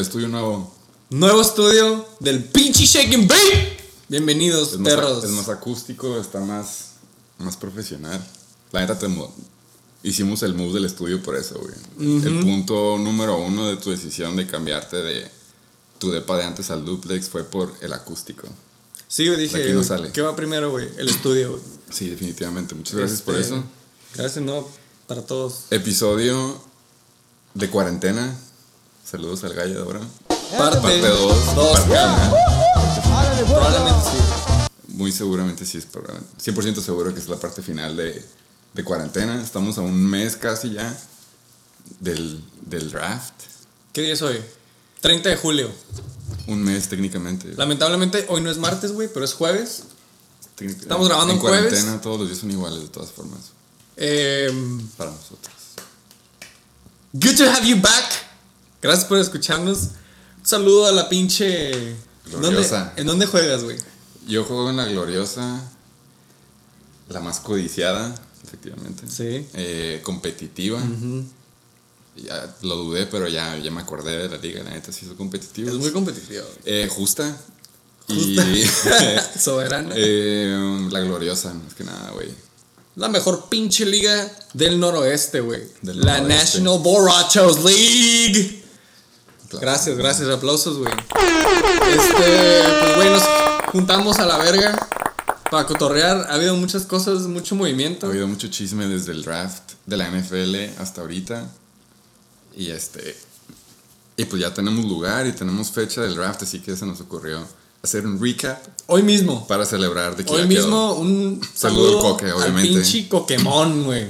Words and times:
el 0.00 0.06
estudio 0.06 0.28
nuevo. 0.28 0.72
Nuevo 1.10 1.42
estudio 1.42 2.06
del 2.20 2.42
pinche 2.44 2.86
Shake 2.86 3.14
and 3.14 3.28
Bake. 3.28 3.76
Bienvenidos, 4.08 4.72
Es 4.72 4.78
más, 4.78 4.94
perros. 4.94 5.24
es 5.24 5.30
más 5.30 5.48
acústico, 5.50 6.18
está 6.18 6.40
más, 6.40 6.92
más 7.38 7.56
profesional. 7.58 8.24
La 8.72 8.80
neta 8.80 8.98
te 8.98 9.08
mo- 9.08 9.30
hicimos 10.02 10.42
el 10.42 10.54
move 10.54 10.72
del 10.72 10.86
estudio 10.86 11.22
por 11.22 11.36
eso, 11.36 11.60
güey. 11.60 12.24
El 12.24 12.40
punto 12.40 12.96
número 12.98 13.36
uno 13.38 13.66
de 13.68 13.76
tu 13.76 13.90
decisión 13.90 14.36
de 14.36 14.46
cambiarte 14.46 14.96
de 14.96 15.30
tu 15.98 16.10
depa 16.10 16.38
de 16.38 16.44
antes 16.44 16.70
al 16.70 16.82
duplex 16.84 17.28
fue 17.28 17.44
por 17.44 17.70
el 17.82 17.92
acústico. 17.92 18.48
Sí, 19.06 19.24
yo 19.26 19.36
dije, 19.36 19.62
aquí 19.62 19.72
no 19.72 19.84
sale. 19.84 20.12
¿qué 20.12 20.22
va 20.22 20.34
primero, 20.34 20.70
güey? 20.70 20.88
El 20.96 21.10
estudio, 21.10 21.50
güey. 21.50 21.62
Sí, 21.90 22.08
definitivamente. 22.08 22.74
Muchas 22.74 22.94
gracias 22.94 23.20
por 23.20 23.34
Este, 23.34 23.54
eso. 23.54 23.64
Gracias, 24.14 24.42
no, 24.42 24.66
para 25.06 25.26
todos. 25.26 25.64
Episodio 25.70 26.58
de 27.52 27.68
cuarentena. 27.68 28.34
Saludos 29.10 29.42
al 29.44 29.54
gallo 29.54 29.74
de 29.74 29.80
ahora. 29.80 30.00
Parte 30.56 30.78
Parte 30.80 31.00
2. 31.00 31.54
dos. 31.56 31.80
Probablemente 33.48 34.10
sí. 34.10 34.18
Muy 34.88 35.12
seguramente 35.12 35.64
sí 35.66 35.78
es 35.78 35.86
probable. 35.86 36.20
100% 36.42 36.80
seguro 36.80 37.12
que 37.12 37.20
es 37.20 37.28
la 37.28 37.36
parte 37.36 37.62
final 37.62 37.96
de, 37.96 38.24
de 38.74 38.84
cuarentena. 38.84 39.40
Estamos 39.42 39.78
a 39.78 39.80
un 39.80 40.00
mes 40.06 40.36
casi 40.36 40.72
ya 40.74 40.96
del, 41.98 42.44
del 42.66 42.90
draft. 42.90 43.32
¿Qué 43.92 44.02
día 44.02 44.12
es 44.12 44.22
hoy? 44.22 44.38
30 45.00 45.28
de 45.30 45.36
julio. 45.36 45.70
Un 46.46 46.62
mes 46.62 46.88
técnicamente. 46.88 47.52
Lamentablemente 47.56 48.26
hoy 48.28 48.40
no 48.42 48.50
es 48.50 48.58
martes, 48.58 48.92
güey, 48.92 49.08
pero 49.12 49.24
es 49.24 49.34
jueves. 49.34 49.84
Estamos 50.60 51.08
grabando 51.08 51.32
en 51.32 51.38
un 51.38 51.42
jueves. 51.42 51.68
cuarentena 51.70 52.00
todos 52.00 52.20
los 52.20 52.28
días 52.28 52.40
son 52.40 52.50
iguales 52.50 52.82
de 52.82 52.88
todas 52.88 53.10
formas. 53.10 53.40
Em, 53.96 54.86
Para 54.90 55.10
nosotros. 55.10 55.54
good 57.14 57.36
to 57.36 57.44
have 57.50 57.66
you 57.66 57.76
back. 57.80 58.29
Gracias 58.82 59.06
por 59.06 59.18
escucharnos. 59.18 59.78
Un 60.38 60.46
saludo 60.46 60.86
a 60.86 60.92
la 60.92 61.08
pinche. 61.08 61.70
¿Dónde, 62.30 62.48
Gloriosa. 62.48 62.92
¿En 62.96 63.06
dónde 63.06 63.26
juegas, 63.26 63.64
güey? 63.64 63.76
Yo 64.26 64.44
juego 64.44 64.70
en 64.70 64.76
la 64.76 64.86
gloriosa. 64.86 65.60
La 67.08 67.20
más 67.20 67.40
codiciada, 67.40 68.14
efectivamente. 68.44 69.04
Sí. 69.08 69.46
Eh, 69.54 70.00
competitiva. 70.04 70.80
Ya 72.16 72.54
lo 72.62 72.76
dudé, 72.76 73.06
pero 73.06 73.28
ya, 73.28 73.56
ya 73.58 73.70
me 73.70 73.80
acordé 73.80 74.16
de 74.16 74.28
la 74.28 74.36
liga. 74.36 74.62
La 74.62 74.70
neta 74.70 74.92
sí 74.92 75.06
es 75.06 75.12
competitiva. 75.14 75.70
Es 75.70 75.76
muy 75.76 75.90
competitivo. 75.90 76.44
Eh, 76.64 76.88
justa. 76.90 77.36
Justa. 78.08 78.44
Y 78.46 78.64
Soberana. 79.38 79.94
eh, 79.96 80.88
la 80.90 81.00
gloriosa, 81.00 81.52
más 81.52 81.74
que 81.74 81.84
nada, 81.84 82.10
güey. 82.12 82.28
La 82.96 83.08
mejor 83.08 83.48
pinche 83.48 83.86
liga 83.86 84.30
del 84.52 84.78
noroeste, 84.78 85.40
güey. 85.40 85.62
La 85.82 86.20
noroeste. 86.20 86.28
National 86.28 86.78
Borrachos 86.80 87.64
League. 87.64 88.59
Gracias, 89.58 89.96
gracias, 89.96 90.28
aplausos, 90.28 90.78
güey. 90.78 90.92
Este, 91.90 92.62
pues, 92.80 92.96
güey, 92.96 93.10
nos 93.10 93.22
juntamos 93.72 94.18
a 94.18 94.26
la 94.26 94.38
verga 94.38 94.88
para 95.50 95.66
cotorrear. 95.66 96.26
Ha 96.30 96.34
habido 96.34 96.54
muchas 96.56 96.84
cosas, 96.84 97.22
mucho 97.22 97.54
Ha 97.54 97.58
movimiento. 97.58 98.06
habido 98.06 98.28
mucho 98.28 98.48
chisme 98.48 98.86
desde 98.86 99.12
el 99.12 99.22
draft 99.22 99.72
de 99.86 99.96
la 99.96 100.08
NFL 100.10 100.80
hasta 100.80 101.00
ahorita. 101.00 101.50
Y 102.56 102.70
este. 102.70 103.16
Y 104.16 104.24
pues 104.26 104.42
ya 104.42 104.52
tenemos 104.52 104.84
lugar 104.84 105.26
y 105.26 105.32
tenemos 105.32 105.70
fecha 105.70 106.02
del 106.02 106.14
draft, 106.14 106.42
así 106.42 106.60
que 106.60 106.76
se 106.76 106.84
nos 106.84 107.00
ocurrió 107.00 107.42
hacer 107.82 108.06
un 108.06 108.22
recap 108.22 108.58
Hoy 108.86 109.02
mismo, 109.02 109.46
para 109.46 109.64
celebrar 109.64 110.14
de 110.14 110.24
que 110.26 110.30
hoy 110.32 110.46
quedó. 110.46 110.48
mismo, 110.48 110.92
un 110.94 111.40
Saludo 111.54 111.84
saludo 111.84 111.96
al 111.96 112.02
Coque, 112.12 112.26
al 112.26 112.32
obviamente. 112.34 112.68
pinche 112.80 113.08
Coquemón, 113.08 113.84
güey. 113.84 114.08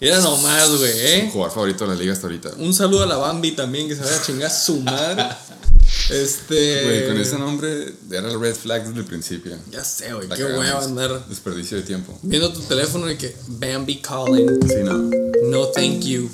Era 0.00 0.20
nomás, 0.20 0.76
güey, 0.76 0.92
¿eh? 0.94 1.30
Jugador 1.32 1.52
favorito 1.54 1.84
de 1.86 1.94
la 1.94 2.00
liga 2.00 2.12
hasta 2.12 2.26
ahorita. 2.28 2.50
Un 2.58 2.72
saludo 2.72 3.02
a 3.02 3.06
la 3.06 3.16
Bambi 3.16 3.52
también, 3.52 3.88
que 3.88 3.96
se 3.96 4.02
vaya 4.02 4.16
a 4.16 4.22
chingar 4.22 4.50
su 4.50 4.80
madre. 4.80 5.24
Este. 6.10 6.84
Güey, 6.84 7.08
con 7.08 7.18
ese 7.18 7.38
nombre 7.38 7.94
era 8.10 8.30
el 8.30 8.38
red 8.40 8.54
flag 8.54 8.86
desde 8.86 9.00
el 9.00 9.04
principio. 9.06 9.56
Ya 9.70 9.82
sé, 9.84 10.12
güey, 10.12 10.28
qué 10.28 10.44
hueva 10.44 10.82
andar 10.82 11.26
Desperdicio 11.28 11.76
de 11.78 11.82
tiempo. 11.82 12.18
viendo 12.22 12.52
tu 12.52 12.60
teléfono 12.60 13.10
y 13.10 13.16
que 13.16 13.34
Bambi 13.46 13.96
calling. 14.00 14.58
Sí, 14.68 14.76
no. 14.84 15.10
No, 15.50 15.66
thank 15.68 16.00
you. 16.04 16.30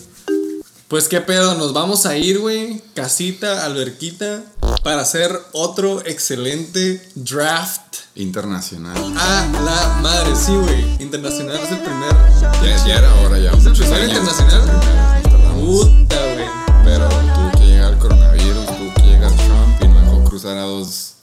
Pues 0.89 1.09
qué 1.09 1.21
pedo, 1.21 1.55
nos 1.57 1.73
vamos 1.73 2.05
a 2.07 2.17
ir, 2.17 2.39
güey. 2.41 2.83
Casita, 2.95 3.65
alberquita, 3.65 4.45
para 4.83 5.03
hacer 5.03 5.37
otro 5.53 6.05
excelente 6.05 7.01
draft. 7.15 7.81
Internacional. 8.17 8.97
A 9.17 9.47
la 9.65 10.01
madre, 10.01 10.37
sí, 10.37 10.53
güey. 10.55 11.03
Internacional 11.03 11.57
es 11.57 11.71
el 11.73 11.81
primer. 11.81 12.15
Ya, 12.63 12.87
ya 12.87 12.99
era 12.99 13.15
hora, 13.23 13.39
ya. 13.39 13.51
¿Es 13.53 13.67
el 13.67 13.73
primer 13.73 14.03
años. 14.03 14.19
internacional? 14.19 15.17
El 15.17 15.23
primero. 15.31 15.55
Puta, 15.55 16.17
güey. 16.35 16.47
Pero 16.85 17.09
tuvo 17.09 17.51
que 17.59 17.67
llegar 17.67 17.93
el 17.93 17.99
coronavirus, 17.99 18.67
tuvo 18.67 18.95
que 18.95 19.03
llegar 19.03 19.33
Trump 19.33 19.83
y 19.83 19.89
nos 19.89 20.03
dejó 20.03 20.25
cruzar 20.25 20.57
a 20.59 20.63
dos, 20.63 21.15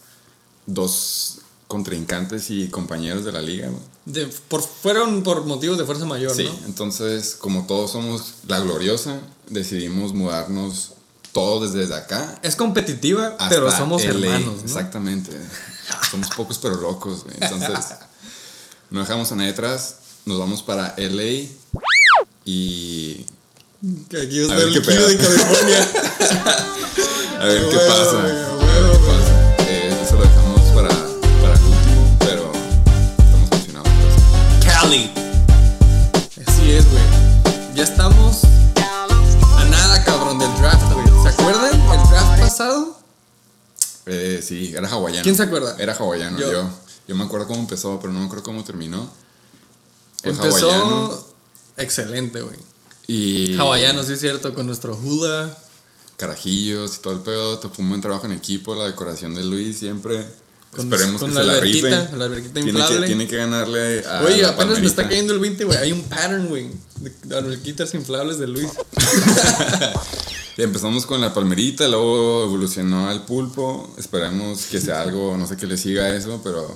dos 0.65 1.37
contrincantes 1.67 2.49
y 2.51 2.67
compañeros 2.69 3.23
de 3.23 3.31
la 3.31 3.41
liga. 3.41 3.67
¿no? 3.69 3.79
De- 4.05 4.27
por, 4.49 4.61
fueron 4.61 5.23
por 5.23 5.45
motivos 5.45 5.77
de 5.77 5.85
fuerza 5.85 6.03
mayor, 6.05 6.35
Sí, 6.35 6.43
¿no? 6.43 6.65
entonces 6.65 7.35
como 7.39 7.65
todos 7.67 7.91
somos 7.91 8.33
la 8.47 8.59
gloriosa, 8.59 9.19
decidimos 9.47 10.13
mudarnos 10.13 10.93
todos 11.31 11.71
desde 11.71 11.95
acá. 11.95 12.37
Es 12.43 12.57
competitiva, 12.57 13.37
pero 13.47 13.71
somos 13.71 14.03
LA. 14.03 14.09
hermanos, 14.09 14.55
¿no? 14.57 14.61
Exactamente. 14.63 15.31
Somos 16.11 16.29
pocos 16.29 16.57
pero 16.57 16.75
locos, 16.75 17.23
güey. 17.23 17.35
Entonces, 17.39 17.95
no 18.89 19.01
dejamos 19.01 19.31
a 19.31 19.35
nadie 19.35 19.51
atrás, 19.51 19.95
nos 20.25 20.39
vamos 20.39 20.61
para 20.63 20.95
LA 20.97 21.47
y 22.45 23.25
Que 24.09 24.21
aquí 24.21 24.39
está 24.41 24.57
el 24.57 24.73
de 24.73 24.81
California. 24.81 25.91
a 27.39 27.45
ver 27.45 27.69
qué 27.69 27.77
pasa. 27.77 29.00
Eh, 44.13 44.41
sí, 44.45 44.73
era 44.75 44.89
hawaiano. 44.89 45.23
¿Quién 45.23 45.35
se 45.37 45.43
acuerda? 45.43 45.75
Era 45.79 45.93
hawaiano, 45.93 46.37
Yo. 46.37 46.51
yo. 46.51 46.69
yo. 47.07 47.15
me 47.15 47.23
acuerdo 47.23 47.47
cómo 47.47 47.61
empezó, 47.61 47.97
pero 48.01 48.11
no 48.11 48.19
me 48.19 48.25
acuerdo 48.25 48.43
cómo 48.43 48.63
terminó. 48.65 49.09
Hawaiano. 50.23 50.45
Empezó 50.45 51.33
excelente, 51.77 52.41
güey. 52.41 52.57
Y 53.07 53.55
Hawaiano, 53.57 54.03
sí 54.03 54.13
es 54.13 54.19
cierto, 54.19 54.53
con 54.53 54.65
nuestro 54.65 54.95
hula. 54.97 55.57
carajillos 56.17 56.97
y 56.97 57.01
todo 57.01 57.13
el 57.13 57.21
pedo. 57.21 57.59
Fue 57.61 57.71
un 57.83 57.89
buen 57.89 58.01
trabajo 58.01 58.25
en 58.25 58.33
equipo, 58.33 58.75
la 58.75 58.85
decoración 58.85 59.33
de 59.33 59.43
Luis 59.43 59.79
siempre. 59.79 60.25
Con- 60.71 60.91
Esperemos 60.93 61.19
con 61.19 61.29
que 61.31 61.35
la 61.35 61.41
se 61.41 61.47
la 61.47 61.53
alberquita, 61.53 62.01
rife. 62.01 62.15
la 62.17 62.25
alberquita 62.25 62.53
tiene 62.53 62.69
inflable. 62.69 62.99
que, 63.01 63.05
tiene 63.07 63.27
que 63.27 63.35
ganarle 63.37 64.05
a 64.07 64.21
Oye, 64.23 64.45
apenas 64.45 64.79
me 64.79 64.85
está 64.87 65.01
palmerita. 65.03 65.09
cayendo 65.09 65.33
el 65.33 65.39
20, 65.39 65.63
güey. 65.65 65.77
Hay 65.79 65.91
un 65.91 66.03
pattern, 66.03 66.47
güey. 66.47 66.69
De 66.97 67.09
de 67.23 67.37
alberquitas 67.37 67.93
inflables 67.93 68.37
de 68.39 68.47
Luis. 68.47 68.67
Empezamos 70.63 71.05
con 71.05 71.19
la 71.21 71.33
palmerita, 71.33 71.87
luego 71.87 72.43
evolucionó 72.43 73.09
al 73.09 73.25
pulpo. 73.25 73.93
Esperemos 73.97 74.65
que 74.65 74.79
sea 74.79 75.01
algo, 75.03 75.35
no 75.37 75.47
sé 75.47 75.57
qué 75.57 75.65
le 75.65 75.77
siga 75.77 76.03
a 76.03 76.15
eso, 76.15 76.39
pero 76.43 76.75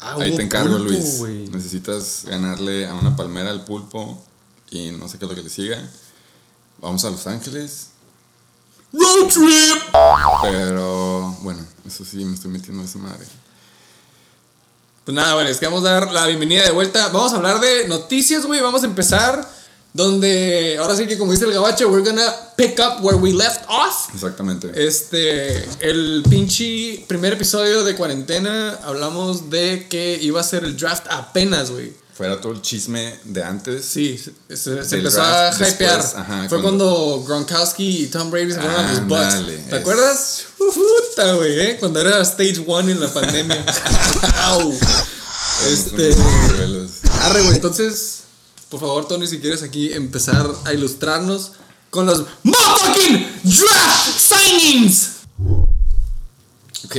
Ah, 0.00 0.16
ahí 0.18 0.34
te 0.34 0.42
encargo, 0.42 0.76
pulpo, 0.78 0.90
Luis. 0.90 1.18
güey. 1.18 1.46
Necesitas 1.48 2.24
ganarle 2.26 2.86
a 2.88 2.94
una 2.94 3.14
palmera 3.14 3.50
al 3.50 3.64
pulpo 3.64 4.20
y 4.70 4.90
no 4.90 5.08
sé 5.08 5.18
qué 5.18 5.26
es 5.26 5.28
lo 5.30 5.36
que 5.36 5.42
le 5.44 5.50
siga. 5.50 5.78
Vamos 6.80 7.04
a 7.04 7.10
Los 7.10 7.26
Ángeles, 7.28 7.88
Road 8.92 9.28
trip. 9.32 9.82
pero 10.42 11.36
bueno, 11.42 11.64
eso 11.86 12.04
sí 12.04 12.24
me 12.24 12.34
estoy 12.34 12.50
metiendo 12.50 12.82
a 12.82 12.86
esa 12.86 12.98
madre. 12.98 13.24
Pues 15.04 15.14
nada, 15.14 15.34
bueno, 15.34 15.48
es 15.50 15.58
que 15.58 15.66
vamos 15.66 15.84
a 15.84 15.90
dar 15.92 16.12
la 16.12 16.26
bienvenida 16.26 16.64
de 16.64 16.72
vuelta. 16.72 17.08
Vamos 17.08 17.32
a 17.32 17.36
hablar 17.36 17.60
de 17.60 17.86
noticias, 17.88 18.44
güey. 18.46 18.60
Vamos 18.60 18.82
a 18.82 18.86
empezar 18.86 19.48
donde, 19.94 20.76
ahora 20.80 20.96
sí 20.96 21.06
que 21.06 21.18
como 21.18 21.32
dice 21.32 21.44
el 21.44 21.52
gabacho, 21.52 21.88
we're 21.88 22.02
gonna 22.08 22.32
pick 22.56 22.78
up 22.78 23.04
where 23.04 23.18
we 23.18 23.32
left 23.32 23.62
off. 23.68 24.08
Exactamente. 24.14 24.70
Este, 24.74 25.64
el 25.80 26.22
pinche 26.28 27.04
primer 27.08 27.34
episodio 27.34 27.84
de 27.84 27.94
cuarentena 27.94 28.78
hablamos 28.84 29.50
de 29.50 29.86
que 29.90 30.18
iba 30.22 30.40
a 30.40 30.44
ser 30.44 30.64
el 30.64 30.76
draft 30.76 31.06
apenas, 31.10 31.70
güey. 31.70 31.92
Fuera 32.14 32.40
todo 32.40 32.52
el 32.52 32.60
chisme 32.62 33.18
de 33.24 33.42
antes. 33.42 33.84
Sí, 33.86 34.18
se, 34.18 34.70
empezó 34.96 35.22
a 35.22 35.50
hypear. 35.50 35.58
después, 35.58 36.14
ajá, 36.14 36.46
Fue 36.48 36.60
cuando- 36.60 36.84
cuando 37.16 37.24
Gronkowski 37.26 38.02
y 38.04 38.06
Tom 38.08 38.30
Brady 38.30 38.52
se 38.52 38.60
fueron 38.60 38.84
a 38.84 38.92
los 38.92 39.06
Bucks. 39.08 39.20
Ándale, 39.34 39.56
¿Te 39.58 39.76
es- 39.76 39.80
acuerdas? 39.80 40.42
Puta, 40.58 41.32
güey, 41.34 41.58
¿eh? 41.60 41.76
Cuando 41.80 42.00
era 42.00 42.20
stage 42.22 42.62
one 42.66 42.92
en 42.92 43.00
la 43.00 43.08
pandemia. 43.12 43.64
Este. 45.68 46.14
Arre, 47.22 47.42
güey. 47.42 47.54
Entonces, 47.54 48.21
por 48.72 48.80
favor, 48.80 49.06
Tony, 49.06 49.26
si 49.26 49.38
quieres 49.38 49.62
aquí 49.62 49.92
empezar 49.92 50.50
a 50.64 50.72
ilustrarnos 50.72 51.52
con 51.90 52.06
los 52.06 52.24
motherfucking 52.42 53.42
draft 53.44 54.18
signings. 54.18 55.10
Ok. 56.86 56.96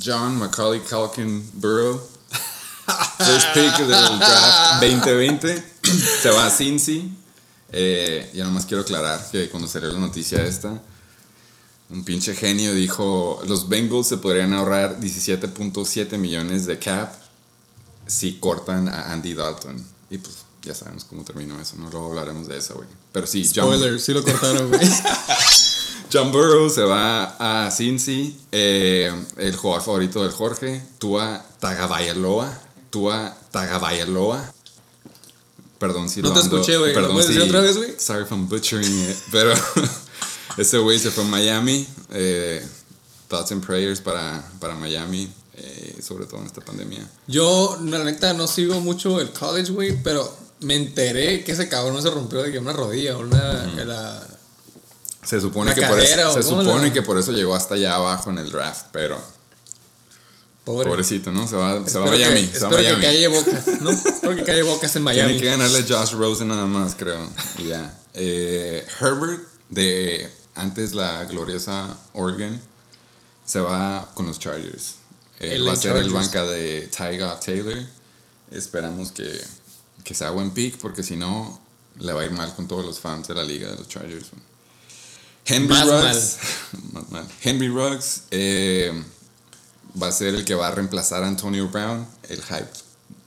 John 0.00 0.38
Macaulay 0.38 0.78
Culkin 0.78 1.50
Burrow. 1.54 2.00
First 3.18 3.48
pick 3.52 3.78
del 3.78 4.18
draft 4.20 4.80
2020. 4.80 5.64
Se 6.22 6.30
va 6.30 6.46
a 6.46 6.50
Cincy. 6.50 7.12
Eh, 7.72 8.30
ya 8.32 8.44
nomás 8.44 8.64
quiero 8.64 8.84
aclarar 8.84 9.28
que 9.32 9.50
cuando 9.50 9.66
salió 9.66 9.90
la 9.90 9.98
noticia 9.98 10.40
esta, 10.44 10.80
un 11.90 12.04
pinche 12.04 12.36
genio, 12.36 12.72
dijo, 12.74 13.42
los 13.48 13.68
Bengals 13.68 14.06
se 14.06 14.18
podrían 14.18 14.52
ahorrar 14.52 15.00
17.7 15.00 16.16
millones 16.16 16.64
de 16.66 16.78
cap 16.78 17.12
si 18.06 18.38
cortan 18.38 18.88
a 18.88 19.10
Andy 19.12 19.34
Dalton. 19.34 19.84
Y 20.10 20.18
pues 20.18 20.43
ya 20.64 20.74
sabemos 20.74 21.04
cómo 21.04 21.24
terminó 21.24 21.60
eso, 21.60 21.76
no 21.76 21.90
luego 21.90 22.08
hablaremos 22.08 22.48
de 22.48 22.58
eso, 22.58 22.74
güey. 22.74 22.88
Pero 23.12 23.26
sí, 23.26 23.44
Spoiler, 23.44 23.90
John, 23.90 24.00
sí 24.00 24.12
lo 24.12 24.22
cortaron, 24.22 24.68
güey. 24.68 24.80
John 26.12 26.30
Burrow 26.30 26.70
se 26.70 26.82
va 26.82 27.64
a 27.66 27.70
Cincy, 27.70 28.38
eh, 28.52 29.12
el 29.36 29.56
jugador 29.56 29.84
favorito 29.84 30.22
del 30.22 30.30
Jorge, 30.32 30.80
Tua 30.98 31.44
Tagovailoa, 31.58 32.56
Tua 32.90 33.36
Tagovailoa. 33.50 34.52
Perdón 35.78 36.08
si 36.08 36.22
no 36.22 36.28
lo 36.28 36.34
te 36.34 36.40
escuché, 36.40 36.76
güey. 36.76 36.94
Perdón 36.94 37.22
si, 37.22 37.36
otra 37.38 37.60
vez, 37.60 37.76
güey? 37.76 37.94
Sorry 37.98 38.22
if 38.22 38.30
I'm 38.30 38.48
butchering 38.48 39.10
it, 39.10 39.16
pero 39.32 39.52
ese 40.56 40.78
güey 40.78 40.98
se 40.98 41.10
fue 41.10 41.24
a 41.24 41.26
Miami. 41.26 41.86
Eh, 42.10 42.64
thoughts 43.28 43.50
and 43.50 43.64
prayers 43.64 44.00
para, 44.00 44.48
para 44.60 44.74
Miami. 44.76 45.28
Eh, 45.56 45.98
sobre 46.02 46.26
todo 46.26 46.40
en 46.40 46.46
esta 46.46 46.60
pandemia. 46.60 47.08
Yo, 47.28 47.78
la 47.84 48.02
neta, 48.02 48.32
no 48.34 48.46
sigo 48.46 48.80
mucho 48.80 49.20
el 49.20 49.30
college, 49.30 49.70
güey, 49.70 50.02
pero 50.02 50.43
me 50.64 50.74
enteré 50.74 51.44
que 51.44 51.52
ese 51.52 51.68
cabrón 51.68 52.02
se 52.02 52.10
rompió 52.10 52.42
de 52.42 52.50
que 52.50 52.58
una 52.58 52.72
rodilla 52.72 53.16
una. 53.16 54.22
se 55.22 55.40
supone, 55.40 55.74
que 55.74 55.82
por, 55.82 56.00
eso, 56.00 56.32
se 56.32 56.42
supone 56.42 56.92
que 56.92 57.02
por 57.02 57.18
eso 57.18 57.32
llegó 57.32 57.54
hasta 57.54 57.74
allá 57.74 57.96
abajo 57.96 58.30
en 58.30 58.38
el 58.38 58.50
draft, 58.50 58.86
pero. 58.92 59.20
Pobrecito, 60.64 61.30
¿no? 61.30 61.46
Se 61.46 61.56
va, 61.56 61.86
se 61.86 61.98
va 61.98 62.06
a 62.06 62.10
Miami. 62.10 62.46
se 62.46 62.60
va 62.60 62.68
a 62.68 62.70
Miami. 62.70 63.00
que 63.00 63.06
calle 63.06 63.28
bocas, 63.28 63.66
¿no? 63.82 63.90
espero 63.90 64.36
que 64.36 64.44
calle 64.44 64.62
bocas 64.62 64.96
en 64.96 65.02
Miami. 65.02 65.34
Tiene 65.34 65.42
que 65.42 65.50
ganarle 65.50 65.78
a 65.78 65.82
Josh 65.86 66.14
Rosen 66.14 66.48
nada 66.48 66.66
más, 66.66 66.94
creo. 66.94 67.28
ya. 67.68 67.94
Eh, 68.14 68.86
Herbert, 68.98 69.42
de 69.68 70.30
antes 70.54 70.94
la 70.94 71.24
gloriosa 71.24 71.98
Oregon, 72.14 72.58
se 73.44 73.60
va 73.60 74.10
con 74.14 74.26
los 74.26 74.38
Chargers. 74.38 74.94
va 75.40 75.72
a 75.72 75.76
ser 75.76 75.96
el 75.98 76.10
banca 76.10 76.44
de 76.44 76.88
Tyga 76.88 77.38
Taylor. 77.40 77.78
Esperamos 78.50 79.12
que 79.12 79.44
que 80.04 80.14
sea 80.14 80.30
buen 80.30 80.50
pick, 80.52 80.76
porque 80.76 81.02
si 81.02 81.16
no, 81.16 81.60
le 81.98 82.12
va 82.12 82.20
a 82.20 82.24
ir 82.24 82.30
mal 82.30 82.54
con 82.54 82.68
todos 82.68 82.84
los 82.84 83.00
fans 83.00 83.26
de 83.26 83.34
la 83.34 83.42
liga 83.42 83.70
de 83.70 83.76
los 83.76 83.88
Chargers. 83.88 84.26
Henry 85.46 85.74
Ruggs, 85.74 86.38
Henry 87.42 87.68
Ruggs 87.68 88.22
eh, 88.30 89.02
va 90.00 90.08
a 90.08 90.12
ser 90.12 90.34
el 90.34 90.44
que 90.44 90.54
va 90.54 90.68
a 90.68 90.70
reemplazar 90.70 91.22
a 91.22 91.28
Antonio 91.28 91.68
Brown, 91.68 92.06
el 92.28 92.42
hype 92.42 92.70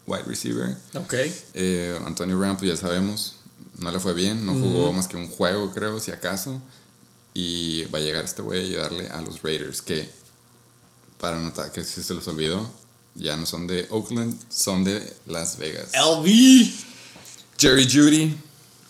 wide 0.07 0.24
receiver. 0.24 0.75
Ok. 0.95 1.13
Eh, 1.53 2.00
Antonio 2.06 2.38
Brown, 2.39 2.57
pues 2.57 2.71
ya 2.71 2.77
sabemos, 2.77 3.35
no 3.77 3.91
le 3.91 4.00
fue 4.00 4.13
bien, 4.13 4.45
no 4.45 4.53
jugó 4.53 4.94
más 4.94 5.07
que 5.07 5.18
un 5.18 5.27
juego, 5.27 5.71
creo, 5.74 6.00
si 6.00 6.12
acaso. 6.12 6.62
Y 7.33 7.83
va 7.85 8.00
a 8.00 8.01
llegar 8.01 8.25
este 8.25 8.41
güey 8.41 8.59
a 8.59 8.63
ayudarle 8.63 9.09
a 9.09 9.21
los 9.21 9.44
Raiders, 9.44 9.83
que, 9.83 10.09
para 11.19 11.39
notar 11.39 11.71
que 11.71 11.83
si 11.83 12.01
se 12.01 12.15
los 12.15 12.27
olvidó, 12.27 12.68
ya 13.17 13.35
no 13.35 13.45
son 13.45 13.67
de 13.67 13.87
Oakland, 13.89 14.37
son 14.49 14.83
de 14.83 15.01
Las 15.25 15.57
Vegas. 15.57 15.89
LV. 15.93 16.87
Jerry 17.57 17.87
Judy, 17.91 18.37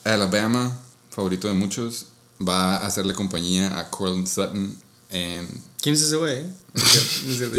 Alabama, 0.04 0.78
favorito 1.10 1.48
de 1.48 1.54
muchos, 1.54 2.08
va 2.46 2.76
a 2.76 2.86
hacerle 2.88 3.14
compañía 3.14 3.80
a 3.80 3.90
Corlin 3.90 4.28
Sutton 4.28 4.76
en... 5.10 5.48
¿Quién 5.82 5.96
es 5.96 6.02
ese 6.02 6.18
güey? 6.18 6.44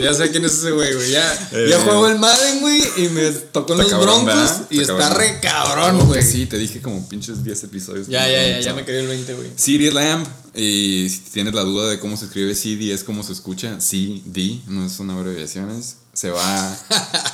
ya 0.02 0.12
sé 0.12 0.30
quién 0.30 0.44
es 0.44 0.52
ese 0.52 0.70
güey, 0.70 0.92
güey. 0.92 1.10
Ya, 1.10 1.48
eh, 1.52 1.68
ya 1.70 1.80
juego 1.80 2.08
el 2.08 2.18
Madden, 2.18 2.60
güey, 2.60 2.82
y 2.98 3.08
me 3.08 3.30
tocó 3.30 3.72
en 3.72 3.78
los 3.78 3.90
Broncos 3.90 4.50
y 4.68 4.80
está, 4.80 5.14
re 5.14 5.40
cabrón, 5.40 6.06
güey. 6.06 6.22
Sí, 6.22 6.44
te 6.44 6.58
dije 6.58 6.82
como 6.82 7.08
pinches 7.08 7.42
10 7.42 7.64
episodios. 7.64 8.06
Ya, 8.08 8.28
ya, 8.28 8.46
ya, 8.46 8.60
ya 8.60 8.74
me 8.74 8.84
quedé 8.84 9.00
el 9.00 9.06
20, 9.06 9.34
güey. 9.34 9.48
CD 9.56 9.90
Lamb, 9.90 10.26
y 10.54 11.08
si 11.08 11.20
tienes 11.32 11.54
la 11.54 11.62
duda 11.62 11.88
de 11.88 11.98
cómo 11.98 12.18
se 12.18 12.26
escribe 12.26 12.54
CD, 12.54 12.92
es 12.92 13.02
como 13.02 13.22
se 13.22 13.32
escucha, 13.32 13.80
CD, 13.80 14.60
no 14.66 14.84
es 14.84 14.98
una 14.98 15.14
abreviaciones 15.14 15.96
se 16.18 16.30
va 16.30 16.76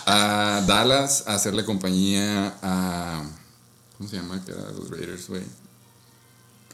a 0.04 0.62
Dallas 0.66 1.24
a 1.26 1.36
hacerle 1.36 1.64
compañía 1.64 2.54
a. 2.60 3.24
¿Cómo 3.96 4.10
se 4.10 4.16
llama? 4.16 4.44
Que 4.44 4.52
era 4.52 4.70
los 4.72 4.90
Raiders, 4.90 5.26
güey. 5.26 5.42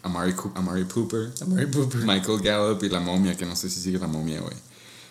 Amari, 0.02 0.34
Amari 0.56 0.84
Pooper. 0.86 1.32
Amari 1.40 1.66
Pooper. 1.66 2.00
Michael 2.00 2.40
Gallup 2.40 2.82
y 2.82 2.88
la 2.88 2.98
momia, 2.98 3.36
que 3.36 3.46
no 3.46 3.54
sé 3.54 3.70
si 3.70 3.80
sigue 3.80 4.00
la 4.00 4.08
momia, 4.08 4.40
güey. 4.40 4.56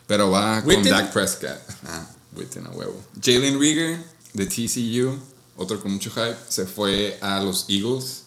Pero 0.07 0.29
va 0.29 0.61
con 0.61 0.83
Dak 0.83 1.13
Prescott. 1.13 1.61
Ah, 1.87 2.05
Witten 2.35 2.67
a 2.67 2.71
huevo. 2.71 3.01
Jalen 3.23 3.57
Rieger 3.57 4.03
de 4.33 4.45
TCU, 4.45 5.17
otro 5.55 5.79
con 5.81 5.93
mucho 5.93 6.09
hype, 6.09 6.35
se 6.49 6.65
fue 6.65 7.17
a 7.21 7.39
los 7.39 7.67
Eagles. 7.69 8.23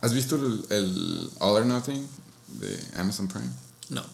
¿Has 0.00 0.14
visto 0.14 0.36
el, 0.36 0.64
el 0.70 1.30
All 1.40 1.56
or 1.56 1.66
Nothing 1.66 2.06
de 2.60 2.80
Amazon 2.96 3.26
Prime? 3.26 3.50
No. 3.88 4.04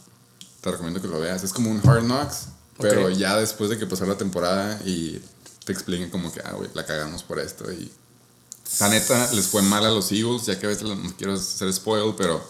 Te 0.63 0.71
recomiendo 0.71 1.03
que 1.03 1.09
lo 1.09 1.21
veas. 1.21 1.45
Es 1.45 1.53
como 1.53 1.71
un 1.71 1.87
Hard 1.87 2.05
Knocks, 2.05 2.47
pero 2.79 3.11
ya 3.11 3.37
después 3.37 3.71
de 3.71 3.79
que 3.79 3.87
pasó 3.87 4.07
la 4.07 4.19
temporada 4.19 4.81
y 4.85 5.21
te 5.65 5.73
expliquen 5.73 6.11
como 6.11 6.33
que, 6.33 6.41
ah, 6.41 6.53
güey, 6.53 6.71
la 6.75 6.85
cagamos 6.85 7.23
por 7.23 7.39
esto. 7.39 7.71
Y 7.73 7.91
la 8.81 8.89
neta 8.89 9.33
les 9.33 9.47
fue 9.47 9.63
mal 9.63 9.85
a 9.85 9.91
los 9.91 10.13
Eagles, 10.13 10.47
ya 10.47 10.59
que 10.59 10.67
a 10.67 10.69
veces 10.69 10.85
no 10.85 10.97
quiero 11.17 11.35
hacer 11.35 11.73
spoil, 11.73 12.15
pero 12.17 12.43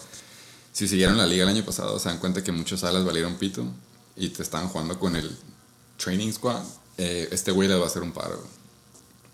si 0.71 0.87
siguieron 0.87 1.17
la 1.17 1.25
liga 1.25 1.43
el 1.43 1.49
año 1.49 1.65
pasado, 1.65 1.97
se 1.99 2.09
dan 2.09 2.19
cuenta 2.19 2.43
que 2.43 2.51
muchos 2.51 2.83
alas 2.83 3.05
valieron 3.05 3.35
pito 3.35 3.65
y 4.15 4.29
te 4.29 4.43
estaban 4.43 4.67
jugando 4.67 4.99
con 4.99 5.15
el 5.15 5.35
training 5.97 6.31
squad. 6.31 6.61
Eh, 6.97 7.29
este 7.31 7.51
güey 7.51 7.67
le 7.67 7.75
va 7.75 7.85
a 7.85 7.87
hacer 7.87 8.03
un 8.03 8.11
paro. 8.11 8.43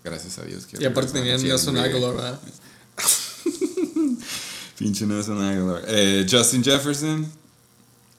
Gracias 0.02 0.38
a 0.38 0.44
Dios. 0.44 0.66
Y 0.78 0.84
aparte 0.84 1.12
tenían 1.12 1.42
Nelson 1.42 1.76
Aguilar, 1.78 2.14
¿verdad? 2.14 2.40
Pinche 4.78 5.06
Nelson 5.06 5.42
Aguilar. 5.42 5.84
Eh, 5.88 6.26
Justin 6.30 6.62
Jefferson 6.62 7.43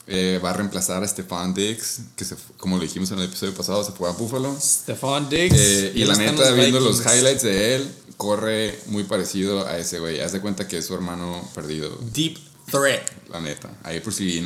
eh, 0.08 0.40
va 0.44 0.52
a 0.52 0.54
reemplazar 0.54 1.04
a 1.04 1.08
Stefan 1.08 1.54
Diggs, 1.54 2.02
que 2.16 2.26
se, 2.26 2.36
como 2.58 2.78
lo 2.78 2.84
dijimos 2.84 3.10
en 3.12 3.20
el 3.20 3.26
episodio 3.26 3.54
pasado, 3.56 3.84
se 3.84 3.92
fue 3.92 4.08
a 4.08 4.12
Buffalo. 4.12 4.56
Stefan 4.60 5.30
Diggs. 5.30 5.56
Eh, 5.58 5.94
y 5.96 6.06
la 6.06 6.16
neta, 6.16 6.52
viendo 6.52 6.80
los 6.80 7.00
highlights 7.00 7.42
de 7.42 7.76
él, 7.76 7.92
corre 8.18 8.80
muy 8.88 9.04
parecido 9.04 9.66
a 9.66 9.78
ese 9.78 10.00
güey. 10.00 10.20
Haz 10.20 10.32
de 10.32 10.42
cuenta 10.42 10.68
que 10.68 10.78
es 10.78 10.86
su 10.86 10.94
hermano 10.94 11.48
perdido. 11.56 11.98
Deep 12.14 12.38
threat. 12.70 13.10
La 13.32 13.42
neta. 13.42 13.70
Ahí 13.84 14.00
por 14.00 14.14
si, 14.14 14.46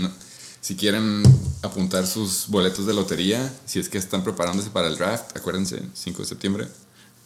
si 0.61 0.75
quieren 0.75 1.23
apuntar 1.61 2.07
sus 2.07 2.47
boletos 2.47 2.85
de 2.85 2.93
lotería, 2.93 3.51
si 3.65 3.79
es 3.79 3.89
que 3.89 3.97
están 3.97 4.23
preparándose 4.23 4.69
para 4.69 4.87
el 4.87 4.97
draft, 4.97 5.35
acuérdense, 5.35 5.81
5 5.93 6.21
de 6.21 6.27
septiembre, 6.27 6.67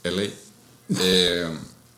LA. 0.03 0.23
Eh, 0.99 1.49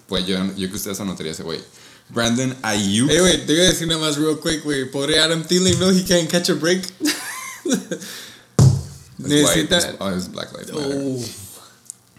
pues 0.08 0.26
yo, 0.26 0.38
yo 0.56 0.70
que 0.70 0.76
ustedes 0.76 1.00
anotaría 1.00 1.32
ese 1.32 1.44
güey. 1.44 1.62
Brandon 2.10 2.56
Ayuk. 2.62 3.10
Hey, 3.10 3.22
wait, 3.22 3.46
te 3.46 3.54
voy 3.54 3.62
a 3.62 3.66
decir 3.66 3.88
nada 3.88 4.00
más 4.00 4.18
real 4.18 4.40
quick, 4.40 4.64
güey. 4.64 4.90
Pobre 4.90 5.20
Adam 5.20 5.44
Thielen, 5.44 5.80
no, 5.80 5.90
he 5.90 6.04
can't 6.04 6.30
catch 6.30 6.50
a 6.50 6.54
break. 6.54 6.86
Necesita. 9.18 9.96
Oh, 10.00 10.12
es 10.12 10.32
Black 10.32 10.52
Lives 10.54 10.74
Matter. 10.74 11.18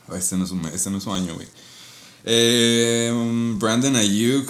Oh. 0.09 0.17
Este, 0.17 0.37
no 0.37 0.45
es 0.45 0.51
un, 0.51 0.65
este 0.67 0.91
no 0.91 0.99
es 0.99 1.07
un 1.07 1.17
año, 1.17 1.35
güey. 1.35 1.49
Eh, 2.25 3.11
Brandon 3.59 3.97
Ayuk, 3.97 4.49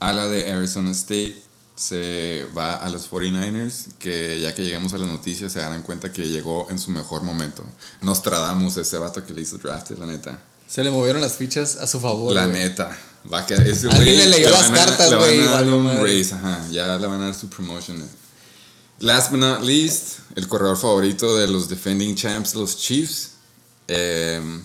ala 0.00 0.26
de 0.26 0.50
Arizona 0.50 0.90
State, 0.90 1.40
se 1.74 2.46
va 2.56 2.74
a 2.74 2.88
los 2.90 3.10
49ers, 3.10 3.94
que 3.98 4.40
ya 4.40 4.54
que 4.54 4.64
llegamos 4.64 4.92
a 4.94 4.98
las 4.98 5.08
noticias 5.08 5.52
se 5.52 5.60
darán 5.60 5.82
cuenta 5.82 6.12
que 6.12 6.28
llegó 6.28 6.68
en 6.70 6.78
su 6.78 6.90
mejor 6.90 7.22
momento. 7.22 7.64
Nos 8.00 8.22
tradamos 8.22 8.76
ese 8.76 8.98
vato 8.98 9.24
que 9.24 9.32
le 9.32 9.42
hizo 9.42 9.58
draft, 9.58 9.90
la 9.92 10.06
neta. 10.06 10.42
Se 10.72 10.82
le 10.82 10.90
movieron 10.90 11.20
las 11.20 11.34
fichas 11.34 11.76
a 11.76 11.86
su 11.86 12.00
favor. 12.00 12.32
La 12.32 12.46
neta. 12.46 12.96
Va 13.30 13.40
a 13.40 13.46
quedar, 13.46 13.68
ese 13.68 13.90
Alguien 13.90 14.16
le 14.16 14.26
leyó 14.28 14.48
las 14.48 14.70
cartas, 14.70 15.14
güey. 15.14 15.42
Ya 16.70 16.96
le 16.96 17.06
van 17.06 17.20
a 17.20 17.24
dar 17.26 17.34
su 17.34 17.50
promotion. 17.50 18.02
Last 19.00 19.32
but 19.32 19.38
not 19.38 19.62
least, 19.62 20.20
el 20.34 20.48
corredor 20.48 20.78
favorito 20.78 21.36
de 21.36 21.46
los 21.46 21.68
defending 21.68 22.14
champs, 22.14 22.54
los 22.54 22.78
Chiefs. 22.78 23.32
Um, 23.90 24.62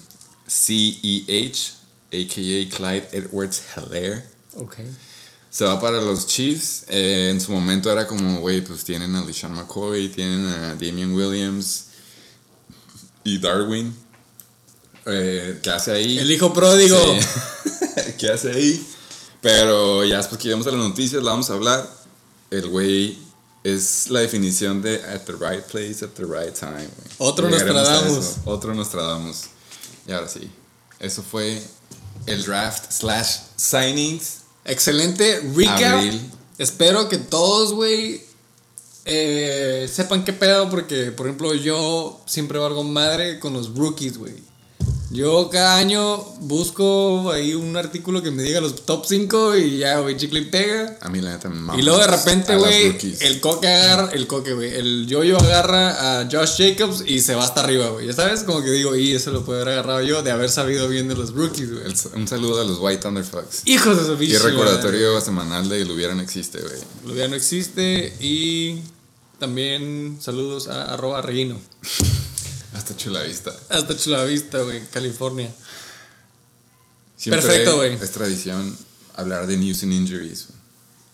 CEH, 0.48 1.74
a.k.a. 2.14 2.70
Clyde 2.74 3.10
Edwards 3.12 3.62
Hilaire. 3.76 4.24
Ok. 4.56 4.76
Se 5.50 5.66
va 5.66 5.78
para 5.82 6.00
los 6.00 6.26
Chiefs. 6.26 6.86
Eh, 6.88 7.32
en 7.32 7.42
su 7.42 7.52
momento 7.52 7.92
era 7.92 8.08
como, 8.08 8.40
güey, 8.40 8.62
pues 8.62 8.86
tienen 8.86 9.14
a 9.14 9.26
LeSean 9.26 9.52
McCoy, 9.52 10.08
tienen 10.08 10.46
a 10.48 10.76
Damian 10.76 11.14
Williams 11.14 11.88
y 13.26 13.40
Darwin 13.40 14.07
eh, 15.08 15.60
¿qué 15.62 15.70
hace 15.70 15.92
ahí? 15.92 16.20
El 16.20 16.30
hijo 16.32 16.54
pródigo. 16.54 16.98
¿Qué 18.18 18.30
hace 18.30 18.52
ahí? 18.52 18.86
Pero 19.42 20.04
ya 20.06 20.18
después 20.18 20.40
que 20.40 20.46
llegamos 20.46 20.68
a 20.68 20.72
las 20.72 20.80
noticias, 20.80 21.24
la 21.24 21.32
vamos 21.32 21.50
a 21.50 21.54
hablar. 21.54 21.90
El 22.52 22.68
güey 22.68 23.18
es 23.64 24.10
la 24.10 24.22
definición 24.22 24.82
de 24.82 24.96
at 25.04 25.22
the 25.22 25.34
right 25.34 25.64
place, 25.66 26.04
at 26.04 26.12
the 26.12 26.24
right 26.24 26.54
time. 26.54 26.90
Otro 27.18 27.50
Nostradamus. 27.50 28.36
Otro 28.46 28.74
Nostradamus. 28.74 29.46
Y 30.08 30.12
ahora 30.12 30.28
sí. 30.28 30.50
Eso 31.00 31.22
fue 31.24 31.62
el 32.26 32.44
draft 32.44 32.92
slash 32.92 33.38
signings. 33.56 34.40
Excelente 34.66 35.42
recap. 35.56 36.04
Espero 36.58 37.08
que 37.08 37.18
todos, 37.18 37.74
güey, 37.74 38.22
eh, 39.06 39.90
sepan 39.92 40.26
qué 40.26 40.34
pedo, 40.34 40.70
porque, 40.70 41.12
por 41.12 41.28
ejemplo, 41.28 41.54
yo 41.54 42.20
siempre 42.26 42.58
valgo 42.58 42.84
madre 42.84 43.40
con 43.40 43.54
los 43.54 43.74
rookies, 43.76 44.18
güey. 44.18 44.36
Yo 45.10 45.50
cada 45.50 45.78
año 45.78 46.18
busco 46.42 47.32
ahí 47.32 47.54
un 47.54 47.78
artículo 47.78 48.22
que 48.22 48.30
me 48.30 48.44
diga 48.44 48.60
los 48.60 48.86
top 48.86 49.06
5 49.08 49.56
y 49.56 49.78
ya, 49.78 50.00
güey, 50.00 50.18
chicle 50.18 50.42
y 50.42 50.46
pega. 50.46 50.98
A 51.00 51.08
mí 51.08 51.22
la 51.22 51.32
neta 51.32 51.48
me 51.48 51.56
mama 51.56 51.80
Y 51.80 51.84
luego 51.84 52.00
de 52.00 52.08
repente, 52.08 52.58
güey, 52.58 52.98
el 53.22 53.40
coque 53.40 53.68
agarra, 53.70 54.12
el 54.12 54.28
coque, 54.28 54.54
güey, 54.54 54.76
el 54.76 55.08
yo-yo 55.08 55.38
agarra 55.38 56.20
a 56.22 56.30
Josh 56.30 56.58
Jacobs 56.58 57.04
y 57.08 57.22
se 57.22 57.36
va 57.36 57.46
hasta 57.46 57.62
arriba, 57.62 57.88
güey. 57.90 58.08
Ya 58.08 58.14
sabes, 58.14 58.44
como 58.44 58.62
que 58.62 58.70
digo, 58.72 58.98
y 58.98 59.14
eso 59.14 59.32
lo 59.32 59.46
puede 59.46 59.62
haber 59.62 59.76
agarrado 59.76 60.02
yo 60.02 60.24
de 60.24 60.32
haber 60.32 60.50
sabido 60.50 60.90
bien 60.90 61.08
de 61.08 61.16
los 61.16 61.34
rookies, 61.34 61.72
güey. 61.72 61.86
Un 62.16 62.28
saludo 62.28 62.60
a 62.62 62.66
los 62.66 62.78
White 62.80 63.02
Thunderfucks. 63.04 63.62
Hijos 63.66 63.98
de 63.98 64.06
su 64.06 64.14
Y 64.22 64.28
bicho. 64.28 64.40
recordatorio 64.40 65.22
semanal 65.22 65.70
de 65.70 65.86
Luviera 65.86 66.16
no 66.16 66.22
existe, 66.22 66.60
güey. 66.60 66.82
Lo 67.06 67.16
ya 67.16 67.30
no 67.30 67.36
existe 67.38 68.14
y 68.20 68.82
también 69.40 70.18
saludos 70.20 70.68
a 70.68 70.94
arroba 70.94 71.22
Reguino. 71.22 71.58
Hasta 72.78 72.96
chula 72.96 73.24
vista. 73.24 73.52
Hasta 73.70 73.98
Chula 73.98 74.24
Vista, 74.26 74.62
güey, 74.62 74.86
California. 74.92 75.52
Siempre 77.16 77.42
Perfecto, 77.42 77.78
güey. 77.78 77.94
Es 77.96 78.12
tradición 78.12 78.78
hablar 79.16 79.48
de 79.48 79.58
news 79.58 79.84
and 79.84 79.94
injuries. 79.94 80.46
güey. 80.48 80.58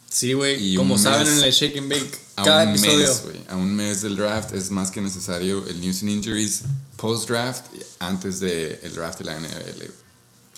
Sí, 0.09 0.33
güey, 0.33 0.73
Y 0.73 0.75
como 0.75 0.97
saben 0.97 1.27
mes- 1.27 1.37
en 1.39 1.43
el 1.45 1.51
Shake 1.51 1.77
and 1.77 1.89
Bake, 1.89 2.19
cada 2.35 2.69
episodio. 2.69 2.97
mes, 2.99 3.21
güey. 3.23 3.37
A 3.47 3.55
un 3.55 3.73
mes 3.75 4.01
del 4.01 4.15
draft 4.15 4.53
es 4.53 4.69
más 4.69 4.91
que 4.91 5.01
necesario 5.01 5.65
el 5.67 5.79
news 5.81 6.01
and 6.01 6.09
injuries 6.11 6.61
post-draft 6.97 7.65
antes 7.99 8.39
del 8.39 8.77
el 8.83 8.93
draft 8.93 9.19
de 9.19 9.25
la 9.25 9.37
NFL. 9.39 9.89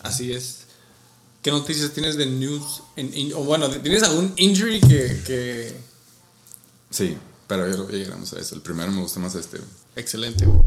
Así 0.02 0.34
es. 0.34 0.66
¿Qué 1.42 1.52
noticias 1.52 1.92
tienes 1.92 2.18
de 2.18 2.26
news? 2.26 2.82
En, 2.96 3.16
in- 3.16 3.34
o 3.34 3.44
bueno, 3.44 3.70
¿tienes 3.70 4.04
algún 4.04 4.34
injury 4.38 4.82
que, 4.82 5.22
que... 5.26 5.76
Sí, 6.90 7.16
pero 7.48 7.70
ya 7.70 7.92
llegamos 7.98 8.34
a 8.34 8.40
eso. 8.40 8.56
El 8.56 8.62
primero 8.62 8.92
me 8.92 9.02
gusta 9.02 9.20
más 9.20 9.36
este. 9.36 9.60
Excelente, 9.96 10.46
güey. 10.46 10.60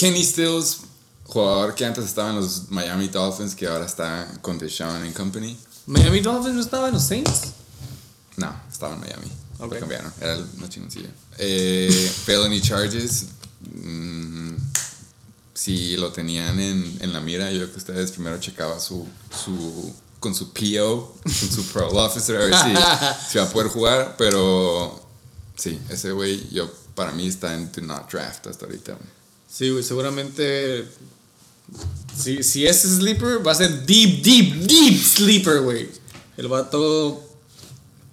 Kenny 0.00 0.24
Stills, 0.24 0.78
jugador 1.24 1.74
que 1.74 1.84
antes 1.84 2.06
estaba 2.06 2.30
en 2.30 2.36
los 2.36 2.70
Miami 2.70 3.08
Dolphins, 3.08 3.54
que 3.54 3.66
ahora 3.66 3.84
está 3.84 4.26
con 4.40 4.58
Deshaun 4.58 5.02
and 5.02 5.12
Company. 5.12 5.54
Miami 5.84 6.20
Dolphins 6.20 6.54
no 6.54 6.60
estaba 6.62 6.88
en 6.88 6.94
los 6.94 7.02
Saints. 7.02 7.42
No, 8.38 8.50
estaba 8.72 8.94
en 8.94 9.00
Miami. 9.00 9.30
Ok. 9.58 9.74
Lo 9.74 9.80
cambiaron. 9.80 10.10
Era 10.18 10.38
una 10.56 10.70
chingoncilla. 10.70 11.10
Eh, 11.36 12.12
felony 12.24 12.62
charges. 12.62 13.26
mm, 13.74 14.54
si 15.52 15.98
lo 15.98 16.10
tenían 16.12 16.58
en, 16.58 16.96
en 17.02 17.12
la 17.12 17.20
mira, 17.20 17.50
yo 17.50 17.58
creo 17.58 17.72
que 17.72 17.78
ustedes 17.78 18.12
primero 18.12 18.40
checaban 18.40 18.80
su, 18.80 19.06
su, 19.44 19.94
con 20.18 20.34
su 20.34 20.54
PO, 20.54 21.16
con 21.22 21.32
su 21.34 21.62
parole 21.74 21.98
officer, 21.98 22.36
a 22.36 22.46
ver 22.46 22.54
si, 22.54 22.74
si 23.32 23.38
va 23.38 23.44
a 23.44 23.50
poder 23.50 23.68
jugar. 23.68 24.14
Pero 24.16 24.98
sí, 25.56 25.78
ese 25.90 26.12
güey, 26.12 26.48
yo 26.48 26.72
para 26.94 27.12
mí 27.12 27.26
está 27.28 27.52
en 27.52 27.70
do 27.70 27.82
not 27.82 28.10
draft 28.10 28.46
hasta 28.46 28.64
ahorita. 28.64 28.96
Sí, 29.50 29.70
güey, 29.70 29.82
seguramente. 29.82 30.86
Si, 32.16 32.42
si 32.42 32.66
es 32.66 32.82
sleeper, 32.82 33.46
va 33.46 33.52
a 33.52 33.54
ser 33.54 33.86
deep, 33.86 34.22
deep, 34.22 34.54
deep 34.66 35.02
sleeper, 35.02 35.60
güey. 35.60 35.88
El 36.36 36.48
vato 36.48 37.22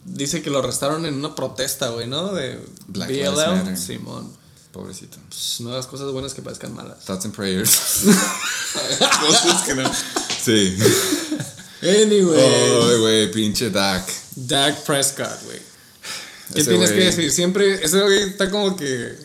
dice 0.05 0.41
que 0.41 0.49
lo 0.49 0.59
arrestaron 0.59 1.05
en 1.05 1.15
una 1.15 1.35
protesta, 1.35 1.89
güey, 1.89 2.07
¿no? 2.07 2.33
De 2.33 2.59
Black 2.87 3.09
Lives 3.09 3.35
Matter. 3.35 3.63
BLM. 3.63 3.77
Simón. 3.77 4.37
Pobrecito. 4.71 5.17
Pues, 5.29 5.59
no 5.61 5.71
hagas 5.71 5.87
cosas 5.87 6.11
buenas 6.11 6.33
que 6.33 6.41
parezcan 6.41 6.73
malas. 6.75 7.03
Thoughts 7.05 7.25
and 7.25 7.35
prayers. 7.35 7.71
Cosas 9.21 9.63
que 9.63 9.75
no. 9.75 9.91
Sí. 10.43 10.77
Anyway. 11.81 12.39
Ay, 12.39 12.99
güey, 12.99 13.31
pinche 13.31 13.69
Dak. 13.69 14.07
Dak 14.35 14.83
Prescott, 14.83 15.43
güey. 15.45 15.59
¿Qué 16.53 16.61
Ese 16.61 16.69
tienes 16.69 16.91
que 16.91 16.99
decir? 16.99 17.31
Siempre, 17.31 17.83
ese 17.83 18.01
güey 18.01 18.29
está 18.29 18.49
como 18.51 18.75
que. 18.75 19.15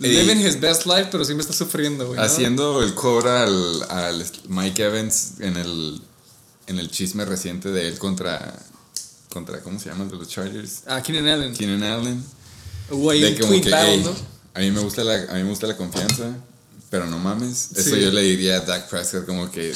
Living 0.00 0.36
his 0.44 0.58
best 0.58 0.86
life, 0.86 1.08
pero 1.10 1.24
siempre 1.24 1.42
está 1.42 1.54
sufriendo, 1.54 2.06
güey. 2.06 2.18
¿no? 2.18 2.24
Haciendo 2.24 2.82
el 2.82 2.94
cobra 2.94 3.42
al, 3.44 3.82
al 3.90 4.26
Mike 4.48 4.82
Evans 4.82 5.32
en 5.40 5.56
el, 5.56 6.00
en 6.66 6.78
el 6.78 6.90
chisme 6.90 7.24
reciente 7.24 7.70
de 7.70 7.86
él 7.88 7.98
contra, 7.98 8.58
contra 9.30 9.60
¿cómo 9.60 9.78
se 9.78 9.90
llama? 9.90 10.06
De 10.06 10.16
los 10.16 10.28
Chargers. 10.28 10.82
Ah, 10.86 11.02
Keenan 11.02 11.28
Allen. 11.28 11.54
Keenan 11.54 11.82
Allen. 11.82 12.24
De 12.88 12.96
como 12.96 13.50
tweet 13.50 13.60
que, 13.62 13.70
battle, 13.70 13.94
"Ey, 13.94 14.02
¿no? 14.02 14.14
a, 14.54 14.58
mí 14.60 14.70
me 14.70 14.80
gusta 14.80 15.04
la, 15.04 15.14
a 15.14 15.34
mí 15.34 15.42
me 15.44 15.48
gusta 15.50 15.66
la 15.66 15.76
confianza, 15.76 16.34
pero 16.88 17.06
no 17.06 17.18
mames. 17.18 17.68
Eso 17.76 17.94
Sí. 17.94 18.00
yo 18.00 18.10
le 18.10 18.22
diría 18.22 18.56
a 18.56 18.60
Dak 18.60 18.88
Prescott 18.88 19.26
como 19.26 19.50
que 19.50 19.72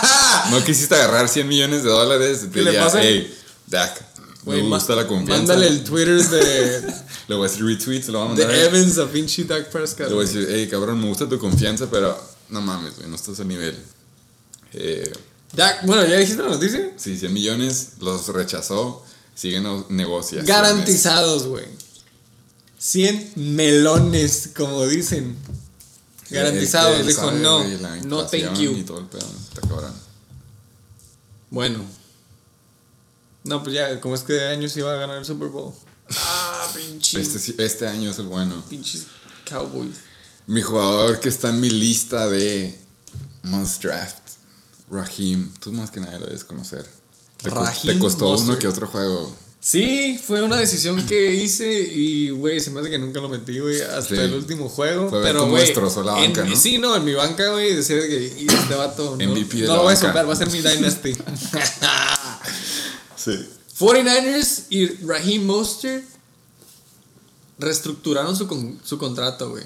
no 0.50 0.62
quisiste 0.64 0.94
agarrar 0.96 1.28
100 1.28 1.46
millones 1.48 1.82
de 1.84 1.88
dólares. 1.90 2.40
Te 2.42 2.50
¿Qué 2.50 2.62
le 2.62 2.70
diría, 2.72 2.88
hey, 2.94 3.34
Dak, 3.68 4.04
Güey, 4.44 4.62
me 4.62 4.68
gusta 4.68 4.94
la 4.94 5.06
confianza. 5.06 5.36
Mándale 5.54 5.66
el 5.68 5.84
Twitter 5.84 6.22
de, 6.22 6.94
Le 7.28 7.34
voy 7.36 7.46
a 7.46 7.50
hacer 7.50 7.62
retweet, 7.64 8.02
se 8.02 8.10
lo 8.12 8.20
voy 8.24 8.32
a 8.32 8.34
de 8.34 8.44
mandar. 8.46 8.58
él. 8.58 8.74
Evans 8.74 8.98
a 8.98 9.06
pinche 9.06 9.44
Dak 9.44 9.70
Prescott. 9.70 10.08
Le 10.08 10.14
voy 10.14 10.24
a 10.24 10.28
decir, 10.28 10.46
hey 10.50 10.66
cabrón, 10.68 11.00
me 11.00 11.06
gusta 11.08 11.28
tu 11.28 11.38
confianza, 11.38 11.88
pero 11.90 12.18
no 12.48 12.60
mames, 12.62 12.96
güey, 12.96 13.08
no 13.08 13.16
estás 13.16 13.38
a 13.40 13.44
nivel. 13.44 13.78
Eh, 14.72 15.12
Dak, 15.52 15.84
bueno, 15.86 16.04
¿ya 16.06 16.16
dijiste 16.16 16.42
la 16.42 16.48
noticia? 16.50 16.92
sí, 16.96 17.16
100 17.18 17.32
millones 17.32 17.88
los 18.00 18.28
rechazó, 18.28 19.04
siguen 19.34 19.64
negociaciones. 19.90 20.46
Garantizados, 20.48 21.46
güey. 21.46 21.66
100 22.78 23.32
melones, 23.36 24.50
como 24.56 24.86
dicen. 24.86 25.36
Sí, 26.28 26.34
Garantizados. 26.34 27.06
Dijo, 27.06 27.20
sabe, 27.22 27.40
no, 27.40 27.64
no, 28.04 28.26
thank 28.26 28.58
Y 28.58 28.64
you. 28.64 28.84
todo 28.84 29.00
el 29.00 29.06
pedo, 29.06 29.26
está 29.48 29.60
cabrón. 29.66 29.92
Bueno. 31.50 31.84
No, 33.44 33.62
pues 33.62 33.74
ya, 33.74 33.98
como 34.00 34.14
es 34.14 34.22
que 34.22 34.34
de 34.34 34.48
años 34.48 34.76
iba 34.76 34.92
a 34.92 34.96
ganar 34.96 35.16
el 35.18 35.24
Super 35.24 35.48
Bowl. 35.48 35.72
Ah, 36.16 36.68
pinche. 36.74 37.20
Este, 37.20 37.64
este 37.64 37.86
año 37.86 38.10
es 38.10 38.18
el 38.18 38.26
bueno. 38.26 38.62
Pinches 38.68 39.04
Cowboys. 39.48 39.96
Mi 40.46 40.62
jugador 40.62 41.20
que 41.20 41.28
está 41.28 41.50
en 41.50 41.60
mi 41.60 41.68
lista 41.70 42.28
de 42.28 42.78
must 43.42 43.82
draft, 43.84 44.18
Raheem. 44.90 45.52
Tú 45.60 45.72
más 45.72 45.90
que 45.90 46.00
nadie 46.00 46.18
lo 46.18 46.26
debes 46.26 46.44
conocer. 46.44 46.86
Te, 47.36 47.50
te 47.50 47.98
costó 47.98 48.30
uno 48.36 48.58
que 48.58 48.66
otro 48.66 48.86
juego. 48.86 49.36
Sí, 49.60 50.18
fue 50.24 50.40
una 50.40 50.56
decisión 50.56 51.04
que 51.04 51.34
hice 51.34 51.68
y, 51.82 52.30
güey, 52.30 52.60
se 52.60 52.70
me 52.70 52.80
hace 52.80 52.90
que 52.90 52.98
nunca 52.98 53.20
lo 53.20 53.28
metí, 53.28 53.58
güey, 53.58 53.80
hasta 53.82 54.14
Sí. 54.14 54.20
el 54.20 54.32
último 54.34 54.68
juego. 54.68 55.10
Fue 55.10 55.20
pero, 55.22 55.48
güey, 55.48 55.64
destrozó 55.64 56.02
la 56.04 56.16
en- 56.24 56.32
banca, 56.32 56.48
¿no? 56.48 56.56
Sí, 56.56 56.78
no, 56.78 56.94
en 56.96 57.04
mi 57.04 57.12
banca, 57.14 57.50
güey, 57.50 57.74
decía 57.74 57.98
que 58.00 58.36
y 58.38 58.46
este 58.46 58.74
vato 58.74 59.10
no, 59.10 59.16
de 59.16 59.26
no 59.26 59.34
la 59.66 59.74
lo 59.76 59.82
voy 59.82 59.92
a 59.92 59.96
soltar, 59.96 60.28
va 60.28 60.32
a 60.32 60.36
ser 60.36 60.50
mi 60.50 60.60
dynasty. 60.62 61.12
Sí. 63.16 63.46
49ers 63.78 64.64
y 64.70 64.86
Raheem 65.06 65.44
Mostert 65.46 66.04
reestructuraron 67.58 68.36
su, 68.36 68.46
con- 68.46 68.78
su 68.84 68.98
contrato, 68.98 69.50
güey. 69.50 69.64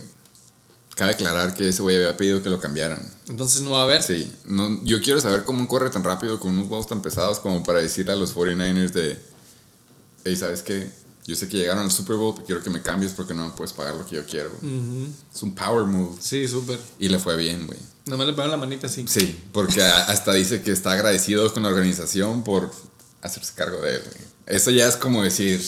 Cabe 0.95 1.12
aclarar 1.12 1.54
que 1.54 1.69
ese 1.69 1.81
güey 1.83 1.97
había 1.97 2.16
pedido 2.16 2.42
que 2.42 2.50
lo 2.50 2.61
cambiaran. 2.61 3.00
Entonces 3.28 3.62
no 3.62 3.71
va 3.71 3.81
a 3.81 3.85
haber. 3.85 4.02
Sí, 4.02 4.31
no, 4.45 4.83
yo 4.85 5.00
quiero 5.00 5.21
saber 5.21 5.45
cómo 5.45 5.66
corre 5.66 5.88
tan 5.90 6.04
rápido 6.04 6.38
con 6.38 6.52
unos 6.52 6.69
juegos 6.69 6.87
tan 6.87 7.00
pesados 7.00 7.38
como 7.38 7.62
para 7.62 7.81
decirle 7.81 8.12
a 8.12 8.16
los 8.16 8.35
49ers 8.35 8.90
de, 8.92 9.19
hey, 10.25 10.37
¿sabes 10.37 10.62
qué? 10.62 10.90
Yo 11.26 11.35
sé 11.37 11.49
que 11.49 11.57
llegaron 11.57 11.85
al 11.85 11.90
Super 11.90 12.16
Bowl, 12.16 12.35
pero 12.35 12.47
quiero 12.47 12.62
que 12.62 12.69
me 12.71 12.83
cambies 12.83 13.12
porque 13.12 13.33
no 13.33 13.47
me 13.47 13.52
puedes 13.52 13.73
pagar 13.73 13.95
lo 13.95 14.04
que 14.04 14.16
yo 14.16 14.26
quiero. 14.26 14.50
Es 15.33 15.42
un 15.42 15.54
power 15.54 15.85
move. 15.87 16.16
Sí, 16.21 16.47
súper. 16.49 16.78
Y 16.99 17.09
le 17.09 17.19
fue 17.19 17.37
bien, 17.37 17.66
güey. 17.66 17.78
Nomás 18.07 18.26
le 18.26 18.33
pegan 18.33 18.50
la 18.50 18.57
manita 18.57 18.88
así. 18.88 19.07
Sí, 19.09 19.38
porque 19.52 19.81
hasta 19.83 20.33
dice 20.35 20.62
que 20.62 20.73
está 20.73 20.92
agradecido 20.92 21.52
con 21.54 21.62
la 21.62 21.69
organización 21.69 22.42
por 22.42 22.71
hacerse 23.22 23.52
cargo 23.54 23.80
de 23.80 23.94
él. 23.96 24.02
güey. 24.04 24.24
Eso 24.46 24.70
ya 24.70 24.88
es 24.88 24.96
como 24.96 25.22
decir, 25.22 25.60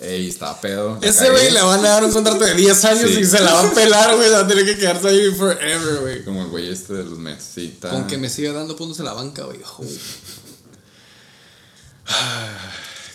hey, 0.00 0.28
estaba 0.28 0.60
pedo. 0.60 0.98
Ese 1.02 1.18
cagué". 1.26 1.30
güey 1.30 1.50
le 1.52 1.62
van 1.62 1.84
a 1.84 1.88
dar 1.88 2.04
un 2.04 2.12
contrato 2.12 2.44
de 2.44 2.54
10 2.54 2.84
años 2.84 3.10
Sí. 3.10 3.20
y 3.20 3.24
se 3.24 3.40
la 3.40 3.52
va 3.54 3.68
a 3.68 3.70
pelar, 3.74 4.16
güey. 4.16 4.30
Va 4.30 4.40
a 4.40 4.46
tener 4.46 4.64
que 4.64 4.76
quedarse 4.78 5.08
ahí 5.08 5.32
forever, 5.34 6.00
güey. 6.00 6.24
Como 6.24 6.42
el 6.42 6.48
güey 6.48 6.70
este 6.70 6.94
de 6.94 7.04
los 7.04 7.18
está... 7.56 7.90
Con 7.90 8.06
que 8.06 8.18
me 8.18 8.28
siga 8.28 8.52
dando 8.52 8.76
puntos 8.76 8.98
en 9.00 9.06
la 9.06 9.12
banca, 9.14 9.44
güey. 9.44 9.58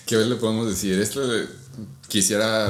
¿Qué 0.05 0.17
le 0.17 0.35
podemos 0.35 0.67
decir? 0.67 0.99
Esto 0.99 1.25
de- 1.25 1.47
quisiera 2.07 2.69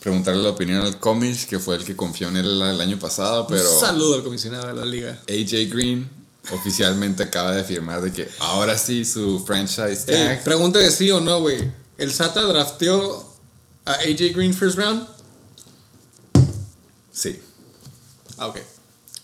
preguntarle 0.00 0.42
la 0.42 0.50
opinión 0.50 0.80
al 0.82 0.98
Comish, 0.98 1.46
que 1.46 1.58
fue 1.58 1.76
el 1.76 1.84
que 1.84 1.96
confió 1.96 2.28
en 2.28 2.36
él 2.36 2.62
el 2.62 2.80
año 2.80 2.98
pasado, 2.98 3.46
pero 3.46 3.70
Un 3.74 3.80
saludo 3.80 4.14
al 4.14 4.22
comisionado 4.22 4.68
de 4.68 4.74
la 4.74 4.84
liga. 4.84 5.18
AJ 5.28 5.68
Green 5.70 6.08
oficialmente 6.52 7.22
acaba 7.22 7.52
de 7.52 7.64
firmar 7.64 8.00
de 8.00 8.12
que 8.12 8.28
ahora 8.40 8.76
sí 8.78 9.04
su 9.04 9.44
franchise 9.44 10.04
tag. 10.06 10.44
pregunta 10.44 10.78
de 10.78 10.90
sí 10.90 11.10
o 11.10 11.20
no, 11.20 11.40
güey. 11.40 11.70
¿El 11.96 12.12
SATA 12.12 12.42
drafteó 12.42 13.26
a 13.84 13.92
AJ 13.92 14.34
Green 14.34 14.54
first 14.54 14.78
round? 14.78 15.06
Sí. 17.12 17.40
Ah, 18.36 18.46
ok. 18.46 18.58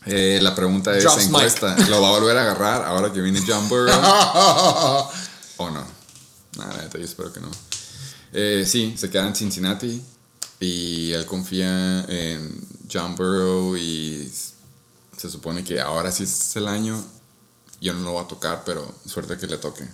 Eh, 0.06 0.38
la 0.42 0.54
pregunta 0.54 0.96
es 0.96 1.04
encuesta, 1.04 1.76
¿lo 1.88 2.02
va 2.02 2.08
a 2.08 2.10
volver 2.10 2.36
a 2.36 2.42
agarrar 2.42 2.84
ahora 2.84 3.10
que 3.10 3.22
viene 3.22 3.40
John 3.46 3.68
Burrow 3.68 3.94
o 5.56 5.70
no? 5.70 5.84
Nada, 6.58 6.90
yo 6.92 7.00
espero 7.00 7.32
que 7.32 7.40
no. 7.40 7.50
Eh, 8.32 8.64
sí, 8.66 8.94
se 8.98 9.08
queda 9.08 9.26
en 9.26 9.34
Cincinnati 9.34 10.02
y 10.60 11.12
él 11.12 11.24
confía 11.24 12.04
en 12.08 12.66
John 12.92 13.14
Burrow 13.16 13.76
y 13.76 14.30
se 15.16 15.30
supone 15.30 15.64
que 15.64 15.80
ahora 15.80 16.12
sí 16.12 16.24
es 16.24 16.56
el 16.56 16.68
año. 16.68 17.02
Yo 17.84 17.92
no 17.92 18.00
lo 18.00 18.12
voy 18.12 18.24
a 18.24 18.28
tocar, 18.28 18.62
pero 18.64 18.94
suerte 19.04 19.36
que 19.36 19.46
le 19.46 19.58
toque. 19.58 19.84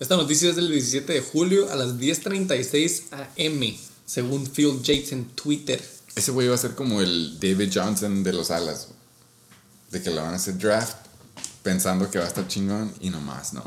Esta 0.00 0.16
noticia 0.16 0.48
es 0.48 0.56
del 0.56 0.70
17 0.70 1.12
de 1.12 1.20
julio 1.20 1.70
a 1.70 1.76
las 1.76 1.88
10.36 1.98 3.02
am, 3.12 3.76
según 4.06 4.46
Phil 4.46 4.80
Yates 4.82 5.12
en 5.12 5.26
Twitter. 5.26 5.86
Ese 6.14 6.30
güey 6.30 6.48
va 6.48 6.54
a 6.54 6.58
ser 6.58 6.74
como 6.74 7.02
el 7.02 7.38
David 7.38 7.70
Johnson 7.74 8.24
de 8.24 8.32
los 8.32 8.50
alas. 8.50 8.88
de 9.90 10.02
que 10.02 10.08
le 10.08 10.16
van 10.16 10.32
a 10.32 10.36
hacer 10.36 10.56
draft 10.56 10.96
pensando 11.62 12.10
que 12.10 12.18
va 12.18 12.24
a 12.24 12.28
estar 12.28 12.48
chingón 12.48 12.94
y 13.00 13.10
nomás 13.10 13.52
no. 13.52 13.62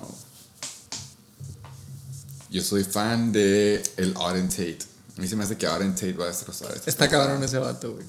Yo 2.49 2.63
soy 2.63 2.83
fan 2.83 3.31
de 3.31 3.83
el 3.97 4.15
Auden 4.15 4.49
Tate. 4.49 4.79
A 5.19 5.21
mí 5.21 5.27
se 5.27 5.35
me 5.35 5.43
hace 5.43 5.57
que 5.57 5.67
Auden 5.67 5.93
Tate 5.95 6.13
va 6.13 6.23
a 6.23 6.27
destrozar. 6.29 6.71
esta 6.73 6.89
Está 6.89 7.09
cabrón 7.09 7.43
ese 7.43 7.57
vato, 7.57 7.91
güey. 7.91 8.05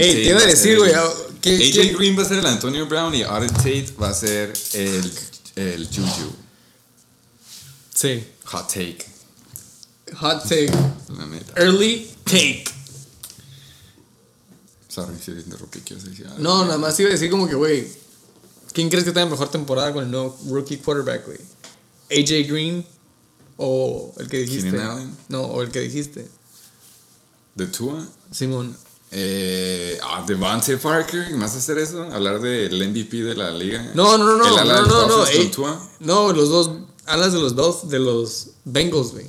Ey, 0.00 0.14
te 0.14 0.30
iba 0.30 0.38
a 0.38 0.46
decir, 0.46 0.78
güey. 0.78 0.92
ah, 0.94 1.04
¿qué- 1.40 1.56
AJ 1.56 1.72
qué- 1.72 1.94
Green 1.96 2.16
va 2.16 2.22
a 2.22 2.24
ser 2.24 2.38
el 2.38 2.46
Antonio 2.46 2.86
Brown 2.86 3.12
y 3.16 3.22
Auden 3.22 3.52
Tate 3.52 3.92
va 4.00 4.10
a 4.10 4.14
ser 4.14 4.52
el, 4.74 5.12
el 5.56 5.86
Juju. 5.88 6.32
Sí. 7.92 8.24
Hot 8.44 8.68
take, 8.68 9.04
Hot 10.20 10.42
take. 10.44 10.70
la 11.18 11.26
neta. 11.26 11.52
Early 11.60 12.08
take. 12.24 12.64
Sorry 14.88 15.16
si 15.18 15.32
te 15.32 15.40
interrumpí, 15.40 15.80
¿quieres 15.80 16.04
decir? 16.04 16.26
No, 16.38 16.64
nada 16.64 16.78
más 16.78 16.98
iba 17.00 17.08
a 17.08 17.12
decir 17.12 17.28
como 17.30 17.48
que, 17.48 17.56
güey. 17.56 17.88
¿Quién 18.72 18.88
crees 18.88 19.04
que 19.04 19.10
tenga 19.10 19.26
mejor 19.26 19.50
temporada 19.50 19.92
con 19.92 20.04
el 20.04 20.10
nuevo 20.12 20.38
rookie 20.48 20.76
quarterback, 20.78 21.26
güey? 21.26 21.38
¿AJ 22.10 22.46
Green 22.48 22.86
o 23.56 24.14
el 24.18 24.28
que 24.28 24.38
dijiste? 24.38 24.78
No, 25.28 25.42
o 25.42 25.62
el 25.62 25.70
que 25.70 25.80
dijiste. 25.80 26.28
¿De 27.54 27.66
Tua? 27.66 28.06
Simón. 28.30 28.76
Eh, 29.10 29.98
ah, 30.02 30.24
Devante 30.26 30.78
Parker, 30.78 31.30
¿más 31.32 31.54
hacer 31.54 31.76
eso? 31.78 32.02
¿Hablar 32.04 32.40
del 32.40 32.88
MVP 32.88 33.18
de 33.22 33.34
la 33.34 33.50
liga? 33.50 33.90
No, 33.94 34.16
no, 34.16 34.24
no, 34.24 34.38
no. 34.38 34.46
¿El 34.46 34.58
ala 34.58 34.80
no, 34.80 34.82
de 34.82 34.88
los 34.88 35.08
no, 35.08 35.18
no. 35.18 35.26
Ey, 35.26 35.48
Tua? 35.48 35.90
no, 36.00 36.32
los 36.32 36.48
dos. 36.48 36.70
Alas 37.04 37.32
de 37.32 37.40
los 37.40 37.54
dos, 37.56 37.88
de 37.90 37.98
los 37.98 38.48
Bengals, 38.64 39.10
güey. 39.10 39.26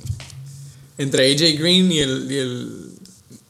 Entre 0.96 1.30
AJ 1.32 1.58
Green 1.58 1.90
y 1.90 1.98
el, 1.98 2.30
y 2.30 2.36
el 2.38 2.92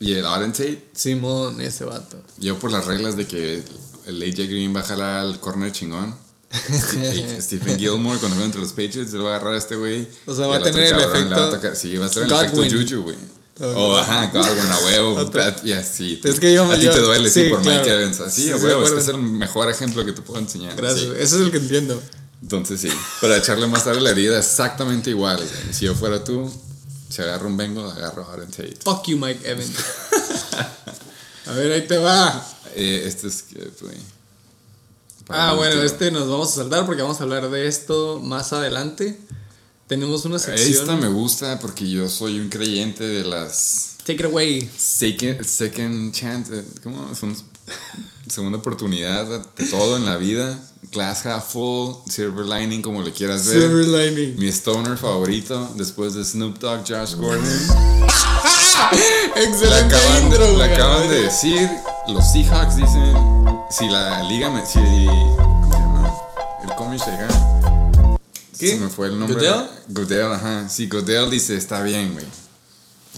Y 0.01 0.13
el 0.15 0.25
Auden 0.27 0.53
Tate, 0.53 0.89
Simón, 0.95 1.61
ese 1.61 1.85
vato. 1.85 2.17
yo 2.39 2.59
por 2.59 2.73
las 2.73 2.87
reglas 2.87 3.17
de 3.17 3.27
que 3.27 3.63
el 4.07 4.23
AJ 4.23 4.49
Green 4.49 4.75
va 4.75 4.81
a 4.81 4.85
jalar 4.85 5.21
al 5.21 5.39
corner 5.41 5.71
chingón. 5.73 6.17
Stephen 7.41 7.79
Gilmore, 7.79 8.19
cuando 8.19 8.37
juega 8.37 8.45
entre 8.47 8.61
los 8.61 8.71
Patriots, 8.71 9.11
se 9.11 9.19
lo 9.19 9.25
va 9.25 9.33
a 9.33 9.37
agarrar 9.37 9.55
a 9.55 9.59
este 9.59 9.77
güey. 9.77 10.09
O 10.27 10.35
sea, 10.35 10.47
va 10.47 10.57
a 10.57 10.63
tener 10.63 10.85
el 10.85 10.95
va 10.95 11.05
efecto 11.05 11.75
Sí, 11.75 11.97
va 11.97 12.07
a 12.07 12.09
ser 12.09 12.25
el 12.25 12.31
Godwin. 12.31 12.65
efecto 12.65 12.95
Juju, 12.95 13.03
güey. 13.03 13.17
Oh, 13.61 13.97
ajá, 13.97 14.27
Godwin, 14.33 14.67
a 14.71 14.79
huevo. 14.85 15.15
Otro. 15.15 15.41
Pat- 15.41 15.63
Ya, 15.65 15.83
sí. 15.85 16.21
Es 16.25 16.41
que 16.41 16.53
yo- 16.53 16.65
a 16.71 16.75
ti 16.75 16.89
te 16.89 16.99
duele, 17.01 17.31
sí, 17.31 17.45
sí, 17.45 17.51
por 17.51 17.63
claro. 17.63 17.79
Mike 17.83 17.95
Evans. 17.95 18.21
Así, 18.21 18.43
Sí, 18.45 18.51
a 18.51 18.57
huevo. 18.57 18.83
Este 18.85 18.99
es 19.01 19.09
el 19.09 19.19
mejor 19.19 19.71
ejemplo 19.71 20.05
que 20.05 20.13
te 20.13 20.23
puedo 20.23 20.41
enseñar. 20.41 20.75
Gracias. 20.75 21.01
sí. 21.05 21.11
Ese 21.17 21.37
es 21.37 21.41
el 21.43 21.51
que 21.53 21.59
entiendo. 21.59 22.03
Entonces 22.43 22.81
sí, 22.81 22.89
para 23.21 23.37
echarle 23.39 23.67
más 23.69 23.85
tarde 23.85 24.01
la 24.01 24.11
herida 24.11 24.39
exactamente 24.39 25.11
igual. 25.11 25.37
güey. 25.37 25.49
Si 25.73 25.85
yo 25.87 25.95
fuera 25.95 26.23
tú, 26.25 26.53
si 27.09 27.23
agarro 27.23 27.47
un 27.47 27.57
Bengal, 27.57 27.91
agarro 27.91 28.29
a 28.29 28.33
Aaron 28.35 28.51
Tate. 28.51 28.77
Fuck 28.85 29.07
you, 29.07 29.17
Mike 29.19 29.49
Evans. 29.49 29.71
a 31.47 31.53
ver, 31.53 31.73
ahí 31.73 31.87
te 31.87 31.97
va. 31.99 32.45
Eh, 32.75 33.05
este 33.07 33.29
es 33.29 33.43
que. 33.45 33.71
Ah, 35.29 35.55
bueno, 35.57 35.81
este 35.83 36.11
nos 36.11 36.29
vamos 36.29 36.53
a 36.53 36.57
saltar 36.57 36.85
porque 36.85 37.01
vamos 37.03 37.19
a 37.21 37.23
hablar 37.23 37.49
de 37.49 37.67
esto 37.67 38.21
más 38.23 38.53
adelante. 38.53 39.19
Tenemos 39.87 40.25
una 40.25 40.39
sección. 40.39 40.71
Esta 40.71 40.97
me 40.97 41.09
gusta 41.09 41.59
porque 41.59 41.89
yo 41.89 42.09
soy 42.09 42.41
un 42.41 42.49
creyente 42.49 43.05
de 43.05 43.25
las 43.25 43.97
Take 44.07 44.15
it 44.15 44.25
away. 44.25 44.71
second, 44.77 45.43
second 45.45 46.13
chance, 46.15 46.55
eh, 46.59 46.65
¿cómo? 46.83 47.15
Son 47.15 47.37
segunda 48.29 48.59
oportunidad 48.59 49.27
de 49.27 49.67
todo 49.67 49.97
en 49.97 50.07
la 50.07 50.17
vida. 50.17 50.59
Glass 50.93 51.27
half 51.27 51.53
full, 51.53 51.95
silver 52.09 52.47
lining, 52.47 52.81
como 52.81 53.03
le 53.03 53.13
quieras 53.13 53.47
ver. 53.47 53.61
Silver 53.63 53.87
lining. 53.87 54.39
Mi 54.39 54.49
stoner 54.49 54.97
favorito 54.97 55.71
después 55.77 56.15
de 56.15 56.25
Snoop 56.25 56.59
Dogg, 56.59 56.87
Josh 56.87 57.15
Gordon. 57.17 57.45
Le 59.35 59.45
Excelente 59.45 59.97
acaban, 59.97 60.25
intro, 60.25 60.63
acaban 60.63 61.09
de 61.09 61.23
decir, 61.23 61.71
los 62.09 62.33
Seahawks 62.33 62.77
dicen, 62.77 63.15
si 63.71 63.89
la 63.89 64.23
liga 64.25 64.51
me... 64.51 64.65
Si. 64.65 64.79
El 64.79 66.75
cómic 66.77 67.01
llega. 67.05 67.29
¿Qué? 68.59 68.71
Se 68.71 68.77
me 68.77 68.89
fue 68.89 69.09
el 69.09 69.19
nombre. 69.19 69.37
¿Goodell? 69.37 69.69
Goodell, 69.89 70.33
ajá. 70.33 70.69
Sí, 70.69 70.89
Goodell 70.89 71.31
dice, 71.31 71.57
está 71.57 71.83
bien, 71.83 72.13
güey. 72.13 72.27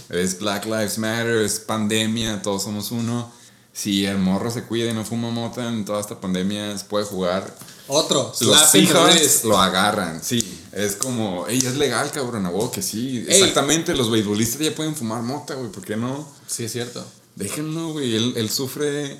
Es 0.09 0.39
Black 0.39 0.65
Lives 0.65 0.97
Matter, 0.97 1.37
es 1.37 1.59
pandemia, 1.59 2.41
todos 2.41 2.63
somos 2.63 2.91
uno. 2.91 3.31
Si 3.73 4.05
el 4.05 4.17
morro 4.17 4.49
se 4.49 4.63
cuida 4.63 4.89
y 4.89 4.93
no 4.93 5.05
fuma 5.05 5.29
mota 5.29 5.67
en 5.67 5.85
toda 5.85 6.01
esta 6.01 6.19
pandemia, 6.19 6.75
puede 6.89 7.05
jugar. 7.05 7.55
Otro. 7.87 8.33
Los 8.41 8.69
Seahawks 8.71 9.43
lo 9.43 9.59
agarran, 9.59 10.23
sí. 10.23 10.43
Es 10.71 10.95
como, 10.95 11.47
ey, 11.47 11.59
es 11.59 11.75
legal, 11.75 12.09
cabrón, 12.11 12.45
a 12.45 12.49
huevo 12.49 12.71
que 12.71 12.81
sí. 12.81 13.25
Ey. 13.27 13.39
Exactamente, 13.41 13.95
los 13.95 14.09
beisbolistas 14.09 14.59
ya 14.59 14.73
pueden 14.73 14.95
fumar 14.95 15.21
mota, 15.21 15.53
güey, 15.55 15.71
¿por 15.71 15.83
qué 15.83 15.95
no? 15.95 16.27
Sí, 16.47 16.65
es 16.65 16.71
cierto. 16.71 17.05
Déjenlo, 17.35 17.93
güey. 17.93 18.15
Él, 18.15 18.33
él 18.35 18.49
sufre 18.49 19.19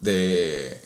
de. 0.00 0.80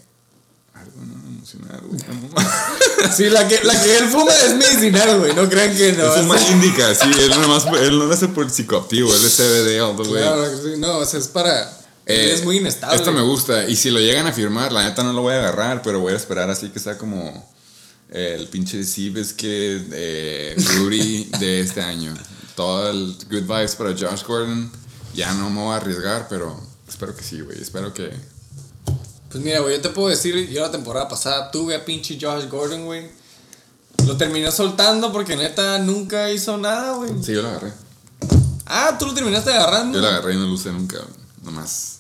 Algo 0.73 1.01
no 1.03 1.26
güey. 1.55 2.01
Sí, 3.17 3.29
la 3.31 3.47
que, 3.47 3.61
la 3.63 3.81
que 3.81 3.99
él 3.99 4.07
fuma 4.09 4.33
es 4.33 4.55
medicinal, 4.57 5.19
güey. 5.19 5.35
No 5.35 5.49
crean 5.49 5.75
que 5.77 5.93
no. 5.93 6.15
es 6.15 6.25
un 6.25 6.35
es- 6.37 6.51
indica, 6.51 6.95
sí. 6.95 7.09
Él, 7.19 7.31
él 7.33 7.41
no 7.41 8.07
lo 8.07 8.13
hace 8.13 8.29
por 8.29 8.45
el 8.45 8.51
psicoactivo, 8.51 9.15
él 9.15 9.25
es 9.25 9.37
CBD 9.37 9.81
all 9.81 9.97
the 9.97 10.03
way. 10.11 10.23
Claro. 10.23 10.51
No, 10.79 10.99
o 10.99 11.07
sea, 11.07 11.21
es 11.21 11.29
para. 11.29 11.71
Eh, 12.07 12.33
es 12.33 12.45
muy 12.45 12.59
inestable. 12.59 12.97
Esto 12.97 13.13
me 13.13 13.21
gusta. 13.23 13.69
Y 13.69 13.77
si 13.77 13.91
lo 13.91 14.01
llegan 14.01 14.27
a 14.27 14.33
firmar, 14.33 14.73
la 14.73 14.85
neta 14.85 15.03
no 15.03 15.13
lo 15.13 15.23
voy 15.23 15.35
a 15.35 15.39
agarrar, 15.39 15.83
pero 15.83 16.01
voy 16.01 16.13
a 16.13 16.17
esperar 16.17 16.49
así 16.51 16.69
que 16.71 16.79
sea 16.81 16.97
como 16.99 17.49
el 18.11 18.47
pinche 18.49 18.85
Seabes 18.85 19.33
que 19.33 19.83
eh, 19.93 20.55
Rudy 20.77 21.25
de 21.39 21.61
este 21.61 21.83
año. 21.83 22.15
Todo 22.55 22.91
el 22.91 23.17
good 23.31 23.43
vibes 23.43 23.75
para 23.75 23.91
Josh 23.91 24.23
Gordon. 24.27 24.71
Ya 25.15 25.33
no 25.35 25.51
me 25.51 25.61
voy 25.61 25.75
a 25.75 25.77
arriesgar, 25.77 26.27
pero 26.29 26.61
espero 26.89 27.15
que 27.17 27.23
sí, 27.25 27.41
güey. 27.41 27.61
Espero 27.61 27.93
que. 27.93 28.11
Pues 29.37 29.45
mira, 29.45 29.61
güey, 29.61 29.77
yo 29.77 29.83
te 29.83 29.91
puedo 29.91 30.09
decir, 30.09 30.49
yo 30.49 30.63
la 30.63 30.71
temporada 30.71 31.09
pasada 31.09 31.51
tuve 31.51 31.75
a 31.75 31.85
pinche 31.85 32.17
Josh 32.19 32.49
Gordon, 32.49 32.87
güey. 32.87 33.07
Lo 34.07 34.17
terminé 34.17 34.51
soltando 34.51 35.13
porque 35.13 35.37
neta 35.37 35.79
nunca 35.79 36.33
hizo 36.33 36.57
nada, 36.57 36.95
güey. 36.95 37.11
Sí, 37.23 37.35
yo 37.35 37.43
lo 37.43 37.49
agarré. 37.49 37.71
Ah, 38.65 38.97
tú 38.99 39.05
lo 39.05 39.13
terminaste 39.13 39.53
agarrando. 39.53 39.99
Yo 39.99 40.03
la 40.03 40.09
agarré 40.17 40.33
y 40.33 40.37
no 40.39 40.47
lo 40.47 40.55
usé 40.55 40.73
nunca. 40.73 40.97
Nomás 41.43 41.99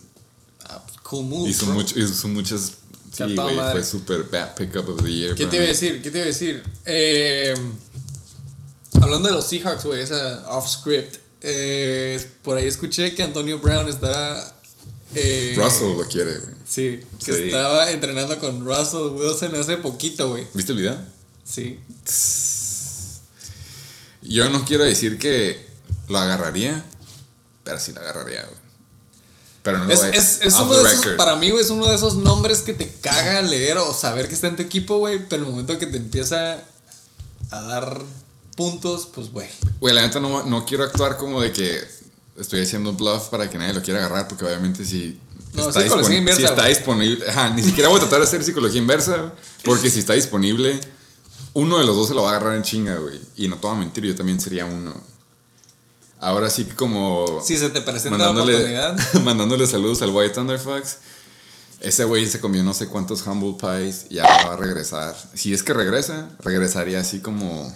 Ah, 0.66 0.82
pues, 0.86 0.98
cool 1.02 1.26
move. 1.26 1.50
hizo, 1.50 1.66
mucho, 1.66 1.98
hizo 1.98 2.26
muchas. 2.28 2.72
Sí, 3.12 3.34
güey. 3.34 3.54
Fue 3.72 3.84
super 3.84 4.22
bad 4.32 4.54
pickup 4.54 4.88
of 4.88 5.02
the 5.02 5.12
year. 5.12 5.34
¿Qué 5.34 5.44
te 5.44 5.56
iba 5.56 5.66
a 5.66 5.68
decir? 5.68 6.00
¿Qué 6.00 6.10
te 6.10 6.16
iba 6.16 6.24
a 6.24 6.28
decir? 6.28 6.64
Eh, 6.86 7.52
hablando 9.02 9.28
de 9.28 9.34
los 9.34 9.46
Seahawks, 9.46 9.84
güey, 9.84 10.00
esa 10.00 10.42
off 10.48 10.70
script. 10.70 11.16
eh, 11.42 12.30
por 12.42 12.56
ahí 12.56 12.66
escuché 12.66 13.14
que 13.14 13.22
Antonio 13.22 13.58
Brown 13.58 13.86
está. 13.90 14.54
Eh, 15.14 15.54
Russell 15.56 15.96
lo 15.96 16.06
quiere, 16.08 16.38
güey. 16.38 16.54
Sí, 16.68 17.00
que 17.24 17.32
Sí. 17.32 17.42
estaba 17.44 17.90
entrenando 17.90 18.38
con 18.38 18.64
Russell 18.64 19.12
Wilson 19.14 19.54
hace 19.54 19.76
poquito, 19.76 20.30
güey. 20.30 20.46
¿Viste 20.54 20.72
el 20.72 20.78
video? 20.78 20.98
Sí. 21.44 21.78
Yo 24.22 24.48
no 24.50 24.64
quiero 24.64 24.84
decir 24.84 25.18
que 25.18 25.64
lo 26.08 26.18
agarraría, 26.18 26.84
pero 27.64 27.78
sí 27.78 27.92
lo 27.92 28.00
agarraría, 28.00 28.42
güey. 28.42 28.56
Pero 29.62 29.78
no 29.78 29.84
lo 29.84 29.92
Es, 29.92 30.02
a- 30.02 30.10
es, 30.10 30.40
es 30.42 30.54
uno 30.54 30.74
de 30.82 30.92
esos, 30.92 31.06
para 31.16 31.36
mí, 31.36 31.50
güey, 31.50 31.62
es 31.64 31.70
uno 31.70 31.86
de 31.88 31.94
esos 31.96 32.14
nombres 32.16 32.60
que 32.60 32.72
te 32.72 32.88
caga 33.00 33.42
leer 33.42 33.78
o 33.78 33.92
saber 33.94 34.28
que 34.28 34.34
está 34.34 34.48
en 34.48 34.56
tu 34.56 34.62
equipo, 34.62 34.98
güey, 34.98 35.28
pero 35.28 35.44
el 35.44 35.50
momento 35.50 35.78
que 35.78 35.86
te 35.86 35.96
empieza 35.96 36.62
a 37.50 37.60
dar 37.62 38.00
puntos, 38.56 39.08
pues, 39.12 39.30
güey. 39.30 39.48
Güey, 39.80 39.94
la 39.94 40.02
neta 40.02 40.18
no, 40.20 40.44
no 40.44 40.64
quiero 40.66 40.84
actuar 40.84 41.16
como 41.16 41.40
de 41.40 41.52
que 41.52 41.80
estoy 42.38 42.60
haciendo 42.62 42.90
un 42.90 42.96
bluff 42.96 43.28
para 43.28 43.48
que 43.50 43.58
nadie 43.58 43.72
lo 43.74 43.82
quiera 43.82 44.00
agarrar, 44.04 44.28
porque 44.28 44.44
obviamente 44.44 44.84
si 44.84 45.18
No, 45.54 45.68
está, 45.68 45.82
psicología 45.82 46.10
dispon- 46.16 46.18
inversa, 46.18 46.40
si 46.40 46.44
está 46.46 46.62
güey. 46.62 46.74
disponible, 46.74 47.30
ajá, 47.30 47.50
ni 47.50 47.62
siquiera 47.62 47.88
voy 47.88 47.96
a 47.98 48.00
tratar 48.00 48.18
de 48.20 48.24
hacer 48.26 48.44
psicología 48.44 48.78
inversa, 48.80 49.32
porque 49.64 49.90
si 49.90 49.98
está 50.00 50.12
disponible, 50.14 50.78
uno 51.54 51.78
de 51.78 51.84
los 51.86 51.96
dos 51.96 52.08
se 52.08 52.14
lo 52.14 52.22
va 52.22 52.32
a 52.32 52.36
agarrar 52.36 52.56
en 52.56 52.62
chinga, 52.62 52.96
güey. 52.96 53.18
Y 53.36 53.48
no 53.48 53.56
te 53.56 53.66
voy 53.66 53.76
a 53.76 53.78
mentir, 53.78 54.04
yo 54.04 54.14
también 54.14 54.38
sería 54.40 54.66
uno. 54.66 54.94
Ahora 56.20 56.48
sí 56.50 56.64
que 56.64 56.74
como... 56.74 57.42
Si 57.44 57.56
se 57.56 57.68
te 57.70 57.80
presenta 57.82 58.18
la 58.18 58.26
mandándole, 58.32 58.54
oportunidad. 58.56 59.14
mandándole 59.24 59.66
saludos 59.66 60.00
al 60.02 60.10
White 60.10 60.34
Thunder 60.34 60.58
Fox. 60.58 60.98
Ese 61.80 62.04
güey 62.04 62.26
se 62.26 62.40
comió 62.40 62.62
no 62.62 62.72
sé 62.72 62.88
cuántos 62.88 63.26
humble 63.26 63.54
pies 63.60 64.06
y 64.08 64.18
ahora 64.18 64.46
va 64.48 64.52
a 64.54 64.56
regresar. 64.56 65.14
Si 65.34 65.52
es 65.52 65.62
que 65.62 65.74
regresa, 65.74 66.30
regresaría 66.42 67.00
así 67.00 67.20
como 67.20 67.70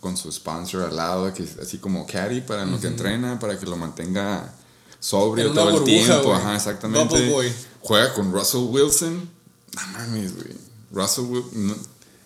con 0.00 0.16
su 0.16 0.30
sponsor 0.32 0.82
al 0.84 0.96
lado, 0.96 1.32
que 1.34 1.46
así 1.62 1.78
como 1.78 2.06
caddy 2.06 2.40
para 2.40 2.64
lo 2.64 2.80
que 2.80 2.86
entrena, 2.86 3.38
para 3.38 3.58
que 3.58 3.66
lo 3.66 3.76
mantenga 3.76 4.54
sobrio 4.98 5.52
todo 5.52 5.68
el 5.68 5.72
burbuja, 5.72 5.90
tiempo. 6.06 6.24
güey. 6.28 6.36
Ajá, 6.40 6.56
exactamente. 6.56 7.28
Boy. 7.30 7.52
Juega 7.80 8.14
con 8.14 8.32
Russell 8.32 8.60
Wilson. 8.68 9.28
No 9.74 9.86
mames, 9.92 10.34
güey. 10.34 10.54
Russell 10.92 11.24
Wilson. 11.24 11.76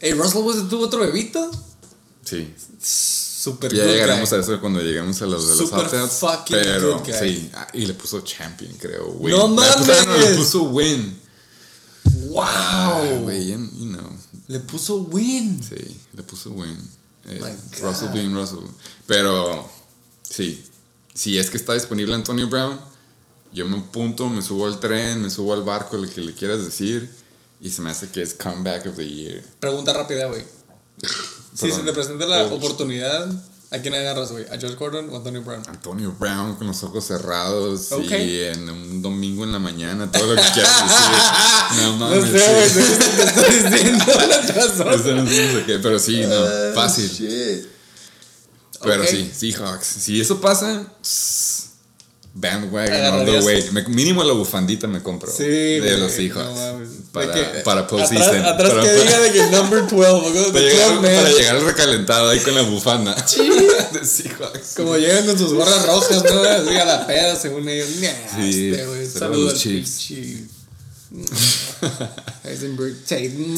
Ey, 0.01 0.13
Russell 0.13 0.43
Wilson 0.43 0.69
tuvo 0.69 0.85
otro 0.85 1.01
bebito. 1.01 1.51
sí, 2.25 2.55
Super 2.81 3.75
ya 3.75 3.85
llegaremos 3.85 4.31
guy. 4.31 4.39
a 4.39 4.41
eso 4.43 4.61
cuando 4.61 4.81
lleguemos 4.81 5.21
a 5.21 5.27
los 5.27 5.47
de 5.49 5.57
los 5.57 5.69
Super 5.69 5.87
fucking 6.09 6.57
Pero 6.63 6.99
good 6.99 7.07
guy. 7.07 7.13
sí, 7.13 7.51
ah, 7.55 7.67
y 7.75 7.85
le 7.87 7.93
puso 7.95 8.21
champion, 8.23 8.73
creo. 8.79 9.09
Win. 9.19 9.37
¡No 9.37 9.49
no, 9.49 9.55
mames! 9.57 10.31
le 10.31 10.35
puso 10.37 10.63
win. 10.63 11.21
Ah, 12.37 13.01
¡Wow! 13.05 13.21
güey, 13.25 13.49
you 13.53 13.59
you 13.79 13.87
know. 13.93 14.11
Le 14.49 14.61
puso 14.61 14.97
win. 15.11 15.63
Sí, 15.63 16.01
le 16.15 16.23
puso 16.23 16.51
win. 16.53 16.77
Eh, 17.27 17.57
Russell 17.81 18.09
being 18.13 18.35
Russell. 18.35 18.65
Pero 19.07 19.69
sí, 20.23 20.65
si 21.15 21.39
es 21.39 21.51
que 21.51 21.57
está 21.57 21.75
disponible 21.75 22.15
Antonio 22.15 22.49
Brown, 22.49 22.79
yo 23.53 23.67
me 23.67 23.79
apunto, 23.79 24.29
me 24.29 24.43
subo 24.43 24.67
al 24.67 24.81
tren, 24.81 25.23
me 25.23 25.31
subo 25.31 25.55
al 25.55 25.63
barco, 25.63 25.97
lo 25.97 26.09
que 26.09 26.21
le 26.21 26.35
quieras 26.35 26.65
decir. 26.65 27.09
Y 27.61 27.71
se 27.71 27.83
me 27.83 27.91
hace 27.91 28.11
que 28.11 28.21
es 28.21 28.35
Comeback 28.35 28.87
of 28.87 28.97
the 28.97 29.09
Year. 29.09 29.43
Pregunta 29.61 29.93
rápida, 29.93 30.27
güey. 30.27 30.45
Si 31.55 31.71
se 31.71 31.83
te 31.83 31.93
presenta 31.93 32.27
la 32.27 32.47
oportunidad, 32.47 33.31
¿a 33.75 33.83
quién 33.83 33.95
agarras, 33.95 34.31
güey? 34.31 34.45
¿A 34.45 34.59
George 34.59 34.77
Gordon 34.77 35.11
o 35.11 35.17
Antonio 35.17 35.43
Brown? 35.43 35.63
Antonio 35.67 36.15
Brown 36.19 36.55
con 36.55 36.69
los 36.69 36.83
ojos 36.85 37.05
cerrados 37.05 37.91
y 37.93 38.41
en 38.43 38.71
un 38.71 39.03
domingo 39.03 39.45
en 39.45 39.53
la 39.53 39.59
mañana, 39.59 40.11
todo 40.11 40.35
lo 40.35 40.41
que 40.41 40.49
quieras 40.53 40.89
decir. 40.89 41.05
No 41.83 41.97
mames. 41.97 42.21
No 42.21 42.39
sé, 42.39 42.81
te 43.17 43.23
estoy 43.25 43.71
diciendo 43.71 44.05
no 45.15 45.27
sé 45.27 45.65
qué, 45.67 45.79
pero 45.83 45.99
sí, 45.99 46.23
no, 46.25 46.35
ah, 46.35 46.73
fácil. 46.75 47.69
Pero 48.83 49.05
sí, 49.07 49.31
Seahawks. 49.35 49.87
Si 49.87 50.21
eso 50.21 50.41
pasa, 50.41 50.85
bandwagon 52.45 53.15
all 53.15 53.25
the 53.25 53.41
way. 53.41 53.65
mínimo 53.89 54.23
la 54.23 54.33
bufandita 54.33 54.87
me 54.87 55.03
compro. 55.03 55.31
Sí, 55.31 55.45
de 55.45 55.99
los 55.99 56.13
Seahawks. 56.13 56.61
para, 57.13 57.63
para 57.63 57.87
postseason. 57.87 58.45
Atrás, 58.45 58.71
atrás 58.71 58.87
que 58.87 58.93
diga 58.93 59.21
de 59.21 59.33
que 59.33 59.47
number 59.47 59.87
12. 59.87 60.53
para, 60.53 60.65
llegar, 60.65 61.01
para 61.01 61.31
llegar 61.31 61.63
recalentado 61.63 62.31
ahí 62.31 62.41
con 62.41 62.55
la 62.55 62.63
bufanda. 62.63 63.15
de 63.93 64.05
Seahawks. 64.05 64.75
Como 64.77 64.97
llegan 64.97 65.27
con 65.27 65.39
sus 65.39 65.53
gorras 65.53 65.87
rojas, 65.87 66.23
¿no? 66.25 66.43
Así 66.43 66.77
a 66.77 66.85
la 66.85 67.07
peda, 67.07 67.37
según 67.37 67.69
ellos. 67.69 67.89
sí, 68.37 68.73
este, 68.75 69.19
saludos 69.19 69.59
Chiefs. 69.61 70.13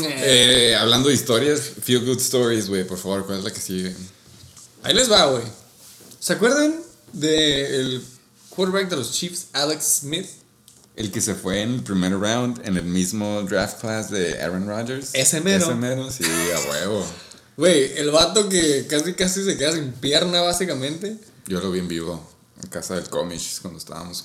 eh, 0.04 0.76
hablando 0.78 1.08
de 1.08 1.14
historias, 1.14 1.60
feel 1.82 2.04
good 2.04 2.18
stories, 2.20 2.68
güey, 2.68 2.84
por 2.84 2.98
favor, 2.98 3.24
¿cuál 3.24 3.38
es 3.38 3.44
la 3.44 3.50
que 3.50 3.60
sigue? 3.60 3.94
Ahí 4.82 4.94
les 4.94 5.10
va, 5.10 5.26
güey. 5.26 5.42
¿Se 6.20 6.34
acuerdan 6.34 6.74
del 7.12 8.02
quarterback 8.56 8.88
de 8.88 8.96
los 8.96 9.12
Chiefs, 9.12 9.48
Alex 9.52 10.00
Smith? 10.00 10.26
El 10.96 11.12
que 11.12 11.20
se 11.20 11.34
fue 11.34 11.60
en 11.60 11.74
el 11.74 11.82
primer 11.82 12.18
round 12.18 12.66
en 12.66 12.78
el 12.78 12.84
mismo 12.84 13.42
draft 13.42 13.80
class 13.80 14.10
de 14.10 14.40
Aaron 14.40 14.66
Rodgers. 14.66 15.10
Ese 15.12 15.42
mero. 15.42 15.66
Ese 15.66 15.74
mero, 15.74 16.10
sí, 16.10 16.24
a 16.24 16.70
huevo. 16.70 17.06
Güey, 17.58 17.98
el 17.98 18.10
vato 18.10 18.48
que 18.48 18.86
casi 18.86 19.12
casi 19.12 19.44
se 19.44 19.58
queda 19.58 19.72
sin 19.72 19.92
pierna, 19.92 20.40
básicamente. 20.40 21.18
Yo 21.46 21.60
lo 21.60 21.70
vi 21.70 21.80
en 21.80 21.88
vivo, 21.88 22.26
en 22.62 22.68
casa 22.70 22.94
del 22.94 23.08
Comics, 23.10 23.60
cuando 23.60 23.78
estábamos. 23.78 24.24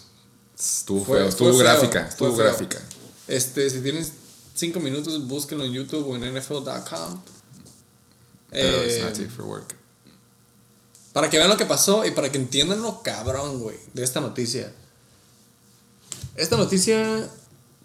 Estuvo 0.57 1.03
feo, 1.03 1.27
estuvo 1.27 1.57
gráfica, 1.57 2.07
estuvo 2.07 2.35
gráfica. 2.35 2.79
Este, 3.27 3.69
si 3.69 3.81
tienes 3.81 4.13
cinco 4.55 4.79
minutos, 4.79 5.27
búsquenlo 5.27 5.65
en 5.65 5.73
YouTube 5.73 6.07
o 6.07 6.15
en 6.15 6.33
NFL.com. 6.33 7.21
Pero 8.49 8.83
it's 8.83 9.01
not 9.01 9.15
safe 9.15 9.29
for 9.29 9.45
work. 9.45 9.80
Para 11.13 11.29
que 11.29 11.37
vean 11.37 11.49
lo 11.49 11.57
que 11.57 11.65
pasó 11.65 12.05
y 12.05 12.11
para 12.11 12.31
que 12.31 12.37
entiendan 12.37 12.81
lo 12.81 13.01
cabrón, 13.03 13.59
güey, 13.59 13.77
de 13.93 14.03
esta 14.03 14.21
noticia. 14.21 14.71
Esta 16.35 16.55
noticia 16.57 17.29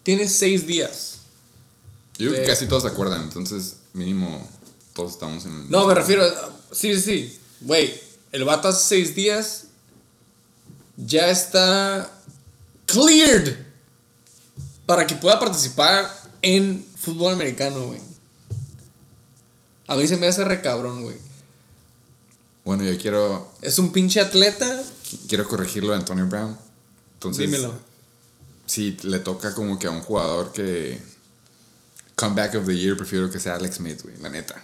tiene 0.03 0.29
seis 0.29 0.67
días. 0.67 1.19
Yo 2.19 2.31
creo 2.31 2.43
que 2.43 2.49
casi 2.49 2.67
todos 2.67 2.85
se 2.85 2.89
acuerdan, 2.89 3.23
entonces 3.23 3.77
mínimo 3.93 4.49
todos 4.95 5.13
estamos 5.13 5.45
en... 5.45 5.71
No, 5.71 5.87
me 5.87 5.95
refiero... 5.95 6.25
Sí, 6.73 6.95
sí, 6.95 7.01
sí. 7.01 7.39
Güey, 7.61 8.01
el 8.33 8.45
vato 8.45 8.69
hace 8.69 8.85
seis 8.85 9.15
días 9.15 9.65
ya 10.97 11.29
está 11.29 12.11
cleared 12.87 13.57
para 14.87 15.07
que 15.07 15.17
pueda 15.17 15.39
participar 15.39 16.11
en 16.43 16.87
fútbol 16.97 17.35
americano, 17.35 17.87
güey. 17.87 18.01
A 19.89 19.97
mí 19.97 20.07
se 20.07 20.17
me 20.17 20.27
hace 20.27 20.45
re 20.45 20.63
cabrón, 20.63 21.03
güey. 21.03 21.17
Bueno, 22.67 22.83
yo 22.83 22.99
quiero. 22.99 23.53
¿Es 23.63 23.79
un 23.79 23.93
pinche 23.93 24.21
atleta? 24.21 24.83
Quiero 25.29 25.47
corregirlo 25.47 25.93
de 25.93 25.99
Antonio 25.99 26.27
Brown. 26.27 26.59
Entonces, 27.15 27.47
Dímelo. 27.49 27.73
Sí, 28.67 28.97
le 29.05 29.21
toca 29.21 29.55
como 29.55 29.79
que 29.79 29.87
a 29.87 29.93
un 29.93 30.01
jugador 30.01 30.53
que. 30.53 31.01
Comeback 32.17 32.57
of 32.57 32.67
the 32.67 32.77
Year, 32.77 32.97
prefiero 32.97 33.31
que 33.31 33.39
sea 33.39 33.55
Alex 33.55 33.77
Smith, 33.77 34.03
güey, 34.03 34.17
la 34.21 34.31
neta. 34.31 34.61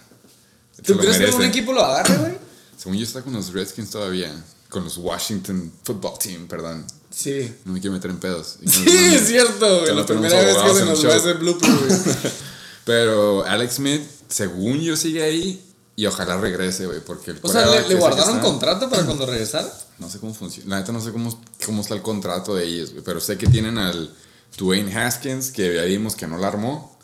¿Tú 0.85 0.97
crees 0.97 1.17
que 1.17 1.33
un 1.33 1.43
equipo 1.43 1.71
lo 1.71 1.85
agarre, 1.85 2.17
güey? 2.17 2.33
Según 2.77 2.97
yo 2.97 3.05
está 3.05 3.21
con 3.21 3.31
los 3.31 3.53
Redskins 3.53 3.89
todavía. 3.89 4.35
Con 4.67 4.83
los 4.83 4.97
Washington 4.97 5.71
Football 5.83 6.19
Team, 6.19 6.47
perdón. 6.47 6.85
Sí. 7.09 7.55
No 7.63 7.71
me 7.71 7.79
quiero 7.79 7.93
meter 7.93 8.11
en 8.11 8.17
pedos. 8.17 8.57
Sí, 8.65 8.83
es 8.85 9.27
cierto, 9.27 9.79
güey. 9.79 9.95
La 9.95 10.05
primera 10.05 10.41
vez 10.43 10.57
que 10.57 10.73
se 10.73 10.85
nos 10.85 11.05
va 11.05 11.13
a 11.13 11.17
hacer 11.17 11.37
blooper, 11.37 11.71
güey. 11.71 11.99
Pero 12.85 13.45
Alex 13.45 13.75
Smith, 13.75 14.01
según 14.27 14.81
yo, 14.81 14.97
sigue 14.97 15.23
ahí 15.23 15.72
y 15.95 16.05
ojalá 16.07 16.37
regrese, 16.37 16.87
güey, 16.87 17.01
porque 17.01 17.31
el 17.31 17.39
O 17.41 17.47
sea, 17.47 17.65
¿le, 17.81 17.95
guardaron 17.95 18.39
contrato 18.39 18.89
para 18.89 19.03
cuando 19.05 19.25
regresara? 19.25 19.71
No 19.99 20.09
sé 20.09 20.19
cómo 20.19 20.33
funciona. 20.33 20.69
La 20.71 20.79
neta 20.79 20.91
no 20.91 20.99
sé 20.99 21.11
cómo, 21.11 21.39
cómo 21.65 21.81
está 21.81 21.93
el 21.93 22.01
contrato 22.01 22.55
de 22.55 22.65
ellos, 22.65 22.91
güey. 22.91 23.03
Pero 23.03 23.19
sé 23.19 23.37
que 23.37 23.47
tienen 23.47 23.77
al 23.77 24.11
Dwayne 24.57 24.95
Haskins, 24.95 25.51
que 25.51 25.75
ya 25.75 25.83
vimos 25.83 26.15
que 26.15 26.25
no 26.25 26.37
la 26.37 26.47
armó. 26.47 26.97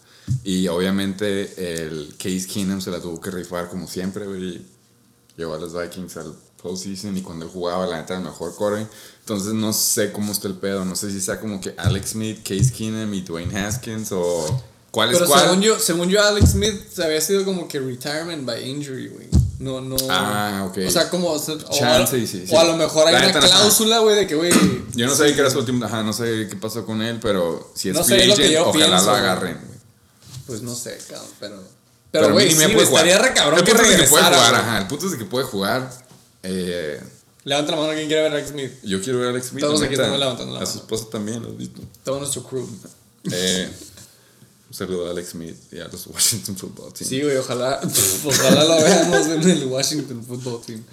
Y 0.44 0.68
obviamente 0.68 1.84
el 1.84 2.16
Case 2.18 2.48
Keenum 2.48 2.82
se 2.82 2.92
la 2.92 3.00
tuvo 3.00 3.20
que 3.22 3.30
rifar 3.30 3.70
como 3.70 3.88
siempre, 3.88 4.26
güey. 4.26 4.66
Llevó 5.38 5.54
a 5.54 5.60
los 5.60 5.74
Vikings 5.80 6.18
al 6.18 6.34
postseason 6.62 7.16
y 7.16 7.22
cuando 7.22 7.46
él 7.46 7.52
jugaba, 7.52 7.86
la 7.86 7.98
neta, 7.98 8.18
el 8.18 8.24
mejor 8.24 8.56
core. 8.56 8.88
Entonces 9.20 9.54
no 9.54 9.72
sé 9.72 10.12
cómo 10.12 10.32
está 10.32 10.48
el 10.48 10.56
pedo. 10.56 10.84
No 10.84 10.96
sé 10.96 11.12
si 11.12 11.22
sea 11.22 11.40
como 11.40 11.62
que 11.62 11.76
Alex 11.78 12.12
Smith, 12.12 12.40
Case 12.40 12.74
Keenum 12.74 13.14
y 13.14 13.22
Dwayne 13.22 13.56
Haskins 13.56 14.12
o 14.12 14.64
¿Cuál 14.92 15.12
es 15.12 15.20
cuál? 15.20 15.42
Según 15.42 15.62
yo, 15.62 15.80
según 15.80 16.10
yo, 16.10 16.24
Alex 16.24 16.52
Smith 16.52 17.00
había 17.00 17.22
sido 17.22 17.46
como 17.46 17.68
que 17.68 17.80
retirement 17.80 18.46
by 18.46 18.68
injury, 18.68 19.08
güey. 19.10 19.28
No, 19.60 19.82
no. 19.82 19.98
Ah, 20.10 20.66
ok. 20.70 20.78
O 20.88 20.92
sea, 20.92 21.10
como. 21.10 21.32
O, 21.32 21.40
Chance, 21.72 22.26
sí, 22.26 22.46
sí. 22.48 22.54
o 22.54 22.60
a 22.60 22.64
lo 22.64 22.78
mejor 22.78 23.08
hay 23.08 23.30
una 23.30 23.40
cláusula, 23.40 24.00
güey, 24.00 24.16
de 24.16 24.26
que, 24.26 24.36
güey. 24.36 24.52
Yo 24.96 25.06
no 25.06 25.14
sabía 25.14 25.36
que 25.36 25.42
era 25.42 25.50
su 25.50 25.60
último. 25.60 25.86
Ajá, 25.86 26.02
no 26.02 26.14
sé 26.14 26.48
qué 26.50 26.56
pasó 26.56 26.86
con 26.86 27.02
él, 27.02 27.20
pero 27.22 27.70
si 27.76 27.90
es 27.90 27.96
no 27.96 28.04
sé, 28.04 28.16
agent, 28.16 28.58
ojalá 28.60 28.72
pienso, 28.72 29.06
lo 29.06 29.12
agarren, 29.12 29.60
güey. 29.66 29.80
Pues 30.48 30.62
no 30.62 30.74
sé, 30.74 30.98
cabrón, 31.10 31.28
pero. 31.40 31.64
Pero, 32.12 32.32
güey, 32.32 32.52
sí, 32.52 32.64
estaría 32.64 33.20
re 33.20 33.34
cabrón 33.34 33.64
que 33.64 33.74
regresara. 33.74 34.06
Que 34.06 34.10
puede 34.10 34.24
jugar, 34.24 34.56
ajá. 34.56 34.78
El 34.80 34.88
punto 34.88 35.06
es 35.06 35.12
de 35.12 35.18
que 35.18 35.26
puede 35.26 35.46
jugar. 35.46 35.92
Eh. 36.42 37.00
Levanta 37.44 37.72
la 37.72 37.78
mano 37.78 37.92
a 37.92 37.96
quien 37.96 38.08
quiera 38.08 38.24
ver 38.24 38.32
a 38.32 38.36
Alex 38.36 38.50
Smith. 38.50 38.72
Yo 38.84 39.02
quiero 39.02 39.20
ver 39.20 39.28
a 39.28 39.32
Alex 39.32 39.48
Smith. 39.48 39.64
Todos 39.64 39.82
aquí 39.82 39.94
estamos 39.94 40.18
levantando 40.18 40.54
la 40.54 40.60
mano. 40.60 40.70
A 40.70 40.72
su 40.72 40.80
esposa 40.80 41.06
también, 41.12 41.44
lo 41.44 41.50
has 41.50 41.58
visto. 41.58 41.82
Todo 42.04 42.20
nuestro 42.20 42.44
crew. 42.44 42.68
Eh. 43.32 43.70
Un 44.70 44.76
saludo 44.76 45.08
a 45.08 45.12
Alex 45.12 45.30
Smith 45.30 45.56
y 45.72 45.80
a 45.80 45.88
los 45.88 46.08
Washington 46.14 46.56
Football 46.56 46.94
Team. 46.94 47.10
Sí, 47.10 47.22
güey, 47.22 47.38
ojalá, 47.38 47.82
ojalá 48.26 48.64
lo 48.64 48.76
veamos 48.84 49.28
en 49.28 49.50
el 49.50 49.66
Washington 49.66 50.24
Football 50.24 50.62
Team. 50.66 50.84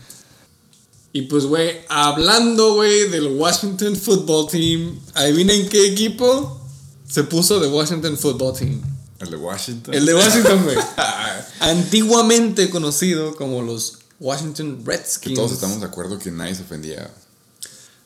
Y 1.12 1.22
pues, 1.22 1.44
güey, 1.44 1.78
hablando, 1.88 2.74
güey, 2.74 3.08
del 3.08 3.28
Washington 3.28 3.96
Football 3.96 4.48
Team, 4.50 5.00
¿adivinen 5.14 5.68
qué 5.68 5.86
equipo 5.86 6.60
se 7.08 7.24
puso 7.24 7.60
de 7.60 7.68
Washington 7.68 8.16
Football 8.18 8.58
Team? 8.58 8.82
¿El 9.18 9.30
de 9.30 9.36
Washington? 9.36 9.94
El 9.94 10.06
de 10.06 10.14
Washington, 10.14 10.64
güey. 10.64 10.76
Antiguamente 11.60 12.68
conocido 12.70 13.34
como 13.36 13.62
los 13.62 13.98
Washington 14.20 14.82
Redskins. 14.84 15.20
Que 15.20 15.34
todos 15.34 15.52
estamos 15.52 15.80
de 15.80 15.86
acuerdo 15.86 16.18
que 16.18 16.30
nadie 16.30 16.54
se 16.54 16.62
ofendía. 16.62 17.10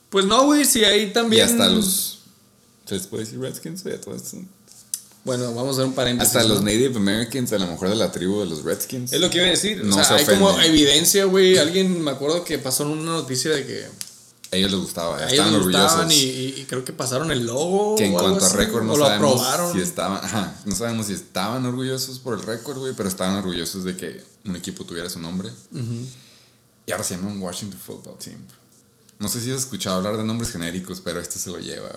Pues 0.09 0.25
no, 0.27 0.47
güey, 0.47 0.65
sí, 0.65 0.85
ahí 0.85 1.13
también. 1.13 1.49
Y 1.49 1.51
hasta 1.51 1.69
los. 1.69 2.21
¿Se 2.87 2.95
les 2.97 3.07
puede 3.07 3.25
decir 3.25 3.41
Redskins? 3.41 3.83
Güey, 3.83 4.01
todo 4.01 4.15
esto. 4.15 4.37
Bueno, 5.25 5.55
vamos 5.55 5.69
a 5.69 5.71
hacer 5.73 5.85
un 5.85 5.93
paréntesis. 5.93 6.35
Hasta 6.35 6.49
los 6.49 6.63
Native 6.63 6.97
Americans, 6.97 7.53
a 7.53 7.59
lo 7.59 7.67
mejor 7.67 7.91
de 7.91 7.97
la 7.97 8.11
tribu 8.11 8.41
de 8.41 8.47
los 8.47 8.65
Redskins. 8.65 9.13
Es 9.13 9.21
lo 9.21 9.29
que 9.29 9.39
iba 9.39 9.47
a 9.47 9.51
decir. 9.51 9.85
No 9.85 9.97
o 9.97 10.05
sea, 10.05 10.17
hay 10.17 10.25
como 10.25 10.59
evidencia, 10.61 11.25
güey. 11.27 11.59
Alguien 11.59 12.03
me 12.03 12.11
acuerdo 12.11 12.45
que 12.45 12.59
pasó 12.59 12.85
una 12.89 13.13
noticia 13.13 13.51
de 13.51 13.67
que. 13.67 13.87
A 14.53 14.57
ellos 14.57 14.73
les 14.73 14.81
gustaba, 14.81 15.25
estaban 15.25 15.55
orgullosos. 15.55 16.13
Y, 16.13 16.55
y, 16.57 16.67
creo 16.69 16.85
que 16.85 16.93
pasaron 16.93 17.31
el 17.31 17.47
logo. 17.47 17.95
Que 17.97 18.07
en 18.07 18.13
cuanto 18.13 18.45
a 18.45 18.49
récord 18.49 18.83
no 18.83 18.97
sabemos 18.97 19.73
si 19.73 19.81
estaban. 19.81 20.25
Ajá, 20.25 20.57
no 20.65 20.75
sabemos 20.75 21.07
si 21.07 21.13
estaban 21.13 21.65
orgullosos 21.67 22.19
por 22.19 22.35
el 22.35 22.43
récord, 22.43 22.79
güey, 22.79 22.95
pero 22.97 23.09
estaban 23.09 23.37
orgullosos 23.37 23.85
de 23.85 23.97
que 23.97 24.25
un 24.47 24.57
equipo 24.57 24.85
tuviera 24.85 25.09
su 25.09 25.21
nombre. 25.21 25.51
Y 26.87 26.93
ahora 26.93 27.05
se 27.05 27.15
llama 27.15 27.31
un 27.31 27.41
Washington 27.41 27.79
Football 27.79 28.19
Team. 28.19 28.39
No 29.21 29.29
sé 29.29 29.43
si 29.43 29.51
has 29.51 29.59
escuchado 29.59 29.97
hablar 29.97 30.17
de 30.17 30.25
nombres 30.25 30.51
genéricos, 30.51 31.03
pero 31.03 31.21
este 31.21 31.39
se 31.39 31.51
lo 31.51 31.59
lleva. 31.59 31.91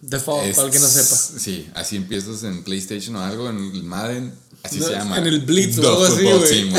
Default, 0.00 0.54
para 0.54 0.66
el 0.66 0.72
que 0.72 0.78
no 0.78 0.88
sepa. 0.88 1.14
Sí, 1.14 1.70
así 1.74 1.96
empiezas 1.96 2.42
en 2.42 2.64
PlayStation 2.64 3.14
o 3.16 3.20
algo, 3.20 3.50
en 3.50 3.58
el 3.58 3.82
Madden, 3.84 4.34
así 4.62 4.80
se 4.80 4.92
llama. 4.92 5.18
En 5.18 5.26
el 5.26 5.40
Blitz 5.40 5.76
o 5.78 5.88
algo 5.88 6.06
así, 6.06 6.22
güey. 6.22 6.72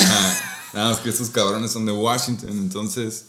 Nada 0.74 0.90
más 0.90 1.00
que 1.02 1.10
estos 1.12 1.30
cabrones 1.30 1.72
son 1.72 1.86
de 1.86 1.92
Washington, 1.92 2.50
entonces 2.50 3.26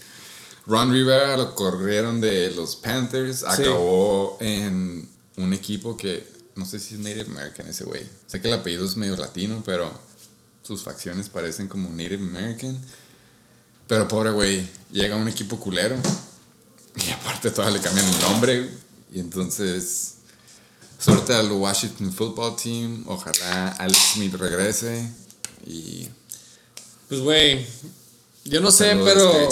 Ron 0.66 0.90
Rivera 0.90 1.36
lo 1.36 1.54
corrieron 1.54 2.22
de 2.22 2.50
los 2.52 2.74
Panthers, 2.76 3.44
acabó 3.44 4.38
en 4.40 5.06
un 5.36 5.52
equipo 5.52 5.94
que 5.94 6.26
no 6.54 6.64
sé 6.64 6.78
si 6.80 6.94
es 6.94 7.00
Native 7.00 7.26
American 7.26 7.68
ese 7.68 7.84
güey. 7.84 8.02
Sé 8.26 8.40
que 8.40 8.48
el 8.48 8.54
apellido 8.54 8.86
es 8.86 8.96
medio 8.96 9.14
latino, 9.16 9.62
pero 9.66 9.92
sus 10.62 10.82
facciones 10.82 11.28
parecen 11.28 11.68
como 11.68 11.90
Native 11.90 12.16
American. 12.16 12.80
Pero 13.86 14.08
pobre 14.08 14.30
güey, 14.30 14.66
llega 14.90 15.16
un 15.16 15.28
equipo 15.28 15.60
culero 15.60 15.96
y 17.06 17.10
aparte 17.10 17.50
todavía 17.50 17.78
le 17.78 17.82
cambian 17.82 18.06
el 18.06 18.20
nombre. 18.20 18.70
Y 19.12 19.20
entonces, 19.20 20.14
suerte 20.98 21.34
al 21.34 21.50
Washington 21.52 22.12
Football 22.12 22.56
Team. 22.56 23.04
Ojalá 23.06 23.68
Alex 23.78 24.12
Smith 24.14 24.34
regrese. 24.34 25.08
Y. 25.66 26.08
Pues, 27.08 27.20
güey, 27.20 27.66
yo 28.44 28.60
no 28.60 28.70
sé, 28.70 28.96
pero. 29.04 29.48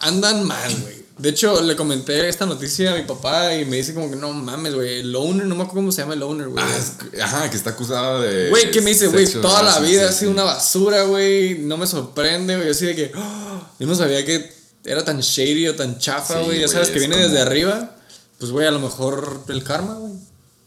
Andan 0.00 0.44
mal, 0.44 0.74
güey. 0.80 1.02
De 1.18 1.28
hecho, 1.28 1.60
le 1.62 1.76
comenté 1.76 2.28
esta 2.28 2.46
noticia 2.46 2.92
a 2.92 2.96
mi 2.96 3.02
papá 3.02 3.54
y 3.54 3.64
me 3.64 3.76
dice 3.76 3.94
como 3.94 4.10
que 4.10 4.16
no 4.16 4.32
mames, 4.32 4.74
güey. 4.74 5.00
El 5.00 5.14
owner, 5.14 5.46
no 5.46 5.54
me 5.54 5.62
acuerdo 5.62 5.82
cómo 5.82 5.92
se 5.92 6.02
llama 6.02 6.14
el 6.14 6.22
owner, 6.22 6.48
güey. 6.48 6.64
Ah, 6.64 7.22
ajá, 7.22 7.50
que 7.50 7.56
está 7.56 7.70
acusado 7.70 8.22
de. 8.22 8.48
Güey, 8.48 8.70
que 8.72 8.80
me 8.80 8.90
dice, 8.90 9.06
güey, 9.06 9.30
toda 9.30 9.62
la 9.62 9.78
vida 9.78 10.02
sí, 10.02 10.08
ha 10.08 10.12
sido 10.12 10.32
sí. 10.32 10.34
una 10.34 10.42
basura, 10.42 11.04
güey. 11.04 11.58
No 11.58 11.76
me 11.76 11.86
sorprende, 11.86 12.56
güey. 12.56 12.70
Así 12.70 12.86
de 12.86 12.96
que, 12.96 13.12
¡ah! 13.14 13.70
yo 13.78 13.86
no 13.86 13.94
sabía 13.94 14.24
que 14.24 14.61
era 14.84 15.04
tan 15.04 15.20
shady 15.20 15.68
o 15.68 15.76
tan 15.76 15.98
chafa, 15.98 16.38
Sí, 16.40 16.44
güey. 16.46 16.60
ya 16.60 16.68
sabes 16.68 16.90
que 16.90 16.98
viene 16.98 17.14
como- 17.14 17.26
desde 17.26 17.40
arriba. 17.40 17.96
Pues, 18.38 18.50
güey, 18.50 18.66
a 18.66 18.70
lo 18.72 18.80
mejor 18.80 19.42
el 19.48 19.62
karma, 19.62 19.94
güey. 19.94 20.12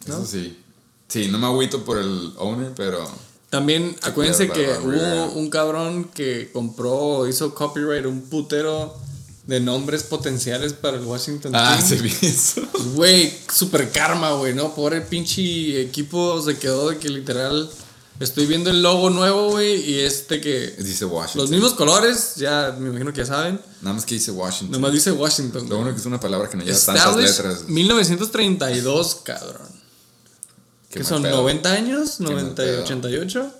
¿no? 0.07 0.17
Eso 0.19 0.25
sí. 0.27 0.57
Sí, 1.07 1.27
no 1.27 1.37
me 1.37 1.47
agüito 1.47 1.83
por 1.83 1.97
el 1.97 2.33
owner, 2.37 2.71
pero. 2.75 3.07
También 3.49 3.95
acuérdense 4.01 4.49
que 4.49 4.67
hubo 4.83 5.31
un 5.33 5.49
cabrón 5.49 6.05
que 6.13 6.49
compró, 6.51 7.27
hizo 7.27 7.53
copyright 7.53 8.05
un 8.05 8.21
putero 8.21 8.95
de 9.45 9.59
nombres 9.59 10.03
potenciales 10.03 10.73
para 10.73 10.97
el 10.97 11.03
Washington 11.05 11.51
Ah, 11.55 11.75
Team. 11.77 11.87
se 11.89 11.95
vi 11.97 12.13
eso. 12.27 12.61
Güey, 12.95 13.31
super 13.53 13.91
karma, 13.91 14.33
güey, 14.33 14.53
¿no? 14.53 14.73
Pobre 14.73 15.01
pinche 15.01 15.81
equipo 15.81 16.41
se 16.41 16.57
quedó 16.57 16.89
de 16.89 16.97
que 16.97 17.09
literal. 17.09 17.69
Estoy 18.19 18.45
viendo 18.45 18.69
el 18.69 18.81
logo 18.81 19.09
nuevo, 19.09 19.49
güey, 19.51 19.75
y 19.89 19.99
este 19.99 20.39
que. 20.39 20.73
Dice 20.79 21.03
Washington. 21.03 21.41
Los 21.41 21.49
mismos 21.49 21.73
colores, 21.73 22.35
ya 22.37 22.73
me 22.79 22.89
imagino 22.89 23.11
que 23.11 23.19
ya 23.19 23.25
saben. 23.25 23.59
Nada 23.81 23.93
más 23.93 24.05
que 24.05 24.15
dice 24.15 24.31
Washington. 24.31 24.71
Nomás 24.71 24.93
dice 24.93 25.11
Washington. 25.11 25.67
Lo 25.67 25.77
bueno 25.77 25.91
que 25.93 25.99
es 25.99 26.05
una 26.05 26.19
palabra 26.19 26.49
que 26.49 26.55
no 26.55 26.63
lleva 26.63 26.79
tantas 26.79 27.17
letras. 27.17 27.63
1932, 27.67 29.15
cabrón. 29.23 29.67
Qué 30.89 30.93
¿Qué 30.93 30.99
mal 30.99 31.07
son? 31.09 31.23
pedo. 31.23 31.49
¿90 31.49 31.65
años? 31.65 32.19
mal 32.21 32.33
¿90 32.35 32.51
y 32.51 32.55
pedo. 32.55 32.83
88? 32.83 33.53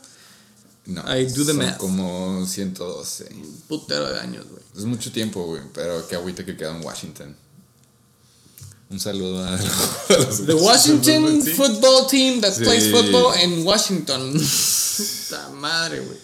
No. 0.86 1.02
I 1.18 1.26
do 1.26 1.44
the 1.44 1.46
son 1.48 1.58
math. 1.58 1.78
como 1.78 2.46
112. 2.46 3.28
Putero 3.68 4.08
de 4.08 4.20
años, 4.20 4.46
güey. 4.50 4.64
Es 4.78 4.86
mucho 4.86 5.12
tiempo, 5.12 5.44
güey. 5.46 5.62
Pero 5.74 6.08
qué 6.08 6.16
agüita 6.16 6.46
que 6.46 6.56
queda 6.56 6.78
en 6.78 6.86
Washington. 6.86 7.36
Un 8.96 9.00
saludo 9.02 9.44
a, 9.46 9.52
los 10.10 10.46
The 10.46 10.54
Washington 10.68 11.42
Sí. 11.44 11.52
football 11.52 12.08
team 12.10 12.40
that 12.40 12.54
Sí. 12.54 12.64
plays 12.64 12.90
football 12.90 13.34
in 13.44 13.66
Washington. 13.66 14.32
Puta 14.98 15.50
madre, 15.50 16.00
güey. 16.00 16.18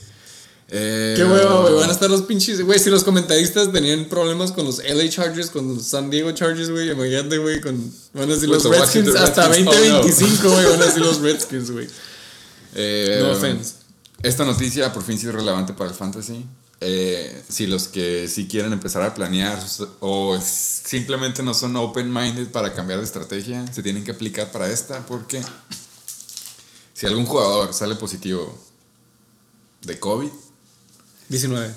Eh, 0.69 1.15
Qué 1.17 1.25
hueva, 1.25 1.63
güey. 1.63 1.73
Van 1.73 1.89
a 1.89 1.91
estar 1.91 2.09
los 2.09 2.21
pinches. 2.21 2.61
Güey, 2.65 2.79
si 2.79 2.89
los 2.89 3.03
comentaristas 3.03 3.73
tenían 3.73 4.05
problemas 4.05 4.53
con 4.53 4.63
los 4.63 4.79
LA 4.79 5.09
Chargers, 5.09 5.49
con 5.49 5.75
los 5.75 5.85
San 5.85 6.09
Diego 6.09 6.31
Chargers, 6.31 6.69
güey. 6.69 6.89
Imagínate, 6.91 7.39
güey. 7.39 7.59
Con, 7.59 7.93
van 8.13 8.29
a 8.31 8.33
decir 8.35 8.47
With 8.49 8.63
los 8.63 8.71
Redskins 8.71 9.07
Washington 9.09 9.17
hasta 9.17 9.47
Redskins, 9.49 9.67
oh, 9.67 9.71
no. 9.73 9.97
2025, 10.03 10.49
güey. 10.49 10.65
Van 10.67 10.81
a 10.81 10.85
decir 10.85 11.01
los 11.01 11.19
Redskins, 11.19 11.71
güey. 11.71 11.87
Eh, 12.73 13.19
No 13.21 13.31
offense. 13.31 13.73
Esta 14.23 14.45
noticia 14.45 14.93
por 14.93 15.03
fin 15.03 15.19
sí 15.19 15.27
es 15.27 15.33
relevante 15.33 15.73
para 15.73 15.89
el 15.89 15.95
fantasy. 15.95 16.45
Eh, 16.83 17.43
si 17.47 17.67
los 17.67 17.87
que 17.87 18.27
sí 18.27 18.47
quieren 18.47 18.73
empezar 18.73 19.03
a 19.03 19.13
planear 19.13 19.63
o 19.99 20.39
simplemente 20.41 21.43
no 21.43 21.53
son 21.53 21.75
open-minded 21.75 22.47
para 22.47 22.73
cambiar 22.73 22.97
de 22.97 23.05
estrategia, 23.05 23.71
se 23.71 23.83
tienen 23.83 24.03
que 24.03 24.09
aplicar 24.09 24.51
para 24.51 24.67
esta 24.67 25.05
porque 25.05 25.43
si 26.95 27.05
algún 27.05 27.27
jugador 27.27 27.71
sale 27.75 27.93
positivo 27.93 28.57
de 29.81 29.99
COVID, 29.99 30.31
19. 31.29 31.75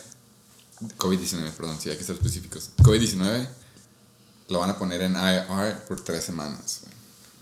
COVID-19, 0.97 1.51
perdón, 1.53 1.79
sí 1.79 1.91
hay 1.91 1.99
que 1.99 2.05
ser 2.05 2.17
específicos, 2.17 2.71
COVID-19, 2.79 3.47
lo 4.49 4.61
van 4.61 4.71
a 4.71 4.79
poner 4.79 5.03
en 5.03 5.17
IR 5.17 5.85
por 5.87 6.01
tres 6.01 6.25
semanas. 6.25 6.81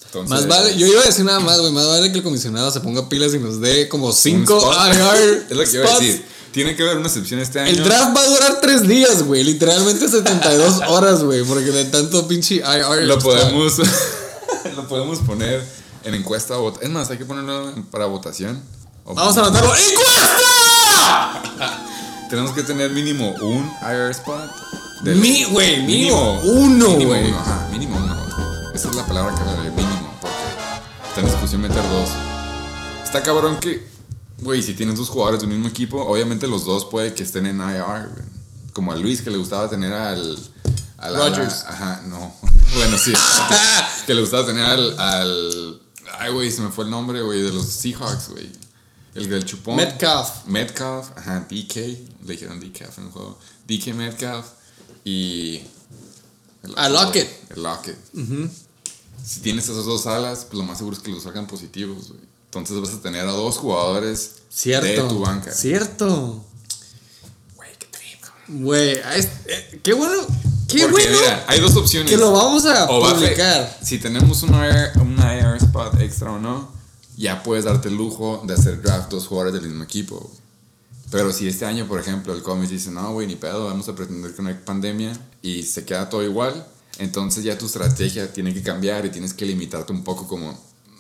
Entonces, 0.05 0.31
Más 0.31 0.49
vale, 0.49 0.77
yo 0.77 0.87
iba 0.89 1.01
a 1.01 1.05
decir 1.05 1.25
nada 1.25 1.41
más, 1.41 1.61
güey. 1.61 1.73
Más 1.73 1.87
vale 1.87 2.11
que 2.11 2.19
el 2.19 2.25
comisionado 2.25 2.71
se 2.71 2.81
ponga 2.81 3.09
pilas 3.09 3.33
y 3.35 3.39
nos 3.39 3.61
dé 3.61 3.89
como 3.89 4.09
un 4.09 4.13
5 4.13 4.59
spot. 4.59 4.75
IR. 4.95 5.47
es 5.51 5.57
lo 5.57 5.65
que 5.65 5.77
iba 5.77 5.89
a 5.89 5.99
decir. 5.99 6.25
Tiene 6.53 6.77
que 6.77 6.83
haber 6.83 6.99
una 6.99 7.07
excepción 7.09 7.41
este 7.41 7.61
año. 7.61 7.71
El 7.71 7.83
draft 7.83 8.15
va 8.17 8.21
a 8.21 8.27
durar 8.27 8.61
3 8.61 8.87
días, 8.87 9.23
güey. 9.23 9.43
Literalmente 9.43 10.07
72 10.09 10.81
horas, 10.89 11.23
güey. 11.23 11.43
Porque 11.45 11.71
de 11.71 11.87
tanto 11.87 12.29
pinche 12.29 12.57
IR. 12.57 13.03
lo 13.07 13.19
podemos 13.19 13.79
lo 14.77 14.87
podemos 14.89 15.19
poner 15.21 15.65
en 16.05 16.15
encuesta 16.15 16.59
o 16.59 16.79
es 16.81 16.91
más 16.91 17.11
hay 17.11 17.19
que 17.19 17.25
ponerlo 17.25 17.73
para 17.91 18.07
votación 18.07 18.63
Vamos 19.05 19.37
a 19.37 19.41
anotarlo. 19.41 19.73
¡Encuesta! 19.75 21.43
tenemos 22.31 22.53
que 22.53 22.63
tener 22.63 22.91
mínimo 22.91 23.35
un 23.43 23.71
IR 23.83 24.11
spot 24.11 24.51
Mi, 25.03 25.45
güey, 25.45 25.83
mínimo, 25.83 26.41
uno, 26.45 26.89
mínimo 26.91 27.11
güey. 27.11 27.29
uno 27.29 27.39
ajá, 27.41 27.69
mínimo 27.71 27.97
uno 27.97 28.17
esa 28.75 28.89
es 28.89 28.95
la 28.95 29.05
palabra 29.07 29.35
que 29.35 29.43
vale 29.45 29.71
mínimo 29.71 30.15
porque 30.21 30.37
está 31.09 31.21
en 31.21 31.27
discusión 31.27 31.61
meter 31.61 31.83
dos 31.91 32.09
está 33.05 33.23
cabrón 33.23 33.59
que 33.59 33.87
güey 34.43 34.63
si 34.63 34.75
tienes 34.75 34.97
dos 34.97 35.09
jugadores 35.09 35.41
del 35.41 35.51
mismo 35.51 35.69
equipo 35.69 36.03
obviamente 36.03 36.47
los 36.47 36.65
dos 36.65 36.85
puede 36.87 37.15
que 37.15 37.23
estén 37.23 37.47
en 37.47 37.59
IR 37.59 38.09
güey. 38.09 38.25
como 38.73 38.93
a 38.93 38.97
Luis 38.97 39.23
que 39.23 39.31
le 39.31 39.39
gustaba 39.39 39.69
tener 39.71 39.93
al 39.93 40.39
al 40.99 41.17
Rodgers. 41.17 41.65
ajá 41.67 42.03
no 42.07 42.35
bueno 42.77 42.99
sí 42.99 43.13
que 44.07 44.15
le 44.15 44.21
gustaba 44.21 44.47
tener 44.47 44.65
al, 44.65 44.99
al 44.99 45.81
ay 46.19 46.33
güey 46.33 46.51
se 46.51 46.61
me 46.63 46.71
fue 46.71 46.85
el 46.85 46.91
nombre 46.91 47.23
güey 47.23 47.43
de 47.43 47.53
los 47.53 47.67
Seahawks 47.67 48.29
güey 48.31 48.51
el 49.15 49.29
del 49.29 49.45
chupón 49.45 49.77
Metcalf. 49.77 50.47
Metcalf, 50.47 51.11
ajá, 51.17 51.41
DK, 51.51 51.77
le 51.77 52.33
dijeron 52.33 52.59
DK 52.61 52.81
en 52.97 53.05
el 53.05 53.11
juego. 53.11 53.39
DK 53.69 53.89
Metcalf 53.95 54.47
y. 55.05 55.61
el 56.63 56.73
A 56.77 56.89
Lockett. 56.89 57.29
El 57.55 57.63
Lockett. 57.63 57.99
Si 59.23 59.41
tienes 59.41 59.69
esas 59.69 59.85
dos 59.85 60.07
alas, 60.07 60.47
pues 60.47 60.55
lo 60.55 60.65
más 60.65 60.79
seguro 60.79 60.97
es 60.97 61.03
que 61.03 61.11
los 61.11 61.25
sacan 61.25 61.47
positivos, 61.47 62.09
güey. 62.09 62.21
Entonces 62.55 62.79
vas 62.81 62.91
a 62.93 63.01
tener 63.01 63.27
a 63.27 63.33
dos 63.33 63.57
jugadores 63.57 64.33
Cierto. 64.51 64.87
de 64.87 65.09
tu 65.09 65.21
banca. 65.21 65.51
Cierto. 65.53 66.45
Güey, 67.57 67.71
qué 67.79 67.87
trip. 67.87 68.21
Güey, 68.49 68.99
ah, 69.05 69.17
eh, 69.47 69.81
qué 69.83 69.95
bueno. 69.95 70.23
Qué 70.69 70.87
Porque 70.89 71.07
bueno. 71.09 71.19
mira, 71.21 71.45
hay 71.49 71.61
dos 71.61 71.77
opciones. 71.77 72.11
que 72.11 72.17
lo 72.19 72.33
vamos 72.33 72.65
a 72.67 72.85
O 72.91 73.01
publicar. 73.09 73.79
si 73.83 73.99
tenemos 73.99 74.43
un 74.43 74.51
IR, 74.55 74.93
un 75.01 75.17
IR 75.19 75.57
spot 75.63 76.01
extra 76.01 76.33
o 76.33 76.39
no, 76.39 76.71
ya 77.17 77.43
puedes 77.43 77.65
darte 77.65 77.89
el 77.89 77.97
lujo 77.97 78.43
de 78.47 78.55
hacer 78.55 78.81
draft 78.83 79.11
dos 79.11 79.27
jugadores 79.27 79.55
del 79.61 79.69
mismo 79.71 79.85
equipo. 79.85 80.31
Pero 81.11 81.31
si 81.33 81.47
este 81.47 81.67
año, 81.67 81.87
por 81.87 82.01
ejemplo, 82.01 82.35
el 82.35 82.43
cómic 82.43 82.69
dice, 82.71 82.91
no, 82.91 83.13
güey, 83.13 83.27
ni 83.27 83.37
pedo, 83.37 83.67
vamos 83.67 83.87
a 83.89 83.95
pretender 83.95 84.35
que 84.35 84.43
no 84.43 84.49
hay 84.49 84.55
pandemia 84.65 85.13
y 85.43 85.63
se 85.63 85.85
queda 85.85 86.09
todo 86.09 86.23
igual, 86.23 86.67
entonces 86.99 87.45
ya 87.45 87.57
tu 87.59 87.67
estrategia 87.67 88.33
tiene 88.33 88.55
que 88.55 88.63
cambiar 88.63 89.05
y 89.05 89.11
tienes 89.11 89.35
que 89.35 89.45
limitarte 89.45 89.93
un 89.93 90.05
poco 90.05 90.27
como 90.27 90.59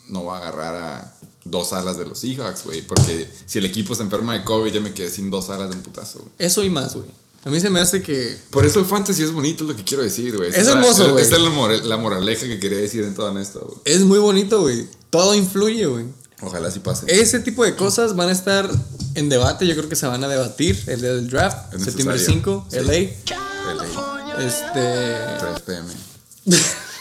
no 0.09 0.25
va 0.25 0.38
a 0.38 0.41
agarrar 0.41 0.75
a 0.77 1.15
dos 1.45 1.73
alas 1.73 1.97
de 1.99 2.07
los 2.07 2.19
Seahawks, 2.21 2.65
güey, 2.65 2.83
porque 2.83 3.29
si 3.47 3.59
el 3.59 3.65
equipo 3.65 3.95
se 3.95 4.03
enferma 4.03 4.33
de 4.35 4.45
COVID, 4.45 4.73
ya 4.73 4.81
me 4.81 4.93
quedé 4.95 5.11
sin 5.11 5.31
dos 5.31 5.51
alas 5.51 5.71
de 5.71 5.77
un 5.77 5.83
putazo, 5.83 6.21
güey. 6.21 6.31
Eso 6.38 6.62
y 6.62 6.71
más, 6.71 6.95
güey. 6.95 7.07
A 7.45 7.51
mí 7.51 7.59
se 7.61 7.71
me 7.71 7.81
hace 7.81 8.03
que. 8.03 8.37
Por 8.51 8.65
eso 8.65 8.79
el 8.79 8.87
fantasy 8.87 9.25
es 9.25 9.33
bonito, 9.33 9.65
es 9.65 9.71
lo 9.71 9.77
que 9.77 9.83
quiero 9.83 10.05
decir, 10.05 10.37
güey. 10.37 10.51
Es 10.51 10.59
Esa 10.59 10.73
hermoso, 10.73 11.11
güey. 11.12 11.25
Esa 11.25 11.37
es 11.37 11.43
la, 11.43 11.77
la 11.88 11.97
moraleja 11.97 12.47
que 12.47 12.61
quería 12.61 12.79
decir 12.79 13.03
en 13.03 13.15
todo 13.15 13.37
esto, 13.41 13.61
güey. 13.67 13.81
Es 13.85 14.03
muy 14.03 14.21
bonito, 14.21 14.61
güey. 14.61 14.87
Todo 15.11 15.35
influye, 15.35 15.87
güey. 15.87 16.07
Ojalá 16.41 16.71
sí 16.71 16.79
pase. 16.79 17.07
Ese 17.09 17.41
tipo 17.41 17.65
de 17.65 17.75
cosas 17.75 18.15
van 18.15 18.29
a 18.29 18.33
estar 18.33 18.71
en 19.15 19.29
debate. 19.29 19.67
Yo 19.67 19.75
creo 19.77 19.88
que 19.88 19.97
se 19.97 20.07
van 20.07 20.23
a 20.23 20.29
debatir 20.29 20.81
el 20.87 21.01
día 21.01 21.12
del 21.15 21.29
draft. 21.29 21.75
Es 21.75 21.83
septiembre 21.83 22.15
necesario. 22.17 22.41
5, 22.43 22.67
Sí. 22.71 22.77
LA. 22.79 22.93
LA, 23.75 24.47
Este. 24.47 25.38
3 25.41 25.61
pm. 25.67 25.93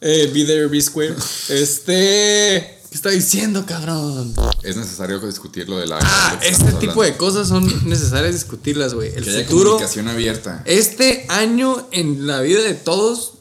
Eh, 0.00 0.30
be 0.32 0.44
there, 0.44 0.66
be 0.66 0.80
square. 0.80 1.14
Este. 1.48 2.76
¿Qué 2.90 2.96
está 2.96 3.10
diciendo, 3.10 3.64
cabrón? 3.66 4.34
Es 4.62 4.76
necesario 4.76 5.20
discutir 5.20 5.68
lo 5.68 5.78
de 5.78 5.86
la. 5.86 5.98
Ah, 6.02 6.40
este 6.42 6.72
tipo 6.72 7.02
de 7.02 7.16
cosas 7.16 7.48
son 7.48 7.64
necesarias 7.88 8.32
discutirlas, 8.34 8.94
güey. 8.94 9.14
El 9.14 9.24
Que 9.24 9.30
haya 9.30 9.44
futuro. 9.44 9.70
comunicación 9.72 10.08
abierta. 10.08 10.62
Este 10.66 11.26
año 11.28 11.86
en 11.92 12.26
la 12.26 12.40
vida 12.40 12.62
de 12.62 12.74
todos 12.74 13.34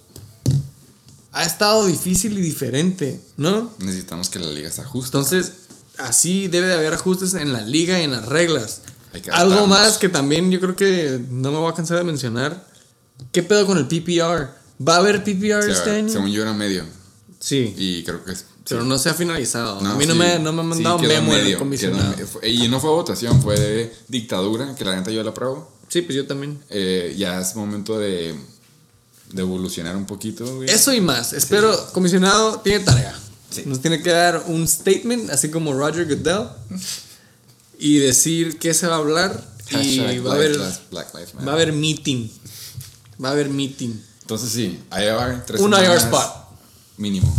ha 1.31 1.43
estado 1.43 1.85
difícil 1.87 2.37
y 2.37 2.41
diferente, 2.41 3.19
¿no? 3.37 3.71
Necesitamos 3.79 4.29
que 4.29 4.39
la 4.39 4.47
liga 4.51 4.69
se 4.69 4.81
ajuste. 4.81 5.07
Entonces, 5.17 5.51
así 5.97 6.47
debe 6.47 6.67
de 6.67 6.73
haber 6.73 6.93
ajustes 6.93 7.33
en 7.33 7.53
la 7.53 7.61
liga 7.61 7.99
y 7.99 8.03
en 8.03 8.11
las 8.11 8.25
reglas. 8.27 8.81
Hay 9.13 9.21
que 9.21 9.31
Algo 9.31 9.65
más 9.65 9.97
que 9.97 10.09
también 10.09 10.51
yo 10.51 10.59
creo 10.59 10.75
que 10.75 11.19
no 11.31 11.51
me 11.51 11.57
voy 11.57 11.71
a 11.71 11.75
cansar 11.75 11.97
de 11.97 12.03
mencionar. 12.03 12.67
¿Qué 13.31 13.41
pedo 13.41 13.65
con 13.65 13.77
el 13.79 13.87
PPR? 13.87 14.58
¿Va 14.85 14.95
a 14.95 14.97
haber 14.99 15.23
PPR 15.23 15.63
Sí, 15.63 15.71
este 15.71 15.91
año? 15.91 16.09
Según 16.09 16.31
yo 16.31 16.41
era 16.41 16.53
medio. 16.53 16.83
Sí, 17.39 17.73
Y 17.77 18.03
creo 18.03 18.23
que 18.23 18.31
es. 18.33 18.45
pero 18.67 18.81
sí. 18.83 18.87
no 18.87 18.97
se 18.97 19.09
ha 19.09 19.13
finalizado. 19.13 19.81
No, 19.81 19.91
a 19.91 19.95
mí 19.95 20.05
no, 20.05 20.15
me, 20.15 20.39
no 20.39 20.51
me 20.53 20.61
han 20.61 20.67
mandado 20.67 20.99
memo 20.99 21.31
medio, 21.31 21.57
comisionado. 21.59 22.15
quedó- 22.15 22.27
fue- 22.27 22.49
Y 22.49 22.67
no 22.67 22.79
fue 22.79 22.89
votación, 22.89 23.41
fue 23.41 23.57
de 23.59 23.93
dictadura, 24.07 24.75
que 24.75 24.83
la 24.85 24.95
neta 24.95 25.11
yo 25.11 25.23
la 25.23 25.29
apruebo. 25.31 25.71
Sí, 25.87 26.01
pues 26.01 26.15
yo 26.15 26.27
también. 26.27 26.59
Eh, 26.69 27.15
ya 27.17 27.39
es 27.41 27.55
momento 27.55 27.97
de, 27.97 28.35
de 29.33 29.41
evolucionar 29.41 29.95
un 29.95 30.05
poquito, 30.05 30.45
güey. 30.55 30.69
Eso 30.69 30.93
y 30.93 31.01
más. 31.01 31.33
Espero, 31.33 31.75
comisionado, 31.93 32.59
tiene 32.59 32.83
tarea. 32.83 33.17
Sí. 33.49 33.63
Nos 33.65 33.81
tiene 33.81 34.01
que 34.03 34.11
dar 34.11 34.43
un 34.47 34.67
statement, 34.67 35.29
así 35.31 35.49
como 35.49 35.73
Roger 35.73 36.05
Goodell, 36.05 36.49
y 37.79 37.97
decir 37.97 38.59
qué 38.59 38.73
se 38.73 38.85
va 38.87 38.95
a 38.95 38.99
hablar. 38.99 39.49
Hashtag 39.71 40.15
y 40.15 40.19
va 40.19 40.31
a, 40.31 40.35
haber, 40.35 40.51
Lives- 40.57 40.79
Black 40.91 41.13
Lives 41.13 41.33
Matter. 41.35 41.47
va 41.47 41.51
a 41.51 41.55
haber 41.55 41.73
meeting. 41.73 42.27
Va 43.23 43.29
a 43.29 43.31
haber 43.31 43.49
meeting. 43.49 43.93
Entonces 44.29 44.51
sí, 44.51 44.79
IR, 44.91 45.43
tres 45.43 45.59
Un 45.59 45.73
IR 45.73 45.79
semanas 45.79 46.03
spot. 46.03 46.31
Mínimo. 46.97 47.35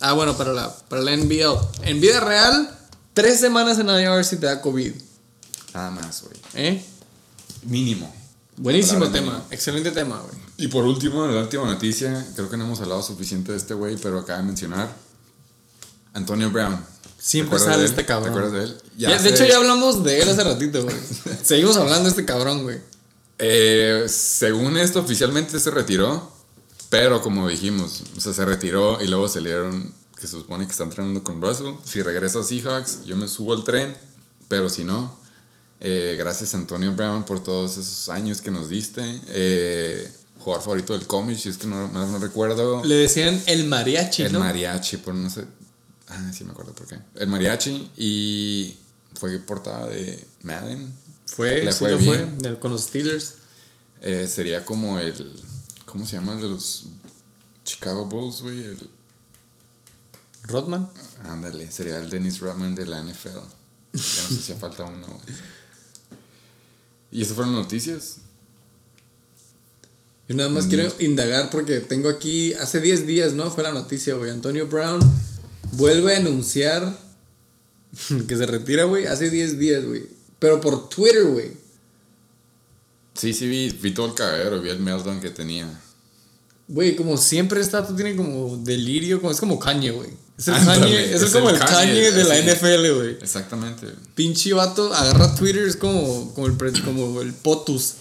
Ah, 0.00 0.14
bueno, 0.14 0.34
para 0.34 0.54
la, 0.54 0.74
para 0.88 1.02
la 1.02 1.14
NBL. 1.14 1.58
En 1.82 2.00
vida 2.00 2.20
real, 2.20 2.74
tres 3.12 3.38
semanas 3.38 3.78
en 3.78 3.90
IR 3.90 4.24
si 4.24 4.38
te 4.38 4.46
da 4.46 4.62
COVID. 4.62 4.94
Nada 5.74 5.90
más, 5.90 6.22
güey. 6.22 6.40
¿Eh? 6.54 6.82
Mínimo. 7.64 8.10
Buenísimo 8.56 9.10
tema, 9.10 9.44
excelente 9.50 9.90
tema, 9.90 10.22
güey. 10.22 10.34
Y 10.56 10.68
por 10.68 10.86
último, 10.86 11.26
la 11.26 11.42
última 11.42 11.66
noticia, 11.66 12.26
creo 12.34 12.48
que 12.48 12.56
no 12.56 12.64
hemos 12.64 12.80
hablado 12.80 13.02
suficiente 13.02 13.52
de 13.52 13.58
este 13.58 13.74
güey, 13.74 13.98
pero 13.98 14.20
acaba 14.20 14.38
de 14.38 14.46
mencionar 14.46 14.90
Antonio 16.14 16.50
Brown. 16.50 16.82
Siempre 17.18 17.58
sale 17.58 17.84
este 17.84 18.06
cabrón. 18.06 18.32
¿Te 18.32 18.38
acuerdas 18.38 18.52
de 18.52 18.64
él? 18.64 18.82
Ya 18.96 19.18
de 19.20 19.28
hecho, 19.28 19.44
ya 19.44 19.58
hablamos 19.58 20.02
de 20.02 20.22
él 20.22 20.30
hace 20.30 20.42
ratito, 20.44 20.82
güey. 20.82 20.96
Seguimos 21.42 21.76
hablando 21.76 22.04
de 22.04 22.08
este 22.08 22.24
cabrón, 22.24 22.62
güey. 22.62 22.78
Eh, 23.38 24.04
según 24.08 24.76
esto, 24.76 25.00
oficialmente 25.00 25.58
se 25.58 25.70
retiró, 25.70 26.32
pero 26.90 27.22
como 27.22 27.48
dijimos, 27.48 28.02
o 28.16 28.20
sea, 28.20 28.32
se 28.32 28.44
retiró 28.44 29.02
y 29.02 29.08
luego 29.08 29.28
salieron 29.28 29.92
que 30.20 30.26
se 30.28 30.36
supone 30.36 30.66
que 30.66 30.72
está 30.72 30.84
entrenando 30.84 31.24
con 31.24 31.42
Russell. 31.42 31.74
Si 31.84 32.02
regresa 32.02 32.40
a 32.40 32.44
Seahawks, 32.44 33.04
yo 33.04 33.16
me 33.16 33.26
subo 33.26 33.54
al 33.54 33.64
tren, 33.64 33.96
pero 34.48 34.68
si 34.68 34.84
no, 34.84 35.16
eh, 35.80 36.14
gracias 36.16 36.54
Antonio 36.54 36.92
Brown 36.92 37.24
por 37.24 37.42
todos 37.42 37.76
esos 37.76 38.08
años 38.08 38.40
que 38.40 38.52
nos 38.52 38.68
diste. 38.68 39.02
Eh, 39.28 40.08
jugador 40.38 40.62
favorito 40.62 40.92
del 40.92 41.06
cómic, 41.08 41.38
si 41.38 41.48
es 41.48 41.58
que 41.58 41.66
no, 41.66 41.88
no, 41.88 42.18
recuerdo. 42.18 42.84
Le 42.84 42.94
decían 42.94 43.42
el 43.46 43.66
mariachi, 43.66 44.22
el 44.22 44.38
mariachi, 44.38 44.98
por 44.98 45.14
no 45.14 45.28
sé. 45.28 45.44
Ah, 46.08 46.30
sí 46.32 46.44
me 46.44 46.52
acuerdo 46.52 46.72
por 46.72 46.86
qué. 46.86 46.98
El 47.16 47.26
mariachi 47.28 47.90
y 47.96 48.76
fue 49.18 49.38
portada 49.38 49.86
de 49.86 50.24
Madden. 50.42 50.92
Fue, 51.34 51.64
Le 51.64 51.72
fue, 51.72 51.98
fue 51.98 52.58
con 52.60 52.72
los 52.72 52.82
Steelers. 52.82 53.36
Eh, 54.02 54.26
sería 54.26 54.64
como 54.64 54.98
el. 54.98 55.32
¿Cómo 55.86 56.04
se 56.04 56.16
llama? 56.16 56.34
El 56.34 56.42
de 56.42 56.48
los 56.48 56.84
Chicago 57.64 58.04
Bulls, 58.04 58.42
güey. 58.42 58.64
El, 58.64 58.90
¿Rodman? 60.44 60.90
Ándale, 61.24 61.70
sería 61.70 61.98
el 61.98 62.10
Dennis 62.10 62.40
Rodman 62.40 62.74
de 62.74 62.84
la 62.84 63.02
NFL. 63.02 63.28
Ya 63.28 64.22
no 64.22 64.28
sé 64.28 64.42
si 64.42 64.52
falta 64.54 64.84
uno. 64.84 65.06
¿Y 67.10 67.22
esas 67.22 67.34
fueron 67.34 67.54
noticias? 67.54 68.16
Yo 70.28 70.34
nada 70.36 70.48
más 70.48 70.66
quiero 70.66 70.92
indagar 70.98 71.50
porque 71.50 71.80
tengo 71.80 72.08
aquí, 72.08 72.54
hace 72.54 72.80
10 72.80 73.06
días, 73.06 73.32
¿no? 73.32 73.50
Fue 73.50 73.62
la 73.62 73.72
noticia, 73.72 74.14
güey. 74.14 74.30
Antonio 74.30 74.66
Brown 74.66 75.00
vuelve 75.72 76.14
a 76.14 76.18
anunciar 76.18 76.98
que 78.28 78.36
se 78.36 78.46
retira, 78.46 78.84
güey. 78.84 79.06
Hace 79.06 79.30
10 79.30 79.58
días, 79.58 79.84
güey. 79.84 80.21
Pero 80.42 80.60
por 80.60 80.88
Twitter, 80.88 81.22
güey. 81.22 81.52
Sí, 83.14 83.32
sí, 83.32 83.46
vi, 83.46 83.70
vi 83.70 83.94
todo 83.94 84.06
el 84.06 84.14
cagadero, 84.14 84.60
vi 84.60 84.70
el 84.70 84.80
meltdown 84.80 85.20
que 85.20 85.30
tenía. 85.30 85.68
Güey, 86.66 86.96
como 86.96 87.16
siempre 87.16 87.60
está, 87.60 87.86
tú 87.86 87.94
tiene 87.94 88.16
como 88.16 88.56
delirio, 88.56 89.20
como, 89.20 89.30
es 89.30 89.38
como 89.38 89.60
Kanye, 89.60 89.92
güey. 89.92 90.10
Es, 90.36 90.48
el 90.48 90.54
Kanye, 90.54 91.14
es, 91.14 91.24
como 91.26 91.48
el 91.48 91.60
Kanye, 91.60 92.10
de 92.10 92.24
la 92.24 92.40
NFL, 92.40 92.92
güey. 92.92 93.10
Exactamente. 93.22 93.86
Pinche 94.16 94.52
vato, 94.52 94.92
agarra 94.92 95.32
Twitter, 95.36 95.64
es 95.64 95.76
como, 95.76 96.34
como, 96.34 96.48
el, 96.48 96.82
como 96.82 97.20
el 97.20 97.34
POTUS. 97.34 97.94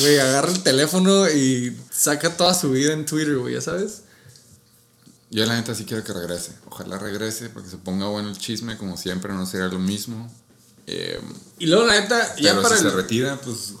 Güey, 0.00 0.18
agarra 0.18 0.50
el 0.50 0.64
teléfono 0.64 1.30
y 1.30 1.78
saca 1.92 2.36
toda 2.36 2.54
su 2.54 2.72
vida 2.72 2.92
en 2.92 3.06
Twitter, 3.06 3.36
güey, 3.36 3.54
ya 3.54 3.60
sabes. 3.60 4.02
Yo 5.30 5.46
la 5.46 5.54
neta 5.54 5.76
sí 5.76 5.84
quiero 5.84 6.02
que 6.02 6.12
regrese. 6.12 6.54
Ojalá 6.66 6.98
regrese 6.98 7.50
porque 7.50 7.70
se 7.70 7.76
ponga 7.76 8.08
bueno 8.08 8.30
el 8.30 8.36
chisme, 8.36 8.76
como 8.78 8.96
siempre, 8.96 9.32
no 9.32 9.46
será 9.46 9.68
lo 9.68 9.78
mismo. 9.78 10.28
Eh, 10.86 11.20
y 11.58 11.66
luego 11.66 11.86
la 11.86 12.00
neta, 12.00 12.36
ya 12.36 12.60
para. 12.60 12.76
Si 12.76 12.82
se 12.82 12.90
retira, 12.90 13.40
pues. 13.40 13.74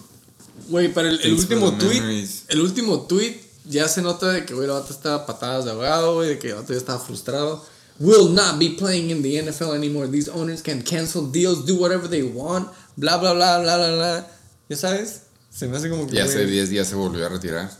Güey, 0.68 0.92
para 0.92 1.10
el, 1.10 1.20
el 1.20 1.34
último 1.34 1.76
tweet. 1.76 2.28
El 2.48 2.60
último 2.60 3.02
tweet 3.02 3.40
ya 3.64 3.88
se 3.88 4.02
nota 4.02 4.30
de 4.30 4.44
que, 4.44 4.54
güey, 4.54 4.66
la 4.66 4.74
vato 4.74 4.92
estaba 4.92 5.26
patadas 5.26 5.64
de 5.64 5.72
ahogado, 5.72 6.14
güey, 6.14 6.30
de 6.30 6.38
que 6.38 6.48
el 6.48 6.54
vato 6.54 6.72
ya 6.72 6.78
estaba 6.78 6.98
frustrado. 6.98 7.64
Will 8.00 8.34
not 8.34 8.58
be 8.58 8.70
playing 8.70 9.10
in 9.10 9.22
the 9.22 9.42
NFL 9.42 9.74
anymore. 9.74 10.08
These 10.08 10.30
owners 10.30 10.62
can 10.62 10.82
cancel 10.82 11.30
deals, 11.30 11.64
do 11.64 11.76
whatever 11.76 12.08
they 12.08 12.22
want, 12.22 12.68
bla, 12.96 13.18
bla, 13.18 13.34
bla, 13.34 13.60
bla, 13.60 13.76
bla, 13.76 13.94
bla. 13.94 14.30
¿Ya 14.68 14.76
sabes? 14.76 15.20
Se 15.50 15.68
me 15.68 15.76
hace 15.76 15.88
como 15.88 16.06
que. 16.06 16.16
Y 16.16 16.18
hace 16.18 16.44
10 16.44 16.70
días 16.70 16.88
se 16.88 16.94
volvió 16.96 17.24
a 17.26 17.28
retirar. 17.28 17.70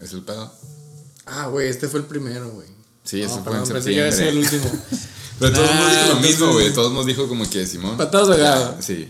¿Es 0.00 0.12
el 0.12 0.22
pedo? 0.22 0.52
Ah, 1.24 1.46
güey, 1.46 1.68
este 1.68 1.88
fue 1.88 2.00
el 2.00 2.06
primero, 2.06 2.50
güey. 2.50 2.68
Sí, 3.04 3.22
ese 3.22 3.40
fue 3.40 3.56
en 3.56 3.66
septiembre. 3.66 4.28
El 4.28 4.38
último. 4.38 4.64
Pero 5.38 5.52
todos 5.52 5.70
nos 5.74 5.90
dijo 5.90 6.14
lo 6.14 6.20
mismo, 6.20 6.52
güey. 6.52 6.72
Todos 6.72 6.92
nos 6.92 7.06
dijo 7.06 7.28
como 7.28 7.48
que 7.48 7.66
Simón. 7.66 7.96
Patadas 7.96 8.28
de 8.28 8.34
ahogado. 8.34 8.76
Sí. 8.80 9.08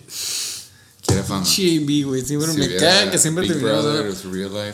Quiere 1.04 1.22
fama. 1.22 1.44
Chibi, 1.44 2.02
güey. 2.04 2.24
Sí, 2.24 2.36
bueno, 2.36 2.54
me 2.54 2.76
caga 2.76 3.10
que 3.10 3.18
siempre 3.18 3.46
terminamos 3.46 3.84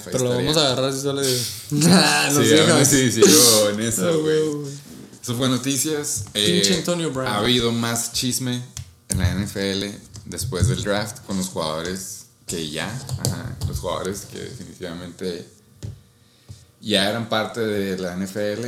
Pero 0.05 0.25
lo 0.25 0.31
vamos 0.31 0.57
a 0.57 0.67
agarrar 0.67 0.93
si 0.93 1.01
sale. 1.01 1.23
Nah, 1.71 2.31
no 2.33 2.85
sí, 2.85 3.11
sí, 3.11 3.23
sigo 3.23 3.71
en 3.71 3.81
eso, 3.89 4.21
güey. 4.21 4.39
Eso 5.23 5.35
fue 5.37 5.49
noticias. 5.49 6.25
Pinche 6.33 6.75
eh, 6.75 6.79
Antonio 6.79 7.11
Brown. 7.11 7.29
Ha 7.29 7.39
habido 7.39 7.73
más 7.73 8.13
chisme 8.13 8.63
en 9.09 9.19
la 9.19 9.35
NFL 9.35 9.85
después 10.27 10.69
del 10.69 10.83
draft 10.83 11.19
con 11.27 11.37
los 11.37 11.49
jugadores 11.49 12.27
que 12.47 12.71
ya, 12.71 12.87
ajá, 12.87 13.57
los 13.67 13.79
jugadores 13.79 14.27
que 14.33 14.39
definitivamente 14.39 15.47
ya 16.81 17.11
eran 17.11 17.29
parte 17.29 17.61
de 17.61 17.99
la 17.99 18.17
NFL 18.17 18.67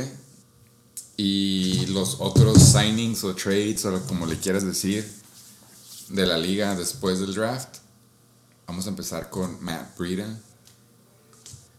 y 1.23 1.85
los 1.87 2.15
otros 2.17 2.57
signings 2.57 3.23
o 3.23 3.35
trades 3.35 3.85
o 3.85 4.01
como 4.07 4.25
le 4.25 4.39
quieras 4.39 4.65
decir 4.65 5.07
de 6.09 6.25
la 6.25 6.35
liga 6.35 6.73
después 6.75 7.19
del 7.19 7.35
draft. 7.35 7.77
Vamos 8.65 8.87
a 8.87 8.89
empezar 8.89 9.29
con 9.29 9.63
Matt 9.63 9.95
Breida. 9.99 10.25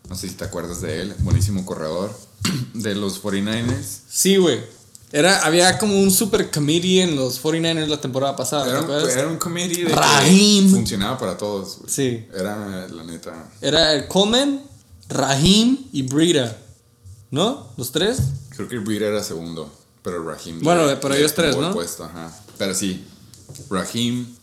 No 0.09 0.15
sé 0.15 0.29
si 0.29 0.35
te 0.35 0.45
acuerdas 0.45 0.81
de 0.81 1.01
él, 1.01 1.15
buenísimo 1.21 1.67
corredor 1.67 2.17
de 2.75 2.95
los 2.95 3.21
49ers. 3.21 4.03
Sí, 4.09 4.37
güey. 4.37 4.61
Era, 5.11 5.45
había 5.45 5.77
como 5.77 6.01
un 6.01 6.13
super 6.13 6.49
committee 6.49 7.03
en 7.03 7.17
los 7.17 7.43
49ers 7.43 7.89
la 7.89 8.01
temporada 8.01 8.37
pasada. 8.37 8.71
Era, 8.71 8.81
un, 8.83 9.11
era 9.11 9.27
un 9.27 9.39
committee 9.39 9.85
de 9.85 9.93
Rahim. 9.93 10.71
funcionaba 10.71 11.19
para 11.19 11.37
todos. 11.37 11.81
Sí. 11.89 12.27
Era 12.33 12.87
la 12.87 13.03
neta. 13.03 13.51
Era 13.61 13.93
el 13.93 14.07
Coleman, 14.07 14.63
Rahim 15.09 15.79
y 15.93 16.03
Breida. 16.03 16.57
¿No? 17.33 17.73
¿Los 17.77 17.91
tres? 17.91 18.21
Creo 18.55 18.69
que 18.69 18.79
Breida 18.79 19.07
era 19.07 19.23
segundo, 19.23 19.73
pero 20.03 20.23
Rahim. 20.23 20.61
Bueno, 20.63 20.87
pero 21.01 21.15
ellos 21.15 21.35
tres, 21.35 21.57
¿no? 21.57 21.73
Puesto, 21.73 22.05
ajá. 22.05 22.33
Pero 22.59 22.75
sí, 22.75 23.05
Rahim 23.71 24.35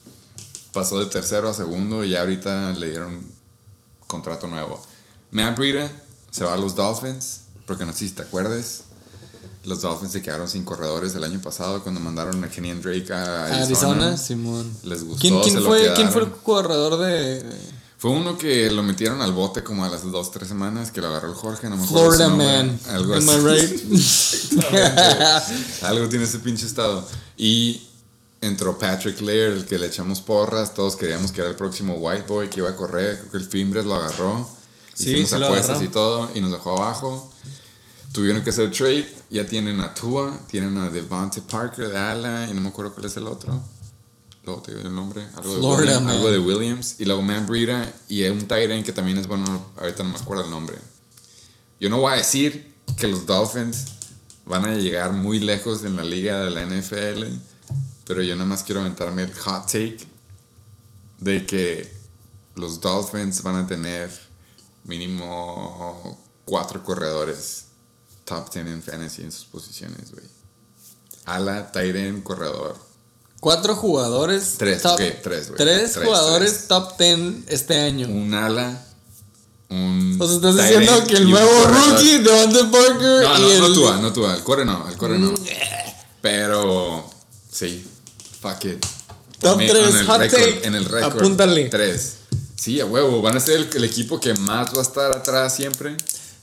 pasó 0.74 1.00
de 1.00 1.06
tercero 1.08 1.50
a 1.50 1.54
segundo 1.54 2.04
y 2.04 2.12
ya 2.12 2.22
ahorita 2.22 2.74
le 2.74 2.89
dieron 2.89 3.24
contrato 4.08 4.48
nuevo. 4.48 4.82
Matt 5.32 5.58
Breida 5.58 5.91
se 6.32 6.43
va 6.43 6.54
a 6.54 6.58
los 6.58 6.76
Dolphins, 6.76 7.41
porque 7.65 7.86
no 7.86 7.93
sé 7.93 8.08
si 8.08 8.12
te 8.12 8.24
acuerdes. 8.24 8.84
Los 9.65 9.82
Dolphins 9.82 10.13
se 10.13 10.22
quedaron 10.22 10.48
sin 10.48 10.63
corredores 10.63 11.13
el 11.15 11.24
año 11.24 11.41
pasado 11.41 11.84
cuando 11.84 12.00
mandaron 12.00 12.43
a 12.43 12.50
Kenny 12.50 12.74
Drake 12.74 13.13
a 13.13 13.63
Arizona. 13.63 14.17
Simón. 14.17 14.72
Les 14.84 15.04
gustó. 15.04 15.22
¿Quién, 15.22 15.39
quién 15.41 15.62
fue, 15.62 15.93
¿Quién 15.93 16.12
fue 16.12 16.24
el 16.24 16.32
corredor 16.32 16.98
de.? 16.98 17.43
Fue 18.00 18.12
uno 18.12 18.38
que 18.38 18.72
lo 18.72 18.82
metieron 18.82 19.22
al 19.22 19.34
bote 19.34 19.62
como 19.62 19.84
a 19.84 19.90
las 19.90 20.10
dos, 20.10 20.32
tres 20.32 20.48
semanas 20.48 20.90
que 20.90 21.02
lo 21.02 21.08
agarró 21.08 21.28
el 21.28 21.36
Jorge, 21.36 21.70
no 21.70 21.76
me 21.76 21.84
acuerdo. 21.84 22.14
Florida 22.14 22.30
Man. 22.30 22.80
Algo 22.88 23.14
Am 23.14 23.30
así. 23.30 23.86
I 25.82 25.84
Algo 25.86 26.08
tiene 26.08 26.24
ese 26.24 26.40
pinche 26.40 26.66
estado. 26.66 27.06
Y 27.36 27.90
entró 28.40 28.80
Patrick 28.80 29.20
Laird, 29.20 29.58
el 29.58 29.66
que 29.66 29.78
le 29.78 29.88
echamos 29.88 30.22
porras. 30.22 30.74
Todos 30.74 30.96
queríamos 30.96 31.34
que 31.34 31.42
era 31.42 31.50
el 31.50 31.58
próximo 31.58 31.96
White 31.96 32.24
Boy 32.26 32.50
que 32.50 32.62
iba 32.62 32.70
a 32.70 32.76
correr. 32.78 33.18
Creo 33.20 33.32
que 33.32 33.38
el 33.38 33.46
Fimbres 33.46 33.84
lo 33.84 33.96
agarró. 33.96 34.50
Sí, 34.94 35.10
Hicimos 35.12 35.34
apuestas 35.34 35.82
y 35.82 35.90
todo. 35.90 36.32
Y 36.34 36.40
nos 36.40 36.54
dejó 36.54 36.78
abajo. 36.78 37.30
Tuvieron 38.14 38.42
que 38.46 38.52
hacer 38.52 38.72
trade. 38.72 39.14
Ya 39.30 39.46
tienen 39.46 39.82
a 39.82 39.94
Tua, 39.94 40.40
tienen 40.48 40.78
a 40.78 40.90
Devante 40.90 41.42
Parker 41.42 41.90
de 41.90 41.98
Ala. 41.98 42.48
Y 42.50 42.54
no 42.54 42.62
me 42.62 42.70
acuerdo 42.70 42.94
cuál 42.94 43.08
es 43.08 43.18
el 43.18 43.28
otro. 43.28 43.62
Luego 44.50 44.62
te 44.62 44.76
digo 44.76 44.88
el 44.88 44.96
nombre. 44.96 45.26
Algo, 45.36 45.56
de, 45.56 45.82
Williams, 45.82 46.08
algo 46.08 46.32
de 46.32 46.40
Williams. 46.40 46.96
Y 47.00 47.06
luego 47.06 47.22
Man 47.22 47.46
Breida. 47.48 47.94
Y 48.08 48.24
un 48.24 48.48
Tyrant 48.48 48.86
que 48.86 48.92
también 48.92 49.17
es 49.17 49.28
bueno. 49.28 49.71
Ahorita 49.78 50.04
no 50.04 50.10
me 50.10 50.17
acuerdo 50.17 50.46
el 50.46 50.50
nombre. 50.52 50.78
Yo 51.80 51.90
no 51.90 52.00
voy 52.00 52.13
a 52.13 52.15
decir 52.17 52.73
que 52.98 53.08
los 53.08 53.26
Dolphins 53.26 53.86
van 54.46 54.65
a 54.65 54.76
llegar 54.76 55.13
muy 55.13 55.40
lejos 55.40 55.84
en 55.84 55.96
la 55.96 56.04
liga 56.04 56.44
de 56.44 56.50
la 56.50 56.65
NFL 56.65 57.26
pero 58.10 58.23
yo 58.23 58.36
nada 58.36 58.48
más 58.48 58.63
quiero 58.63 58.82
aventarme 58.82 59.21
el 59.21 59.34
hot 59.36 59.67
take 59.67 60.00
de 61.19 61.46
que 61.46 61.96
los 62.56 62.82
Dolphins 62.82 63.44
van 63.44 63.58
a 63.58 63.67
tener 63.67 64.10
mínimo 64.84 66.19
cuatro 66.44 66.84
corredores 66.84 67.65
top 68.26 68.52
10 68.52 68.65
en 68.65 68.82
fantasy 68.82 69.21
en 69.21 69.32
sus 69.32 69.46
posiciones, 69.46 70.12
güey. 70.12 70.26
Ala, 71.26 71.71
Tyren, 71.71 72.21
corredor. 72.21 72.80
Cuatro 73.40 73.75
jugadores. 73.75 74.56
Tres, 74.58 74.81
top, 74.81 75.00
tres, 75.23 75.48
güey. 75.48 75.58
Tres, 75.58 75.98
jugadores 76.04 76.67
top 76.67 76.98
10 76.98 77.48
este 77.48 77.77
año. 77.77 78.08
Un 78.08 78.33
ala, 78.33 78.85
un. 79.69 80.17
O 80.19 80.27
sea, 80.27 80.35
estás 80.35 80.58
diciendo 80.58 81.04
que 81.08 81.15
el 81.15 81.29
nuevo 81.29 81.65
rookie 81.65 82.17
de 82.19 82.63
Parker. 82.71 83.23
No, 83.23 83.37
no, 83.37 83.67
no 83.67 83.73
tú, 83.73 84.02
no 84.02 84.13
tú, 84.13 84.25
el 84.25 84.44
core 84.44 84.65
no, 84.65 84.90
el 84.90 84.98
core 84.98 85.17
no. 85.17 85.31
Mm. 85.31 85.35
Pero, 86.21 87.10
sí, 87.50 87.85
Fuck 88.40 88.65
it. 88.65 88.85
Top 89.40 89.58
3, 89.58 90.06
hot 90.06 90.21
take. 90.29 90.62
En 90.63 90.75
el 90.75 90.85
récord. 90.85 91.17
Apúntale. 91.17 91.69
3. 91.69 92.13
Sí, 92.56 92.79
a 92.79 92.85
huevo. 92.85 93.21
Van 93.21 93.35
a 93.35 93.40
ser 93.40 93.67
el, 93.73 93.83
equipo 93.83 94.19
que 94.19 94.33
más 94.33 94.73
va 94.73 94.79
a 94.79 94.81
estar 94.81 95.12
atrás 95.12 95.56
siempre. 95.56 95.96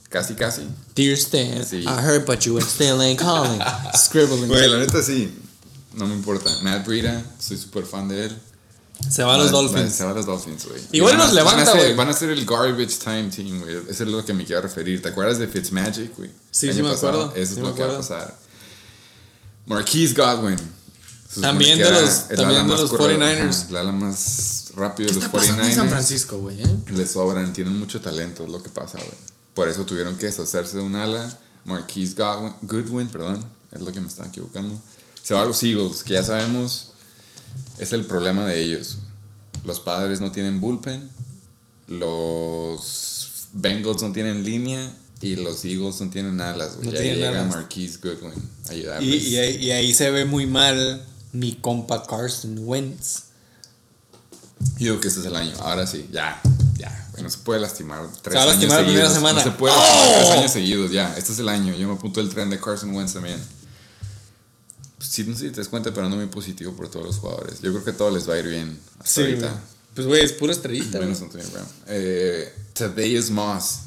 Casi, 0.09 0.35
casi. 0.35 0.61
Dear 0.95 1.13
Stan, 1.13 1.61
I 1.73 2.01
heard 2.01 2.25
but 2.25 2.39
you 2.39 2.59
still 2.61 3.01
ain't 3.01 3.19
calling. 3.19 3.59
Scribbling. 3.95 4.47
Güey, 4.47 4.67
la 4.67 4.77
neta 4.77 5.01
sí. 5.01 5.31
No 5.97 6.05
me 6.07 6.13
importa. 6.15 6.49
Matt 6.61 6.85
Breida, 6.85 7.23
soy 7.39 7.57
súper 7.57 7.85
fan 7.85 8.07
de 8.07 8.25
él. 8.25 8.37
Se 9.09 9.23
van 9.23 9.37
los 9.39 9.51
Van- 9.51 9.65
Dolphins. 9.67 9.93
Se 9.93 10.03
van 10.03 10.15
los 10.15 10.25
Dolphins, 10.25 10.65
güey. 10.65 10.81
Igual 10.91 11.13
Y 11.13 11.17
van 11.17 11.21
a- 11.21 11.25
nos 11.25 11.33
levanta, 11.35 11.65
van 11.71 11.77
güey. 11.77 11.95
Van 11.95 12.09
a 12.09 12.13
ser 12.13 12.29
el 12.31 12.45
garbage 12.45 12.97
time 13.03 13.29
team, 13.29 13.59
güey. 13.59 13.75
Eso 13.89 14.03
es 14.03 14.09
lo 14.09 14.25
que 14.25 14.33
me 14.33 14.43
quiero 14.45 14.61
referir. 14.61 15.01
¿Te 15.01 15.09
acuerdas 15.09 15.37
de 15.37 15.47
Fitzmagic, 15.47 16.15
güey? 16.17 16.31
Sí, 16.51 16.71
sí 16.73 16.81
me 16.81 16.89
pasado. 16.89 17.23
acuerdo. 17.23 17.35
Eso 17.35 17.53
Sí 17.55 17.59
es 17.59 17.65
lo 17.67 17.75
que 17.75 17.83
va 17.83 17.93
a 17.93 17.97
pasar. 17.97 18.35
Marquise 19.65 20.13
Godwin. 20.13 20.57
También 21.41 21.77
de 21.77 21.91
los- 21.91 22.29
el 22.29 22.37
también 22.37 22.49
ala 22.49 22.63
de 22.63 22.63
más 22.69 22.79
los 22.79 22.89
corredor, 22.89 23.11
49ers. 23.19 23.59
ajá, 23.59 23.69
El 23.69 23.75
ala 23.77 23.91
más 23.91 24.65
rápido 24.75 25.07
de 25.07 25.13
¿Qué 25.13 25.15
los 25.15 25.25
está 25.25 25.31
pasando 25.37 25.63
en 25.63 25.75
San 25.75 25.85
49ers. 25.87 25.89
Francisco, 25.89 26.37
güey? 26.39 26.61
eh? 26.63 26.77
Le 26.93 27.05
sobran, 27.07 27.53
tienen 27.53 27.77
mucho 27.77 27.99
talento, 28.01 28.43
es 28.45 28.49
lo 28.49 28.63
que 28.63 28.69
pasa, 28.69 28.97
güey. 28.97 29.11
Por 29.53 29.67
eso 29.67 29.85
tuvieron 29.85 30.15
que 30.17 30.27
deshacerse 30.27 30.77
de 30.77 30.83
un 30.83 30.95
ala. 30.95 31.37
Marquise 31.65 32.15
Godwin, 32.15 32.53
Goodwin, 32.61 33.07
perdón, 33.09 33.43
es 33.71 33.81
lo 33.81 33.91
que 33.91 33.99
me 33.99 34.07
estaba 34.07 34.29
equivocando. 34.29 34.79
Se 35.27 35.33
va 35.33 35.41
a 35.41 35.45
los 35.45 35.61
Eagles, 35.61 36.03
que 36.05 36.13
ya 36.13 36.23
sabemos, 36.23 36.91
es 37.79 37.91
el 37.91 38.05
problema 38.05 38.45
de 38.45 38.63
ellos. 38.63 38.99
Los 39.65 39.81
padres 39.81 40.21
no 40.21 40.31
tienen 40.31 40.61
bullpen, 40.61 41.09
los 41.87 43.47
Bengals 43.51 44.01
no 44.01 44.13
tienen 44.13 44.45
línea 44.45 44.89
y 45.19 45.35
los 45.35 45.65
Eagles 45.65 45.99
no 45.99 46.09
tienen 46.09 46.39
alas, 46.39 46.77
güey. 46.77 46.87
No 46.87 46.93
y 46.93 46.95
ahí 46.95 47.01
tienen 47.03 47.19
llega 47.19 47.41
alas. 47.41 47.55
Marquise 47.55 47.99
Goodwin 48.01 48.31
a 48.69 48.73
Y, 48.73 48.77
ayudarles. 48.77 49.23
y, 49.25 49.37
ahí, 49.37 49.55
y 49.57 49.71
ahí 49.71 49.93
se 49.93 50.11
ve 50.11 50.23
muy 50.23 50.45
mal 50.45 51.05
mi 51.33 51.55
compa 51.55 52.05
Carson 52.07 52.59
Wentz. 52.59 53.23
Yo 54.77 54.91
digo 54.93 54.99
que 55.01 55.09
este 55.09 55.19
es 55.19 55.25
el 55.25 55.35
año. 55.35 55.51
Ahora 55.59 55.85
sí, 55.87 56.07
ya, 56.09 56.41
ya. 56.77 57.09
no 57.21 57.29
se 57.29 57.39
puede 57.39 57.59
lastimar 57.59 58.07
tres 58.21 58.33
va 58.33 58.39
a 58.39 58.43
años 58.43 58.53
lastimar 58.55 58.79
la 58.79 58.85
primera 58.85 59.07
seguidos. 59.09 59.13
semana. 59.13 59.43
No 59.43 59.51
se 59.51 59.57
puede 59.57 59.75
lastimar 59.75 60.07
¡Oh! 60.07 60.17
tres 60.19 60.29
años 60.39 60.51
seguidos, 60.53 60.91
ya. 60.91 61.17
Este 61.17 61.33
es 61.33 61.39
el 61.39 61.49
año. 61.49 61.75
Yo 61.75 61.85
me 61.89 61.95
apunto 61.95 62.21
el 62.21 62.29
tren 62.29 62.49
de 62.49 62.61
Carson 62.61 62.95
Wentz 62.95 63.11
también. 63.11 63.37
Pues, 64.97 65.09
sí, 65.09 65.23
no 65.23 65.35
sé 65.37 65.45
si 65.45 65.51
te 65.51 65.57
das 65.57 65.69
cuenta, 65.69 65.93
pero 65.93 66.05
ando 66.05 66.17
muy 66.17 66.25
positivo 66.27 66.73
por 66.73 66.89
todos 66.89 67.05
los 67.05 67.17
jugadores. 67.17 67.61
Yo 67.61 67.71
creo 67.71 67.83
que 67.83 67.91
a 67.91 67.97
todos 67.97 68.13
les 68.13 68.27
va 68.27 68.33
a 68.33 68.39
ir 68.39 68.47
bien 68.47 68.79
hasta 68.99 69.09
Sí, 69.11 69.21
ahorita. 69.21 69.61
Pues, 69.93 70.07
güey, 70.07 70.23
es 70.23 70.33
pura 70.33 70.53
estrellita. 70.53 70.99
Menos 70.99 71.21
Antonio 71.21 71.47
Brown. 71.51 71.67
Eh, 71.87 72.53
Thaddeus 72.73 73.29
Moss. 73.29 73.79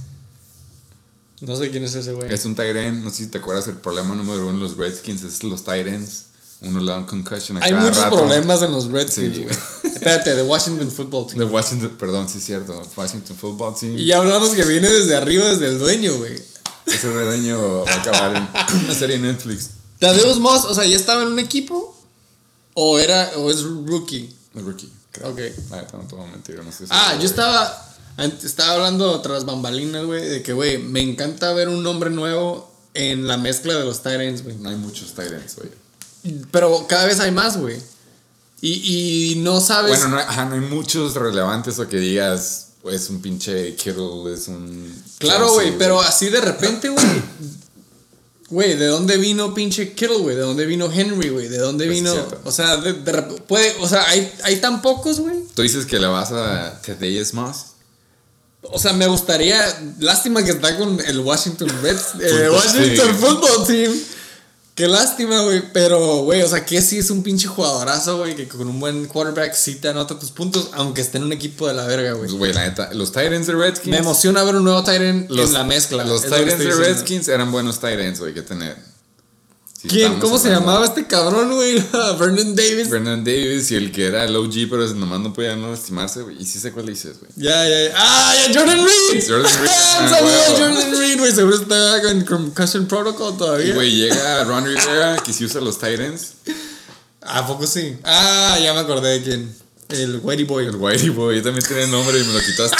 No 1.41 1.57
sé 1.57 1.71
quién 1.71 1.85
es 1.85 1.95
ese, 1.95 2.13
güey. 2.13 2.33
Es 2.33 2.45
un 2.45 2.55
end. 2.61 3.03
No 3.03 3.11
sé 3.11 3.25
si 3.25 3.27
te 3.29 3.39
acuerdas, 3.39 3.67
el 3.69 3.77
problema 3.77 4.15
número 4.15 4.47
uno 4.47 4.59
de 4.59 4.65
los 4.65 4.77
Redskins 4.77 5.23
es 5.23 5.43
los 5.43 5.67
ends. 5.69 6.27
Uno 6.63 6.81
le 6.81 6.91
da 6.93 6.99
un 6.99 7.07
concussion 7.07 7.57
a 7.57 7.65
Hay 7.65 7.71
cada 7.71 7.83
muchos 7.83 8.03
rato. 8.05 8.17
problemas 8.19 8.61
en 8.61 8.73
los 8.73 8.91
Redskins, 8.91 9.35
Sí, 9.37 9.43
güey. 9.45 9.57
Espérate, 9.95 10.35
de 10.37 10.43
Washington 10.43 10.91
Football 10.91 11.27
Team. 11.29 11.39
De 11.39 11.45
Washington, 11.47 11.97
perdón, 11.99 12.29
sí 12.29 12.37
es 12.39 12.45
cierto. 12.45 12.83
Washington 12.95 13.37
Football 13.37 13.75
Team. 13.81 13.97
Y 13.97 14.05
ya 14.05 14.19
hablamos 14.19 14.51
que 14.51 14.65
viene 14.67 14.89
desde 14.91 15.17
arriba, 15.17 15.47
desde 15.47 15.69
el 15.69 15.79
dueño, 15.79 16.15
güey. 16.19 16.39
Ese 16.87 17.11
redaño 17.11 17.85
va 17.85 17.91
a 17.91 18.01
acabar 18.01 18.37
en 18.37 18.85
una 18.85 18.95
serie 18.95 19.17
en 19.17 19.23
Netflix. 19.23 19.71
Tadeus 20.01 20.39
Moss, 20.39 20.65
o 20.65 20.75
sea, 20.75 20.85
¿ya 20.87 20.97
estaba 20.97 21.23
en 21.23 21.29
un 21.29 21.39
equipo? 21.39 21.97
¿O 22.75 22.99
era, 22.99 23.31
o 23.37 23.51
es 23.51 23.63
rookie? 23.63 24.35
Rookie, 24.55 24.91
creo. 25.13 25.29
Ok. 25.31 25.39
No 26.19 26.27
mentir, 26.27 26.57
no 26.65 26.73
sé 26.73 26.79
si- 26.87 26.91
Ah, 26.91 27.17
yo 27.21 27.27
estaba, 27.27 27.95
estaba 28.43 28.73
hablando 28.75 29.21
tras 29.21 29.45
bambalinas, 29.45 30.05
güey, 30.07 30.29
de 30.29 30.43
que, 30.43 30.53
güey, 30.53 30.79
me 30.79 31.01
encanta 31.01 31.53
ver 31.53 31.69
un 31.69 31.83
nombre 31.83 32.11
nuevo 32.11 32.71
en 32.95 33.27
la 33.29 33.37
mezcla 33.37 33.75
de 33.75 33.85
los 33.85 34.03
Tyrants, 34.03 34.43
güey. 34.43 34.57
No 34.57 34.71
hay 34.71 34.77
muchos 34.77 35.15
ends, 35.19 35.57
güey. 35.57 35.71
Pero 36.51 36.87
cada 36.89 37.07
vez 37.07 37.21
hay 37.21 37.31
más, 37.31 37.57
güey. 37.59 37.77
Y, 38.63 39.33
y 39.33 39.35
no 39.37 39.61
sabes... 39.61 39.91
Bueno, 39.91 40.09
no 40.09 40.19
hay, 40.19 40.25
ajá, 40.27 40.45
no 40.47 40.55
hay 40.55 40.61
muchos 40.61 41.15
relevantes 41.15 41.79
o 41.79 41.89
que 41.89 41.97
digas, 41.99 42.69
es 42.91 43.11
un 43.11 43.21
pinche 43.23 43.75
Kittle, 43.77 44.33
es 44.35 44.49
un. 44.49 45.03
Claro, 45.19 45.53
güey, 45.53 45.77
pero 45.79 46.01
así 46.01 46.29
de 46.29 46.41
repente, 46.41 46.89
güey. 46.89 47.07
Güey, 48.51 48.75
¿de 48.77 48.87
dónde 48.87 49.17
vino 49.17 49.55
pinche 49.55 49.93
Kittle, 49.93 50.19
güey? 50.19 50.35
¿De 50.35 50.43
dónde 50.43 50.67
vino 50.67 50.91
Henry, 50.93 51.29
güey? 51.29 51.49
¿De 51.49 51.59
dónde 51.59 51.87
Pues 51.87 51.99
es 51.99 52.05
vino? 52.05 52.27
O 52.45 52.51
sea, 52.51 52.77
de, 52.79 52.93
de 52.95 53.23
puede, 53.47 53.77
o 53.81 53.89
sea, 53.89 54.09
hay, 54.09 54.33
hay 54.43 54.57
tan 54.57 54.83
pocos, 54.83 55.21
güey. 55.21 55.37
Tú 55.55 55.63
dices 55.63 55.87
que 55.87 56.01
le 56.01 56.09
vas 56.09 56.33
a 56.33 56.81
Thaddeus 56.85 57.33
Moss. 57.33 57.67
O 58.63 58.79
sea, 58.79 58.93
me 58.93 59.07
gustaría. 59.07 59.65
Lástima 60.01 60.45
que 60.45 60.51
está 60.51 60.77
con 60.77 61.01
el 61.01 61.21
Washington 61.21 61.71
Reds. 61.81 62.15
eh, 62.21 62.29
Football 62.29 62.51
Washington. 62.51 63.15
Football 63.17 63.67
Team. 63.67 63.93
Qué 64.81 64.89
lástima, 64.89 65.43
güey. 65.43 65.63
Pero, 65.75 66.23
güey, 66.23 66.41
o 66.41 66.49
sea, 66.49 66.65
que 66.65 66.81
sí 66.81 66.97
es 66.97 67.11
un 67.11 67.23
pinche 67.23 67.47
jugadorazo, 67.47 68.17
güey. 68.17 68.35
Que 68.35 68.49
con 68.49 68.67
un 68.67 68.81
buen 68.81 69.05
quarterback 69.05 69.53
sí 69.53 69.75
te 69.75 69.89
anota 69.89 70.19
tus 70.19 70.31
puntos. 70.31 70.71
Aunque 70.73 71.03
esté 71.03 71.19
en 71.19 71.25
un 71.25 71.35
equipo 71.35 71.69
de 71.69 71.75
la 71.75 71.85
verga, 71.87 72.13
güey. 72.13 72.29
Pues, 72.29 72.39
güey, 72.39 72.53
la 72.55 72.67
neta, 72.67 72.89
los 72.95 73.13
tight 73.13 73.31
ends 73.31 73.47
de 73.47 73.53
Redskins. 73.57 73.91
Me 73.91 73.99
emociona 73.99 74.43
ver 74.43 74.57
un 74.57 74.65
nuevo 74.65 74.83
Tyrant 74.83 75.29
los, 75.29 75.49
en 75.49 75.53
la 75.53 75.65
mezcla. 75.65 76.03
Los 76.05 76.25
ends 76.25 76.59
de. 76.59 76.75
Redskins 76.75 77.29
eran 77.29 77.53
buenos 77.53 77.79
tight 77.79 78.01
ends, 78.01 78.21
güey, 78.21 78.33
que 78.33 78.41
tener. 78.41 78.90
¿Quién? 79.89 80.21
¿Cómo 80.21 80.39
se 80.39 80.51
llamaba 80.51 80.85
este 80.85 81.07
cabrón, 81.07 81.55
güey? 81.55 81.83
Vernon 82.19 82.55
Davis. 82.55 82.91
Brendan 82.91 83.25
Davis 83.25 83.71
y 83.71 83.77
el 83.77 83.91
que 83.93 84.07
era 84.07 84.25
el 84.25 84.37
OG, 84.37 84.69
pero 84.69 84.87
nomás 84.95 85.21
no 85.21 85.33
podía 85.33 85.57
no 85.57 85.71
lastimarse, 85.71 86.23
güey. 86.23 86.37
Y 86.41 86.45
sí 86.45 86.59
sé 86.59 86.71
cuál 86.73 86.87
dices, 86.87 87.19
güey. 87.19 87.31
Ya, 87.37 87.67
ya, 87.67 87.85
ya. 87.89 87.95
¡Ah, 87.97 88.35
ya! 88.49 88.61
¡Jordan 88.61 88.79
Reed! 88.85 89.25
Jordan 89.27 89.53
Reed. 89.61 89.63
Un 89.63 89.69
Ah, 89.69 90.09
saludo 90.11 90.33
a 90.35 90.51
huevo. 90.51 90.59
Jordan 90.59 90.99
Reed, 90.99 91.19
güey. 91.19 91.33
Seguro 91.33 91.57
está 91.57 92.03
con 92.03 92.21
Concussion 92.25 92.87
Protocol 92.87 93.37
todavía. 93.39 93.75
güey, 93.75 93.91
llega 93.95 94.45
Ron 94.45 94.65
Rivera, 94.67 95.17
que 95.25 95.33
sí 95.33 95.45
usa 95.47 95.61
los 95.63 95.79
tight 95.79 95.99
ends. 96.01 96.33
¿A 97.23 97.47
poco 97.47 97.67
sí? 97.67 97.97
Ah, 98.05 98.59
ya 98.63 98.75
me 98.75 98.81
acordé 98.81 99.19
de 99.19 99.23
quién. 99.23 99.55
El 99.89 100.21
Whitey 100.23 100.45
Boy. 100.45 100.67
El 100.67 100.77
Whitey 100.77 101.09
Boy, 101.09 101.37
yo 101.37 101.43
también 101.43 101.67
tenía 101.67 101.85
el 101.85 101.91
nombre 101.91 102.19
y 102.19 102.25
me 102.25 102.33
lo 102.35 102.41
quitaste. 102.41 102.77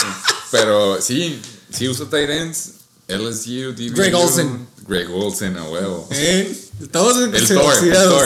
Pero 0.51 1.01
sí, 1.01 1.39
sí 1.71 1.89
usa 1.89 2.07
tight 2.09 2.29
ends. 2.29 2.71
LSU, 3.07 3.73
DBU. 3.73 3.93
Greg 3.95 4.15
Olsen. 4.15 4.67
Greg 4.87 5.09
Olsen, 5.11 5.57
a 5.57 5.63
huevo. 5.63 6.07
¿Eh? 6.11 6.57
Estamos 6.81 7.17
en 7.17 7.35
El 7.35 7.47
Thor, 7.47 7.73
el 7.83 7.93
Thor. 7.93 8.25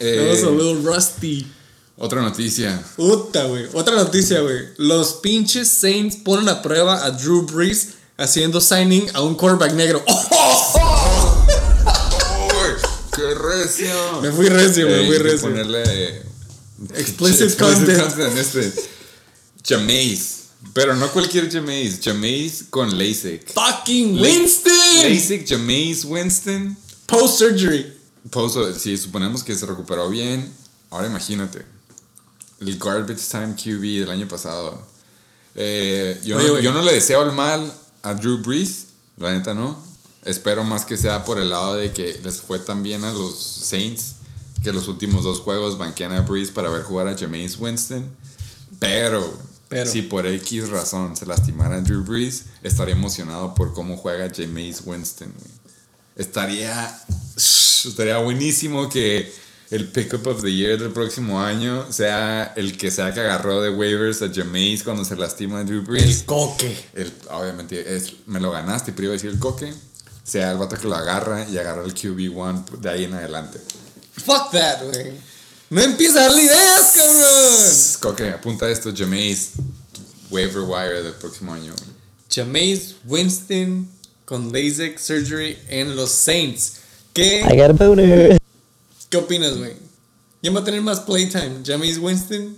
Eh, 0.00 0.30
Estamos 0.32 0.52
a 0.52 0.64
little 0.64 0.82
rusty. 0.92 1.46
otra 1.96 2.20
noticia. 2.22 2.82
Puta, 2.96 3.44
güey. 3.44 3.66
Otra 3.72 3.94
noticia, 3.94 4.40
güey. 4.40 4.68
Los 4.78 5.14
pinches 5.14 5.68
Saints 5.68 6.16
ponen 6.16 6.48
a 6.48 6.60
prueba 6.62 7.04
a 7.04 7.10
Drew 7.10 7.42
Brees 7.46 7.88
haciendo 8.16 8.60
signing 8.60 9.08
a 9.14 9.22
un 9.22 9.34
quarterback 9.34 9.72
negro. 9.74 10.02
¡Oh! 10.06 11.46
¡Uy! 12.48 12.72
¡Qué 13.14 13.34
recio! 13.34 14.20
Me 14.22 14.30
fui 14.32 14.48
recio, 14.48 14.86
me 14.86 15.00
Ey, 15.00 15.06
fui 15.06 15.18
recio. 15.18 15.40
ponerle. 15.48 16.22
Explicit 16.96 17.56
content. 17.58 18.18
en 18.18 18.38
este. 18.38 18.72
Jameis. 19.66 20.40
Pero 20.72 20.96
no 20.96 21.08
cualquier 21.12 21.50
Jameis. 21.50 22.00
Jameis 22.02 22.64
con 22.70 22.98
LASIK. 22.98 23.52
Fucking 23.52 24.18
Winston. 24.20 24.72
LASIK, 25.04 25.46
Jameis 25.48 26.04
Winston. 26.04 26.76
Post 27.06 27.38
surgery. 27.38 27.92
Poso, 28.30 28.72
si 28.74 28.96
suponemos 28.96 29.42
que 29.44 29.54
se 29.54 29.66
recuperó 29.66 30.08
bien, 30.08 30.50
ahora 30.90 31.06
imagínate. 31.08 31.64
El 32.60 32.78
garbage 32.78 33.20
time 33.30 33.54
QB 33.54 34.00
del 34.00 34.10
año 34.10 34.26
pasado. 34.28 34.80
Eh, 35.54 36.20
yo, 36.24 36.36
Oye, 36.38 36.46
no, 36.46 36.52
güey. 36.52 36.64
yo 36.64 36.72
no 36.72 36.82
le 36.82 36.92
deseo 36.94 37.22
el 37.22 37.32
mal 37.32 37.72
a 38.02 38.14
Drew 38.14 38.38
Brees, 38.38 38.86
la 39.18 39.32
neta 39.32 39.52
no. 39.54 39.78
Espero 40.24 40.64
más 40.64 40.86
que 40.86 40.96
sea 40.96 41.24
por 41.24 41.38
el 41.38 41.50
lado 41.50 41.74
de 41.74 41.92
que 41.92 42.18
les 42.24 42.40
fue 42.40 42.58
tan 42.58 42.82
bien 42.82 43.04
a 43.04 43.12
los 43.12 43.38
Saints 43.38 44.14
que 44.62 44.72
los 44.72 44.88
últimos 44.88 45.24
dos 45.24 45.40
juegos 45.40 45.76
banquean 45.76 46.12
a 46.12 46.22
Brees 46.22 46.50
para 46.50 46.70
ver 46.70 46.82
jugar 46.82 47.06
a 47.08 47.16
Jameis 47.18 47.58
Winston. 47.58 48.08
Pero, 48.78 49.38
Pero. 49.68 49.90
si 49.90 50.00
por 50.00 50.26
X 50.26 50.70
razón 50.70 51.14
se 51.16 51.26
lastimara 51.26 51.76
a 51.76 51.80
Drew 51.82 52.02
Brees, 52.02 52.44
estaría 52.62 52.94
emocionado 52.94 53.54
por 53.54 53.74
cómo 53.74 53.98
juega 53.98 54.32
Jameis 54.34 54.80
Winston. 54.86 55.30
güey. 55.38 55.63
Estaría, 56.16 56.96
estaría 57.36 58.18
buenísimo 58.18 58.88
que 58.88 59.32
el 59.70 59.88
pickup 59.88 60.26
of 60.28 60.42
the 60.42 60.52
year 60.52 60.78
del 60.78 60.92
próximo 60.92 61.40
año 61.40 61.90
sea 61.92 62.52
el 62.56 62.76
que 62.76 62.90
sea 62.90 63.12
que 63.12 63.20
agarró 63.20 63.60
de 63.62 63.70
waivers 63.70 64.22
a 64.22 64.32
Jameis 64.32 64.84
cuando 64.84 65.04
se 65.04 65.16
lastima 65.16 65.60
a 65.60 65.64
Drew 65.64 65.82
Brees. 65.82 66.20
El 66.20 66.24
coque. 66.26 66.76
El- 66.94 67.12
obviamente 67.30 67.96
es, 67.96 68.12
me 68.26 68.38
lo 68.40 68.52
ganaste, 68.52 68.92
pero 68.92 69.04
iba 69.04 69.12
a 69.12 69.16
decir 69.16 69.30
el 69.30 69.38
coque. 69.38 69.72
Sea 70.22 70.52
el 70.52 70.58
vato 70.58 70.76
que 70.76 70.88
lo 70.88 70.94
agarra 70.94 71.46
y 71.48 71.58
agarra 71.58 71.84
el 71.84 71.94
QB1 71.94 72.78
de 72.78 72.88
ahí 72.90 73.04
en 73.04 73.14
adelante. 73.14 73.58
Fuck 74.24 74.52
that, 74.52 74.82
güey. 74.84 75.12
No 75.70 75.80
empieza 75.82 76.20
a 76.20 76.22
darle 76.28 76.44
ideas, 76.44 76.92
cabrón. 76.94 77.76
Coque, 78.00 78.28
apunta 78.30 78.68
esto, 78.70 78.92
Jameis, 78.96 79.50
waiver 80.30 80.62
wire 80.62 81.02
del 81.02 81.14
próximo 81.14 81.52
año. 81.52 81.74
Jameis 82.30 82.94
Winston 83.06 83.88
con 84.24 84.52
LASIK 84.52 84.98
surgery 84.98 85.58
en 85.68 85.96
los 85.96 86.10
Saints. 86.10 86.74
¿Qué, 87.12 87.40
I 87.40 87.56
got 87.56 87.80
a 87.80 87.86
boner. 87.86 88.38
¿qué 89.08 89.16
opinas, 89.16 89.56
güey? 89.56 89.72
¿Quién 90.42 90.54
va 90.54 90.60
a 90.60 90.64
tener 90.64 90.80
más 90.82 91.00
playtime? 91.00 91.62
¿Jameis 91.64 91.98
Winston 91.98 92.56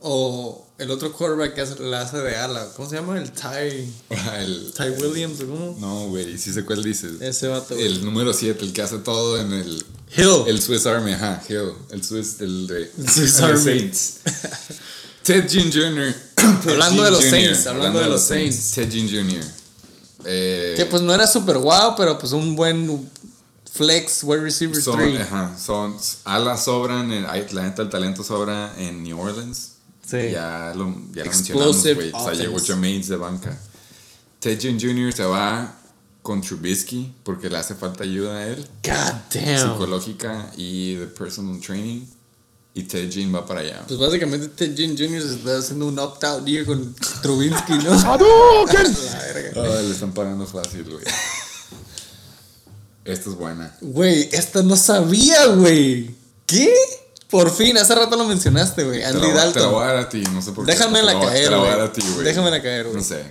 o 0.00 0.66
el 0.78 0.90
otro 0.90 1.12
quarterback 1.12 1.54
que 1.54 1.60
hace, 1.62 1.82
la 1.82 2.02
hace 2.02 2.18
de 2.18 2.36
ala? 2.36 2.68
¿Cómo 2.76 2.88
se 2.88 2.96
llama? 2.96 3.18
El 3.18 3.30
Ty, 3.32 3.92
El, 4.38 4.72
Ty 4.72 5.02
Williams 5.02 5.40
o 5.40 5.46
cómo? 5.46 5.76
no, 5.80 6.08
güey, 6.08 6.38
sí 6.38 6.52
sé 6.52 6.64
cuál 6.64 6.82
dices. 6.82 7.20
Ese 7.20 7.48
vato, 7.48 7.74
güey. 7.74 7.86
El 7.86 8.04
número 8.04 8.32
7, 8.32 8.64
el 8.64 8.72
que 8.72 8.82
hace 8.82 8.98
todo 8.98 9.40
en 9.40 9.52
el, 9.52 9.84
Hill. 10.16 10.44
el 10.46 10.62
Swiss 10.62 10.86
Army, 10.86 11.12
ajá, 11.12 11.42
Hill. 11.48 11.72
El 11.90 12.04
Swiss, 12.04 12.40
el 12.40 12.66
de 12.66 12.90
El 12.96 13.10
Swiss 13.10 13.40
Army. 13.40 13.62
Saints. 13.62 14.14
Ted 15.24 15.48
Jean 15.48 15.72
Jr. 15.72 16.14
Ted 16.62 16.70
Hablando 16.72 17.02
Jean 17.02 17.04
de 17.04 17.10
los 17.10 17.24
Jr., 17.24 17.30
Saints, 17.30 17.66
hablando 17.66 17.98
de 17.98 18.06
los 18.08 18.22
Saints. 18.22 18.70
Ted 18.72 18.88
Jean 18.88 19.08
Jr. 19.08 19.44
Eh, 20.26 20.74
que 20.76 20.86
pues 20.86 21.02
no 21.02 21.14
era 21.14 21.26
super 21.26 21.58
guau, 21.58 21.94
pero 21.96 22.18
pues 22.18 22.32
un 22.32 22.56
buen 22.56 23.08
flex 23.72 24.22
wide 24.24 24.40
receiver 24.42 24.80
son, 24.80 24.96
3. 24.98 25.20
ajá, 25.20 25.56
son 25.58 25.96
alas 26.24 26.64
sobran, 26.64 27.12
en- 27.12 27.24
la 27.24 27.62
neta 27.62 27.82
el 27.82 27.90
talento 27.90 28.22
sobra 28.24 28.72
en 28.78 29.02
New 29.02 29.20
Orleans. 29.20 29.72
Sí. 30.08 30.30
Ya 30.32 30.72
lo, 30.74 30.94
ya 31.12 31.24
lo 31.24 31.30
mencionamos, 31.30 31.82
güey. 31.94 32.10
O 32.12 32.24
sea, 32.24 32.32
llegó 32.34 32.58
Jermaine 32.58 33.04
de 33.04 33.16
banca. 33.16 33.58
Ted 34.40 34.60
Jr. 34.60 35.12
se 35.12 35.24
va 35.24 35.74
con 36.22 36.40
Trubisky 36.40 37.12
porque 37.24 37.48
le 37.50 37.58
hace 37.58 37.74
falta 37.74 38.04
ayuda 38.04 38.36
a 38.38 38.46
él. 38.46 38.66
God 38.84 39.14
damn. 39.34 39.72
Psicológica 39.72 40.50
y 40.56 40.94
de 40.94 41.06
personal 41.06 41.60
training. 41.60 42.04
Y 42.76 42.82
Ted 42.82 43.08
Jean 43.08 43.34
va 43.34 43.46
para 43.46 43.60
allá. 43.60 43.82
Pues 43.88 43.98
básicamente 43.98 44.48
Ted 44.48 44.74
Jean 44.74 44.90
Jr. 44.90 45.22
se 45.22 45.34
está 45.36 45.56
haciendo 45.56 45.86
un 45.86 45.98
opt-out 45.98 46.44
year 46.44 46.66
con 46.66 46.94
Trubisky, 47.22 47.72
¿no? 47.72 47.92
Oh, 48.20 48.66
le 49.82 49.90
están 49.90 50.12
pagando 50.12 50.46
fácil, 50.46 50.84
güey. 50.84 51.02
Esta 53.02 53.30
es 53.30 53.36
buena. 53.36 53.74
Güey, 53.80 54.28
esta 54.30 54.62
no 54.62 54.76
sabía, 54.76 55.46
güey. 55.46 56.14
¿Qué? 56.44 56.70
Por 57.30 57.50
fin, 57.50 57.78
hace 57.78 57.94
rato 57.94 58.14
lo 58.14 58.26
mencionaste, 58.26 58.84
güey. 58.84 59.02
Andy 59.02 59.26
Dalton. 59.26 59.52
Te 59.54 59.60
la 59.60 59.66
voy 59.68 59.82
a 59.82 59.86
dar 59.86 59.96
a 59.96 60.08
ti, 60.10 60.22
no 60.34 60.42
sé 60.42 60.52
por 60.52 60.66
qué. 60.66 60.72
Déjame 60.72 61.02
la 61.02 61.18
caer, 61.18 61.22
güey. 61.30 61.44
Te 61.44 61.50
la 61.50 61.56
voy 61.56 61.68
a 61.68 61.70
dar 61.70 61.80
a 61.80 61.92
ti, 61.94 62.02
güey. 62.12 62.24
Déjame 62.26 62.50
la 62.50 62.62
caer, 62.62 62.84
güey. 62.84 62.96
No 62.96 63.02
sé. 63.02 63.24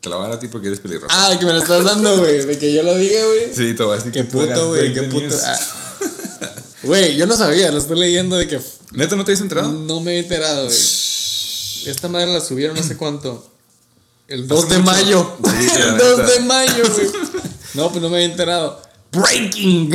Te 0.00 0.08
la 0.08 0.14
voy 0.14 0.26
a 0.26 0.28
dar 0.28 0.36
a 0.36 0.40
ti 0.40 0.46
porque 0.46 0.68
eres 0.68 0.78
pelirrojo. 0.78 1.08
Ah, 1.10 1.34
que 1.36 1.44
me 1.44 1.52
la 1.54 1.58
estás 1.58 1.82
dando, 1.82 2.18
güey. 2.18 2.46
De 2.46 2.56
que 2.56 2.72
yo 2.72 2.84
lo 2.84 2.94
diga, 2.94 3.20
güey. 3.26 3.52
Sí, 3.52 3.74
te 3.74 3.82
voy 3.82 3.94
a 3.94 3.96
decir 3.96 4.12
Qué 4.12 4.22
puto, 4.22 4.68
güey. 4.68 4.94
Qué 4.94 5.02
puto. 5.02 5.34
Ah. 5.44 5.83
Güey, 6.84 7.16
yo 7.16 7.26
no 7.26 7.36
sabía, 7.36 7.70
lo 7.70 7.78
estoy 7.78 7.98
leyendo 7.98 8.36
de 8.36 8.46
que. 8.46 8.60
¿Neta 8.92 9.16
no 9.16 9.24
te 9.24 9.32
has 9.32 9.40
enterado? 9.40 9.72
No 9.72 10.00
me 10.00 10.12
he 10.12 10.18
enterado, 10.20 10.66
güey. 10.66 10.76
Esta 11.86 12.08
madre 12.08 12.32
la 12.32 12.40
subieron 12.40 12.76
no 12.76 12.82
sé 12.82 12.96
cuánto. 12.96 13.46
El 14.28 14.48
2 14.48 14.68
de 14.68 14.78
mayo. 14.78 15.36
el 15.44 15.98
2 15.98 16.26
de 16.26 16.40
mayo, 16.40 16.84
güey. 16.94 17.10
No, 17.74 17.90
pues 17.90 18.00
no 18.00 18.08
me 18.08 18.20
he 18.20 18.24
enterado. 18.24 18.80
Breaking. 19.12 19.92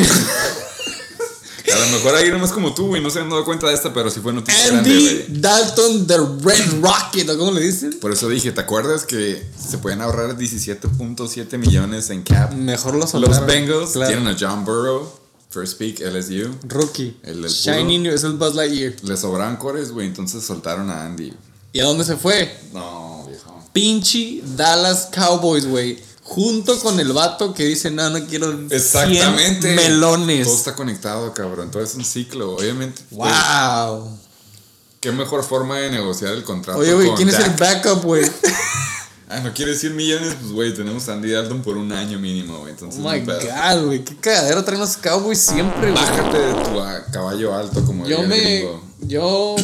A 1.71 1.79
lo 1.79 1.87
mejor 1.97 2.15
hay 2.15 2.31
nomás 2.31 2.51
como 2.51 2.73
tú, 2.73 2.87
güey, 2.87 3.01
no 3.01 3.09
se 3.09 3.19
han 3.19 3.29
dado 3.29 3.45
cuenta 3.45 3.67
de 3.67 3.73
esta, 3.73 3.93
pero 3.93 4.09
sí 4.09 4.19
fue 4.21 4.33
noticia 4.33 4.79
Andy 4.79 5.25
Dalton, 5.29 6.07
The 6.07 6.17
Red 6.41 6.81
Rocket, 6.81 7.29
¿o 7.29 7.37
cómo 7.37 7.51
le 7.51 7.61
dicen? 7.61 7.99
Por 7.99 8.11
eso 8.11 8.27
dije, 8.27 8.51
¿te 8.51 8.61
acuerdas 8.61 9.05
que 9.05 9.43
se 9.69 9.77
pueden 9.77 10.01
ahorrar 10.01 10.35
17.7 10.37 11.57
millones 11.57 12.09
en 12.09 12.23
cap? 12.23 12.53
Mejor 12.53 12.95
los 12.95 13.13
Los 13.13 13.45
Bengals 13.45 13.93
tienen 13.93 14.27
a 14.27 14.35
John 14.39 14.65
Burrow, 14.65 15.18
First 15.49 15.77
Pick, 15.77 15.99
LSU. 15.99 16.55
Rookie. 16.67 17.17
El 17.23 17.43
Shiny 17.47 17.99
New, 17.99 18.13
es 18.13 18.23
el 18.23 18.33
Buzz 18.33 18.55
Lightyear. 18.55 18.93
Le 19.03 19.17
sobran 19.17 19.57
cores, 19.57 19.91
güey, 19.91 20.07
entonces 20.07 20.43
soltaron 20.43 20.89
a 20.89 21.05
Andy. 21.05 21.33
¿Y 21.73 21.79
a 21.79 21.85
dónde 21.85 22.03
se 22.03 22.15
fue? 22.15 22.55
No, 22.73 23.25
viejo. 23.27 23.63
Pinche 23.73 24.41
Dallas 24.55 25.09
Cowboys, 25.11 25.65
güey 25.65 26.09
junto 26.29 26.79
con 26.79 26.99
el 26.99 27.11
vato 27.11 27.53
que 27.55 27.65
dice, 27.65 27.89
no, 27.89 28.09
no 28.11 28.25
quiero 28.27 28.51
Exactamente. 28.69 29.73
melones. 29.75 30.45
Todo 30.45 30.55
está 30.55 30.75
conectado, 30.75 31.33
cabrón. 31.33 31.71
Todo 31.71 31.81
es 31.83 31.95
un 31.95 32.05
ciclo, 32.05 32.55
obviamente. 32.55 33.01
Wow. 33.09 34.17
qué 34.99 35.11
mejor 35.11 35.43
forma 35.43 35.79
de 35.79 35.89
negociar 35.89 36.33
el 36.33 36.43
contrato. 36.43 36.79
Oye, 36.79 36.93
güey, 36.93 37.09
¿quién 37.15 37.29
es 37.29 37.39
el 37.39 37.51
backup, 37.51 38.03
güey? 38.03 38.29
Ah, 39.29 39.39
no 39.41 39.53
quieres 39.53 39.79
100 39.79 39.95
millones, 39.95 40.35
pues, 40.39 40.51
güey, 40.51 40.73
tenemos 40.73 41.07
a 41.07 41.13
Andy 41.13 41.31
Dalton 41.31 41.61
por 41.61 41.77
un 41.77 41.91
año 41.91 42.19
mínimo, 42.19 42.59
güey. 42.59 42.71
Entonces, 42.71 42.99
oh 43.03 43.09
my 43.09 43.19
god, 43.21 43.85
güey, 43.85 44.03
qué 44.03 44.15
cagadero 44.17 44.63
traen 44.63 44.81
los 44.81 44.97
Cowboys 44.97 45.39
siempre, 45.39 45.91
güey. 45.91 45.93
Bájate 45.93 46.37
de 46.37 46.53
tu 46.53 46.79
ah, 46.79 47.05
caballo 47.11 47.55
alto, 47.55 47.83
como 47.85 48.05
Yo 48.07 48.23
me. 48.23 48.67
Yo. 49.01 49.55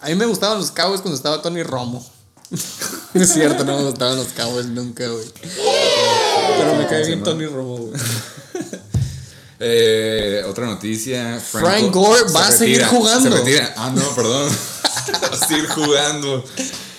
A 0.00 0.08
mí 0.08 0.14
me 0.14 0.26
gustaban 0.26 0.58
los 0.58 0.70
Cowboys 0.70 1.00
cuando 1.00 1.16
estaba 1.16 1.42
Tony 1.42 1.62
Romo. 1.62 2.04
es 3.14 3.32
cierto, 3.32 3.64
no 3.64 3.78
me 3.78 3.84
gustaban 3.84 4.16
los 4.16 4.28
Cowboys 4.28 4.66
nunca, 4.66 5.06
güey. 5.06 5.26
Pero 5.42 6.76
me 6.76 6.86
cae 6.86 7.06
bien 7.06 7.22
Tony 7.22 7.46
Romo, 7.46 7.76
güey. 7.76 8.00
Eh, 9.64 10.42
otra 10.48 10.66
noticia. 10.66 11.38
Frank, 11.38 11.92
Gore 11.92 12.24
va 12.34 12.48
a 12.48 12.50
seguir 12.50 12.84
jugando. 12.84 13.30
Se 13.30 13.36
retira. 13.36 13.72
Ah, 13.76 13.92
no, 13.94 14.02
perdón. 14.16 14.50
va 14.50 15.28
a 15.28 15.46
seguir 15.46 15.68
jugando. 15.68 16.44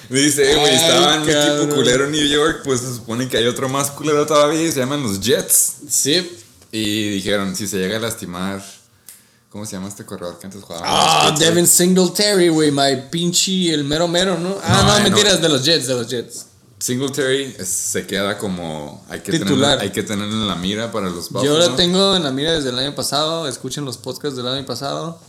Dice, 0.10 0.51
eh, 0.51 0.56
güey, 0.56 0.76
estaba 0.76 1.16
en 1.16 1.22
un 1.22 1.30
equipo 1.30 1.76
culero 1.76 2.06
en 2.06 2.12
New 2.12 2.28
York, 2.28 2.62
pues 2.64 2.82
se 2.82 2.93
supone 2.93 3.28
que 3.28 3.38
hay 3.38 3.47
otro 3.47 3.70
más 3.70 3.91
culero 3.91 4.26
todavía 4.26 4.62
y 4.62 4.72
se 4.72 4.80
llaman 4.80 5.01
los 5.04 5.20
Jets. 5.20 5.74
Sí. 5.89 6.38
Y 6.72 7.10
dijeron, 7.10 7.56
si 7.56 7.68
se 7.68 7.78
llega 7.78 7.97
a 7.97 7.99
lastimar 7.99 8.64
¿Cómo 9.54 9.68
se 9.68 9.74
llama 9.74 9.88
este 9.88 10.04
corredor 10.04 10.39
que 10.39 10.47
antes 10.47 10.64
jugaba? 10.64 10.84
Ah, 10.84 11.36
Devin 11.38 11.68
Singletary, 11.68 12.49
güey, 12.49 12.72
my 12.72 13.04
pinche, 13.12 13.72
el 13.72 13.84
mero 13.84 14.08
mero, 14.08 14.36
¿no? 14.39 14.58
Ah, 14.64 14.82
no, 14.84 14.97
no 14.97 15.04
mentiras, 15.04 15.39
de 15.43 15.47
los 15.47 15.64
Jets, 15.64 15.86
de 15.86 15.93
los 15.93 16.08
Jets. 16.08 16.47
Singletary 16.80 17.56
se 17.64 18.08
queda 18.08 18.39
como. 18.39 19.06
Hay 19.10 19.20
que, 19.20 19.32
Titular. 19.32 19.78
hay 19.80 19.91
que 19.91 20.01
tenerlo 20.01 20.34
en 20.34 20.47
la 20.47 20.56
mira 20.56 20.91
para 20.91 21.08
los 21.08 21.30
Buffalo. 21.30 21.45
Yo 21.45 21.58
lo 21.60 21.76
tengo 21.76 22.16
en 22.16 22.24
la 22.24 22.32
mira 22.32 22.54
desde 22.54 22.70
el 22.70 22.80
año 22.80 22.95
pasado. 22.95 23.47
Escuchen 23.47 23.86
los 23.86 23.97
podcasts 23.97 24.36
del 24.36 24.47
año 24.47 24.66
pasado. 24.66 25.22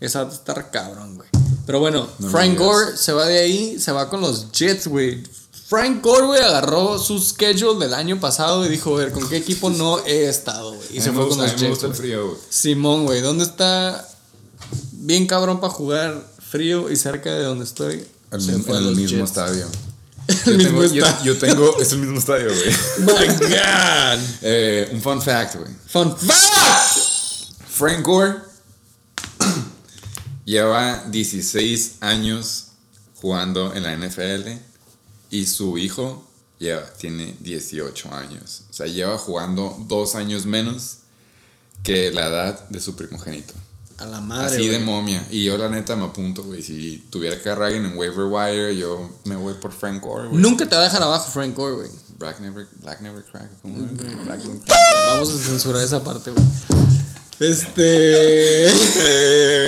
Esa 0.00 0.24
va 0.24 0.30
a 0.30 0.34
estar 0.34 0.70
cabrón, 0.70 1.16
güey. 1.16 1.28
Pero 1.66 1.80
bueno, 1.80 2.08
Frank 2.30 2.56
Gore 2.56 2.96
se 2.96 3.12
va 3.12 3.26
de 3.26 3.40
ahí, 3.40 3.80
se 3.80 3.90
va 3.90 4.08
con 4.08 4.20
los 4.20 4.52
Jets, 4.52 4.86
güey. 4.86 5.22
Frank 5.68 6.00
Gore, 6.00 6.40
agarró 6.40 6.96
su 6.96 7.18
schedule 7.18 7.84
del 7.84 7.92
año 7.92 8.20
pasado 8.20 8.64
y 8.64 8.68
dijo, 8.68 8.94
a 8.94 9.00
ver, 9.00 9.12
¿con 9.12 9.28
qué 9.28 9.38
equipo 9.38 9.68
no 9.68 9.98
he 10.06 10.28
estado, 10.28 10.74
güey? 10.74 10.88
Y 10.92 11.00
se 11.00 11.10
fue 11.10 11.28
con 11.28 11.38
los 11.38 11.56
Jets. 11.56 11.84
Simón, 12.50 13.04
güey, 13.04 13.20
¿dónde 13.20 13.42
está 13.42 14.08
bien 14.92 15.26
cabrón 15.26 15.60
para 15.60 15.72
jugar 15.72 16.24
frío 16.38 16.88
y 16.88 16.94
cerca 16.94 17.34
de 17.34 17.42
donde 17.42 17.64
estoy? 17.64 18.06
El, 18.30 18.48
en 18.48 18.70
el 18.70 18.96
mismo 18.96 19.24
estadio. 19.24 19.66
el 20.46 20.56
mismo 20.58 20.82
estadio. 20.82 21.24
Yo, 21.24 21.38
tengo, 21.38 21.78
es 21.80 21.92
el 21.92 21.98
mismo 21.98 22.18
estadio, 22.18 22.48
güey. 22.48 22.76
My 22.98 23.26
God. 23.26 24.20
Eh, 24.42 24.90
un 24.92 25.00
fun 25.00 25.22
fact, 25.22 25.56
güey. 25.56 25.70
Fun 25.86 26.16
fact. 26.16 26.98
Frank 27.68 28.04
Gore 28.04 28.45
lleva 30.46 31.04
16 31.08 31.96
años 32.00 32.68
jugando 33.20 33.74
en 33.74 33.82
la 33.82 33.94
NFL 33.94 34.48
y 35.30 35.44
su 35.44 35.76
hijo 35.76 36.24
lleva, 36.58 36.86
tiene 36.96 37.36
18 37.40 38.14
años. 38.14 38.62
O 38.70 38.72
sea, 38.72 38.86
lleva 38.86 39.18
jugando 39.18 39.76
dos 39.86 40.14
años 40.14 40.46
menos 40.46 40.98
que 41.82 42.10
la 42.12 42.28
edad 42.28 42.68
de 42.70 42.80
su 42.80 42.96
primogénito. 42.96 43.52
A 43.98 44.06
la 44.06 44.20
madre. 44.20 44.56
Así 44.56 44.68
de 44.68 44.78
momia. 44.78 45.26
Y 45.30 45.44
yo, 45.44 45.56
la 45.56 45.68
neta, 45.68 45.96
me 45.96 46.04
apunto, 46.04 46.44
güey. 46.44 46.62
Si 46.62 46.98
tuviera 47.10 47.40
que 47.40 47.48
agarrar 47.48 47.72
en 47.72 47.96
waiver 47.96 48.26
wire, 48.26 48.76
yo 48.76 49.10
me 49.24 49.36
voy 49.36 49.54
por 49.54 49.72
Frank 49.72 50.02
Gore, 50.02 50.28
güey. 50.28 50.40
Nunca 50.40 50.68
te 50.68 50.76
va 50.76 50.82
a 50.82 50.84
dejar 50.84 51.02
abajo 51.02 51.30
Frank 51.30 51.56
Gore, 51.56 51.76
güey. 51.76 51.90
Black 52.18 52.40
never, 52.40 52.66
Black 52.82 53.00
never 53.00 53.24
crack. 53.24 53.50
Vamos 53.62 55.30
a 55.30 55.38
censurar 55.38 55.82
esa 55.82 56.04
parte, 56.04 56.30
güey. 56.30 56.44
Este. 57.38 58.66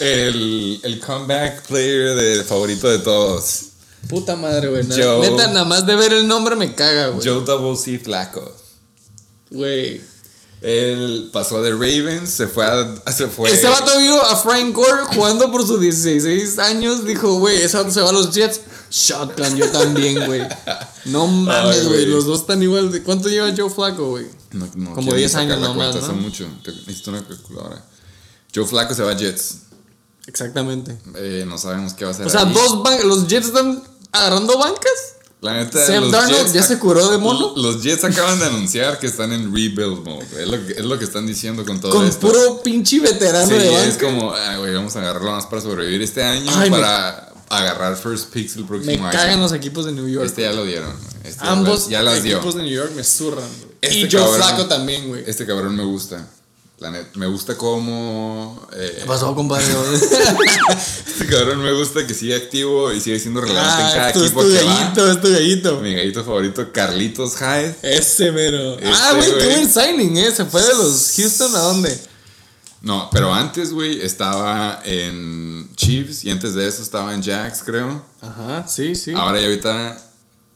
el, 0.00 0.80
el 0.82 1.00
comeback 1.00 1.66
player 1.66 2.14
de 2.16 2.44
favorito 2.44 2.88
de 2.88 2.98
todos. 2.98 3.66
Puta 4.08 4.36
madre, 4.36 4.68
güey. 4.68 4.84
Neta, 4.84 5.46
nada 5.48 5.64
más 5.64 5.86
de 5.86 5.94
ver 5.96 6.12
el 6.12 6.26
nombre 6.26 6.56
me 6.56 6.74
caga, 6.74 7.08
güey. 7.08 7.26
Joe 7.26 7.44
Double 7.44 7.76
C 7.76 7.98
Flaco. 7.98 8.52
Güey. 9.50 10.00
Él 10.60 11.28
pasó 11.30 11.62
de 11.62 11.72
Ravens, 11.72 12.30
se 12.30 12.46
fue 12.48 12.64
a. 12.64 13.12
Se 13.12 13.26
fue. 13.28 13.50
Ese 13.50 13.68
vato 13.68 13.98
vio 13.98 14.20
a 14.22 14.34
Frank 14.34 14.74
Gore 14.74 15.04
jugando 15.14 15.52
por 15.52 15.66
sus 15.66 15.78
16 15.78 16.58
años. 16.58 17.04
Dijo, 17.04 17.38
güey, 17.38 17.62
vato 17.76 17.92
se 17.92 18.00
va 18.00 18.08
a 18.08 18.12
los 18.12 18.30
Jets. 18.34 18.62
Shotgun, 18.90 19.56
yo 19.56 19.70
también, 19.70 20.24
güey. 20.26 20.42
No 21.04 21.26
mames, 21.28 21.86
güey. 21.86 22.06
Los 22.06 22.24
dos 22.24 22.40
están 22.40 22.62
igual. 22.62 22.90
De... 22.90 23.02
¿Cuánto 23.02 23.28
lleva 23.28 23.52
Joe 23.54 23.68
Flaco, 23.68 24.10
güey? 24.10 24.26
No, 24.54 24.68
no, 24.74 24.94
Como 24.94 25.12
10 25.12 25.34
años 25.34 25.60
nomás. 25.60 25.96
¿no? 25.96 26.14
mucho. 26.14 26.48
Necesito 26.64 27.10
una 27.10 27.26
calculadora. 27.26 27.84
Joe 28.54 28.64
Flaco 28.64 28.94
se 28.94 29.02
va 29.02 29.12
a 29.12 29.16
Jets. 29.16 29.58
Exactamente. 30.26 30.96
Eh, 31.16 31.44
no 31.46 31.58
sabemos 31.58 31.92
qué 31.94 32.04
va 32.04 32.12
a 32.12 32.14
hacer. 32.14 32.26
O 32.26 32.30
sea, 32.30 32.44
dos 32.44 32.82
los 33.04 33.26
Jets 33.26 33.48
están 33.48 33.82
agarrando 34.12 34.58
bancas. 34.58 35.14
La 35.40 35.52
neta, 35.52 35.84
Sam 35.86 36.10
Darnold 36.10 36.54
ya 36.54 36.62
se 36.62 36.78
curó 36.78 37.10
de 37.10 37.18
mono. 37.18 37.52
Los 37.56 37.82
Jets 37.82 38.04
acaban 38.04 38.38
de 38.38 38.46
anunciar 38.46 38.98
que 38.98 39.06
están 39.06 39.32
en 39.32 39.54
rebuild 39.54 40.02
mode. 40.02 40.26
Es 40.38 40.48
lo 40.48 40.66
que, 40.66 40.72
es 40.72 40.84
lo 40.84 40.98
que 40.98 41.04
están 41.04 41.26
diciendo 41.26 41.66
con 41.66 41.80
todo 41.80 41.92
con 41.92 42.06
esto. 42.06 42.28
Con 42.28 42.30
puro 42.30 42.62
pinche 42.62 43.00
veterano 43.00 43.46
sí, 43.46 43.52
de 43.52 43.88
es 43.88 43.98
como, 43.98 44.32
güey, 44.58 44.74
vamos 44.74 44.96
a 44.96 45.00
agarrarlo 45.00 45.32
más 45.32 45.44
para 45.44 45.60
sobrevivir 45.60 46.00
este 46.00 46.22
año. 46.22 46.50
para 46.70 47.34
agarrar 47.50 47.96
first 47.96 48.30
picks 48.32 48.56
el 48.56 48.64
próximo 48.64 48.92
me 48.92 48.98
año. 48.98 49.06
Me 49.06 49.12
cagan 49.12 49.40
los 49.40 49.52
equipos 49.52 49.84
de 49.84 49.92
New 49.92 50.08
York. 50.08 50.24
Este 50.24 50.42
ya 50.42 50.52
lo 50.52 50.64
dieron. 50.64 50.94
Este 51.24 51.44
Ambos 51.46 51.88
ya 51.88 52.02
las 52.02 52.24
equipos 52.24 52.54
de 52.54 52.62
New 52.62 52.72
York 52.72 52.92
me 52.96 53.04
zurran. 53.04 53.44
Este 53.84 53.98
y 53.98 54.10
Joe 54.10 54.36
Flaco 54.36 54.66
también, 54.66 55.08
güey. 55.08 55.24
Este 55.26 55.46
cabrón 55.46 55.76
me 55.76 55.84
gusta. 55.84 56.26
La 56.80 56.90
net, 56.90 57.06
me 57.14 57.26
gusta 57.26 57.56
cómo. 57.56 58.66
Eh, 58.72 58.96
¿Qué 59.00 59.06
pasó, 59.06 59.32
compadre? 59.34 59.64
este 61.06 61.26
cabrón 61.26 61.62
me 61.62 61.72
gusta 61.72 62.04
que 62.04 62.12
sigue 62.14 62.34
activo 62.34 62.92
y 62.92 63.00
sigue 63.00 63.20
siendo 63.20 63.40
relevante 63.40 63.80
en 63.80 63.88
ah, 63.88 63.92
cada 63.94 64.10
equipo 64.10 64.42
es 64.42 64.48
tu 64.48 64.52
que 64.52 64.64
gallito, 64.64 65.10
Es 65.10 65.20
tu 65.20 65.30
gallito. 65.30 65.80
Mi 65.80 65.94
gallito 65.94 66.24
favorito, 66.24 66.72
Carlitos 66.72 67.36
Hyde. 67.36 67.76
Ese 67.82 68.32
mero. 68.32 68.76
ah, 68.82 69.14
este, 69.16 69.30
güey, 69.30 69.38
qué 69.38 69.54
buen 69.54 69.70
signing, 69.70 70.16
¿eh? 70.16 70.32
¿Se 70.32 70.44
fue 70.46 70.62
de 70.62 70.74
los 70.74 71.12
Houston 71.16 71.54
a 71.54 71.60
dónde? 71.60 71.98
No, 72.82 73.08
pero 73.12 73.32
antes, 73.32 73.72
güey, 73.72 74.02
estaba 74.02 74.82
en 74.84 75.70
Chiefs 75.76 76.24
y 76.24 76.30
antes 76.30 76.54
de 76.54 76.66
eso 76.68 76.82
estaba 76.82 77.14
en 77.14 77.22
Jacks, 77.22 77.62
creo. 77.64 78.04
Ajá, 78.20 78.66
sí, 78.68 78.94
sí. 78.96 79.12
Ahora 79.12 79.40
y 79.40 79.44
ahorita 79.44 79.96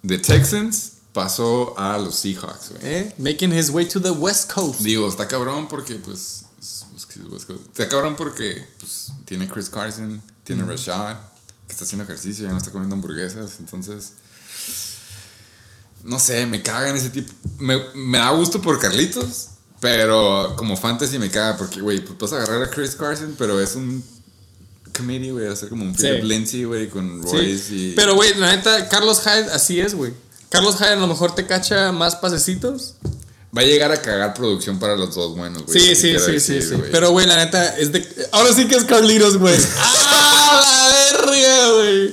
de 0.03 0.19
Texans 0.19 0.98
pasó 1.19 1.75
a 1.77 1.99
los 1.99 2.15
Seahawks, 2.15 2.71
güey. 2.71 2.81
¿Eh? 2.85 3.15
Making 3.19 3.53
his 3.53 3.71
way 3.71 3.85
to 3.87 4.01
the 4.01 4.13
West 4.13 4.53
Coast. 4.53 4.83
Digo, 4.83 5.09
está 5.09 5.27
cabrón 5.27 5.67
porque, 5.67 5.97
pues. 5.97 6.45
Está 6.95 7.89
cabrón 7.89 8.15
porque 8.15 8.65
pues, 8.79 9.11
tiene 9.25 9.49
Chris 9.49 9.69
Carson, 9.69 10.23
Tiene 10.45 10.63
Rashad, 10.63 11.17
que 11.67 11.73
está 11.73 11.85
haciendo 11.85 12.05
ejercicio, 12.05 12.45
ya 12.45 12.53
no 12.53 12.59
está 12.59 12.71
comiendo 12.71 12.95
hamburguesas. 12.95 13.57
Entonces, 13.59 14.13
no 16.05 16.21
sé, 16.21 16.47
me 16.47 16.63
caga 16.63 16.91
en 16.91 16.97
ese 16.97 17.11
tipo. 17.11 17.33
Me, 17.59 17.83
me 17.97 18.19
da 18.19 18.31
gusto 18.31 18.63
por 18.63 18.79
Carlitos, 18.79 19.49
pero 19.81 20.55
como 20.57 20.77
fantasy 20.77 21.19
me 21.19 21.31
caga 21.31 21.57
porque, 21.57 21.81
güey, 21.81 21.99
pues 22.05 22.17
vas 22.17 22.33
a 22.33 22.37
agarrar 22.37 22.63
a 22.63 22.71
Chris 22.71 22.95
Carson, 22.95 23.35
pero 23.37 23.61
es 23.61 23.75
un 23.75 24.05
committee, 24.97 25.33
güey, 25.33 25.47
va 25.47 25.53
a 25.53 25.57
ser 25.57 25.69
como 25.69 25.85
un 25.85 25.97
Philip 25.97 26.23
Lindsay, 26.23 26.63
güey, 26.63 26.89
con 26.89 27.23
Royce 27.25 27.75
y... 27.75 27.93
Pero, 27.97 28.15
güey, 28.15 28.35
la 28.35 28.55
neta, 28.55 28.89
Carlos 28.89 29.21
Hyde 29.23 29.51
así 29.51 29.81
es, 29.81 29.95
güey. 29.97 30.13
Carlos 30.51 30.77
Hyde 30.79 30.93
a 30.93 30.97
lo 30.97 31.07
mejor 31.07 31.35
te 31.35 31.47
cacha 31.47 31.93
más 31.93 32.17
pasecitos. 32.17 32.95
Va 33.57 33.63
a 33.63 33.65
llegar 33.65 33.91
a 33.93 34.01
cagar 34.01 34.35
producción 34.35 34.79
para 34.79 34.95
los 34.97 35.15
dos 35.15 35.35
buenos, 35.37 35.65
güey. 35.65 35.81
Sí, 35.81 35.95
sí, 35.95 36.17
sí, 36.19 36.39
sí, 36.41 36.63
sí. 36.63 36.75
Pero, 36.93 37.11
güey, 37.13 37.27
la 37.27 37.37
neta, 37.37 37.77
es 37.79 37.93
de... 37.93 38.07
Ahora 38.33 38.53
sí 38.53 38.69
que 38.69 38.77
es 38.77 38.85
Carlitos, 38.85 39.39
güey. 39.39 39.57
¡Ah, 39.79 40.61
la 40.63 41.27
verga, 41.27 41.73
güey! 41.73 42.13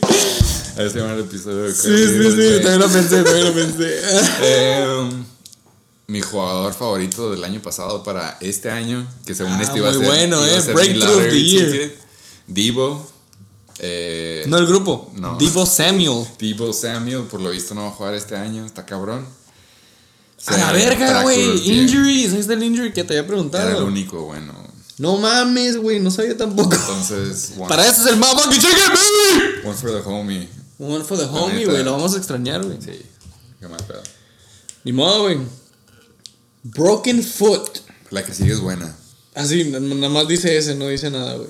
A 0.78 0.82
ver 0.82 0.92
si 0.92 1.00
el 1.00 1.20
episodio 1.20 1.64
de 1.64 1.74
Sí, 1.74 1.82
sí, 1.82 2.32
sí, 2.32 2.64
también 2.64 2.80
lo 2.80 2.90
pensé, 2.90 3.24
también 3.24 3.46
lo 3.48 3.54
pensé. 3.54 4.00
eh, 4.42 5.10
mi 6.08 6.22
jugador 6.22 6.74
favorito 6.74 7.32
del 7.32 7.44
año 7.44 7.62
pasado 7.62 8.04
para 8.04 8.38
este 8.42 8.70
año, 8.72 9.08
que 9.26 9.34
según 9.36 9.54
Ah, 9.54 9.64
este 9.64 9.78
iba 9.78 9.90
a 9.90 9.94
muy 9.94 10.00
ser. 10.00 10.08
bueno, 10.10 10.46
iba 10.46 10.56
a 10.58 10.60
eh, 10.60 10.74
Breakthrough 10.74 11.18
of 11.18 11.30
the 11.30 11.44
year. 11.44 11.92
Divo. 12.48 13.12
Eh, 13.80 14.46
No 14.48 14.58
el 14.58 14.66
grupo. 14.68 15.12
No. 15.16 15.38
Divo 15.38 15.66
Samuel. 15.66 16.26
Divo 16.40 16.72
Samuel, 16.74 17.24
por 17.24 17.42
lo 17.42 17.50
visto 17.50 17.74
no 17.76 17.82
va 17.84 17.88
a 17.90 17.92
jugar 17.92 18.14
este 18.14 18.36
año, 18.36 18.66
está 18.66 18.86
cabrón. 18.86 19.26
A 20.48 20.58
la 20.58 20.68
Se 20.68 20.74
verga, 20.74 21.22
güey. 21.24 21.42
el 21.42 21.60
pie. 21.62 21.74
Injuries. 21.82 22.34
Ahí 22.34 22.40
está 22.40 22.54
el 22.54 22.64
injury 22.64 22.94
que 22.94 23.04
te 23.04 23.14
había 23.18 23.20
Era 23.20 23.22
el 23.22 23.28
preguntado. 23.28 23.86
único, 23.86 24.22
bueno. 24.26 24.54
No 24.98 25.18
mames, 25.18 25.78
güey. 25.78 26.00
No 26.00 26.12
sabía 26.12 26.38
tampoco. 26.38 26.74
Entonces, 26.76 27.54
Para 27.68 27.86
eso 27.86 28.02
es 28.02 28.08
el 28.08 28.18
motherfucking 28.18 28.62
chicken, 28.62 28.90
baby. 28.90 29.68
one 29.68 29.76
for 29.76 29.92
the 29.92 30.08
homie. 30.10 30.50
One 30.78 31.04
for 31.04 31.18
the 31.18 31.26
homie, 31.26 31.66
güey. 31.66 31.84
Lo 31.84 31.94
vamos 31.94 32.14
a 32.14 32.18
extrañar, 32.18 32.64
güey. 32.64 32.78
Sí, 32.82 33.02
qué 33.60 33.68
mal 33.68 33.84
pedo. 33.88 34.04
Ni 34.84 34.94
modo, 34.94 35.24
güey. 35.24 35.38
Broken 36.64 37.24
foot. 37.24 37.80
La 38.12 38.24
que 38.24 38.34
sigue 38.34 38.54
es 38.54 38.60
buena. 38.60 38.96
Así, 39.34 39.62
n- 39.62 39.80
nada 39.80 40.10
más 40.14 40.28
dice 40.28 40.56
ese, 40.58 40.76
no 40.76 40.88
dice 40.88 41.10
nada, 41.10 41.36
güey. 41.36 41.50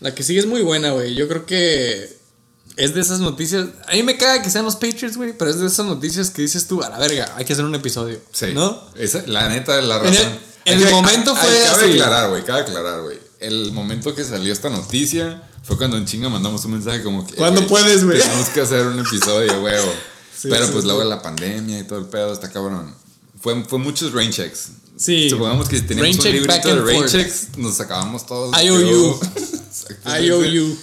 La 0.00 0.14
que 0.14 0.22
sigue 0.22 0.40
es 0.40 0.46
muy 0.46 0.62
buena, 0.62 0.90
güey. 0.92 1.14
Yo 1.14 1.26
creo 1.28 1.44
que 1.46 2.16
es 2.76 2.94
de 2.94 3.00
esas 3.00 3.20
noticias. 3.20 3.66
A 3.88 3.92
mí 3.94 4.02
me 4.02 4.16
caga 4.16 4.42
que 4.42 4.50
sean 4.50 4.64
los 4.64 4.76
Patriots, 4.76 5.16
güey, 5.16 5.32
pero 5.36 5.50
es 5.50 5.58
de 5.58 5.66
esas 5.66 5.86
noticias 5.86 6.30
que 6.30 6.42
dices 6.42 6.66
tú, 6.68 6.82
a 6.82 6.88
la 6.88 6.98
verga, 6.98 7.32
hay 7.36 7.44
que 7.44 7.52
hacer 7.52 7.64
un 7.64 7.74
episodio. 7.74 8.20
Sí. 8.32 8.46
¿No? 8.54 8.80
Esa, 8.96 9.22
la 9.26 9.48
neta, 9.48 9.80
la 9.80 9.98
razón. 9.98 10.14
el- 10.14 10.48
en 10.64 10.76
Hay 10.76 10.82
el 10.82 10.88
que- 10.88 10.94
momento 10.94 11.34
hay- 11.34 11.36
fue 11.46 11.64
Cabe 11.64 11.84
así. 11.86 11.92
aclarar, 12.00 12.30
güey, 12.30 12.44
cabe 12.44 12.60
aclarar, 12.60 13.02
güey. 13.02 13.18
El 13.40 13.72
momento 13.72 14.14
que 14.14 14.22
salió 14.24 14.52
esta 14.52 14.68
noticia 14.68 15.42
fue 15.62 15.76
cuando 15.78 15.96
en 15.96 16.04
chinga 16.06 16.28
mandamos 16.28 16.64
un 16.66 16.72
mensaje 16.72 17.02
como 17.02 17.26
que. 17.26 17.34
¿Cuándo 17.36 17.66
puedes, 17.66 18.04
güey? 18.04 18.18
Tenemos 18.20 18.48
que 18.50 18.60
hacer 18.60 18.86
un 18.86 18.98
episodio, 19.00 19.60
güey. 19.60 19.74
Sí, 20.40 20.46
Pero 20.48 20.66
sí, 20.66 20.70
pues 20.72 20.84
sí. 20.84 20.86
luego 20.88 21.02
la 21.02 21.20
pandemia 21.20 21.80
y 21.80 21.82
todo 21.82 21.98
el 21.98 22.04
pedo, 22.06 22.32
está 22.32 22.48
cabrón. 22.48 22.94
Fue, 23.40 23.64
fue 23.64 23.80
muchos 23.80 24.12
rain 24.12 24.30
checks. 24.30 24.68
Sí. 24.96 25.28
Supongamos 25.28 25.68
que 25.68 25.78
si 25.78 25.82
teníamos 25.82 26.16
un 26.16 26.24
librito 26.30 26.68
de 26.68 26.80
rain 26.80 27.00
forth. 27.00 27.10
checks, 27.10 27.48
nos 27.56 27.74
sacábamos 27.76 28.24
todos. 28.24 28.54
IOU. 28.62 29.18
Exactamente. 29.90 30.26
IOU. 30.26 30.76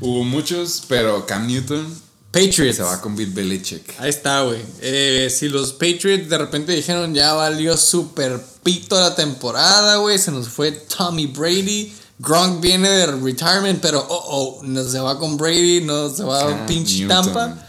Hubo 0.00 0.24
muchos, 0.24 0.82
pero 0.88 1.26
Cam 1.26 1.46
Newton 1.46 1.86
Patriots. 2.30 2.76
se 2.76 2.82
va 2.82 3.00
con 3.00 3.16
Bill 3.16 3.30
Belichick. 3.30 3.94
Ahí 3.98 4.10
está, 4.10 4.42
güey. 4.42 4.60
Eh, 4.80 5.28
si 5.36 5.48
los 5.48 5.72
Patriots 5.72 6.28
de 6.28 6.38
repente 6.38 6.72
dijeron 6.72 7.14
ya 7.14 7.34
valió 7.34 7.76
super 7.76 8.40
pito 8.62 8.98
la 9.00 9.14
temporada, 9.14 9.96
güey, 9.96 10.18
se 10.18 10.30
nos 10.30 10.48
fue 10.48 10.72
Tommy 10.72 11.26
Brady. 11.26 11.92
Gronk 12.18 12.60
viene 12.60 12.88
de 12.88 13.06
retirement, 13.06 13.80
pero 13.80 14.06
oh, 14.08 14.60
oh, 14.60 14.62
no 14.62 14.84
se 14.84 15.00
va 15.00 15.18
con 15.18 15.36
Brady, 15.36 15.80
no 15.80 16.10
se 16.10 16.22
va 16.22 16.42
a 16.42 16.66
pinche. 16.66 17.06
Tampa. 17.06 17.66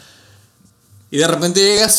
Y 1.10 1.18
de 1.18 1.28
repente 1.28 1.62
llega 1.62 1.89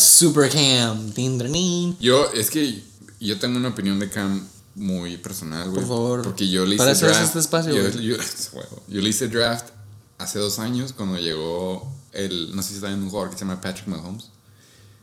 tin. 1.14 1.97
Yo, 1.99 2.30
es 2.32 2.51
que 2.51 2.82
yo 3.20 3.38
tengo 3.38 3.59
una 3.59 3.68
opinión 3.68 3.99
de 3.99 4.09
Cam 4.09 4.47
muy 4.74 5.16
personal, 5.18 5.68
güey. 5.70 5.80
Por 5.80 5.88
favor. 5.88 6.22
Porque 6.22 6.48
yo 6.48 6.64
le 6.64 6.74
hice 6.76 6.78
Para 6.78 6.92
eso 6.92 7.06
es 7.06 7.12
draft. 7.12 7.26
este 7.26 7.38
espacio, 7.40 7.72
yo, 7.74 7.88
yo-. 8.00 8.16
Yo 8.88 9.00
le 9.00 9.08
hice 9.08 9.28
draft 9.28 9.66
hace 10.18 10.38
dos 10.38 10.58
años 10.58 10.92
cuando 10.92 11.18
llegó 11.18 11.92
el. 12.12 12.54
No 12.56 12.62
sé 12.62 12.70
si 12.70 12.74
está 12.76 12.90
en 12.90 13.02
un 13.02 13.10
jugador 13.10 13.30
que 13.30 13.38
se 13.38 13.44
llama 13.44 13.60
Patrick 13.60 13.86
Mahomes. 13.88 14.30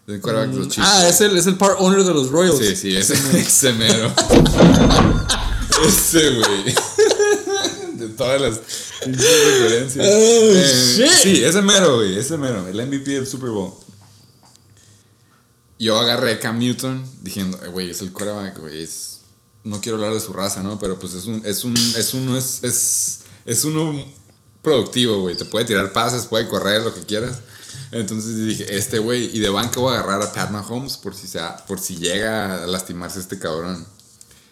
El 0.08 0.22
quarterback 0.22 0.50
de 0.52 0.58
los 0.58 0.68
Chiefs. 0.70 0.88
Ah, 0.92 1.08
es 1.08 1.22
el, 1.22 1.38
es 1.38 1.46
el 1.46 1.56
part 1.56 1.76
owner 1.80 2.04
de 2.04 2.14
los 2.16 2.32
Royals. 2.32 2.58
Sí, 2.58 2.76
sí, 2.76 2.96
ese, 2.96 3.14
ese 3.40 3.74
mero. 3.74 4.12
ese, 5.88 6.32
güey. 6.32 6.76
De 8.00 8.08
todas 8.10 8.40
las 8.42 8.60
referencias. 9.02 10.06
Oh, 10.08 10.12
Eh, 10.12 10.96
shit. 10.98 11.12
Sí, 11.22 11.44
ese 11.44 11.62
mero, 11.62 11.98
güey. 11.98 12.18
Ese 12.18 12.38
mero. 12.38 12.66
El 12.68 12.88
MVP 12.88 13.12
del 13.12 13.28
Super 13.28 13.50
Bowl. 13.50 13.74
Yo 15.78 16.00
agarré 16.00 16.34
a 16.34 16.40
Cam 16.40 16.60
Newton 16.60 17.06
diciendo, 17.22 17.60
eh, 17.64 17.68
güey, 17.68 17.90
es 17.90 18.02
el 18.02 18.12
quarterback, 18.12 18.58
güey. 18.60 18.82
Es... 18.84 19.19
No 19.64 19.82
quiero 19.82 19.98
hablar 19.98 20.14
de 20.14 20.20
su 20.20 20.34
raza, 20.34 20.64
¿no? 20.64 20.80
Pero 20.80 20.98
pues 21.00 21.14
es 21.14 21.26
un. 21.26 21.42
Es 21.46 21.64
un. 21.64 21.76
Es 21.76 22.14
uno. 22.14 22.38
Es. 22.38 22.64
Es, 22.64 23.20
es 23.46 23.64
uno 23.66 23.94
productivo, 24.62 25.22
güey. 25.22 25.36
Te 25.38 25.46
puede 25.46 25.66
tirar 25.66 25.92
pases, 25.94 26.26
puede 26.26 26.48
correr, 26.48 26.82
lo 26.82 26.94
que 26.94 27.02
quieras. 27.02 27.40
Entonces 27.92 28.36
dije, 28.46 28.78
este 28.78 29.00
güey, 29.00 29.36
y 29.36 29.40
de 29.40 29.50
banca 29.50 29.80
voy 29.80 29.96
a 29.96 30.00
agarrar 30.00 30.22
a 30.22 30.32
Pat 30.32 30.52
Mahomes 30.52 30.98
por 30.98 31.16
si, 31.16 31.28
sea, 31.28 31.58
por 31.66 31.80
si 31.80 31.96
llega 31.98 32.64
a 32.64 32.68
lastimarse 32.68 33.20
este 33.20 33.40
cabrón. 33.40 33.86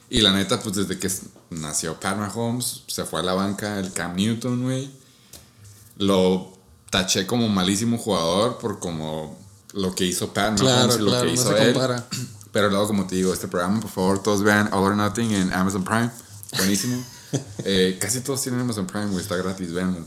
Y 0.10 0.22
la 0.22 0.32
neta, 0.32 0.60
pues 0.62 0.76
desde 0.76 0.98
que 0.98 1.10
nació 1.52 2.00
Pat 2.00 2.18
Mahomes, 2.18 2.84
se 2.88 3.04
fue 3.06 3.20
a 3.20 3.24
la 3.24 3.34
banca 3.34 3.80
el 3.80 3.92
Cam 3.94 4.16
Newton, 4.16 4.64
güey. 4.64 4.90
Lo 5.98 6.54
taché 6.90 7.28
como 7.28 7.48
malísimo 7.50 7.98
jugador 7.98 8.58
por 8.58 8.80
como 8.80 9.38
lo 9.74 9.94
que 9.94 10.06
hizo 10.06 10.34
Pat 10.34 10.58
Claro, 10.60 10.88
Mahomes 10.88 10.96
y 10.96 11.00
lo 11.02 11.10
claro, 11.12 11.22
que 11.22 11.28
no 11.28 11.34
hizo 11.34 11.56
se 11.56 11.64
él. 11.64 11.74
compara. 11.74 12.08
Pero 12.58 12.72
luego, 12.72 12.88
como 12.88 13.06
te 13.06 13.16
digo, 13.16 13.32
este 13.32 13.48
programa, 13.48 13.80
por 13.80 13.92
favor, 13.92 14.24
todos 14.24 14.42
vean 14.42 14.68
All 14.74 14.84
or 14.84 14.96
Nothing 14.96 15.32
en 15.32 15.54
Amazon 15.54 15.84
Prime. 15.84 16.10
Buenísimo. 16.58 17.06
Eh, 17.66 17.98
casi 18.00 18.22
todos 18.22 18.42
tienen 18.42 18.62
Amazon 18.62 18.88
Prime, 18.88 19.08
güey, 19.08 19.22
está 19.22 19.36
gratis, 19.36 19.74
véanlo. 19.74 20.00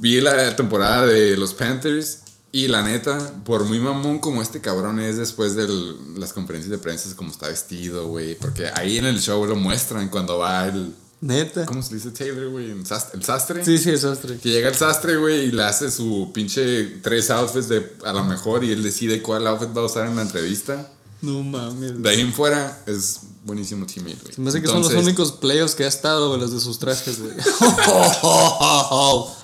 Vi 0.00 0.20
la 0.20 0.56
temporada 0.56 1.06
de 1.06 1.36
los 1.36 1.54
Panthers 1.54 2.18
y 2.50 2.66
la 2.66 2.82
neta, 2.82 3.32
por 3.44 3.64
muy 3.64 3.78
mamón 3.78 4.18
como 4.18 4.42
este 4.42 4.60
cabrón 4.60 4.98
es 4.98 5.16
después 5.18 5.54
de 5.54 5.68
las 6.16 6.32
conferencias 6.32 6.72
de 6.72 6.78
prensa, 6.78 7.08
es 7.08 7.14
como 7.14 7.30
está 7.30 7.46
vestido, 7.46 8.08
güey. 8.08 8.34
Porque 8.34 8.66
ahí 8.74 8.98
en 8.98 9.06
el 9.06 9.20
show 9.20 9.46
lo 9.46 9.54
muestran 9.54 10.08
cuando 10.08 10.38
va 10.38 10.66
el. 10.66 10.92
Neta. 11.20 11.64
¿Cómo 11.64 11.80
se 11.80 11.94
dice 11.94 12.10
Taylor, 12.10 12.50
güey? 12.50 12.72
¿El 12.72 12.80
el 12.80 13.24
sastre? 13.24 13.64
Sí, 13.64 13.78
sí, 13.78 13.90
es 13.90 14.00
sastre. 14.00 14.36
Que 14.38 14.50
llega 14.50 14.68
el 14.68 14.74
sastre, 14.74 15.16
güey, 15.16 15.46
y 15.46 15.52
le 15.52 15.62
hace 15.62 15.92
su 15.92 16.32
pinche 16.34 16.98
tres 17.02 17.30
outfits 17.30 17.68
de 17.68 17.96
a 18.04 18.12
lo 18.12 18.24
mejor 18.24 18.64
y 18.64 18.72
él 18.72 18.82
decide 18.82 19.22
cuál 19.22 19.46
outfit 19.46 19.74
va 19.74 19.82
a 19.82 19.86
usar 19.86 20.08
en 20.08 20.16
la 20.16 20.22
entrevista. 20.22 20.90
No 21.22 21.42
mames. 21.42 22.02
De 22.02 22.10
ahí 22.10 22.20
en 22.20 22.32
fuera 22.32 22.82
es 22.86 23.20
buenísimo 23.44 23.86
teammate, 23.86 24.18
güey. 24.22 24.34
Se 24.34 24.40
me 24.40 24.50
hace 24.50 24.60
que 24.60 24.68
son 24.68 24.82
los 24.82 24.92
únicos 24.92 25.32
playoffs 25.32 25.74
que 25.74 25.84
ha 25.84 25.88
estado, 25.88 26.28
güey, 26.28 26.40
los 26.40 26.52
de 26.52 26.60
sus 26.60 26.78
trajes, 26.78 27.18
güey. 27.20 27.32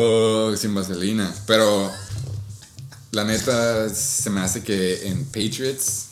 Oh, 0.00 0.54
sin 0.56 0.74
vaselina. 0.74 1.34
Pero 1.46 1.90
la 3.10 3.24
neta 3.24 3.92
se 3.92 4.30
me 4.30 4.40
hace 4.40 4.62
que 4.62 5.08
en 5.08 5.24
Patriots. 5.24 6.04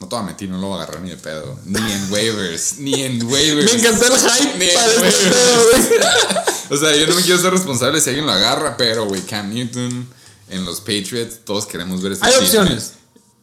No 0.00 0.08
te 0.08 0.16
voy 0.16 0.22
a 0.22 0.26
mentir, 0.28 0.48
no 0.48 0.58
lo 0.58 0.68
voy 0.68 0.80
a 0.80 0.84
agarrar 0.84 1.02
ni 1.02 1.10
de 1.10 1.18
pedo. 1.18 1.58
Ni 1.66 1.92
en 1.92 2.10
waivers. 2.10 2.74
ni 2.78 2.94
en 3.02 3.22
waivers. 3.26 3.70
Me 3.74 3.78
encantó 3.78 4.06
el 4.06 4.18
hype 4.18 4.56
Ni 4.58 4.64
en 4.64 4.74
para 4.74 4.86
este 4.86 5.00
waivers. 5.02 5.34
pedo, 5.34 5.64
güey. 5.70 5.82
O 6.70 6.76
sea, 6.76 6.96
yo 6.96 7.06
no 7.08 7.14
me 7.16 7.22
quiero 7.22 7.38
ser 7.40 7.50
responsable 7.50 8.00
si 8.00 8.10
alguien 8.10 8.26
lo 8.26 8.32
agarra, 8.32 8.76
pero, 8.76 9.04
güey, 9.04 9.20
Cam 9.22 9.52
Newton 9.52 10.06
en 10.50 10.64
los 10.64 10.78
Patriots, 10.80 11.40
todos 11.44 11.66
queremos 11.66 12.00
ver 12.00 12.12
ese 12.12 12.24
Hay 12.24 12.34
opciones. 12.36 12.92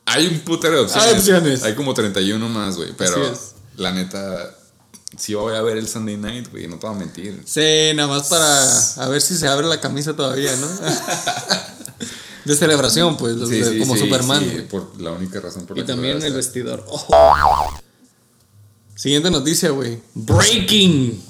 Hay 0.10 0.26
un 0.28 0.40
putero 0.40 0.76
de 0.76 0.82
opciones. 0.82 1.06
Hay 1.08 1.14
opciones. 1.20 1.64
Hay 1.64 1.76
como 1.76 1.94
31 1.94 2.48
más, 2.50 2.78
güey. 2.78 2.94
Pero 2.98 3.38
la 3.76 3.92
neta, 3.92 4.56
sí 5.18 5.34
voy 5.36 5.54
a 5.56 5.62
ver 5.62 5.78
el 5.78 5.88
Sunday 5.88 6.16
night, 6.18 6.50
güey. 6.50 6.68
No 6.68 6.78
te 6.80 6.88
voy 6.88 6.96
a 6.96 7.00
mentir. 7.00 7.44
Sí, 7.46 7.92
nada 7.94 8.08
más 8.08 8.28
para 8.28 9.04
a 9.06 9.10
ver 9.10 9.22
si 9.22 9.38
se 9.38 9.48
abre 9.48 9.68
la 9.68 9.80
camisa 9.82 10.16
todavía, 10.16 10.56
¿no? 10.56 10.68
De 12.46 12.56
celebración, 12.56 13.18
pues, 13.18 13.36
Sí, 13.50 13.56
de- 13.60 13.72
sí, 13.74 13.80
como 13.80 13.96
sí, 13.96 14.02
Superman. 14.04 14.68
por 14.72 15.02
la 15.02 15.12
única 15.12 15.42
razón 15.42 15.66
por 15.66 15.76
la 15.76 15.84
y 15.84 15.86
que 15.86 15.92
también 15.92 16.16
voy 16.16 16.24
a 16.24 16.28
el 16.28 16.34
vestidor. 16.34 16.86
Ojo. 16.88 17.14
Siguiente 18.96 19.30
noticia, 19.30 19.70
güey. 19.72 20.02
Breaking. 20.14 21.22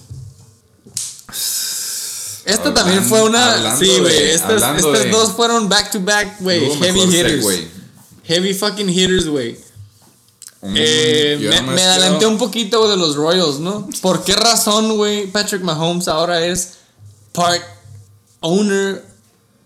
Esta 2.46 2.74
también 2.74 3.04
fue 3.04 3.24
una. 3.24 3.76
Sí, 3.76 3.98
güey. 4.00 4.30
Estas, 4.32 4.52
hablando 4.64 4.88
estas 4.94 5.04
de- 5.06 5.10
dos 5.12 5.32
fueron 5.34 5.68
back 5.68 5.92
to 5.92 6.00
back, 6.02 6.40
güey. 6.40 6.70
Heavy 6.78 7.00
hitters. 7.02 7.44
segue. 7.46 7.77
Heavy 8.28 8.54
fucking 8.54 8.90
hitters, 8.90 9.28
güey. 9.28 9.58
Eh, 10.64 11.38
yo 11.40 11.50
me, 11.64 11.84
adelanté 11.84 12.26
un 12.26 12.38
poquito 12.38 12.90
de 12.90 12.98
los 12.98 13.16
Royals, 13.16 13.60
¿no? 13.60 13.88
¿Por 14.02 14.24
qué 14.24 14.34
razón, 14.36 14.98
güey? 14.98 15.28
Patrick 15.28 15.62
Mahomes 15.62 16.08
ahora 16.08 16.46
es 16.46 16.74
part 17.32 17.64
owner 18.42 19.06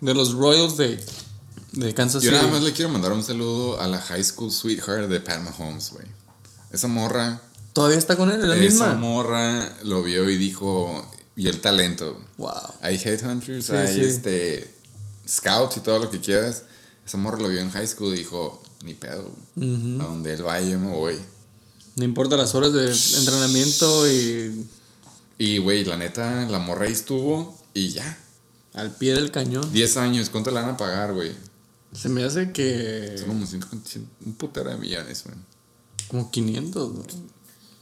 de 0.01 0.14
los 0.14 0.34
Royals 0.34 0.78
de, 0.78 1.03
de 1.72 1.93
Kansas 1.93 2.22
Yo 2.22 2.30
City. 2.32 2.41
nada 2.41 2.51
más 2.51 2.64
le 2.64 2.74
quiero 2.74 2.89
mandar 2.89 3.14
un 3.14 3.24
saludo 3.24 3.80
a 3.80 3.88
la 3.88 3.99
high 4.01 4.24
school 4.24 4.51
sweetheart 4.51 5.07
de 5.07 5.20
Pat 5.22 5.39
Mahomes, 5.41 5.91
güey. 5.91 6.05
Esa 6.72 6.88
morra, 6.88 7.41
¿Todavía 7.74 7.97
está 7.97 8.18
con 8.18 8.30
él? 8.30 8.41
¿Es 8.41 8.47
la 8.47 8.55
esa 8.55 8.64
misma? 8.64 8.93
morra 8.95 9.74
lo 9.84 10.03
vio 10.03 10.30
y 10.30 10.36
dijo, 10.38 11.09
y 11.38 11.47
el 11.47 11.62
talento. 11.62 12.20
Wow. 12.38 12.51
Hay 12.82 12.97
headhunters, 13.03 13.68
Sí, 13.68 13.74
hay 13.74 13.93
sí. 13.95 14.01
este 14.01 14.76
scouts 15.28 15.78
y 15.78 15.80
todo 15.80 15.99
lo 15.99 16.12
que 16.12 16.20
quieras. 16.20 16.64
Ese 17.12 17.18
morro 17.18 17.39
lo 17.39 17.49
vio 17.49 17.59
en 17.59 17.70
high 17.72 17.86
school 17.86 18.14
y 18.14 18.20
dijo, 18.20 18.64
ni 18.86 18.93
pedo. 18.93 19.30
A 19.57 20.03
donde 20.05 20.34
él 20.34 20.43
vaya 20.43 20.66
yo 20.66 20.80
me 20.80 20.91
voy. 20.91 21.18
No 21.97 22.05
importa 22.05 22.38
las 22.38 22.55
horas 22.55 22.72
de 22.72 22.86
entrenamiento 23.20 24.09
y 24.09 24.66
Y 25.38 25.57
güey, 25.57 25.84
la 25.84 25.97
neta, 25.97 26.45
la 26.49 26.59
morra 26.59 26.86
ahí 26.86 26.93
estuvo 26.93 27.53
y 27.74 27.89
ya. 27.89 28.18
al 28.74 28.95
pie 28.95 29.14
del 29.14 29.30
cañón. 29.30 29.74
10 29.74 29.97
años, 29.97 30.30
¿cuánto 30.30 30.51
le 30.51 30.62
van 30.62 30.70
a 30.70 30.78
pagar, 30.78 31.14
güey? 31.14 31.34
Se 31.91 32.07
me 32.07 32.24
hace 32.24 32.53
que 32.53 33.16
Son 33.18 33.28
como 33.28 33.45
150, 33.45 34.09
un 34.26 34.34
putero 34.36 34.70
de 34.70 34.78
millones, 34.78 35.26
güey. 35.26 35.36
como 36.07 36.32
500, 36.32 36.93
güey. 36.93 37.07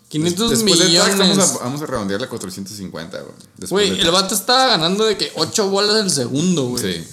500 0.07 0.49
Después 0.49 0.79
de 0.79 0.85
tax, 0.85 0.89
millones. 0.89 1.37
vamos 1.37 1.37
a, 1.37 1.57
vamos 1.65 1.81
a 1.83 1.85
redondearle 1.85 2.25
a 2.25 2.29
450, 2.29 3.21
güey. 3.21 3.69
Güey, 3.69 3.89
de 3.91 4.01
el 4.01 4.09
vato 4.09 4.33
estaba 4.33 4.65
ganando 4.69 5.05
de 5.05 5.17
que 5.17 5.31
8 5.35 5.69
bolas 5.69 5.97
el 6.03 6.09
segundo, 6.09 6.69
güey. 6.69 6.93
Sí. 6.95 7.07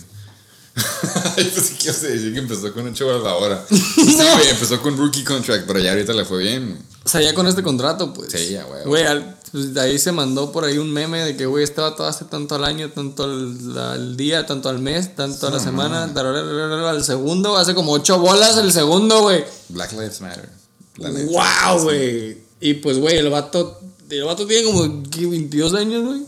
Ibas 1.37 2.03
a 2.05 2.07
decir 2.09 2.33
que 2.33 2.39
empezó 2.39 2.73
con 2.73 2.87
8 2.87 3.07
horas 3.07 3.23
la 3.23 3.35
hora. 3.37 3.65
Sí, 3.71 4.15
güey, 4.15 4.49
empezó 4.51 4.81
con 4.83 4.97
rookie 4.97 5.25
contract, 5.25 5.65
pero 5.67 5.79
ya 5.79 5.93
ahorita 5.93 6.13
le 6.13 6.25
fue 6.25 6.43
bien. 6.43 6.69
güey. 6.71 6.79
O 7.05 7.09
sea, 7.09 7.21
ya 7.23 7.35
con 7.35 7.47
este 7.47 7.63
contrato, 7.63 8.13
pues. 8.13 8.33
Sí, 8.33 8.51
ya, 8.51 8.65
güey. 8.65 8.85
Güey, 8.85 9.07
al- 9.07 9.39
pues, 9.53 9.73
de 9.73 9.81
ahí 9.81 9.99
se 9.99 10.13
mandó 10.13 10.53
por 10.53 10.65
ahí 10.65 10.77
un 10.79 10.93
meme 10.93 11.21
de 11.25 11.37
que, 11.37 11.47
güey, 11.47 11.65
este 11.65 11.81
vato 11.81 12.05
hace 12.05 12.25
tanto 12.25 12.57
al 12.57 12.65
año, 12.65 12.91
tanto 12.91 13.25
al, 13.25 13.79
al 13.79 14.17
día, 14.17 14.45
tanto 14.45 14.69
al 14.69 14.81
mes, 14.81 15.15
tanto 15.15 15.47
a 15.47 15.51
la 15.51 15.61
semana, 15.61 16.05
al 16.05 17.05
segundo, 17.05 17.57
hace 17.57 17.75
como 17.75 17.93
8 17.93 18.19
bolas 18.19 18.57
el 18.59 18.73
segundo, 18.73 19.23
güey. 19.23 19.45
Black 19.69 19.93
Lives 19.93 20.21
Matter. 20.21 20.51
La 20.97 21.11
neta. 21.11 21.31
¡Wow, 21.31 21.83
güey! 21.85 22.39
Y 22.61 22.75
pues, 22.75 22.99
güey, 22.99 23.17
el 23.19 23.31
vato, 23.31 23.81
el 24.11 24.25
vato 24.25 24.47
tiene 24.47 24.65
como 24.65 25.03
¿qué, 25.11 25.27
22 25.27 25.75
años, 25.75 26.05
güey. 26.05 26.21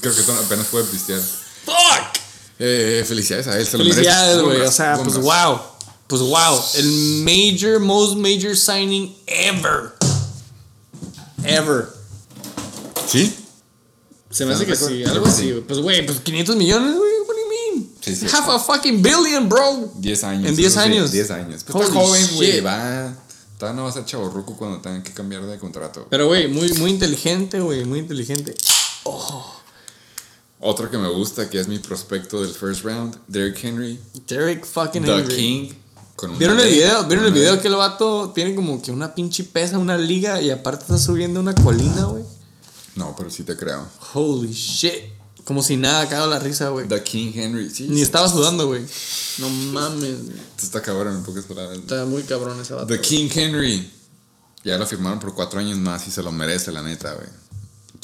Creo 0.00 0.14
que 0.14 0.22
apenas 0.32 0.66
puede 0.66 0.84
pistear. 0.84 1.20
¡Fuck! 1.64 2.23
Eh, 2.58 3.04
felicidades 3.06 3.46
a 3.48 3.58
él, 3.58 3.66
se 3.66 3.76
lo 3.78 3.84
Felicidades, 3.84 4.36
merece. 4.36 4.42
güey. 4.44 4.56
O 4.56 4.58
Bombas, 4.60 4.74
sea, 4.76 4.96
pues 5.02 5.16
wow. 5.18 5.60
Pues 6.06 6.22
wow. 6.22 6.60
El 6.74 7.22
major, 7.24 7.80
most 7.80 8.16
major 8.16 8.56
signing 8.56 9.16
ever. 9.26 9.92
Ever. 11.44 11.88
¿Sí? 13.08 13.34
Se 14.30 14.44
me 14.46 14.54
hace 14.54 14.66
que 14.66 14.72
¿Estás 14.72 14.88
de 14.88 15.04
sí, 15.04 15.04
algo 15.10 15.26
así, 15.26 15.42
sí. 15.42 15.50
güey. 15.52 15.62
Pues 15.62 15.78
güey, 15.80 16.06
pues 16.06 16.20
500 16.20 16.56
millones, 16.56 16.96
güey. 16.96 17.10
What 17.20 17.34
do 17.34 17.40
you 17.40 17.76
mean? 17.80 17.90
Sí, 18.00 18.16
sí. 18.16 18.26
Half 18.26 18.48
a 18.48 18.58
fucking 18.58 19.02
billion, 19.02 19.48
bro. 19.48 19.90
10 19.96 20.24
años. 20.24 20.48
En 20.48 20.56
10 20.56 20.72
eso 20.72 20.80
sí, 20.80 20.88
años. 20.88 21.12
10 21.12 21.30
años. 21.30 21.64
Pues 21.64 21.74
Holy 21.74 21.84
está 21.86 22.00
joven, 22.00 22.28
güey. 22.36 22.60
Va. 22.60 23.14
Todavía 23.58 23.76
no 23.76 23.84
va 23.84 23.90
a 23.90 23.92
ser 23.92 24.04
chaborruco 24.04 24.56
cuando 24.56 24.80
tengan 24.80 25.02
que 25.02 25.12
cambiar 25.12 25.46
de 25.46 25.58
contrato. 25.58 26.06
Pero 26.10 26.26
güey, 26.26 26.48
muy, 26.48 26.72
muy 26.74 26.90
inteligente, 26.90 27.60
güey. 27.60 27.84
Muy 27.84 28.00
inteligente. 28.00 28.54
Otro 30.66 30.90
que 30.90 30.96
me 30.96 31.10
gusta, 31.10 31.50
que 31.50 31.60
es 31.60 31.68
mi 31.68 31.78
prospecto 31.78 32.40
del 32.40 32.54
first 32.54 32.84
round, 32.84 33.18
Derrick 33.28 33.62
Henry, 33.62 34.00
Derek 34.26 34.64
fucking 34.64 35.04
The 35.04 35.18
Henry. 35.18 35.36
King. 35.36 35.72
con 36.16 36.38
¿Vieron 36.38 36.58
el 36.58 36.70
video? 36.70 37.04
¿Vieron 37.04 37.26
el 37.26 37.32
video 37.32 37.60
que 37.60 37.68
el 37.68 37.74
vato 37.74 38.32
tiene 38.34 38.54
como 38.54 38.80
que 38.80 38.90
una 38.90 39.14
pinche 39.14 39.44
pesa, 39.44 39.76
una 39.76 39.98
liga 39.98 40.40
y 40.40 40.48
aparte 40.48 40.84
está 40.84 40.96
subiendo 40.96 41.38
una 41.38 41.54
colina, 41.54 42.04
güey? 42.04 42.24
No, 42.96 43.14
pero 43.14 43.28
sí 43.28 43.42
te 43.42 43.54
creo. 43.58 43.86
Holy 44.14 44.52
shit. 44.52 45.12
Como 45.44 45.62
si 45.62 45.76
nada, 45.76 46.08
cagado 46.08 46.30
la 46.30 46.38
risa, 46.38 46.70
güey. 46.70 46.88
The 46.88 47.02
King 47.02 47.32
Henry, 47.34 47.68
sí. 47.68 47.86
Ni 47.90 48.00
estaba 48.00 48.26
sudando, 48.26 48.66
güey. 48.66 48.86
No 49.36 49.50
mames, 49.50 50.24
güey. 50.24 50.38
Esto 50.38 50.64
está 50.64 50.80
cabrón 50.80 51.16
en 51.16 51.24
pocas 51.24 51.44
palabras. 51.44 51.76
Está 51.76 52.06
muy 52.06 52.22
cabrón 52.22 52.58
ese 52.58 52.72
vato. 52.72 52.86
The 52.86 53.02
King 53.02 53.28
Henry. 53.34 53.92
Ya 54.64 54.78
lo 54.78 54.86
firmaron 54.86 55.18
por 55.18 55.34
cuatro 55.34 55.60
años 55.60 55.76
más 55.76 56.08
y 56.08 56.10
se 56.10 56.22
lo 56.22 56.32
merece, 56.32 56.72
la 56.72 56.80
neta, 56.80 57.12
güey. 57.12 57.28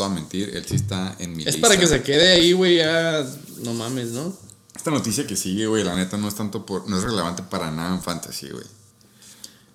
No 0.01 0.07
te 0.07 0.11
voy 0.11 0.19
a 0.19 0.21
mentir, 0.23 0.57
él 0.57 0.65
sí 0.67 0.77
está 0.77 1.15
en 1.19 1.37
mi 1.37 1.43
Es 1.43 1.55
lista. 1.55 1.61
para 1.69 1.79
que 1.79 1.87
se 1.87 2.03
quede 2.03 2.33
ahí, 2.33 2.53
güey, 2.53 2.77
ya. 2.79 3.27
No 3.63 3.75
mames, 3.75 4.09
¿no? 4.13 4.33
Esta 4.75 4.91
noticia 4.91 5.27
que 5.27 5.37
sigue, 5.37 5.67
güey, 5.67 5.85
la 5.85 5.95
neta 5.95 6.17
no 6.17 6.27
es 6.29 6.35
tanto 6.35 6.65
por. 6.65 6.89
No 6.89 6.97
es 6.97 7.05
relevante 7.05 7.43
para 7.43 7.71
nada 7.71 7.95
en 7.95 8.03
fantasy, 8.03 8.49
güey. 8.49 8.65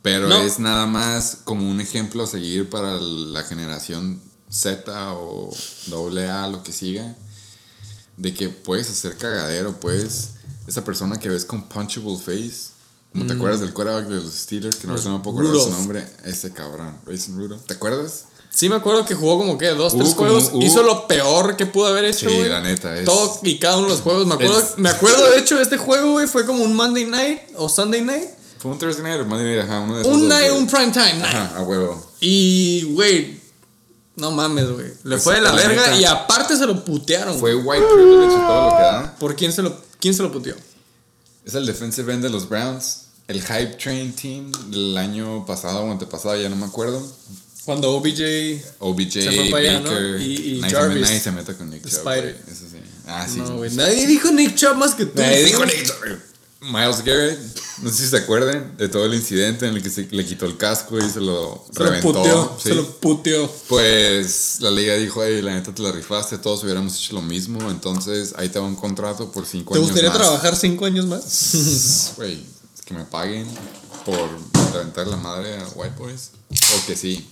Pero 0.01 0.27
No. 0.27 0.37
es 0.41 0.57
nada 0.59 0.87
más 0.87 1.37
como 1.43 1.69
un 1.69 1.79
ejemplo 1.79 2.23
a 2.23 2.27
seguir 2.27 2.69
para 2.69 2.99
la 2.99 3.43
generación 3.43 4.19
Z 4.49 5.13
o 5.13 5.51
AA, 5.91 6.47
lo 6.47 6.63
que 6.63 6.71
siga. 6.71 7.15
De 8.17 8.33
que 8.33 8.49
puedes 8.49 8.89
hacer 8.89 9.17
cagadero, 9.17 9.79
pues. 9.79 10.29
Esa 10.67 10.83
persona 10.83 11.19
que 11.19 11.29
ves 11.29 11.45
con 11.45 11.69
punchable 11.69 12.17
face. 12.17 12.69
¿Cómo 13.13 13.27
te 13.27 13.33
acuerdas 13.33 13.59
del 13.61 13.73
quarterback 13.73 14.07
de 14.07 14.15
los 14.15 14.33
Steelers? 14.33 14.77
Que 14.77 14.87
no 14.87 14.93
Los 14.93 15.05
me 15.05 15.19
puedo 15.19 15.39
acordar 15.39 15.61
su 15.61 15.69
nombre. 15.71 16.07
Ese 16.23 16.51
cabrón, 16.51 16.97
Mason 17.05 17.37
Rudolph. 17.37 17.63
¿Te 17.65 17.75
acuerdas? 17.75 18.25
Sí, 18.55 18.69
me 18.69 18.75
acuerdo 18.75 19.05
que 19.05 19.13
jugó 19.15 19.37
como 19.37 19.57
que 19.57 19.67
dos, 19.69 19.93
tres 19.97 20.15
como- 20.15 20.29
juegos. 20.31 20.49
hubo- 20.53 20.61
Hizo 20.63 20.81
lo 20.81 21.07
peor 21.07 21.57
que 21.57 21.65
pudo 21.65 21.87
haber 21.87 22.05
hecho, 22.05 22.29
Sí, 22.29 22.43
la 22.45 22.61
neta, 22.61 22.97
es- 22.97 23.03
Todo 23.05 23.39
y 23.43 23.57
cada 23.59 23.75
uno 23.77 23.87
de 23.87 23.91
los 23.93 24.01
juegos. 24.01 24.25
Me 24.25 24.35
acuerdo, 24.35 24.59
Es- 24.59 24.77
me 24.77 24.89
acuerdo 24.89 25.29
de 25.31 25.39
hecho, 25.39 25.59
este 25.59 25.77
juego, 25.77 26.13
güey, 26.13 26.25
fue 26.27 26.45
como 26.45 26.63
un 26.63 26.73
Monday 26.73 27.05
night 27.05 27.39
o 27.57 27.67
Sunday 27.67 28.01
night. 28.01 28.29
Fue 28.59 28.71
un 28.71 28.79
Thursday 28.79 29.03
night 29.03 29.21
o 29.21 29.25
Monday 29.25 29.57
night, 29.57 29.69
ajá, 29.69 29.79
uno 29.81 29.97
de 29.97 30.07
Un 30.07 30.27
night, 30.29 30.51
un 30.53 30.67
prime 30.67 30.91
time 30.91 31.13
night. 31.15 31.25
Ajá, 31.35 31.57
a 31.57 31.61
huevo. 31.63 32.11
Y, 32.21 32.83
güey, 32.93 33.39
no 34.15 34.31
mames, 34.31 34.71
güey. 34.71 34.87
Le 35.03 35.17
fue 35.17 35.35
de 35.35 35.41
la 35.41 35.49
la 35.51 35.55
verga 35.57 35.87
neta. 35.87 35.95
y 35.97 36.05
aparte 36.05 36.55
se 36.55 36.65
lo 36.65 36.83
putearon. 36.85 37.37
Fue 37.37 37.53
white 37.55 37.85
privilege 37.93 38.35
todo 38.35 38.69
lo 38.71 38.77
que 38.77 38.83
da. 38.83 39.15
¿Por 39.19 39.35
quién 39.35 39.51
se 39.51 39.61
lo, 39.63 39.75
quién 39.99 40.13
se 40.13 40.23
lo 40.23 40.31
puteó? 40.31 40.55
Es 41.45 41.53
el 41.55 41.65
defensive 41.65 42.13
end 42.13 42.23
de 42.23 42.29
los 42.29 42.47
Browns. 42.47 43.01
El 43.27 43.41
Hype 43.41 43.75
Train 43.83 44.13
Team 44.13 44.51
del 44.71 44.97
año 44.97 45.45
pasado 45.45 45.81
o 45.81 45.91
antepasado, 45.91 46.35
ya 46.39 46.47
no 46.47 46.55
me 46.55 46.65
acuerdo. 46.65 47.01
Cuando 47.65 47.91
OBJ. 47.95 48.61
OBJ, 48.79 49.11
Se 49.11 49.31
fue 49.31 49.49
para 49.49 49.57
allá, 49.69 49.79
¿no? 49.81 49.89
Baker. 49.91 50.21
Y- 50.21 50.57
y 50.57 50.61
nadie, 50.61 50.75
Jarvis. 50.75 50.95
Se, 50.95 51.01
nadie 51.13 51.19
se 51.19 51.31
mete 51.31 51.55
con 51.55 51.69
Nick 51.69 51.81
Chubb. 51.81 51.91
Spider. 51.93 52.39
güey, 52.43 52.55
Eso 52.55 52.65
sí. 52.71 52.77
Ah, 53.07 53.27
sí. 53.31 53.39
No, 53.39 53.57
güey. 53.57 53.71
Nadie 53.75 54.07
dijo 54.07 54.31
Nick 54.31 54.55
Chubb 54.55 54.75
más 54.75 54.93
que 54.95 55.05
tú. 55.05 55.19
Nadie 55.19 55.45
dijo 55.45 55.65
Nick 55.65 55.83
Chubb. 55.87 56.19
Miles 56.61 57.03
Garrett, 57.03 57.39
no 57.83 57.91
sé 57.91 58.03
si 58.05 58.09
se 58.09 58.17
acuerdan 58.17 58.75
de 58.77 58.89
todo 58.89 59.05
el 59.05 59.13
incidente 59.13 59.67
en 59.67 59.75
el 59.75 59.83
que 59.83 59.89
se 59.91 60.07
le 60.09 60.25
quitó 60.25 60.47
el 60.47 60.57
casco 60.57 60.97
y 60.97 61.07
se 61.07 61.19
lo 61.21 61.63
Se 61.71 61.83
lo 61.83 61.99
puteó. 62.01 62.57
sí. 62.59 62.69
Se 62.69 62.75
lo 62.75 62.89
puteó. 62.99 63.51
Pues 63.67 64.57
la 64.61 64.71
liga 64.71 64.95
dijo, 64.95 65.23
hey, 65.23 65.43
la 65.43 65.53
neta 65.53 65.75
te 65.75 65.83
la 65.83 65.91
rifaste, 65.91 66.39
todos 66.39 66.63
hubiéramos 66.63 66.95
hecho 66.97 67.13
lo 67.13 67.21
mismo, 67.21 67.69
entonces 67.69 68.33
ahí 68.37 68.49
te 68.49 68.57
va 68.57 68.65
un 68.65 68.75
contrato 68.75 69.31
por 69.31 69.45
cinco 69.45 69.73
¿Te 69.73 69.79
años 69.79 69.89
gustaría 69.91 70.09
más. 70.09 70.17
trabajar 70.17 70.55
cinco 70.55 70.85
años 70.85 71.05
más? 71.05 72.13
Güey, 72.17 72.39
que 72.83 72.93
me 72.95 73.03
paguen 73.05 73.45
por 74.03 74.17
reventar 74.73 75.05
la 75.05 75.17
madre 75.17 75.57
a 75.57 75.67
White 75.75 75.95
Boys. 75.99 76.31
O 76.49 76.85
que 76.87 76.95
sí. 76.95 77.27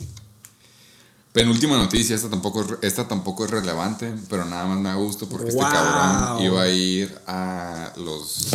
Penúltima 1.33 1.77
noticia, 1.77 2.15
esta 2.15 2.29
tampoco, 2.29 2.61
es, 2.61 2.67
esta 2.83 3.07
tampoco 3.07 3.45
es 3.45 3.51
relevante, 3.51 4.13
pero 4.29 4.45
nada 4.45 4.65
más 4.65 4.77
me 4.77 4.89
da 4.89 4.95
gusto 4.95 5.27
porque 5.27 5.51
Wow. 5.51 5.63
este 5.63 5.73
cabrón 5.73 6.41
iba 6.43 6.61
a 6.61 6.69
ir 6.69 7.19
a 7.25 7.91
los 7.97 8.49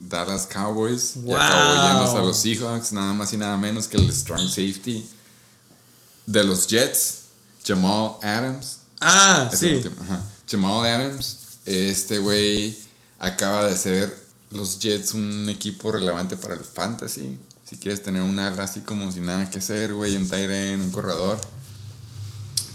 Dallas 0.00 0.46
Cowboys 0.52 1.16
y 1.24 1.32
acabó 1.32 1.86
yéndose 1.88 2.16
a 2.16 2.22
los 2.22 2.36
Seahawks, 2.36 2.92
nada 2.92 3.12
más 3.12 3.32
y 3.32 3.36
nada 3.36 3.56
menos 3.56 3.86
que 3.86 3.96
el 3.96 4.12
strong 4.12 4.48
safety 4.48 5.08
de 6.26 6.42
los 6.44 6.66
Jets, 6.66 7.20
Jamal 7.64 8.16
Adams. 8.22 8.78
Ah, 9.00 9.48
Es 9.52 9.60
sí. 9.60 9.80
Jamal 10.50 10.84
Adams, 10.84 11.38
este 11.64 12.18
güey 12.18 12.76
acaba 13.20 13.66
de 13.66 13.74
hacer 13.74 14.26
los 14.50 14.80
Jets 14.80 15.14
un 15.14 15.48
equipo 15.48 15.92
relevante 15.92 16.36
para 16.36 16.54
el 16.54 16.60
fantasy. 16.64 17.38
Si 17.68 17.76
quieres 17.76 18.02
tener 18.02 18.22
un 18.22 18.36
ala 18.38 18.64
así 18.64 18.80
como 18.80 19.10
sin 19.12 19.26
nada 19.26 19.48
que 19.48 19.58
hacer, 19.58 19.94
güey, 19.94 20.16
un 20.16 20.32
end, 20.32 20.82
un 20.84 20.90
corredor, 20.90 21.38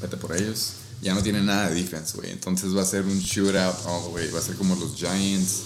vete 0.01 0.17
por 0.17 0.35
ellos. 0.35 0.73
Ya 1.01 1.13
no 1.15 1.23
tiene 1.23 1.41
nada 1.41 1.69
de 1.69 1.75
defense, 1.81 2.15
güey. 2.15 2.31
Entonces 2.31 2.75
va 2.75 2.83
a 2.83 2.85
ser 2.85 3.03
un 3.05 3.19
shootout 3.19 3.75
all 3.85 4.03
the 4.03 4.09
way. 4.09 4.29
Va 4.31 4.39
a 4.39 4.41
ser 4.41 4.55
como 4.55 4.75
los 4.75 4.95
Giants. 4.95 5.61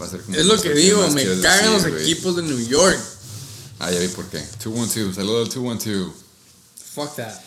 Va 0.00 0.06
a 0.06 0.10
ser 0.10 0.20
como 0.22 0.36
Es 0.36 0.46
lo 0.46 0.60
que 0.60 0.68
¿qué 0.68 0.74
digo, 0.74 1.08
me 1.10 1.24
cagan 1.40 1.72
los 1.72 1.86
güey? 1.86 2.02
equipos 2.02 2.36
de 2.36 2.42
New 2.42 2.58
York. 2.68 2.98
Ah, 3.78 3.90
ya 3.90 3.98
vi 3.98 4.08
por 4.08 4.26
qué. 4.26 4.38
212. 4.62 5.14
Saludos 5.14 5.48
al 5.48 5.54
212. 5.64 6.12
Fuck 6.94 7.16
that. 7.16 7.40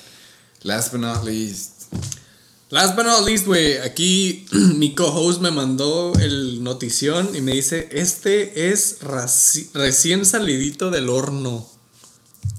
Last 0.64 0.92
but 0.92 1.02
not 1.02 1.24
least. 1.24 1.72
Last 2.70 2.96
but 2.96 3.06
not 3.06 3.24
least, 3.26 3.46
güey, 3.46 3.78
aquí 3.78 4.48
mi 4.52 4.96
co-host 4.96 5.42
me 5.42 5.52
mandó 5.52 6.12
el 6.20 6.64
notición 6.64 7.36
y 7.36 7.42
me 7.42 7.52
dice, 7.54 7.88
este 7.92 8.72
es 8.72 9.00
raci- 9.02 9.70
recién 9.74 10.26
salidito 10.26 10.90
del 10.90 11.10
horno. 11.10 11.70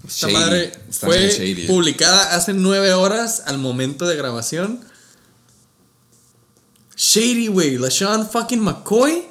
Esta 0.07 0.27
Shady. 0.29 0.33
madre 0.35 0.73
Está 0.89 1.07
fue 1.07 1.29
shady. 1.31 1.67
publicada 1.67 2.35
hace 2.37 2.53
nueve 2.53 2.93
horas 2.93 3.43
al 3.47 3.59
momento 3.59 4.07
de 4.07 4.17
grabación. 4.17 4.81
Shady, 6.97 7.49
güey, 7.49 7.79
LaShawn 7.79 8.29
fucking 8.29 8.61
McCoy. 8.61 9.25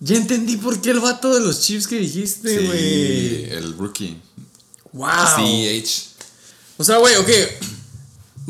Ya 0.00 0.16
entendí 0.16 0.56
por 0.56 0.80
qué 0.80 0.90
el 0.90 1.00
vato 1.00 1.34
de 1.34 1.40
los 1.40 1.60
Chiefs 1.60 1.86
que 1.86 1.98
dijiste, 1.98 2.58
Sí, 2.58 2.66
güey. 2.66 3.50
el 3.50 3.76
rookie. 3.76 4.20
Wow. 4.92 5.08
CH. 5.36 6.08
O 6.78 6.84
sea, 6.84 6.96
güey, 6.96 7.14
ok. 7.16 7.28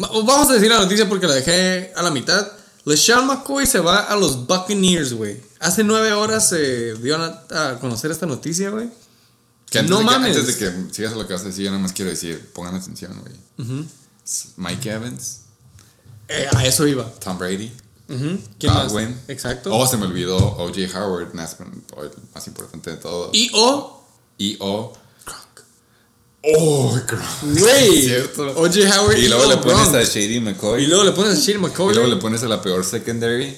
Va- 0.01 0.09
Vamos 0.23 0.49
a 0.51 0.55
decir 0.55 0.71
la 0.71 0.79
noticia 0.79 1.09
porque 1.09 1.27
la 1.27 1.35
dejé 1.35 1.93
a 1.97 2.03
la 2.03 2.11
mitad. 2.11 2.47
LeSean 2.85 3.27
McCoy 3.27 3.67
se 3.67 3.81
va 3.81 3.99
a 4.05 4.17
los 4.17 4.47
Buccaneers, 4.47 5.13
güey. 5.13 5.41
Hace 5.59 5.85
nueve 5.85 6.13
horas 6.13 6.49
se 6.49 6.95
dio 6.95 7.17
a 7.17 7.79
conocer 7.81 8.11
esta 8.11 8.25
noticia, 8.27 8.71
güey. 8.71 8.89
Que 9.71 9.83
No 9.85 9.99
de 9.99 10.05
que, 10.05 10.11
mames. 10.11 10.37
antes 10.37 10.59
de 10.59 10.65
que 10.89 10.95
sigas 10.95 11.13
a 11.13 11.17
lo 11.17 11.27
que 11.27 11.33
vas 11.33 11.43
a 11.43 11.47
decir, 11.47 11.65
yo 11.65 11.71
nada 11.71 11.83
más 11.83 11.93
quiero 11.93 12.11
decir, 12.11 12.51
pongan 12.53 12.75
atención, 12.75 13.13
güey. 13.21 13.87
Mike 14.57 14.91
Evans 14.91 15.41
Eh, 16.29 16.47
a 16.55 16.65
eso 16.67 16.87
iba. 16.87 17.05
Tom 17.21 17.39
Brady. 17.39 17.73
Ujú. 18.09 18.39
¿Quién 18.59 18.73
más? 18.75 18.93
Godwin. 18.93 19.17
Exacto. 19.29 19.71
Oh, 19.75 19.87
se 19.87 19.97
me 19.97 20.07
olvidó 20.07 20.37
O.J. 20.37 20.81
Howard, 20.99 21.33
más, 21.35 21.57
el 21.61 22.11
más 22.35 22.47
importante 22.49 22.91
de 22.91 22.97
todo. 22.97 23.31
y 23.33 23.51
o. 23.55 24.05
Y 24.39 24.57
O. 24.61 24.93
Oh, 26.57 26.99
Gronk. 27.07 27.23
Güey. 27.61 28.03
Cierto. 28.03 28.49
O.J. 28.57 28.81
Howard 29.01 29.19
Y 29.19 29.29
luego 29.29 29.45
o 29.45 29.49
le 29.51 29.57
pones 29.59 29.89
a 29.95 30.03
Shady 30.03 30.41
McCoy. 30.41 30.85
Y 30.85 30.87
luego 30.87 31.05
le 31.05 31.13
pones 31.13 31.39
a 31.39 31.41
Shane 31.41 31.59
McCoy. 31.59 31.93
Y 31.93 31.95
luego 31.95 32.09
le 32.09 32.17
pones 32.21 32.43
a 32.43 32.49
la 32.49 32.63
peor 32.63 32.85
secondary. 32.85 33.57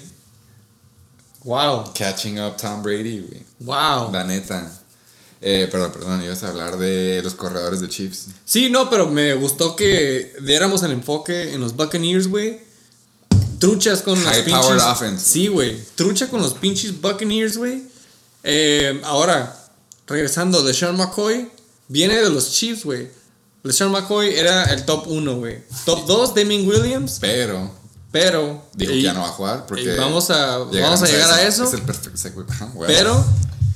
Wow. 1.44 1.92
Catching 1.94 2.40
up 2.40 2.56
Tom 2.56 2.82
Brady, 2.82 3.20
güey. 3.20 3.42
Wow. 3.60 4.10
La 4.12 4.24
neta. 4.24 4.81
Eh, 5.44 5.68
perdón, 5.70 5.92
perdón, 5.92 6.22
ibas 6.22 6.42
a 6.44 6.48
hablar 6.48 6.78
de 6.78 7.20
los 7.22 7.34
corredores 7.34 7.80
de 7.80 7.88
Chiefs. 7.88 8.26
Sí, 8.44 8.70
no, 8.70 8.88
pero 8.88 9.08
me 9.08 9.34
gustó 9.34 9.74
que 9.74 10.34
diéramos 10.40 10.82
el 10.84 10.92
enfoque 10.92 11.52
en 11.52 11.60
los 11.60 11.74
Buccaneers, 11.74 12.28
güey. 12.28 12.60
Truchas 13.58 14.02
con 14.02 14.22
los 14.22 14.32
High 14.32 14.44
pinches. 14.44 14.64
powered 14.64 14.82
offense. 14.82 15.24
Sí, 15.28 15.48
güey. 15.48 15.76
Trucha 15.96 16.28
con 16.28 16.40
los 16.40 16.54
pinches 16.54 17.00
Buccaneers, 17.00 17.56
güey. 17.56 17.82
Eh, 18.44 19.00
ahora, 19.04 19.56
regresando, 20.06 20.62
de 20.62 20.74
Sean 20.74 20.96
McCoy 20.96 21.50
viene 21.88 22.16
de 22.22 22.30
los 22.30 22.52
Chiefs, 22.52 22.84
güey. 22.84 23.08
LeSean 23.64 23.90
McCoy 23.92 24.34
era 24.34 24.64
el 24.72 24.84
top 24.84 25.06
1, 25.06 25.36
güey. 25.36 25.58
Top 25.84 26.06
2, 26.06 26.34
Damien 26.34 26.66
Williams. 26.66 27.18
Pero 27.20 27.70
Pero. 28.10 28.64
dijo 28.74 28.92
que 28.92 29.02
ya 29.02 29.12
no 29.12 29.20
va 29.20 29.28
a 29.28 29.32
jugar 29.32 29.66
porque. 29.66 29.94
vamos 29.96 30.30
a, 30.30 30.58
vamos 30.58 31.02
a 31.02 31.06
llegar 31.06 31.30
a 31.30 31.42
eso. 31.42 31.64
Es 31.64 31.74
el 31.74 31.82
perfecto 31.82 32.44
bueno. 32.74 32.86
Pero 32.86 33.24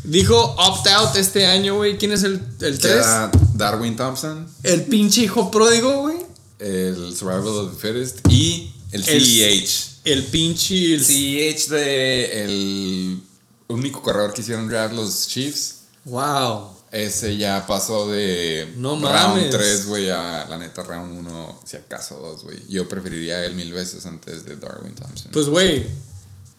dijo 0.06 0.54
opt-out 0.58 1.16
este 1.16 1.46
año, 1.46 1.76
güey. 1.76 1.98
¿Quién 1.98 2.12
es 2.12 2.22
el 2.22 2.40
3? 2.58 2.78
Queda 2.78 3.30
Darwin 3.54 3.96
Thompson, 3.96 4.46
El 4.62 4.82
pinche 4.84 5.22
hijo 5.22 5.50
pródigo, 5.50 6.02
güey. 6.02 6.16
el 6.58 7.14
Survival 7.16 7.48
of 7.48 7.72
the 7.74 7.78
Fittest 7.88 8.20
y 8.28 8.72
el 8.92 9.02
El- 9.08 9.24
CEH. 9.24 9.96
El 10.04 10.24
pinche. 10.26 10.94
El 10.94 11.04
CEH 11.04 11.68
de 11.70 12.44
el 12.44 13.20
único 13.68 14.00
corredor 14.02 14.32
que 14.32 14.40
hicieron 14.42 14.68
draft 14.68 14.94
los 14.94 15.26
Chiefs. 15.26 15.74
Wow. 16.04 16.70
Ese 16.92 17.36
ya 17.36 17.66
pasó 17.66 18.08
de 18.08 18.72
No 18.76 18.90
round 18.92 19.02
mames. 19.02 19.50
3, 19.50 19.86
güey, 19.86 20.08
a 20.08 20.46
la 20.48 20.56
neta 20.56 20.82
round 20.84 21.18
1, 21.18 21.60
si 21.64 21.76
acaso 21.76 22.14
2, 22.20 22.44
güey. 22.44 22.58
Yo 22.68 22.88
preferiría 22.88 23.44
él 23.44 23.54
mil 23.54 23.72
veces 23.72 24.06
antes 24.06 24.44
de 24.44 24.56
Darwin 24.56 24.94
Thompson. 24.94 25.32
Pues, 25.32 25.46
güey. 25.48 25.84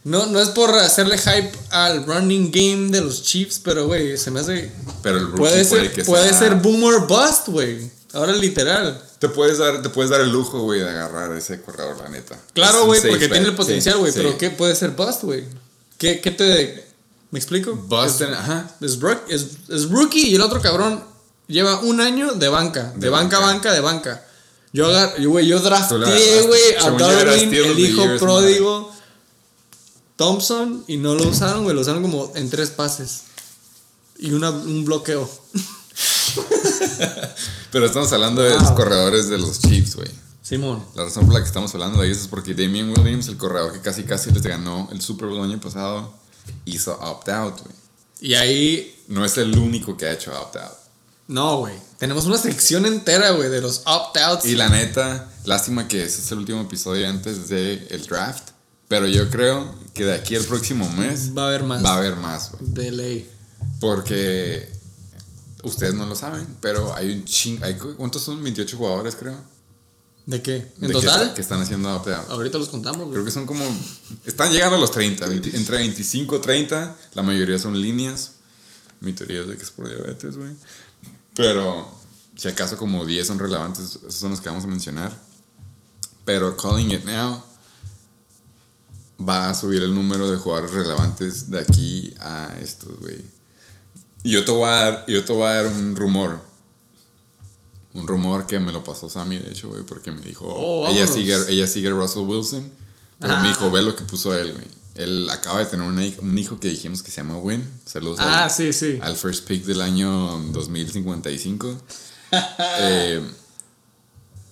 No, 0.03 0.25
no 0.27 0.39
es 0.39 0.49
por 0.49 0.73
hacerle 0.75 1.17
hype 1.17 1.51
al 1.71 2.05
running 2.05 2.49
game 2.51 2.91
de 2.91 3.01
los 3.01 3.23
Chiefs, 3.23 3.59
pero, 3.63 3.87
güey, 3.87 4.17
se 4.17 4.31
me 4.31 4.39
hace. 4.39 4.71
Pero 5.03 5.17
el 5.17 5.25
rookie 5.25 5.37
Puede 5.37 5.65
ser, 5.65 5.91
que 5.91 6.05
puede 6.05 6.29
sea- 6.29 6.39
ser 6.39 6.55
boomer 6.55 7.01
bust, 7.01 7.47
güey. 7.49 7.89
Ahora 8.13 8.31
literal. 8.33 9.01
Te 9.19 9.27
puedes 9.27 9.57
dar, 9.57 9.81
te 9.81 9.89
puedes 9.89 10.09
dar 10.09 10.21
el 10.21 10.29
lujo, 10.31 10.61
güey, 10.61 10.79
de 10.79 10.89
agarrar 10.89 11.35
ese 11.35 11.61
corredor, 11.61 11.97
la 12.01 12.07
neta. 12.09 12.37
Claro, 12.53 12.85
güey, 12.85 13.01
porque 13.01 13.17
bet. 13.27 13.31
tiene 13.31 13.47
el 13.47 13.55
potencial, 13.55 13.97
güey. 13.97 14.11
sí. 14.13 14.19
Pero 14.19 14.37
¿qué 14.37 14.49
puede 14.49 14.75
ser 14.75 14.91
bust, 14.91 15.23
güey? 15.23 15.43
¿Qué, 15.97 16.21
¿Qué 16.21 16.31
te. 16.31 16.85
¿Me 17.31 17.39
explico? 17.39 17.73
Bust, 17.75 18.21
Es- 18.21 18.29
ajá. 18.29 18.71
Es, 18.79 18.97
es, 19.27 19.45
es 19.69 19.89
rookie 19.89 20.29
y 20.29 20.35
el 20.35 20.41
otro 20.41 20.61
cabrón 20.61 21.03
lleva 21.47 21.81
un 21.81 21.99
año 21.99 22.33
de 22.33 22.47
banca. 22.47 22.93
De, 22.95 22.99
De 23.01 23.09
banca, 23.09 23.39
banca. 23.39 23.53
banca, 23.53 23.73
de 23.73 23.79
banca. 23.81 24.23
Yo, 24.71 24.85
agar, 24.87 25.19
yo, 25.19 25.31
güey, 25.31 25.47
yo 25.47 25.59
drafté, 25.59 25.95
güey, 25.95 26.75
a 26.79 26.91
Darwin, 26.91 27.53
el 27.53 27.79
hijo 27.79 28.03
pródigo, 28.19 28.86
Thompson, 30.17 30.83
y 30.87 30.97
no 30.97 31.15
lo 31.15 31.29
usaron, 31.29 31.63
güey. 31.63 31.75
Lo 31.75 31.81
usaron 31.81 32.01
como 32.01 32.31
en 32.35 32.49
tres 32.49 32.71
pases. 32.71 33.21
Y 34.19 34.31
una, 34.31 34.49
un 34.49 34.83
bloqueo. 34.83 35.29
Pero 37.71 37.85
estamos 37.85 38.11
hablando 38.13 38.41
de 38.41 38.51
Wow. 38.51 38.59
los 38.61 38.71
corredores 38.71 39.29
de 39.29 39.37
los 39.37 39.59
Chiefs, 39.59 39.95
güey. 39.95 40.09
Simón. 40.41 40.83
La 40.95 41.03
razón 41.03 41.25
por 41.25 41.33
la 41.33 41.41
que 41.41 41.47
estamos 41.47 41.73
hablando 41.73 41.99
de 42.01 42.07
ellos 42.07 42.19
es 42.19 42.27
porque 42.27 42.53
Damien 42.53 42.93
Williams, 42.97 43.27
el 43.27 43.37
corredor 43.37 43.73
que 43.73 43.81
casi 43.81 44.03
casi 44.03 44.31
les 44.31 44.43
ganó 44.43 44.87
el 44.91 45.01
Super 45.01 45.27
Bowl 45.27 45.39
el 45.39 45.51
año 45.51 45.59
pasado, 45.59 46.13
hizo 46.65 46.97
opt-out, 46.99 47.59
güey. 47.61 47.75
Y 48.19 48.33
ahí 48.35 48.93
No 49.07 49.23
es 49.23 49.37
el 49.37 49.57
único 49.57 49.95
que 49.97 50.05
ha 50.07 50.13
hecho 50.13 50.31
opt-out. 50.31 50.73
No, 51.27 51.57
güey. 51.59 51.75
Tenemos 51.97 52.25
una 52.25 52.37
sección 52.37 52.85
entera, 52.85 53.31
güey, 53.31 53.49
de 53.49 53.61
los 53.61 53.81
opt-outs. 53.85 54.45
Y 54.45 54.55
la 54.55 54.69
neta, 54.69 55.29
lástima 55.43 55.87
que 55.87 56.03
ese 56.03 56.21
es 56.21 56.31
el 56.31 56.39
último 56.39 56.61
episodio 56.61 57.07
antes 57.09 57.49
del 57.49 57.85
el 57.89 58.05
draft. 58.07 58.49
Pero 58.87 59.07
yo 59.07 59.29
creo 59.29 59.75
que 59.93 60.05
de 60.05 60.13
aquí 60.15 60.35
al 60.35 60.43
próximo 60.45 60.89
mes 60.91 61.35
Va 61.37 61.43
a 61.43 61.47
haber 61.47 61.63
más. 61.63 61.83
va 61.83 61.93
a 61.93 61.97
haber 61.97 62.15
más, 62.15 62.51
güey. 62.51 62.71
De 62.71 62.91
ley. 62.91 63.29
Porque 63.79 64.69
ustedes 65.63 65.93
no 65.93 66.05
lo 66.05 66.15
saben, 66.15 66.47
pero 66.61 66.93
hay 66.95 67.11
un 67.11 67.25
ching. 67.25 67.61
Hay, 67.63 67.75
¿Cuántos 67.75 68.21
son? 68.23 68.41
28 68.43 68.77
jugadores, 68.77 69.15
creo. 69.15 69.35
¿De 70.25 70.41
qué? 70.41 70.55
¿En 70.57 70.81
de 70.81 70.87
que 70.87 70.93
total? 70.93 71.21
está- 71.21 71.33
Que, 71.35 71.41
están 71.41 71.61
haciendo 71.61 71.93
opt-out. 71.95 72.29
Ahorita 72.29 72.57
los 72.57 72.69
contamos, 72.69 72.99
güey. 73.03 73.11
Creo 73.13 73.25
que 73.25 73.31
son 73.31 73.45
como. 73.45 73.63
Están 74.25 74.51
llegando 74.51 74.75
a 74.75 74.79
los 74.79 74.91
30, 74.91 75.25
20 75.25 75.55
entre 75.55 75.77
25 75.77 76.35
y 76.35 76.39
30. 76.41 76.95
La 77.13 77.23
mayoría 77.23 77.57
son 77.59 77.79
líneas. 77.79 78.31
Mi 78.99 79.13
teoría 79.13 79.41
es 79.41 79.47
de 79.47 79.55
que 79.57 79.63
es 79.63 79.71
por 79.71 79.87
diabetes, 79.87 80.35
güey. 80.37 80.51
Pero 81.35 81.89
si 82.35 82.47
acaso 82.47 82.77
como 82.77 83.05
10 83.05 83.25
son 83.27 83.39
relevantes, 83.39 83.97
esos 83.97 84.15
son 84.15 84.31
los 84.31 84.41
que 84.41 84.49
vamos 84.49 84.63
a 84.63 84.67
mencionar. 84.67 85.17
Pero 86.25 86.57
Calling 86.57 86.91
It 86.91 87.05
Now 87.05 87.43
va 89.19 89.49
a 89.49 89.53
subir 89.53 89.81
el 89.83 89.93
número 89.95 90.29
de 90.29 90.37
jugadores 90.37 90.71
relevantes 90.71 91.49
de 91.49 91.59
aquí 91.59 92.13
a 92.19 92.55
estos, 92.61 92.99
güey. 92.99 93.21
Y 94.23 94.31
yo 94.31 94.43
te 94.45 94.51
voy 94.51 94.67
a 94.67 94.71
dar, 94.71 95.05
yo 95.07 95.23
te 95.23 95.33
voy 95.33 95.43
a 95.47 95.53
dar 95.63 95.67
un 95.67 95.95
rumor. 95.95 96.39
Un 97.93 98.07
rumor 98.07 98.45
que 98.45 98.59
me 98.59 98.71
lo 98.71 98.83
pasó 98.83 99.09
Sammy, 99.09 99.39
de 99.39 99.51
hecho, 99.51 99.69
güey, 99.69 99.83
porque 99.83 100.11
me 100.11 100.21
dijo, 100.21 100.45
Oh, 100.47 100.87
ella, 100.87 101.07
sigue, 101.07 101.35
ella 101.49 101.65
sigue 101.67 101.89
Russell 101.89 102.23
Wilson, 102.23 102.69
pero 103.19 103.33
Ah. 103.35 103.41
me 103.41 103.47
dijo, 103.49 103.71
ve 103.71 103.81
lo 103.81 103.95
que 103.95 104.03
puso 104.03 104.35
él, 104.37 104.53
güey. 104.53 104.67
Él 104.95 105.29
acaba 105.29 105.59
de 105.59 105.65
tener 105.67 105.87
hij- 105.91 106.17
un 106.19 106.37
hijo 106.37 106.59
que 106.59 106.67
dijimos 106.69 107.01
que 107.03 107.11
se 107.11 107.17
llama 107.21 107.37
Win. 107.37 107.67
Saludos 107.85 108.19
Ah, 108.19 108.45
al, 108.45 108.51
sí, 108.51 108.73
sí. 108.73 108.99
al 109.01 109.15
first 109.15 109.47
pick 109.47 109.63
del 109.65 109.81
año 109.81 110.39
2055. 110.51 111.75
Eh, 112.79 113.23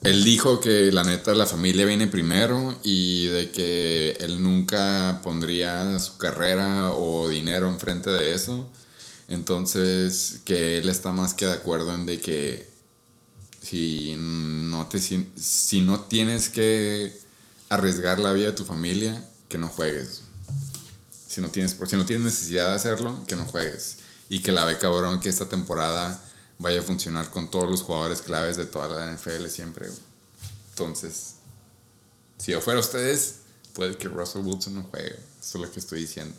él 0.06 0.24
dijo 0.24 0.60
que 0.60 0.92
la 0.92 1.04
neta 1.04 1.34
la 1.34 1.46
familia 1.46 1.86
viene 1.86 2.08
primero 2.08 2.78
y 2.84 3.28
de 3.28 3.52
que 3.52 4.12
él 4.20 4.42
nunca 4.42 5.20
pondría 5.24 5.98
su 6.00 6.18
carrera 6.18 6.92
o 6.92 7.28
dinero 7.28 7.68
enfrente 7.70 8.12
de 8.12 8.34
eso. 8.34 8.70
Entonces, 9.28 10.42
que 10.46 10.78
él 10.78 10.90
está 10.90 11.12
más 11.12 11.34
que 11.34 11.48
de 11.48 11.54
acuerdo 11.54 11.94
en 11.96 12.06
de 12.06 12.20
que 12.20 12.68
si 13.62 14.16
no, 14.18 14.88
te, 14.88 15.00
si, 15.00 15.82
no 15.82 16.02
tienes 16.02 16.50
que 16.50 17.12
arriesgar 17.70 18.20
la 18.20 18.32
vida 18.34 18.48
de 18.48 18.52
tu 18.52 18.64
familia, 18.64 19.28
que 19.50 19.58
no 19.58 19.68
juegues. 19.68 20.22
Si 21.28 21.42
no 21.42 21.50
tienes, 21.50 21.76
si 21.88 21.96
no 21.96 22.06
tienes 22.06 22.26
necesidad 22.26 22.70
de 22.70 22.76
hacerlo, 22.76 23.24
que 23.28 23.36
no 23.36 23.46
juegues. 23.46 23.98
Y 24.30 24.40
que 24.40 24.52
la 24.52 24.66
ve 24.66 24.78
cabrón 24.78 25.20
que 25.20 25.30
esta 25.30 25.50
temporada 25.50 26.24
vaya 26.60 26.80
a 26.80 26.84
funcionar 26.84 27.30
con 27.30 27.50
todos 27.50 27.70
los 27.70 27.82
jugadores 27.82 28.22
claves 28.22 28.58
de 28.58 28.66
toda 28.66 28.88
la 28.88 29.12
NFL 29.14 29.48
siempre. 29.48 29.88
güey. 29.88 30.00
Entonces, 30.70 31.36
si 32.38 32.52
yo 32.52 32.62
fuera 32.62 32.80
ustedes, 32.80 33.36
puede 33.74 33.98
que 33.98 34.08
Russell 34.08 34.42
Wilson 34.42 34.76
no 34.76 34.84
juegue. 34.84 35.16
Eso 35.40 35.58
es 35.58 35.66
lo 35.66 35.72
que 35.72 35.80
estoy 35.80 36.02
diciendo. 36.02 36.36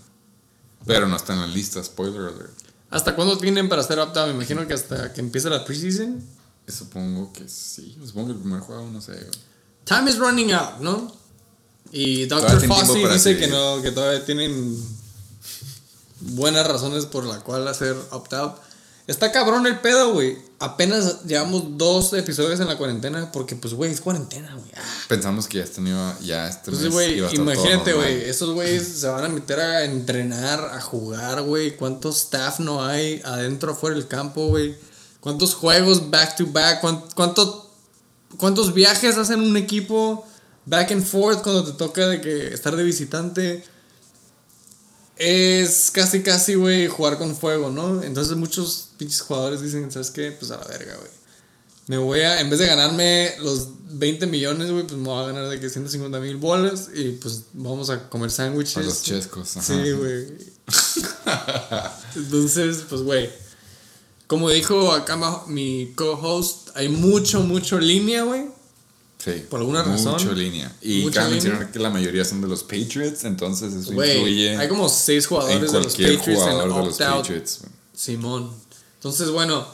Pero 0.85 1.09
no 1.09 1.17
está 1.17 1.33
en 1.33 1.41
la 1.41 1.47
lista, 1.47 1.83
spoiler 1.83 2.21
alert. 2.21 2.53
¿Hasta 2.91 3.17
cuándo 3.17 3.37
tienen 3.39 3.69
para 3.69 3.83
hacer 3.83 3.99
opt-out? 3.99 4.29
Me 4.29 4.35
imagino 4.35 4.67
que 4.67 4.75
hasta 4.75 5.12
que 5.12 5.21
empiece 5.21 5.51
la 5.51 5.64
preseason. 5.64 6.23
Supongo 6.69 7.33
que 7.33 7.49
sí. 7.49 7.97
Supongo 8.05 8.29
que 8.29 8.33
el 8.35 8.39
primer 8.41 8.61
juego, 8.61 8.89
no 8.91 9.01
sé. 9.01 9.12
güey. 9.12 9.39
Time 9.85 10.11
is 10.11 10.19
running 10.19 10.53
out, 10.53 10.81
¿no? 10.81 11.12
Y 11.93 12.27
Dr. 12.27 12.67
Fossey 12.67 13.05
dice 13.05 13.19
seguir. 13.19 13.45
que 13.45 13.49
no, 13.49 13.81
que 13.81 13.93
todavía 13.93 14.25
tienen 14.25 14.77
buenas 16.21 16.67
razones 16.67 17.07
por 17.07 17.25
la 17.25 17.41
cual 17.41 17.67
hacer 17.69 17.97
opt-out. 18.11 18.57
Está 19.07 19.31
cabrón 19.31 19.67
el 19.67 19.79
pedo, 19.79 20.13
güey. 20.15 20.37
Apenas 20.59 21.25
llevamos 21.25 21.77
dos 21.79 22.13
episodios 22.15 22.59
en 22.61 22.67
la 22.67 22.77
cuarentena 22.77 23.31
porque, 23.31 23.55
pues, 23.55 23.75
güey, 23.75 23.93
es 23.93 24.01
cuarentena, 24.01 24.53
güey. 24.55 24.71
Ah. 24.77 24.83
Pensamos 25.07 25.47
que 25.47 25.59
ya 25.59 25.65
este, 25.65 25.81
iba, 25.83 26.17
ya 26.23 26.49
este 26.49 26.71
Entonces, 26.71 26.85
mes 26.87 26.93
güey, 26.93 27.19
iba 27.19 27.29
a 27.29 27.31
estar 27.31 27.45
todo 27.45 27.55
imagínate, 27.55 27.93
güey, 27.93 28.25
esos 28.25 28.51
güeyes 28.55 28.89
se 29.01 29.07
van 29.07 29.25
a 29.25 29.29
meter 29.29 29.61
a 29.61 29.85
entrenar, 29.85 30.61
a 30.73 30.81
jugar, 30.81 31.43
güey. 31.43 31.77
¿Cuántos 31.77 32.17
staff 32.25 32.59
no 32.59 32.85
hay 32.85 33.21
adentro, 33.25 33.73
afuera 33.73 33.95
del 33.97 34.09
campo, 34.09 34.49
güey? 34.49 34.75
¿Cuántos 35.21 35.55
juegos 35.55 36.11
back 36.11 36.37
to 36.37 36.47
back? 36.47 36.81
¿Cuán- 36.81 37.05
cuánto- 37.15 37.71
¿Cuántos 38.39 38.75
viajes 38.75 39.17
hacen 39.17 39.41
un 39.41 39.57
equipo 39.57 40.27
back 40.67 40.91
and 40.93 41.05
forth 41.05 41.43
cuando 41.43 41.65
te 41.65 41.73
toca 41.73 42.07
de 42.09 42.21
que 42.21 42.49
estar 42.53 42.75
de 42.77 42.83
visitante? 42.83 43.65
Es 45.17 45.91
casi, 45.91 46.23
casi, 46.23 46.55
güey, 46.55 46.89
jugar 46.89 47.17
con 47.17 47.35
fuego, 47.35 47.71
¿no? 47.71 48.03
Entonces 48.03 48.37
muchos 48.37 48.91
pinches 48.99 49.23
jugadores 49.23 49.62
dicen, 49.62 49.91
¿sabes 49.91 50.11
qué? 50.11 50.31
Pues 50.33 50.51
a 50.51 50.59
la 50.59 50.64
verga, 50.64 50.95
güey. 50.97 51.11
Me 51.87 51.99
voy 51.99 52.21
a, 52.21 52.41
en 52.41 52.51
vez 52.51 52.59
de 52.59 52.67
ganarme 52.67 53.35
los 53.41 53.69
20 53.91 54.27
millones, 54.27 54.71
güey, 54.71 54.83
pues 54.83 54.99
me 54.99 55.05
voy 55.05 55.23
a 55.23 55.27
ganar 55.29 55.49
de 55.49 55.61
que 55.61 55.71
150 55.71 56.19
mil 56.19 56.37
bolas 56.37 56.89
y 56.93 57.12
pues 57.12 57.45
vamos 57.53 57.91
a 57.91 58.09
comer 58.11 58.31
sándwiches. 58.31 58.77
A 58.77 58.83
los 58.83 59.03
chescos, 59.03 59.57
ajá. 59.57 59.67
Sí, 59.67 59.93
güey. 59.93 60.27
Entonces, 62.17 62.85
pues, 62.89 63.03
güey. 63.03 63.31
Como 64.27 64.51
dijo 64.51 64.91
acá 64.93 65.17
mi 65.47 65.93
co-host, 65.95 66.71
hay 66.75 66.89
mucho, 66.89 67.41
mucho 67.43 67.79
línea, 67.79 68.25
güey. 68.25 68.49
Sí. 69.19 69.43
Por 69.49 69.61
alguna 69.61 69.83
mucho 69.83 70.12
razón. 70.12 70.39
línea. 70.39 70.73
Y 70.83 71.03
Mucha 71.03 71.21
cabe 71.23 71.35
línea. 71.35 71.45
mencionar 71.45 71.73
que 71.73 71.79
la 71.79 71.91
mayoría 71.91 72.25
son 72.25 72.41
de 72.43 72.49
los 72.49 72.62
Patriots, 72.62 73.25
entonces 73.25 73.73
eso 73.75 73.93
Güey, 73.93 74.17
influye 74.19 74.57
hay 74.57 74.69
como 74.69 74.89
seis 74.89 75.27
jugadores 75.27 75.73
de 75.73 75.79
los 75.79 75.87
Patriots 75.97 76.23
jugador 76.25 76.62
en 76.62 76.69
de 76.71 76.75
los 76.85 76.95
opt-out. 76.95 77.17
Patriots. 77.23 77.59
güey. 77.62 77.73
Simón. 77.95 78.51
Entonces, 78.97 79.31
bueno, 79.31 79.67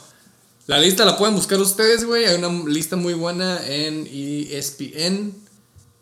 la 0.67 0.79
lista 0.79 1.05
la 1.05 1.17
pueden 1.17 1.35
buscar 1.35 1.59
ustedes, 1.59 2.05
güey. 2.05 2.25
Hay 2.25 2.35
una 2.41 2.49
lista 2.69 2.95
muy 2.95 3.13
buena 3.13 3.59
en 3.67 4.07
ESPN. 4.07 5.33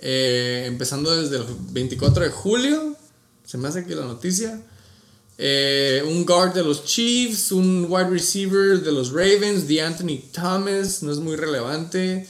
eh, 0.03 0.63
empezando 0.67 1.15
desde 1.15 1.37
el 1.37 1.45
24 1.71 2.23
de 2.23 2.29
julio. 2.31 2.95
Se 3.45 3.57
me 3.57 3.67
hace 3.67 3.79
aquí 3.79 3.93
la 3.93 4.05
noticia. 4.05 4.61
Eh, 5.37 6.03
un 6.07 6.25
guard 6.25 6.53
de 6.53 6.63
los 6.63 6.85
Chiefs, 6.85 7.51
un 7.51 7.85
wide 7.89 8.09
receiver 8.09 8.81
de 8.81 8.91
los 8.91 9.09
Ravens, 9.11 9.67
de 9.67 9.81
Anthony 9.81 10.19
Thomas, 10.31 11.01
no 11.03 11.11
es 11.11 11.17
muy 11.17 11.35
relevante. 11.35 12.27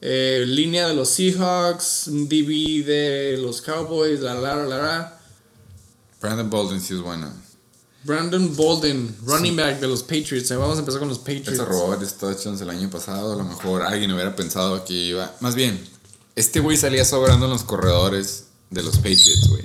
Eh, 0.00 0.44
línea 0.46 0.86
de 0.88 0.94
los 0.94 1.08
Seahawks, 1.08 2.04
DB 2.06 2.84
de 2.84 3.36
los 3.40 3.60
Cowboys, 3.60 4.20
la 4.20 4.34
la 4.34 4.54
la 4.56 4.78
la. 4.78 5.20
Brandon 6.20 6.48
Bolden 6.48 6.80
sí 6.80 6.94
es 6.94 7.00
bueno. 7.00 7.32
Brandon 8.04 8.54
Bolden, 8.56 9.16
running 9.24 9.56
back 9.56 9.80
de 9.80 9.88
los 9.88 10.02
Patriots. 10.02 10.50
Eh, 10.50 10.56
Vamos 10.56 10.76
a 10.76 10.80
empezar 10.80 11.00
con 11.00 11.08
los 11.08 11.18
Patriots. 11.18 11.56
se 11.56 11.64
robó 11.64 11.88
varios 11.88 12.14
touchdowns 12.14 12.60
el 12.60 12.70
año 12.70 12.88
pasado. 12.88 13.32
A 13.32 13.36
lo 13.36 13.44
mejor 13.44 13.82
alguien 13.82 14.12
hubiera 14.12 14.34
pensado 14.36 14.84
que 14.84 14.92
iba. 14.94 15.34
Más 15.40 15.54
bien, 15.54 15.84
este 16.36 16.60
güey 16.60 16.76
salía 16.76 17.04
sobrando 17.04 17.46
en 17.46 17.52
los 17.52 17.64
corredores 17.64 18.44
de 18.70 18.82
los 18.82 18.96
Patriots, 18.96 19.48
güey. 19.48 19.64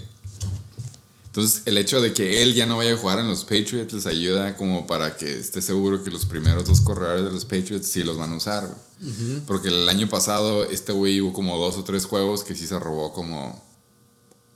Entonces, 1.36 1.64
el 1.66 1.80
hecho 1.80 2.00
de 2.00 2.14
que 2.14 2.44
él 2.44 2.54
ya 2.54 2.68
no 2.68 2.78
vaya 2.78 2.94
a 2.94 2.98
jugar 2.98 3.18
en 3.18 3.28
los 3.28 3.44
Patriots 3.44 3.92
les 3.92 4.06
ayuda 4.06 4.56
como 4.56 4.86
para 4.86 5.18
que 5.18 5.40
esté 5.40 5.64
seguro 5.64 6.04
que 6.04 6.12
los 6.12 6.26
primeros 6.28 6.66
dos 6.66 6.80
corredores 6.82 7.26
de 7.26 7.32
los 7.32 7.44
Patriots 7.44 7.88
sí 7.88 8.04
los 8.04 8.18
van 8.20 8.34
a 8.34 8.36
usar, 8.36 8.68
güey. 9.02 9.40
Porque 9.48 9.70
el 9.70 9.90
año 9.90 10.08
pasado 10.08 10.64
este 10.66 10.92
güey 10.92 11.20
hubo 11.22 11.34
como 11.34 11.58
dos 11.58 11.76
o 11.78 11.84
tres 11.84 12.06
juegos 12.06 12.44
que 12.44 12.54
sí 12.54 12.68
se 12.68 12.78
robó 12.78 13.12
como 13.14 13.60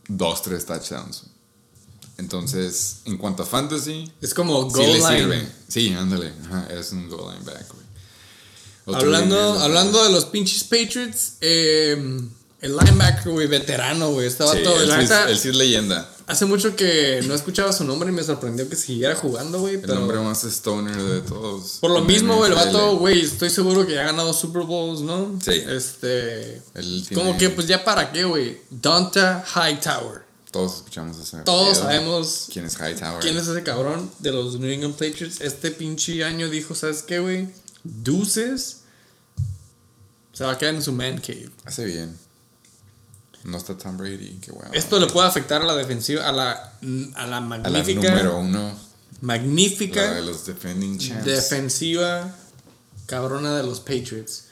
dos, 0.08 0.44
tres 0.44 0.68
touchdowns. 0.68 1.24
Entonces, 2.20 2.98
en 3.06 3.18
cuanto 3.18 3.42
a 3.42 3.46
fantasy, 3.48 4.12
Es 4.22 4.36
como 4.36 4.70
sí 4.70 4.76
goal 4.76 4.88
le 4.92 4.98
line. 5.00 5.18
sirve. 5.18 5.48
Sí, 5.68 5.90
ándale. 5.94 6.32
Ajá, 6.46 6.68
es 6.72 6.92
un 6.92 7.10
goal 7.10 7.34
line 7.34 7.44
back, 7.44 7.66
güey. 7.74 8.98
Hablando, 9.02 9.60
hablando 9.60 10.04
de 10.04 10.12
los 10.12 10.26
pinches 10.26 10.64
Patriots, 10.64 11.34
eh, 11.42 12.22
el 12.62 12.76
linebacker, 12.76 13.32
güey, 13.32 13.48
veterano, 13.48 14.10
güey. 14.12 14.28
Estaba 14.28 14.54
Sí, 14.54 14.64
todo. 14.64 14.84
la 14.86 15.06
sí 15.36 15.48
es, 15.50 15.56
leyenda. 15.56 16.10
hace 16.26 16.46
mucho 16.46 16.76
que 16.76 17.22
no 17.28 17.36
escuchaba 17.36 17.72
su 17.72 17.84
nombre 17.84 18.10
y 18.10 18.12
me 18.12 18.24
sorprendió 18.24 18.68
que 18.68 18.76
siguiera 18.76 19.16
jugando, 19.16 19.60
güey. 19.60 19.76
El 19.76 19.82
Pero 19.82 20.02
hombre 20.02 20.20
más 20.20 20.44
stoner 20.44 20.96
de 21.02 21.22
todos. 21.22 21.78
por 21.80 21.92
lo 21.92 22.02
mismo, 22.02 22.36
güey, 22.38 22.50
el 22.52 22.56
vato, 22.56 22.98
güey, 22.98 23.22
estoy 23.22 23.50
seguro 23.52 23.86
que 23.86 23.94
ya 23.94 24.02
ha 24.02 24.06
ganado 24.06 24.34
Super 24.34 24.64
Bowls, 24.64 25.02
¿no? 25.02 25.40
Sí. 25.44 25.52
Este. 25.68 26.62
Como 27.14 27.38
que, 27.38 27.50
pues 27.52 27.68
ya 27.68 27.84
para 27.84 28.12
qué, 28.12 28.24
güey. 28.24 28.58
Dante 28.72 29.20
Hightower. 29.56 30.26
Todos 30.52 30.78
escuchamos 30.78 31.18
ese. 31.20 31.38
Todos 31.44 31.74
video. 31.74 31.84
sabemos 31.84 32.48
quién 32.52 32.66
es 32.66 32.74
Hightower. 32.76 33.20
quién 33.22 33.38
es 33.38 33.48
ese 33.48 33.62
cabrón 33.64 34.10
de 34.20 34.32
los 34.32 34.58
New 34.60 34.72
England 34.72 34.94
Patriots. 34.96 35.42
Este 35.42 35.70
pinche 35.72 36.24
año 36.24 36.50
dijo, 36.50 36.74
¿sabes 36.74 37.04
qué, 37.04 37.20
güey? 37.20 37.50
Deuces. 37.84 38.78
Se 40.34 40.44
va 40.44 40.54
a 40.54 40.58
quedar 40.58 40.74
en 40.76 40.82
su 40.82 40.94
man 40.94 41.20
cave. 41.20 41.50
Hace 41.66 41.86
bien. 41.86 42.18
No 43.44 43.58
está 43.58 43.78
Tom 43.78 43.98
Brady, 43.98 44.40
qué 44.42 44.52
guay. 44.52 44.70
Esto 44.74 45.00
le 45.00 45.08
puede 45.08 45.28
afectar 45.28 45.62
a 45.62 45.66
la 45.66 45.76
defensiva, 45.76 46.28
a 46.28 46.32
la, 46.32 46.52
a 46.52 46.58
la 46.82 47.22
A 47.22 47.26
la 47.28 47.42
magnífica, 47.42 48.10
número 48.10 48.38
uno. 48.40 48.78
magnífica 49.22 50.02
La 50.02 50.14
de 50.16 50.22
los 50.24 50.46
defending 50.46 50.98
champs. 50.98 51.26
defensiva 51.26 52.36
cabrona 53.06 53.56
de 53.58 53.64
los 53.64 53.80
Patriots. 53.80 54.44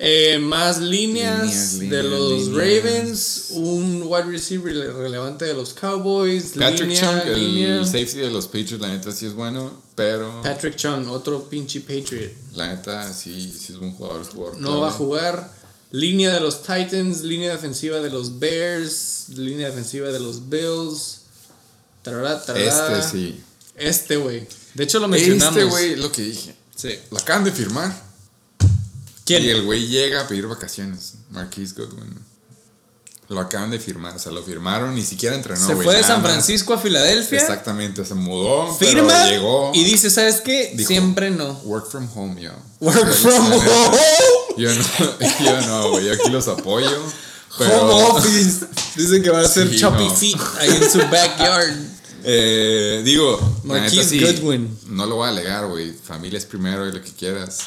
Eh, 0.00 0.38
más 0.38 0.78
líneas, 0.80 1.74
Líneas, 1.74 1.78
de 1.90 2.02
los 2.04 2.46
líneas. 2.46 2.54
Ravens, 2.84 3.46
un 3.54 4.02
wide 4.06 4.26
receiver 4.30 4.72
relevante 4.94 5.44
de 5.44 5.54
los 5.54 5.74
Cowboys, 5.74 6.52
Patrick 6.56 6.92
Chung, 6.94 7.20
el 7.26 7.84
safety 7.84 8.18
de 8.18 8.30
los 8.30 8.46
Patriots, 8.46 8.80
la 8.80 8.88
neta 8.90 9.10
sí 9.10 9.26
es 9.26 9.32
bueno, 9.34 9.72
pero 9.96 10.40
Patrick 10.42 10.76
Chung, 10.76 11.08
otro 11.08 11.48
pinche 11.48 11.80
Patriot. 11.80 12.30
la 12.54 12.68
neta 12.76 13.12
sí, 13.12 13.52
sí 13.58 13.72
es 13.72 13.78
un 13.80 13.92
jugador. 13.92 14.22
es 14.22 14.28
jugador 14.28 14.60
No 14.60 14.80
va 14.80 14.88
a 14.88 14.92
jugar. 14.92 15.57
Línea 15.90 16.34
de 16.34 16.40
los 16.40 16.62
Titans, 16.62 17.22
línea 17.22 17.52
defensiva 17.52 17.98
de 18.00 18.10
los 18.10 18.38
Bears, 18.38 19.30
línea 19.30 19.68
defensiva 19.68 20.08
de 20.08 20.20
los 20.20 20.48
Bills. 20.48 21.22
Tarará, 22.02 22.44
tarará. 22.44 22.98
Este 22.98 23.10
sí. 23.10 23.40
Este, 23.74 24.16
güey. 24.16 24.46
De 24.74 24.84
hecho, 24.84 24.98
lo 24.98 25.08
mencionamos. 25.08 25.56
Este 25.56 25.64
güey, 25.64 25.96
lo 25.96 26.12
que 26.12 26.22
dije. 26.22 26.54
Sí. 26.76 26.90
Lo 27.10 27.18
acaban 27.18 27.44
de 27.44 27.52
firmar. 27.52 28.08
¿Quién? 29.24 29.44
Y 29.44 29.48
el 29.48 29.64
güey 29.64 29.86
llega 29.86 30.22
a 30.22 30.28
pedir 30.28 30.46
vacaciones. 30.46 31.14
Marquise 31.30 31.74
Goodwin. 31.74 32.18
Lo 33.28 33.40
acaban 33.40 33.70
de 33.70 33.78
firmar. 33.78 34.16
O 34.16 34.18
sea, 34.18 34.32
lo 34.32 34.42
firmaron, 34.42 34.94
ni 34.94 35.04
siquiera 35.04 35.36
entrenó. 35.36 35.66
Se 35.66 35.76
fue 35.76 35.96
de 35.96 36.02
San. 36.02 36.22
Francisco 36.22 36.72
a 36.72 36.78
Filadelfia. 36.78 37.38
Exactamente, 37.38 38.04
se 38.04 38.14
mudó. 38.14 38.74
Firma 38.74 39.12
pero 39.12 39.30
llegó. 39.30 39.72
y 39.74 39.84
dice, 39.84 40.08
¿sabes 40.08 40.40
qué? 40.40 40.72
Dijo, 40.74 40.88
Siempre 40.88 41.30
no. 41.30 41.52
Work 41.64 41.90
from 41.90 42.08
home, 42.14 42.40
yo. 42.40 42.52
Work 42.80 43.12
from 43.12 43.52
home. 43.52 43.66
Yo 44.58 44.74
no, 44.74 44.84
yo 45.44 45.66
no, 45.66 45.90
güey. 45.90 46.06
Yo 46.06 46.12
aquí 46.14 46.30
los 46.30 46.48
apoyo. 46.48 46.90
Pero, 47.58 47.82
Home 47.82 48.18
office. 48.18 48.66
Dice 48.96 49.22
que 49.22 49.30
va 49.30 49.40
a 49.40 49.44
hacer 49.44 49.68
Sí, 49.68 49.78
choppy 49.78 50.04
no. 50.04 50.14
feet 50.14 50.38
ahí 50.58 50.68
en 50.70 50.90
su 50.90 50.98
backyard. 50.98 51.76
Eh, 52.24 53.02
digo, 53.04 53.38
neta 53.64 53.80
Marquise 53.80 54.04
sí, 54.04 54.20
Goodwin. 54.20 54.78
No 54.88 55.06
lo 55.06 55.16
voy 55.16 55.26
a 55.26 55.30
alegar, 55.30 55.66
güey. 55.66 55.92
Familia 55.92 56.38
es 56.38 56.44
primero 56.46 56.86
y 56.86 56.92
lo 56.92 57.00
que 57.02 57.10
quieras. 57.12 57.58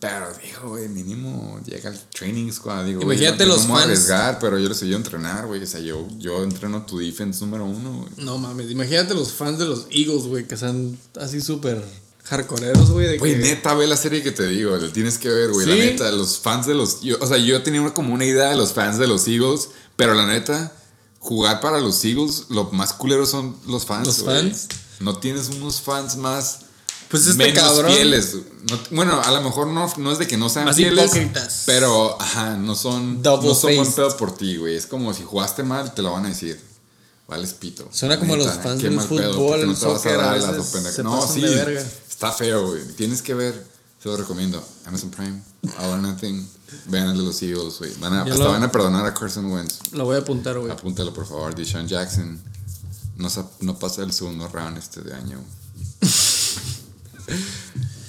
Pero 0.00 0.26
digo, 0.42 0.68
güey, 0.70 0.88
mínimo 0.88 1.58
llega 1.64 1.88
al 1.88 1.98
training 2.10 2.50
squad. 2.52 2.84
Digo, 2.84 3.00
Imagínate 3.02 3.46
no, 3.46 3.54
los 3.54 3.62
no 3.62 3.68
me 3.68 3.72
voy 3.74 3.78
a 3.78 3.84
fans. 3.86 3.90
arriesgar, 3.92 4.38
pero 4.38 4.58
yo 4.58 4.68
les 4.68 4.82
ayudo 4.82 4.96
a 4.96 4.98
entrenar, 4.98 5.46
güey. 5.46 5.62
O 5.62 5.66
sea, 5.66 5.80
yo, 5.80 6.06
yo 6.18 6.42
entreno 6.42 6.84
tu 6.84 6.98
defense 6.98 7.42
número 7.42 7.64
uno, 7.64 8.00
güey. 8.00 8.10
No 8.18 8.36
mames, 8.36 8.70
imagínate 8.70 9.14
los 9.14 9.32
fans 9.32 9.58
de 9.58 9.64
los 9.66 9.86
Eagles, 9.90 10.24
güey, 10.24 10.46
que 10.46 10.56
son 10.58 10.98
así 11.18 11.40
súper 11.40 11.82
hardcoreeros, 12.24 12.90
güey. 12.90 13.06
de 13.06 13.18
Güey, 13.18 13.32
que- 13.34 13.38
neta, 13.38 13.74
ve 13.74 13.86
la 13.86 13.96
serie 13.96 14.22
que 14.22 14.32
te 14.32 14.46
digo, 14.48 14.76
le 14.76 14.88
tienes 14.88 15.18
que 15.18 15.28
ver, 15.28 15.50
güey. 15.50 15.66
La 15.66 15.74
neta, 15.74 16.10
los 16.12 16.38
fans 16.38 16.66
de 16.66 16.74
los. 16.74 17.00
yo- 17.00 17.16
o 17.20 17.26
sea, 17.26 17.36
yo 17.38 17.62
tenía 17.62 17.80
una- 17.80 17.94
como 17.94 18.14
una 18.14 18.24
idea 18.24 18.48
de 18.50 18.56
los 18.56 18.72
fans 18.72 18.98
de 18.98 19.06
los 19.06 19.26
Eagles, 19.28 19.68
pero 19.96 20.14
la 20.14 20.26
neta, 20.26 20.72
jugar 21.18 21.60
para 21.60 21.80
los 21.80 22.04
Eagles, 22.04 22.44
lo 22.48 22.64
más 22.72 22.92
culero 22.92 23.26
son 23.26 23.56
los 23.66 23.84
fans. 23.86 24.06
¿Los 24.06 24.22
fans? 24.24 24.68
No 25.00 25.18
tienes 25.18 25.48
unos 25.48 25.80
fans 25.80 26.16
más. 26.16 26.60
Pues 27.10 27.26
este 27.26 27.44
menos 27.44 27.62
cabrón. 27.62 27.92
fieles. 27.92 28.34
No- 28.70 28.78
bueno, 28.90 29.20
a 29.22 29.30
lo 29.30 29.40
mejor 29.42 29.66
no, 29.68 29.92
no 29.98 30.10
es 30.12 30.18
de 30.18 30.26
que 30.26 30.36
no 30.36 30.48
sean 30.48 30.64
Más 30.64 30.76
fieles, 30.76 31.04
hipócritas. 31.14 31.62
pero 31.66 32.20
ajá, 32.20 32.56
no 32.56 32.74
son, 32.74 33.22
Double 33.22 33.50
no 33.50 33.54
son 33.54 33.76
buen 33.76 33.92
pedo 33.92 34.16
por 34.16 34.34
ti, 34.34 34.56
güey. 34.56 34.74
Es 34.74 34.86
como 34.86 35.12
si 35.14 35.22
jugaste 35.22 35.62
mal, 35.62 35.94
te 35.94 36.02
lo 36.02 36.12
van 36.12 36.24
a 36.26 36.28
decir. 36.30 36.60
Vales 37.28 37.54
pito. 37.54 37.88
Suena 37.92 38.18
como 38.18 38.36
Neta, 38.36 38.54
los 38.54 38.62
fans 38.62 38.82
del 38.82 38.96
pedo, 38.96 39.06
fútbol, 39.08 39.48
porque 39.48 39.66
no 39.66 39.72
a 39.72 39.76
soccer, 39.76 40.20
a 40.20 40.26
dar 40.26 40.40
las 40.40 40.98
No, 40.98 41.26
sí, 41.26 41.40
de 41.40 41.54
verga. 41.54 41.86
Está 42.14 42.32
feo, 42.32 42.68
güey. 42.68 42.82
Tienes 42.96 43.20
que 43.22 43.34
ver, 43.34 43.54
se 44.02 44.08
lo 44.08 44.16
recomiendo. 44.16 44.64
Amazon 44.86 45.10
Prime, 45.10 45.42
All 45.80 45.90
or 45.90 45.98
Nothing. 45.98 46.46
Vean 46.86 47.08
el 47.10 47.18
de 47.18 47.22
los 47.24 47.40
Eagles, 47.42 47.78
güey. 47.78 47.92
Van 48.00 48.12
a, 48.14 48.22
hasta 48.22 48.34
lo- 48.36 48.50
van 48.50 48.62
a 48.62 48.70
perdonar 48.72 49.04
a 49.06 49.14
Carson 49.14 49.46
Wentz. 49.52 49.78
Lo 49.92 50.04
voy 50.04 50.16
a 50.16 50.20
apuntar, 50.20 50.58
güey. 50.58 50.70
Apúntalo, 50.72 51.12
por 51.12 51.26
favor. 51.26 51.54
Deshaun 51.54 51.86
Jackson. 51.86 52.40
No, 53.16 53.30
sa- 53.30 53.48
no 53.60 53.78
pasa 53.78 54.02
el 54.02 54.12
segundo 54.12 54.48
round 54.48 54.78
este 54.78 55.00
de 55.02 55.14
año. 55.14 55.38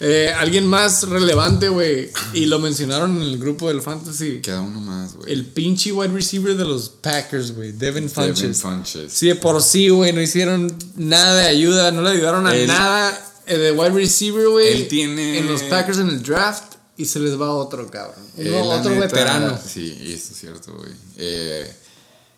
Eh, 0.01 0.33
Alguien 0.37 0.67
más 0.67 1.03
relevante, 1.07 1.69
güey. 1.69 2.11
Y 2.33 2.47
lo 2.47 2.59
mencionaron 2.59 3.15
en 3.15 3.21
el 3.21 3.37
grupo 3.37 3.69
del 3.69 3.81
Fantasy. 3.81 4.39
Queda 4.41 4.59
uno 4.59 4.81
más, 4.81 5.13
güey. 5.15 5.31
El 5.31 5.45
pinche 5.45 5.93
wide 5.93 6.11
receiver 6.13 6.55
de 6.57 6.65
los 6.65 6.89
Packers, 6.89 7.53
güey. 7.55 7.71
Devin 7.71 8.07
Devin 8.07 8.09
Funches. 8.09 8.61
Funches. 8.61 9.13
Sí, 9.13 9.27
de 9.27 9.35
por 9.35 9.61
sí, 9.63 9.87
güey. 9.87 10.11
No 10.11 10.21
hicieron 10.21 10.67
nada 10.97 11.35
de 11.35 11.47
ayuda. 11.47 11.91
No 11.91 12.01
le 12.01 12.09
ayudaron 12.09 12.45
a 12.45 12.53
nada 12.53 13.17
de 13.45 13.71
wide 13.71 13.91
receiver, 13.91 14.47
güey. 14.49 14.67
Él 14.73 14.87
tiene- 14.87 15.37
En 15.39 15.47
los 15.47 15.63
Packers 15.63 15.99
en 15.99 16.09
el 16.09 16.21
draft. 16.23 16.75
Y 16.97 17.03
se 17.05 17.19
les 17.19 17.39
va 17.39 17.51
otro, 17.53 17.89
cabrón. 17.91 18.23
Eh, 18.37 18.49
No, 18.49 18.61
otro 18.69 18.91
neta, 18.91 19.01
veterano. 19.07 19.59
Sí, 19.61 19.97
y 20.01 20.13
esto 20.13 20.31
es 20.33 20.39
cierto, 20.39 20.73
güey. 20.77 20.91
Eh, 21.17 21.69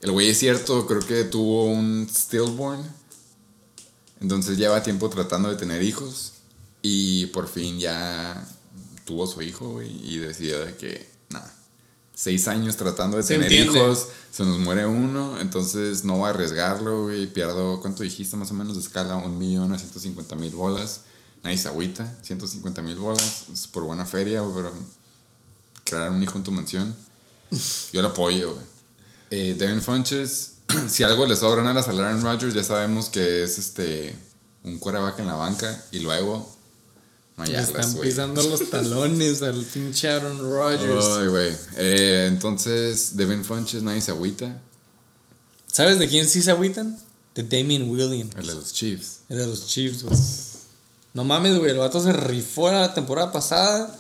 el 0.02 0.12
güey 0.12 0.30
es 0.30 0.40
cierto, 0.40 0.88
creo 0.88 1.02
que 1.02 1.26
tuvo 1.26 1.66
un 1.66 2.10
stillborn. 2.12 2.82
Entonces 4.20 4.58
lleva 4.58 4.82
tiempo 4.82 5.10
tratando 5.10 5.50
de 5.50 5.56
tener 5.58 5.84
hijos. 5.84 6.34
Y 6.82 7.28
por 7.28 7.48
fin 7.48 7.80
ya 7.80 8.48
tuvo 9.06 9.28
su 9.28 9.42
hijo, 9.44 9.70
güey. 9.74 9.90
Y 10.04 10.18
decidió 10.18 10.66
de 10.66 10.76
que. 10.76 11.17
Seis 12.20 12.48
años 12.48 12.78
tratando 12.78 13.18
de 13.18 13.22
Se 13.22 13.36
tener 13.36 13.52
entiende. 13.52 13.78
hijos, 13.78 14.08
se 14.32 14.44
nos 14.44 14.58
muere 14.58 14.88
uno, 14.88 15.40
entonces 15.40 16.04
no 16.04 16.18
voy 16.18 16.26
a 16.26 16.30
arriesgarlo, 16.30 17.04
güey. 17.04 17.28
Pierdo, 17.28 17.80
¿cuánto 17.80 18.02
dijiste 18.02 18.36
más 18.36 18.50
o 18.50 18.56
menos 18.56 18.74
de 18.74 18.82
escala? 18.82 19.18
Un 19.18 19.38
millón 19.38 19.72
a 19.72 19.78
150 19.78 20.36
mil 20.36 20.56
bolas. 20.56 21.02
Nadie 21.44 21.60
se 21.60 21.68
agüita, 21.68 22.12
150 22.24 22.82
mil 22.82 22.96
bolas. 22.96 23.44
Es 23.54 23.68
por 23.68 23.84
buena 23.84 24.04
feria, 24.04 24.42
güey, 24.42 24.56
pero 24.56 24.74
crear 25.84 26.10
un 26.10 26.24
hijo 26.24 26.40
en 26.40 26.44
tu 26.44 26.52
mansión. 26.52 26.96
Yo 27.94 28.02
lo 28.02 28.08
apoyo, 28.08 28.56
güey. 28.56 28.66
Eh, 29.30 29.56
Devin 29.56 29.84
Funches, 29.84 30.54
si 30.90 31.04
algo 31.04 31.24
le 31.28 31.36
sobran 31.36 31.68
a 31.68 31.80
Aaron 31.80 32.24
Rodgers, 32.24 32.56
ya 32.56 32.64
sabemos 32.64 33.10
que 33.10 33.44
es 33.44 33.60
este 33.60 34.16
un 34.64 34.80
quarterback 34.80 35.20
en 35.20 35.28
la 35.28 35.36
banca 35.36 35.86
y 35.92 36.00
luego 36.00 36.52
Le 37.46 37.60
están 37.60 37.94
pisando 38.00 38.42
los 38.42 38.70
talones 38.72 39.42
al 39.44 39.64
pinche 39.64 40.10
Aaron 40.10 40.40
Rodgers. 40.40 41.06
Ay, 41.20 41.28
güey. 41.28 41.56
Eh, 41.78 42.26
entonces, 42.28 43.16
Devin 43.16 43.46
Funches, 43.46 43.84
nadie 43.84 44.02
se 44.02 44.12
agüita. 44.12 44.60
¿Sabes 45.72 46.00
de 46.00 46.08
quién 46.08 46.28
sí 46.28 46.42
se 46.42 46.50
agüitan? 46.52 46.98
De 47.36 47.44
Damien 47.44 47.88
Williams. 47.90 48.36
El 48.36 48.48
de 48.48 48.56
los 48.56 48.74
Chiefs. 48.74 49.20
Era 49.30 49.42
de 49.42 49.48
los 49.48 49.68
Chiefs, 49.68 50.04
güey. 50.04 50.18
No 51.14 51.24
mames, 51.24 51.58
güey. 51.60 51.72
El 51.72 51.78
vato 51.78 52.02
se 52.02 52.12
rifó 52.12 52.72
la 52.72 52.94
temporada 52.96 53.32
pasada. 53.32 53.96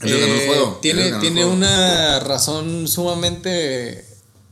El 0.00 0.12
Eh, 0.12 0.44
juego, 0.46 0.78
Tiene, 0.80 1.08
el 1.08 1.20
tiene 1.20 1.44
una 1.44 2.20
razón 2.20 2.88
sumamente. 2.88 4.06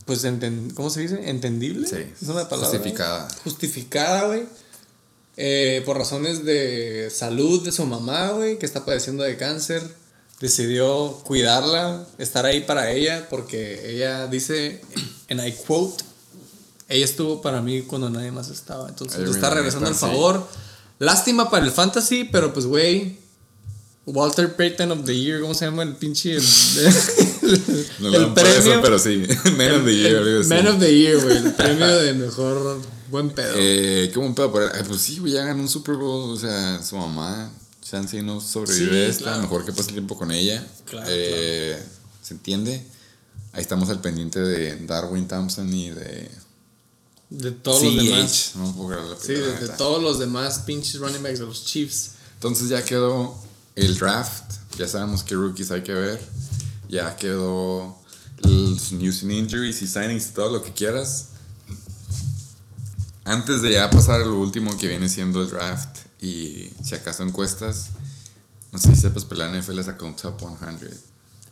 Pues, 0.05 0.23
enten- 0.25 0.73
¿cómo 0.75 0.89
se 0.91 1.01
dice? 1.01 1.29
¿Entendible? 1.29 1.87
Sí, 1.87 1.95
Es 2.21 2.27
una 2.27 2.47
palabra. 2.47 2.69
justificada. 2.69 3.27
Justificada, 3.43 4.27
güey. 4.27 4.43
Eh, 5.35 5.81
por 5.85 5.97
razones 5.97 6.45
de 6.45 7.09
salud 7.09 7.63
de 7.63 7.71
su 7.71 7.85
mamá, 7.85 8.29
güey, 8.31 8.59
que 8.59 8.65
está 8.65 8.85
padeciendo 8.85 9.23
de 9.23 9.37
cáncer. 9.37 9.81
Decidió 10.39 11.19
cuidarla, 11.23 12.05
estar 12.17 12.45
ahí 12.45 12.61
para 12.61 12.91
ella, 12.91 13.27
porque 13.29 13.93
ella 13.95 14.27
dice, 14.27 14.81
en 15.27 15.45
I 15.45 15.53
quote, 15.53 16.03
ella 16.89 17.05
estuvo 17.05 17.41
para 17.41 17.61
mí 17.61 17.81
cuando 17.83 18.09
nadie 18.09 18.31
más 18.31 18.49
estaba. 18.49 18.89
Entonces 18.89 19.19
le 19.21 19.31
está 19.31 19.49
regresando 19.49 19.89
el 19.89 19.95
favor. 19.95 20.45
Lástima 20.99 21.49
para 21.49 21.65
el 21.65 21.71
fantasy, 21.71 22.25
pero 22.25 22.53
pues, 22.53 22.65
güey, 22.65 23.17
Walter 24.05 24.53
Payton 24.55 24.91
of 24.91 25.05
the 25.05 25.17
Year, 25.17 25.39
¿cómo 25.41 25.53
se 25.53 25.65
llama 25.65 25.83
el 25.83 25.95
pinche? 25.95 26.35
El, 26.35 26.43
No 27.99 28.33
por 28.33 28.45
eso, 28.45 28.79
pero 28.81 28.99
sí. 28.99 29.23
Man 29.57 29.71
of 29.71 29.85
the 29.85 29.95
year. 29.95 30.45
Man 30.45 30.67
of 30.67 30.79
the 30.79 30.93
Year, 30.93 31.21
güey, 31.21 31.37
el 31.37 31.53
premio 31.53 31.87
de 31.99 32.13
mejor 32.13 32.81
buen 33.13 33.29
pedo. 33.29 33.53
Eh, 33.57 34.09
qué 34.11 34.19
buen 34.19 34.33
pedo. 34.35 34.51
Ay, 34.73 34.83
pues 34.87 35.01
sí, 35.01 35.19
güey, 35.19 35.33
ya 35.33 35.45
ganó 35.45 35.61
un 35.61 35.69
Super 35.69 35.95
Bowl. 35.95 36.31
O 36.31 36.37
sea, 36.39 36.81
su 36.83 36.97
mamá, 36.97 37.49
Chance 37.81 38.21
no 38.23 38.41
sobrevive 38.41 39.05
Sí, 39.05 39.11
esta. 39.11 39.23
claro. 39.25 39.41
Mejor 39.43 39.65
que 39.65 39.71
pase 39.71 39.91
tiempo 39.93 40.17
con 40.17 40.31
ella. 40.31 40.65
Claro, 40.85 41.05
Eh, 41.09 41.81
¿Se 42.21 42.33
entiende? 42.33 42.85
Ahí 43.53 43.61
estamos 43.61 43.89
al 43.89 44.01
pendiente 44.01 44.39
de 44.39 44.75
Darwin 44.85 45.27
Thompson 45.27 45.71
y 45.73 45.91
de. 45.91 46.29
de 47.29 47.51
todos 47.51 47.83
los 47.83 48.03
demás. 48.03 48.51
No 48.55 48.73
puedo 48.75 48.89
creer 48.89 49.03
la 49.05 49.15
Sí, 49.19 49.33
de, 49.65 49.69
todos 49.77 50.01
los 50.01 50.17
demás 50.19 50.59
pinches 50.65 50.99
running 50.99 51.21
backs 51.21 51.39
de 51.39 51.45
los 51.45 51.65
Chiefs. 51.65 52.11
Entonces 52.35 52.69
ya 52.69 52.83
quedó 52.83 53.37
el 53.75 53.95
draft. 53.97 54.43
Ya 54.77 54.87
sabemos 54.87 55.23
qué 55.23 55.35
rookies 55.35 55.69
hay 55.71 55.83
que 55.83 55.93
ver. 55.93 56.19
Ya 56.89 57.15
quedó 57.15 57.95
los 58.41 58.91
news 58.91 59.21
and 59.23 59.31
injuries 59.31 59.81
y 59.81 59.87
signings 59.87 60.27
y 60.29 60.33
todo 60.33 60.49
lo 60.51 60.63
que 60.63 60.73
quieras. 60.73 61.27
Antes 63.25 63.61
de 63.61 63.71
ya 63.73 63.89
pasar 63.89 64.21
a 64.21 64.25
lo 64.25 64.37
último 64.39 64.77
que 64.77 64.87
viene 64.87 65.07
siendo 65.09 65.41
el 65.41 65.49
draft 65.49 65.97
y 66.21 66.69
si 66.83 66.95
acaso 66.95 67.23
encuestas, 67.23 67.89
no 68.71 68.79
sé 68.79 68.95
si 68.95 69.01
sepas, 69.01 69.23
pero 69.25 69.45
la 69.47 69.57
NFL 69.57 69.81
sacó 69.83 70.05
un 70.05 70.15
top 70.15 70.39
100. 70.39 70.89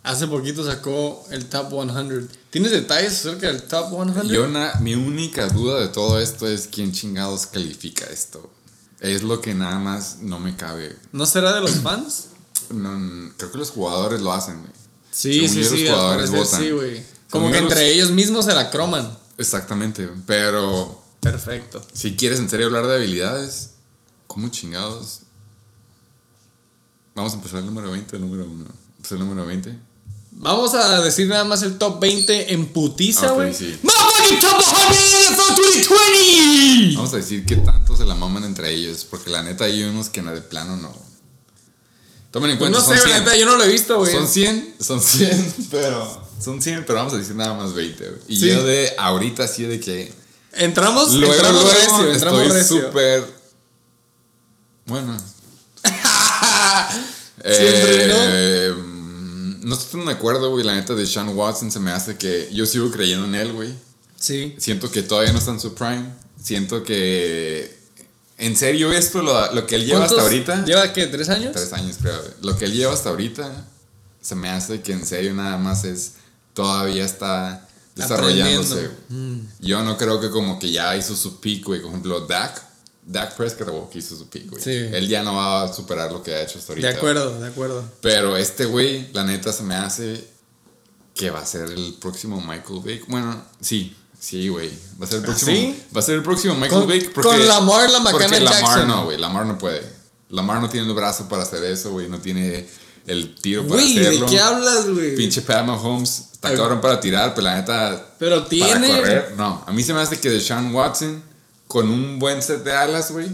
Hace 0.03 0.27
poquito 0.27 0.65
sacó 0.65 1.23
el 1.29 1.45
Top 1.45 1.69
100. 1.69 2.27
¿Tienes 2.49 2.71
detalles 2.71 3.13
acerca 3.19 3.47
del 3.47 3.61
Top 3.63 3.89
100? 3.91 4.27
Yo 4.29 4.47
na- 4.47 4.73
mi 4.81 4.95
única 4.95 5.47
duda 5.47 5.79
de 5.79 5.89
todo 5.89 6.19
esto 6.19 6.47
es 6.47 6.67
quién 6.67 6.91
chingados 6.91 7.45
califica 7.45 8.05
esto. 8.05 8.51
Es 8.99 9.21
lo 9.23 9.41
que 9.41 9.53
nada 9.53 9.77
más 9.79 10.17
no 10.21 10.39
me 10.39 10.55
cabe. 10.55 10.97
¿No 11.11 11.25
será 11.27 11.53
de 11.53 11.61
los 11.61 11.75
fans? 11.75 12.25
No, 12.71 13.31
creo 13.37 13.51
que 13.51 13.57
los 13.57 13.69
jugadores 13.71 14.21
lo 14.21 14.31
hacen, 14.31 14.59
güey. 14.61 14.71
Sí, 15.11 15.47
Según 15.47 15.49
sí, 15.49 15.63
sí. 15.65 15.83
los 15.83 15.89
jugadores 15.93 16.31
votan. 16.31 16.61
Sí, 16.61 16.71
güey. 16.71 17.03
Como 17.29 17.47
Según 17.47 17.51
que 17.51 17.61
los- 17.61 17.71
entre 17.73 17.91
ellos 17.93 18.11
mismos 18.11 18.45
se 18.45 18.53
la 18.55 18.69
croman. 18.71 19.17
Exactamente, 19.37 20.09
pero 20.25 21.03
Perfecto. 21.21 21.81
si 21.93 22.15
quieres 22.15 22.39
en 22.39 22.49
serio 22.49 22.65
hablar 22.67 22.87
de 22.87 22.95
habilidades, 22.95 23.71
¿cómo 24.27 24.49
chingados? 24.49 25.19
Vamos 27.15 27.33
a 27.33 27.35
empezar 27.35 27.59
el 27.59 27.65
número 27.67 27.91
20, 27.91 28.15
el 28.15 28.21
número 28.21 28.45
1. 28.45 28.65
Pues 28.99 29.11
el 29.11 29.19
número 29.19 29.45
20. 29.45 29.77
Vamos 30.31 30.73
a 30.73 31.01
decir 31.01 31.27
nada 31.27 31.43
más 31.43 31.61
el 31.61 31.77
top 31.77 31.99
20 31.99 32.53
en 32.53 32.67
putiza, 32.67 33.31
güey. 33.31 33.53
sí. 33.53 33.77
¡Motherfucking 33.83 34.39
Top 34.39 34.61
100 34.61 35.35
for 35.35 35.55
2020! 35.55 36.95
Vamos 36.95 37.13
a 37.13 37.17
decir 37.17 37.45
qué 37.45 37.57
tanto 37.57 37.95
se 37.97 38.05
la 38.05 38.15
maman 38.15 38.45
entre 38.45 38.71
ellos, 38.73 39.05
porque 39.09 39.29
la 39.29 39.43
neta 39.43 39.65
hay 39.65 39.83
unos 39.83 40.09
que 40.09 40.21
no, 40.21 40.33
de 40.33 40.41
plano 40.41 40.77
no. 40.77 40.93
Tomen 42.31 42.51
en 42.51 42.57
Pues 42.57 42.71
cuenta, 42.71 42.79
no 42.79 42.85
son 42.85 42.95
sé, 42.95 43.01
100. 43.03 43.11
la 43.11 43.19
neta, 43.19 43.35
yo 43.37 43.45
no 43.45 43.57
lo 43.57 43.63
he 43.65 43.67
visto, 43.71 43.97
güey. 43.99 44.11
Son 44.11 44.25
100, 44.27 44.75
son 44.79 45.01
100, 45.01 45.55
pero 45.71 46.27
son 46.41 46.61
100, 46.61 46.85
pero 46.85 46.99
vamos 46.99 47.13
a 47.13 47.17
decir 47.17 47.35
nada 47.35 47.53
más 47.53 47.73
20, 47.73 48.03
güey. 48.09 48.21
Y 48.29 48.37
Sí. 48.39 48.47
yo 48.47 48.63
de 48.63 48.93
ahorita 48.97 49.47
sí 49.49 49.63
de 49.63 49.81
que 49.81 50.13
Entramos, 50.53 51.13
luego, 51.13 51.33
entramos 51.33 51.63
luego 51.63 51.77
recio, 51.77 52.11
entramos 52.13 52.41
estoy 52.41 52.57
recio. 52.57 52.81
súper 52.87 53.25
bueno. 54.85 55.17
Eh, 57.43 58.73
¿no? 59.61 59.73
estoy 59.73 59.99
tan 59.99 60.05
de 60.05 60.13
acuerdo, 60.13 60.51
güey. 60.51 60.63
La 60.63 60.75
neta 60.75 60.93
de 60.93 61.05
Sean 61.07 61.29
Watson 61.29 61.71
se 61.71 61.79
me 61.79 61.91
hace 61.91 62.15
que 62.17 62.49
yo 62.53 62.65
sigo 62.67 62.91
creyendo 62.91 63.25
en 63.25 63.35
él, 63.35 63.53
güey. 63.53 63.73
Sí. 64.15 64.55
Siento 64.59 64.91
que 64.91 65.01
todavía 65.01 65.31
no 65.33 65.39
está 65.39 65.51
en 65.51 65.59
su 65.59 65.73
prime. 65.73 66.05
Siento 66.41 66.83
que. 66.83 67.79
En 68.37 68.55
serio, 68.55 68.91
esto, 68.91 69.21
lo, 69.21 69.53
lo 69.53 69.65
que 69.67 69.75
él 69.75 69.85
lleva 69.85 70.03
hasta 70.03 70.15
¿Cuántos- 70.15 70.31
ahorita. 70.31 70.65
¿Lleva 70.65 70.93
qué? 70.93 71.07
¿Tres 71.07 71.29
años? 71.29 71.51
Tres 71.53 71.73
años, 71.73 71.97
creo. 72.01 72.17
güey. 72.19 72.31
Lo 72.41 72.57
que 72.57 72.65
él 72.65 72.73
lleva 72.73 72.93
hasta 72.93 73.09
ahorita 73.09 73.65
se 74.21 74.35
me 74.35 74.49
hace 74.49 74.81
que 74.81 74.93
en 74.93 75.05
serio 75.05 75.33
nada 75.33 75.57
más 75.57 75.83
es. 75.83 76.13
Todavía 76.53 77.05
está 77.05 77.67
desarrollándose. 78.01 78.89
Mm. 79.09 79.39
Yo 79.59 79.83
no 79.83 79.97
creo 79.97 80.19
que 80.19 80.29
como 80.29 80.59
que 80.59 80.71
ya 80.71 80.95
hizo 80.95 81.15
su 81.15 81.39
peak, 81.39 81.63
güey. 81.65 81.81
Por 81.81 81.89
ejemplo, 81.89 82.21
Dak. 82.21 82.71
Dak 83.03 83.35
Prescott 83.35 83.89
que 83.89 83.99
hizo 83.99 84.15
su 84.15 84.29
peak, 84.29 84.49
güey. 84.49 84.63
Sí. 84.63 84.71
Él 84.71 85.07
ya 85.07 85.23
no 85.23 85.35
va 85.35 85.63
a 85.63 85.73
superar 85.73 86.11
lo 86.11 86.21
que 86.21 86.35
ha 86.35 86.43
hecho 86.43 86.59
hasta 86.59 86.73
ahorita. 86.73 86.87
De 86.87 86.93
acuerdo, 86.95 87.39
de 87.39 87.47
acuerdo. 87.47 87.83
Pero 88.01 88.37
este 88.37 88.65
güey, 88.65 89.11
la 89.13 89.23
neta, 89.23 89.51
se 89.51 89.63
me 89.63 89.75
hace 89.75 90.27
que 91.15 91.29
va 91.29 91.39
a 91.39 91.45
ser 91.45 91.69
el 91.71 91.95
próximo 91.99 92.39
Michael 92.41 92.81
Vick. 92.83 93.07
Bueno, 93.07 93.43
sí, 93.59 93.95
sí, 94.19 94.47
güey. 94.49 94.69
Va 95.01 95.05
a 95.05 95.07
ser 95.07 95.17
el 95.19 95.23
próximo. 95.23 95.51
¿Ah, 95.51 95.55
sí? 95.55 95.83
Va 95.95 95.99
a 95.99 96.03
ser 96.03 96.15
el 96.15 96.23
próximo 96.23 96.55
Michael 96.55 96.87
Vick. 96.87 97.13
con 97.13 97.47
Lamar, 97.47 97.89
la 97.89 97.99
porque 98.03 98.27
Macana 98.27 98.39
Lamar 98.39 98.61
Jackson. 98.61 98.87
no, 98.87 99.03
güey. 99.05 99.17
Lamar 99.17 99.45
no 99.45 99.57
puede. 99.57 99.81
Lamar 100.29 100.61
no 100.61 100.69
tiene 100.69 100.87
el 100.87 100.93
brazo 100.93 101.27
para 101.27 101.43
hacer 101.43 101.63
eso, 101.65 101.91
güey. 101.91 102.07
No 102.07 102.19
tiene 102.19 102.67
el 103.07 103.35
tiro 103.35 103.67
para 103.67 103.81
¿de 103.81 103.99
hacerlo. 103.99 104.25
qué 104.29 104.39
hablas, 104.39 104.89
güey? 104.89 105.15
Pinche 105.15 105.41
Pat 105.41 105.65
Mahomes 105.65 106.23
está 106.33 106.49
Ay. 106.49 106.55
cabrón 106.57 106.81
para 106.81 106.99
tirar, 106.99 107.33
pero 107.35 107.45
la 107.45 107.55
neta. 107.57 108.13
Pero 108.19 108.37
Para 108.37 108.49
tiene. 108.49 108.87
correr, 108.87 109.33
no. 109.37 109.63
A 109.67 109.71
mí 109.71 109.83
se 109.83 109.93
me 109.93 110.01
hace 110.01 110.19
que 110.19 110.29
Deshaun 110.29 110.73
Watson, 110.73 111.21
con 111.67 111.89
un 111.89 112.19
buen 112.19 112.41
set 112.41 112.63
de 112.63 112.71
alas, 112.73 113.11
güey. 113.11 113.27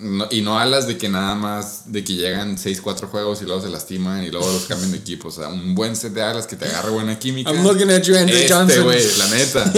no- 0.00 0.26
y 0.30 0.40
no 0.42 0.58
alas 0.58 0.88
de 0.88 0.98
que 0.98 1.08
nada 1.08 1.36
más, 1.36 1.92
de 1.92 2.02
que 2.02 2.14
llegan 2.14 2.58
6-4 2.58 3.06
juegos 3.08 3.40
y 3.42 3.44
luego 3.44 3.60
se 3.62 3.68
lastiman 3.68 4.24
y 4.24 4.30
luego 4.30 4.50
los 4.50 4.64
cambian 4.64 4.90
de 4.90 4.98
equipo. 4.98 5.28
O 5.28 5.30
sea, 5.30 5.46
un 5.46 5.76
buen 5.76 5.94
set 5.94 6.12
de 6.12 6.20
alas 6.22 6.48
que 6.48 6.56
te 6.56 6.64
agarre 6.64 6.90
buena 6.90 7.16
química. 7.16 7.50
I'm 7.52 7.62
looking 7.62 7.88
at 7.92 8.02
you, 8.02 8.16
Andrew 8.16 8.36
este, 8.36 8.52
Johnson. 8.52 8.82
güey, 8.84 9.16
la 9.18 9.28
neta. 9.28 9.72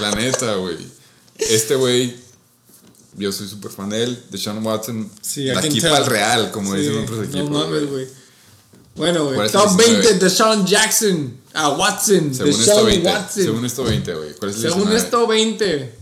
la 0.00 0.10
neta, 0.12 0.54
güey. 0.54 0.78
Este 1.36 1.74
güey, 1.74 2.16
yo 3.16 3.32
soy 3.32 3.48
súper 3.48 3.70
fan 3.70 3.90
de 3.90 4.02
él. 4.02 4.22
Deshaun 4.30 4.64
Watson, 4.64 5.10
Sí, 5.20 5.44
de 5.44 5.58
aquí 5.58 5.78
para 5.82 5.98
el 5.98 6.06
Real, 6.06 6.50
como 6.50 6.72
Sí, 6.74 6.80
dicen 6.80 6.98
otros 7.04 7.24
equipos. 7.28 7.50
No 7.50 7.58
mames, 7.66 7.90
güey. 7.90 8.06
Bueno, 8.96 9.24
¿Cuál 9.24 9.34
güey. 9.36 9.50
Top 9.50 9.76
19? 9.76 10.06
20 10.06 10.24
de 10.24 10.30
Sean 10.30 10.66
Jackson. 10.66 11.40
A 11.54 11.70
Watson. 11.70 12.34
Según 12.34 12.44
de 12.44 12.50
esto, 12.50 12.64
Sean 12.74 12.86
20. 12.86 13.08
Watson. 13.08 13.42
Según 13.44 13.64
esto, 13.64 13.84
20, 13.84 14.14
güey. 14.14 14.32
¿Cuál 14.34 14.50
es 14.50 14.56
el 14.56 14.62
Según 14.62 14.90
19? 14.90 14.98
esto, 15.04 15.26
20. 15.26 15.94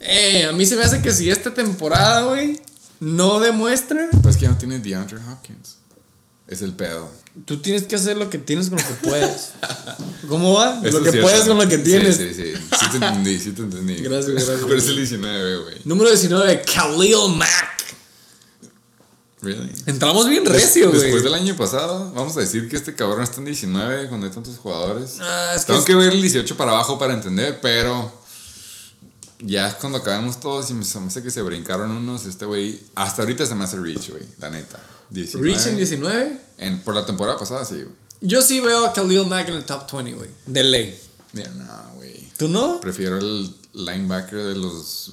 Eh, 0.00 0.44
a 0.44 0.52
mí 0.52 0.66
se 0.66 0.76
me 0.76 0.82
hace 0.84 1.00
que 1.00 1.12
si 1.12 1.30
esta 1.30 1.54
temporada, 1.54 2.22
güey, 2.22 2.60
no 3.00 3.40
demuestra, 3.40 4.08
Pues 4.22 4.36
que 4.36 4.42
ya 4.42 4.50
no 4.50 4.58
tiene 4.58 4.78
DeAndre 4.78 5.18
Hopkins. 5.30 5.76
Es 6.48 6.62
el 6.62 6.72
pedo. 6.74 7.10
tú 7.44 7.56
tienes 7.60 7.82
que 7.84 7.96
hacer 7.96 8.16
lo 8.16 8.30
que 8.30 8.38
tienes 8.38 8.68
con 8.70 8.78
lo 8.78 8.84
que 8.86 9.08
puedes. 9.08 9.50
¿Cómo 10.28 10.54
va? 10.54 10.80
Eso 10.84 11.00
lo 11.00 11.10
que 11.10 11.20
puedes 11.20 11.40
con 11.44 11.58
lo 11.58 11.68
que 11.68 11.78
tienes. 11.78 12.16
Sí, 12.16 12.32
sí, 12.34 12.54
sí. 12.54 12.62
Sí 12.78 12.86
te 12.90 12.96
entendí, 13.04 13.38
sí 13.38 13.50
te 13.52 13.62
entendí. 13.62 13.96
Gracias, 14.02 14.30
gracias. 14.30 14.60
Pero 14.66 14.78
es 14.78 14.86
el 14.86 14.96
19, 14.96 15.58
güey. 15.58 15.74
Número 15.84 16.10
19, 16.10 16.62
Khalil 16.62 17.36
Mack. 17.36 17.75
Really? 19.42 19.70
Entramos 19.86 20.28
bien 20.28 20.44
recio, 20.46 20.88
güey. 20.88 21.00
Después 21.02 21.22
del 21.22 21.34
año 21.34 21.56
pasado, 21.56 22.10
vamos 22.14 22.36
a 22.36 22.40
decir 22.40 22.68
que 22.68 22.76
este 22.76 22.94
cabrón 22.94 23.22
está 23.22 23.38
en 23.38 23.44
19 23.44 24.08
cuando 24.08 24.26
hay 24.26 24.32
tantos 24.32 24.56
jugadores. 24.56 25.18
Ah, 25.20 25.52
es 25.54 25.62
que 25.62 25.66
Tengo 25.68 25.80
es- 25.80 25.84
que 25.84 25.94
ver 25.94 26.12
el 26.12 26.22
18 26.22 26.56
para 26.56 26.72
abajo 26.72 26.98
para 26.98 27.12
entender, 27.14 27.58
pero 27.60 28.10
ya 29.40 29.76
cuando 29.78 29.98
acabemos 29.98 30.40
todos 30.40 30.70
y 30.70 30.74
me 30.74 30.82
hace 30.84 31.22
que 31.22 31.30
se 31.30 31.42
brincaron 31.42 31.90
unos, 31.90 32.24
este 32.24 32.46
güey, 32.46 32.80
hasta 32.94 33.22
ahorita 33.22 33.44
se 33.46 33.54
me 33.54 33.64
hace 33.64 33.76
Reach, 33.78 34.10
güey, 34.10 34.22
la 34.38 34.50
neta. 34.50 34.80
19. 35.10 35.48
Reach 35.54 35.66
en 35.66 35.76
19. 35.76 36.40
En- 36.58 36.80
por 36.80 36.94
la 36.94 37.04
temporada 37.04 37.38
pasada, 37.38 37.64
sí, 37.64 37.74
güey. 37.74 37.94
Yo 38.22 38.40
sí 38.40 38.60
veo 38.60 38.86
a 38.86 38.92
Khalil 38.94 39.26
Mack 39.26 39.48
en 39.50 39.56
el 39.56 39.64
top 39.64 39.86
20, 39.92 40.14
güey. 40.14 40.30
De 40.46 40.64
ley. 40.64 40.98
Mira, 41.34 41.50
no, 41.50 41.94
güey. 41.96 42.26
¿Tú 42.38 42.48
no? 42.48 42.80
Prefiero 42.80 43.18
el 43.18 43.54
linebacker 43.74 44.38
de 44.42 44.54
los 44.56 45.12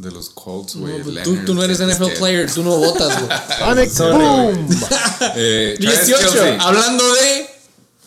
de 0.00 0.10
los 0.10 0.30
Colts, 0.30 0.76
güey. 0.76 0.98
No, 0.98 1.04
Leonard, 1.04 1.24
tú, 1.24 1.36
tú 1.46 1.54
no 1.54 1.62
eres 1.62 1.78
NFL 1.80 2.06
que- 2.06 2.16
player, 2.18 2.50
tú 2.52 2.62
no 2.62 2.76
votas, 2.76 3.18
güey. 3.20 3.88
Sorry, 3.90 4.16
Boom. 4.24 4.68
Eh, 5.36 5.76
Travis 5.80 6.06
18, 6.06 6.20
Kelce. 6.32 6.56
hablando 6.60 7.14
de. 7.14 7.46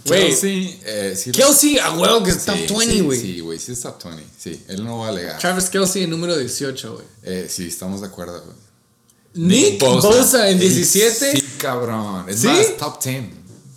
Güey, 0.05 0.27
Kelsey, 0.27 0.81
eh, 0.85 1.15
sí, 1.17 1.31
Kelsey, 1.31 1.77
a 1.79 1.91
huevo 1.91 2.23
que 2.23 2.31
es 2.31 2.37
sí, 2.37 2.45
top 2.45 2.77
20, 2.77 2.85
sí, 2.93 2.99
güey. 3.01 3.21
Sí, 3.21 3.39
güey, 3.39 3.59
sí 3.59 3.71
es 3.71 3.79
top 3.81 4.03
20. 4.03 4.23
Sí, 4.37 4.61
él 4.67 4.83
no 4.83 4.97
va 4.99 5.05
a 5.05 5.09
alegar. 5.09 5.39
Travis 5.39 5.69
Kelsey, 5.69 6.07
número 6.07 6.37
18, 6.37 6.93
güey. 6.93 7.05
Eh, 7.23 7.47
sí, 7.49 7.67
estamos 7.69 8.01
de 8.01 8.07
acuerdo, 8.07 8.41
güey. 8.43 8.57
Nick 9.35 9.79
Bosa, 9.79 10.49
en 10.49 10.59
17. 10.59 11.31
Sí, 11.37 11.41
cabrón. 11.57 12.25
Es 12.27 12.43
más, 12.43 12.77
top 12.77 13.01
10. 13.01 13.23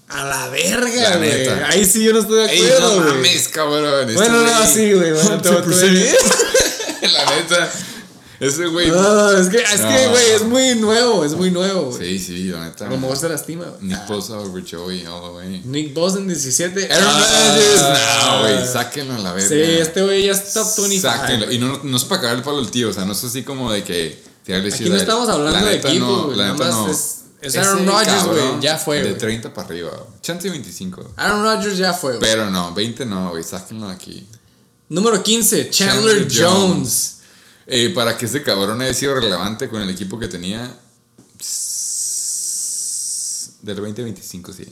A 0.08 0.24
la 0.24 0.48
verga, 0.48 1.16
güey. 1.16 1.48
Ahí 1.68 1.84
sí 1.84 2.02
yo 2.04 2.12
no 2.12 2.20
estoy 2.20 2.38
de 2.38 2.44
acuerdo, 2.44 2.64
Ey, 2.92 2.96
no 2.98 3.02
güey. 3.02 3.14
mames, 3.14 3.48
cabrón. 3.48 4.14
Bueno, 4.14 4.40
no, 4.42 4.48
güey- 4.50 4.66
sí, 4.74 4.92
güey. 4.92 5.12
Bueno, 5.12 5.42
te- 5.42 5.50
te- 5.50 7.08
La 7.08 7.36
neta. 7.36 7.72
Ese 8.38 8.66
güey. 8.66 8.88
No, 8.90 9.30
es 9.32 9.48
que, 9.48 9.56
es 9.58 9.80
que, 9.80 10.04
No. 10.04 10.10
güey, 10.10 10.30
es 10.34 10.42
muy 10.44 10.74
nuevo, 10.74 11.24
es 11.24 11.32
muy 11.34 11.50
nuevo, 11.50 11.90
güey. 11.90 12.18
Sí, 12.18 12.24
sí, 12.24 12.44
la 12.44 12.64
neta. 12.64 12.86
A 12.86 12.90
lo 12.90 12.98
mejor 12.98 13.16
se 13.16 13.28
lastima, 13.28 13.64
güey. 13.64 13.82
Nick 13.82 14.06
Bosa 14.06 14.38
over 14.38 14.62
Joey 14.70 15.06
all 15.06 15.22
the 15.22 15.36
way. 15.36 15.62
Nick 15.64 15.94
Bosa 15.94 16.18
en 16.18 16.28
17. 16.28 16.92
Aaron 16.92 17.08
Ah, 17.08 17.54
Rodgers, 17.54 17.82
no, 18.26 18.40
güey, 18.42 18.66
sáquenlo 18.72 19.14
a 19.14 19.18
la 19.18 19.32
verga. 19.32 19.48
Sí, 19.48 19.54
este 19.60 20.02
güey 20.02 20.26
ya 20.26 20.32
es 20.32 20.52
top 20.52 20.66
25. 20.76 21.08
Sáquenlo. 21.16 21.50
Y 21.52 21.58
no, 21.58 21.80
no 21.82 21.96
es 21.96 22.04
para 22.04 22.20
cagar 22.20 22.36
el 22.36 22.42
palo 22.42 22.58
al 22.58 22.70
tío, 22.70 22.90
o 22.90 22.92
sea, 22.92 23.04
no 23.04 23.12
es 23.12 23.24
así 23.24 23.42
como 23.42 23.72
de 23.72 23.82
que 23.82 24.22
tirarle 24.44 24.72
Aquí 24.72 24.84
no 24.88 24.96
estamos 24.96 25.28
hablando 25.28 25.58
La 25.58 25.66
de 25.66 25.76
equipo, 25.76 26.04
no, 26.06 26.24
güey, 26.26 26.36
más 26.36 26.58
no. 26.58 26.90
es- 26.90 27.12
es 27.40 27.56
Aaron 27.56 27.86
Rodgers, 27.86 28.24
güey, 28.24 28.60
ya 28.60 28.76
fue, 28.76 28.96
De 28.98 29.02
güey. 29.10 29.18
30 29.18 29.54
para 29.54 29.68
arriba. 29.68 29.90
Chance 30.22 30.50
25. 30.50 31.12
Aaron 31.16 31.42
Rodgers 31.42 31.78
ya 31.78 31.92
fue, 31.92 32.16
güey. 32.16 32.20
Pero 32.20 32.50
no, 32.50 32.72
20 32.74 33.06
no, 33.06 33.30
güey, 33.30 33.44
sáquenlo 33.44 33.88
de 33.88 33.94
aquí. 33.94 34.26
Número 34.88 35.22
15, 35.22 35.68
Chandler, 35.70 36.26
Chandler 36.28 36.48
Jones. 36.50 37.15
Eh, 37.66 37.90
para 37.90 38.16
que 38.16 38.26
ese 38.26 38.42
cabrón 38.42 38.80
haya 38.80 38.94
sido 38.94 39.14
relevante 39.14 39.68
con 39.68 39.82
el 39.82 39.90
equipo 39.90 40.18
que 40.18 40.28
tenía. 40.28 40.72
pss, 41.38 42.46
Del 43.62 43.76
2025, 43.76 44.52
sí. 44.52 44.66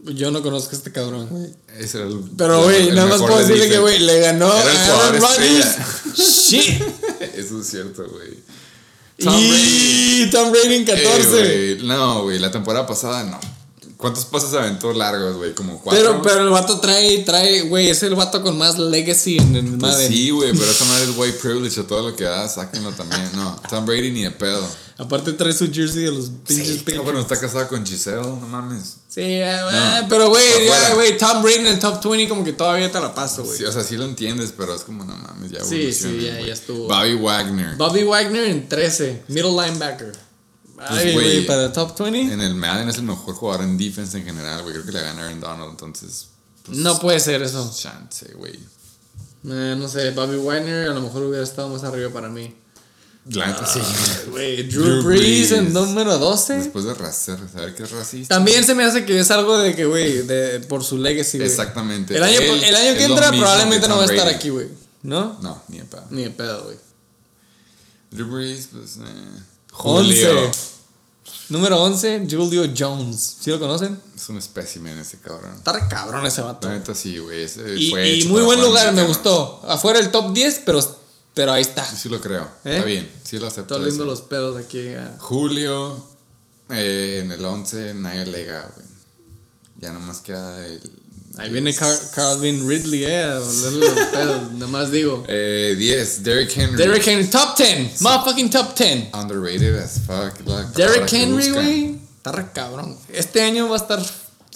Yo 0.00 0.30
no 0.30 0.42
conozco 0.42 0.72
a 0.72 0.74
este 0.78 0.92
cabrón, 0.92 1.28
güey. 1.30 1.54
Ese 1.78 1.98
era 1.98 2.06
el. 2.06 2.20
Pero, 2.36 2.64
güey, 2.64 2.90
nada 2.90 3.06
más 3.06 3.20
puedo 3.22 3.38
de 3.38 3.44
decirle 3.44 3.70
que, 3.70 3.78
güey, 3.78 3.98
le 3.98 4.20
ganó 4.20 4.46
a 4.46 4.60
Aaron 4.60 5.20
Rodgers. 5.20 5.76
Shit. 6.14 6.82
Eso 7.34 7.60
es 7.60 7.66
cierto, 7.66 8.06
güey. 8.06 8.38
Tom 9.18 9.34
Y 9.38 10.28
Tom 10.30 10.52
Brady 10.52 10.74
en 10.74 10.84
14. 10.84 11.72
Eh, 11.72 11.78
no, 11.82 12.24
güey, 12.24 12.38
la 12.38 12.50
temporada 12.50 12.86
pasada 12.86 13.22
no. 13.24 13.40
¿Cuántos 13.96 14.26
pases 14.26 14.52
aventó 14.54 14.92
largos, 14.92 15.36
güey? 15.36 15.54
Como 15.54 15.80
cuatro. 15.80 16.02
pero, 16.02 16.22
pero 16.22 16.42
el 16.42 16.50
vato 16.50 16.78
trae, 16.80 17.18
trae, 17.24 17.62
güey, 17.62 17.88
es 17.88 18.02
el 18.02 18.14
vato 18.14 18.42
con 18.42 18.58
más 18.58 18.78
legacy 18.78 19.38
en 19.38 19.56
el 19.56 19.64
Pues 19.78 19.80
Madden. 19.94 20.08
sí, 20.12 20.30
güey, 20.30 20.52
pero 20.52 20.64
eso 20.70 20.84
no 20.84 20.96
es 20.98 21.16
white 21.16 21.38
privilege 21.40 21.80
o 21.80 21.84
todo 21.84 22.10
lo 22.10 22.14
que 22.16 22.24
da, 22.24 22.46
sáquenlo 22.48 22.92
también. 22.92 23.22
No, 23.34 23.60
Tom 23.70 23.86
Brady 23.86 24.10
ni 24.10 24.22
de 24.24 24.30
pedo. 24.32 24.66
Aparte 24.98 25.32
trae 25.34 25.52
su 25.52 25.70
jersey 25.70 26.04
de 26.04 26.10
los 26.10 26.30
pinches 26.46 26.68
Sí, 26.68 26.78
Patriots. 26.78 27.04
cabrón, 27.04 27.20
está 27.22 27.38
casado 27.38 27.68
con 27.68 27.84
Giselle, 27.84 28.16
no 28.22 28.36
mames. 28.48 28.96
Sí, 29.08 29.40
ah, 29.42 30.06
pero 30.08 30.28
güey, 30.30 30.44
ya, 30.66 30.94
güey, 30.94 31.16
Tom 31.18 31.42
Brady 31.42 31.56
en 31.60 31.66
el 31.68 31.78
top 31.78 32.02
20 32.02 32.28
como 32.28 32.44
que 32.44 32.52
todavía 32.54 32.90
te 32.90 32.98
la 33.00 33.14
paso, 33.14 33.44
güey. 33.44 33.56
Sí, 33.58 33.64
o 33.64 33.72
sea, 33.72 33.82
sí 33.82 33.96
lo 33.96 34.04
entiendes, 34.04 34.52
pero 34.56 34.74
es 34.74 34.82
como, 34.82 35.04
no 35.04 35.14
mames, 35.16 35.50
ya 35.50 35.62
Sí, 35.64 35.92
sí, 35.92 36.20
ya- 36.22 36.40
ya 36.40 36.52
estuvo. 36.52 36.86
Bobby 36.88 37.14
Wagner. 37.14 37.76
Bobby 37.76 38.04
Wagner 38.04 38.44
en 38.44 38.68
13, 38.68 39.22
middle 39.28 39.50
linebacker. 39.52 40.12
Ay, 40.78 40.86
Pues, 40.88 41.14
güey, 41.14 41.14
güey, 41.14 41.46
para 41.46 41.64
el 41.66 41.72
top 41.72 41.98
20. 41.98 42.32
En 42.34 42.40
el 42.40 42.54
Madden 42.54 42.88
es 42.88 42.96
el 42.96 43.02
mejor 43.04 43.34
jugador 43.34 43.64
en 43.64 43.78
defense 43.78 44.18
en 44.18 44.24
general, 44.24 44.62
güey. 44.62 44.74
Creo 44.74 44.86
que 44.86 44.92
le 44.92 45.00
gana 45.00 45.24
Aaron 45.24 45.40
Donald, 45.40 45.70
entonces. 45.70 46.28
pues, 46.64 46.78
No 46.78 46.98
puede 46.98 47.20
ser 47.20 47.42
eso. 47.42 47.72
Chance, 47.76 48.32
güey. 48.34 48.58
Eh, 49.48 49.76
no 49.78 49.88
sé, 49.88 50.10
Bobby 50.10 50.36
Wagner 50.36 50.88
a 50.88 50.94
lo 50.94 51.00
mejor 51.00 51.22
hubiera 51.22 51.44
estado 51.44 51.68
más 51.68 51.84
arriba 51.84 52.10
para 52.10 52.28
mí. 52.28 52.54
La 53.28 53.48
neta 53.48 53.66
sí. 53.66 53.80
Güey, 54.30 54.68
Drew, 54.68 54.84
Drew 54.84 55.02
Brees 55.02 55.50
en 55.50 55.72
Brees. 55.72 55.74
número 55.74 56.16
12. 56.18 56.58
Después 56.58 56.84
de 56.84 56.94
racer, 56.94 57.38
saber 57.52 57.74
que 57.74 57.82
es 57.82 57.90
racista. 57.90 58.34
También 58.36 58.64
se 58.64 58.74
me 58.74 58.84
hace 58.84 59.04
que 59.04 59.18
es 59.18 59.30
algo 59.32 59.58
de 59.58 59.74
que, 59.74 59.84
güey, 59.84 60.24
por 60.68 60.84
su 60.84 60.96
legacy, 60.98 61.38
güey. 61.38 61.48
Exactamente. 61.50 62.16
El 62.16 62.22
año, 62.22 62.38
Él 62.38 62.62
el 62.64 62.76
año 62.76 62.94
que 62.94 63.04
entra 63.04 63.30
probablemente 63.30 63.88
no 63.88 63.96
va 63.96 64.02
a 64.02 64.06
estar 64.06 64.28
aquí, 64.28 64.50
güey. 64.50 64.68
¿No? 65.02 65.38
No, 65.42 65.60
ni 65.68 65.78
de 65.78 65.84
pedo. 65.84 66.06
Ni 66.10 66.22
de 66.22 66.30
pedo, 66.30 66.64
güey. 66.64 66.76
Drew 68.12 68.28
Brees, 68.28 68.68
pues. 68.72 68.96
Eh. 68.98 69.42
11. 69.78 70.50
Número 71.48 71.80
11, 71.82 72.26
Julio 72.28 72.64
Jones. 72.76 73.36
¿Sí 73.40 73.50
lo 73.50 73.60
conocen? 73.60 74.00
Es 74.16 74.28
un 74.28 74.36
espécimen 74.38 74.98
ese 74.98 75.18
cabrón. 75.20 75.54
Está 75.54 75.72
re 75.72 75.86
cabrón 75.88 76.26
ese 76.26 76.40
vato. 76.42 76.68
La 76.68 76.74
neta 76.74 76.94
sí, 76.94 77.18
güey. 77.18 77.44
ese 77.44 77.76
Y, 77.78 78.24
muy 78.28 78.42
buen 78.42 78.60
lugar, 78.60 78.92
me 78.92 79.04
gustó. 79.04 79.60
Afuera 79.68 80.00
el 80.00 80.10
top 80.10 80.32
10, 80.32 80.62
pero, 80.66 80.80
pero 81.34 81.52
ahí 81.52 81.62
está. 81.62 81.84
Sí 81.84 82.08
lo 82.08 82.20
creo. 82.20 82.42
¿Eh? 82.64 82.74
Está 82.76 82.84
bien. 82.84 83.08
Sí 83.22 83.38
lo 83.38 83.46
acepto. 83.46 83.74
Estoy 83.74 83.84
oliendo 83.84 84.04
los 84.04 84.22
pedos 84.22 84.56
aquí. 84.56 84.88
ah. 84.94 85.14
Julio. 85.20 86.04
eh, 86.70 87.20
en 87.22 87.30
el 87.30 87.44
11, 87.44 87.94
Naya 87.94 88.24
Lega, 88.24 88.68
güey. 88.74 88.86
Ya 89.78 89.92
nomás 89.92 90.18
queda 90.22 90.66
el. 90.66 90.80
Ahí 91.38 91.50
viene 91.50 91.74
Car 91.74 91.94
Calvin 92.14 92.66
Ridley, 92.66 93.04
eh, 93.04 93.24
a 93.24 93.40
olerle 93.40 93.88
los 93.88 94.06
pedos. 94.12 94.52
Nomás 94.52 94.90
digo. 94.90 95.24
Eh, 95.28 95.74
10, 95.78 96.22
Derrick 96.22 96.56
Henry. 96.56 96.76
Derrick 96.76 97.06
Henry, 97.06 97.26
top 97.26 97.56
10. 97.56 98.00
Motherfucking 98.00 98.50
top 98.50 98.74
10. 98.74 99.10
Underrated 99.12 99.76
as 99.76 100.00
fuck. 100.00 100.38
Derrick 100.74 101.12
Henry, 101.12 101.50
güey. 101.50 101.98
Está 102.16 102.32
re 102.32 102.46
cabrón. 102.52 102.96
Este 103.12 103.42
año 103.42 103.68
va 103.68 103.76
a 103.76 103.78
estar 103.78 104.02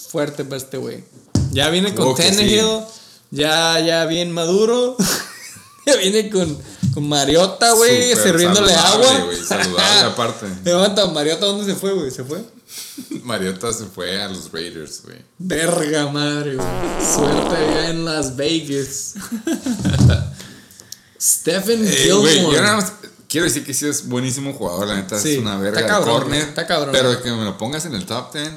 fuerte 0.09 0.43
para 0.43 0.57
este 0.57 0.77
güey. 0.77 1.03
Ya 1.51 1.69
viene 1.69 1.93
con 1.93 2.15
que 2.15 2.23
Tannehill. 2.23 2.81
Ya, 3.29 3.79
ya 3.79 4.05
bien 4.05 4.31
maduro. 4.31 4.97
ya 5.85 5.95
viene 5.97 6.29
con, 6.29 6.57
con 6.93 7.07
Mariota, 7.07 7.71
güey. 7.73 8.15
Sirviéndole 8.15 8.73
agua. 8.73 9.07
saludable 9.47 10.01
aparte. 10.01 10.45
Levanta, 10.65 11.05
Mariota, 11.07 11.45
¿dónde 11.45 11.65
se 11.65 11.75
fue, 11.79 11.93
güey? 11.93 12.11
¿Se 12.11 12.23
fue? 12.23 12.41
Mariota 13.23 13.71
se 13.73 13.85
fue 13.85 14.21
a 14.21 14.27
los 14.29 14.51
Raiders, 14.51 15.01
güey. 15.03 15.17
Verga 15.37 16.07
madre, 16.09 16.55
güey. 16.55 16.67
Suerte 17.15 17.55
allá 17.55 17.89
en 17.89 18.05
Las 18.05 18.35
Vegas. 18.35 19.13
Stephen 21.21 21.85
Eh, 21.87 21.91
Gilmore. 21.91 22.41
yo 22.55 22.61
nada 22.61 22.77
más 22.77 22.93
quiero 23.27 23.45
decir 23.45 23.63
que 23.65 23.73
sí 23.73 23.87
es 23.87 24.07
buenísimo 24.07 24.53
jugador, 24.53 24.87
la 24.87 24.95
neta 24.95 25.19
Sí, 25.19 25.33
es 25.33 25.37
una 25.39 25.57
verga 25.57 25.79
está 25.79 25.93
de 25.93 25.99
cabrón, 25.99 26.19
corner. 26.21 26.41
está 26.41 26.67
cabrón. 26.67 26.89
Pero 26.91 27.21
que 27.21 27.31
me 27.31 27.43
lo 27.43 27.57
pongas 27.57 27.85
en 27.85 27.93
el 27.95 28.05
top 28.05 28.33
10, 28.33 28.49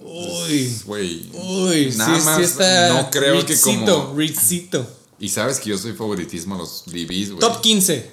Uy. 0.00 0.78
güey. 0.86 1.30
Uy, 1.34 1.92
Nada 1.96 2.18
sí, 2.18 2.24
más 2.24 2.36
sí 2.38 2.42
está. 2.44 2.88
no 2.88 3.10
creo 3.10 3.44
que 3.44 3.58
como- 3.60 4.14
Richcito. 4.16 4.86
Y 5.22 5.28
sabes 5.28 5.60
que 5.60 5.70
yo 5.70 5.78
soy 5.78 5.92
favoritismo 5.92 6.56
a 6.56 6.58
los 6.58 6.82
DBs, 6.86 7.28
güey. 7.30 7.38
Top 7.40 7.60
15. 7.60 8.10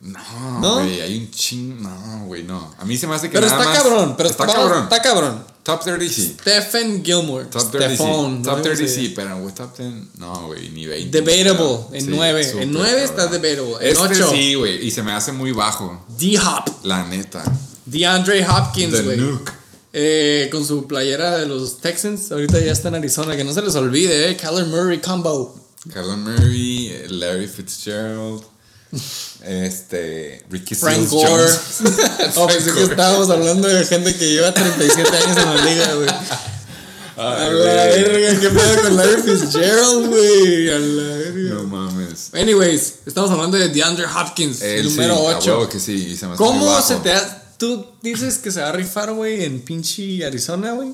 No, 0.00 0.60
¿No? 0.60 0.74
güey, 0.76 1.00
hay 1.00 1.18
un 1.18 1.30
ching. 1.30 1.82
No, 1.82 2.24
güey, 2.26 2.42
no. 2.42 2.74
A 2.78 2.84
mí 2.84 2.96
se 2.96 3.06
me 3.06 3.14
hace 3.14 3.28
que 3.28 3.34
Pero 3.34 3.46
nada 3.46 3.58
está 3.62 3.72
más- 3.74 3.82
cabrón, 3.82 4.14
pero 4.16 4.28
está 4.28 4.44
vamos, 4.44 4.62
cabrón. 4.62 4.82
Está 4.84 5.02
cabrón. 5.02 5.44
Top 5.62 5.82
30 5.82 6.14
sí. 6.14 6.36
Stephen 6.40 7.04
Gilmore. 7.04 7.46
Top 7.46 7.70
30 7.70 7.90
sí. 7.96 7.96
Top 8.42 8.56
no 8.56 8.62
30 8.62 8.76
sé. 8.76 8.88
sí, 8.88 9.12
pero 9.16 9.38
güey, 9.40 9.54
top 9.54 9.76
10 9.76 9.92
no, 10.18 10.46
güey, 10.48 10.68
ni 10.70 10.86
20. 10.86 11.20
Debatable, 11.22 11.98
en 11.98 12.04
Sí, 12.04 12.10
9. 12.10 12.44
súper 12.44 12.62
En 12.62 12.72
9 12.72 13.04
está 13.04 13.26
debatable. 13.26 13.74
En 13.80 13.92
Este 13.92 13.98
8. 14.22 14.30
sí, 14.32 14.54
güey, 14.54 14.86
y 14.86 14.90
se 14.90 15.02
me 15.02 15.12
hace 15.12 15.32
muy 15.32 15.52
bajo, 15.52 16.04
D-Hop. 16.18 16.84
la 16.84 17.04
neta. 17.06 17.42
DeAndre 17.84 18.46
Hopkins, 18.48 19.02
güey. 19.04 19.16
Nuke. 19.18 19.52
Eh, 19.92 20.48
con 20.52 20.64
su 20.64 20.86
playera 20.86 21.38
de 21.38 21.46
los 21.46 21.78
Texans. 21.78 22.30
Ahorita 22.30 22.58
ya 22.60 22.72
está 22.72 22.88
en 22.88 22.96
Arizona. 22.96 23.34
Que 23.36 23.44
no 23.44 23.52
se 23.54 23.62
les 23.62 23.74
olvide, 23.76 24.30
eh. 24.30 24.36
Kyler 24.36 24.66
Murray 24.66 25.00
combo. 25.00 25.54
Carla 25.92 26.16
Murray, 26.16 27.06
Larry 27.08 27.48
Fitzgerald, 27.48 28.42
este, 29.42 30.44
Ricky 30.50 30.74
Frank 30.74 31.08
Seals 31.08 31.10
Gore. 31.10 31.46
Oh, 32.36 32.46
pensé 32.46 32.72
que 32.72 32.82
estábamos 32.82 33.30
hablando 33.30 33.68
de 33.68 33.84
gente 33.84 34.14
que 34.16 34.32
lleva 34.32 34.52
37 34.52 35.16
años 35.16 35.36
en 35.36 35.56
la 35.56 35.64
liga, 35.64 35.94
güey. 35.94 36.08
A 37.18 37.48
la 37.48 37.84
verga, 37.86 38.40
qué 38.40 38.50
pedo 38.50 38.82
con 38.82 38.96
Larry 38.96 39.22
Fitzgerald, 39.22 40.08
güey. 40.08 40.70
A 40.70 40.78
la 40.78 41.16
verga. 41.16 41.54
No 41.54 41.64
mames. 41.64 42.30
Anyways, 42.34 42.94
estamos 43.06 43.30
hablando 43.30 43.56
de 43.56 43.68
DeAndre 43.68 44.06
Hopkins, 44.06 44.60
Él 44.60 44.84
número 44.84 45.14
sí, 45.14 45.20
a 45.20 45.38
8. 45.38 45.50
huevo 45.50 45.68
que 45.68 45.80
sí, 45.80 46.08
y 46.10 46.16
se 46.16 46.26
me 46.26 46.36
¿Cómo 46.36 46.80
se 46.82 46.96
te 46.96 47.12
ha... 47.12 47.42
Tú 47.56 47.86
dices 48.02 48.36
que 48.36 48.50
se 48.50 48.60
va 48.60 48.68
a 48.68 48.72
rifar, 48.72 49.12
güey, 49.12 49.44
en 49.44 49.62
pinche 49.62 50.26
Arizona, 50.26 50.72
güey? 50.72 50.92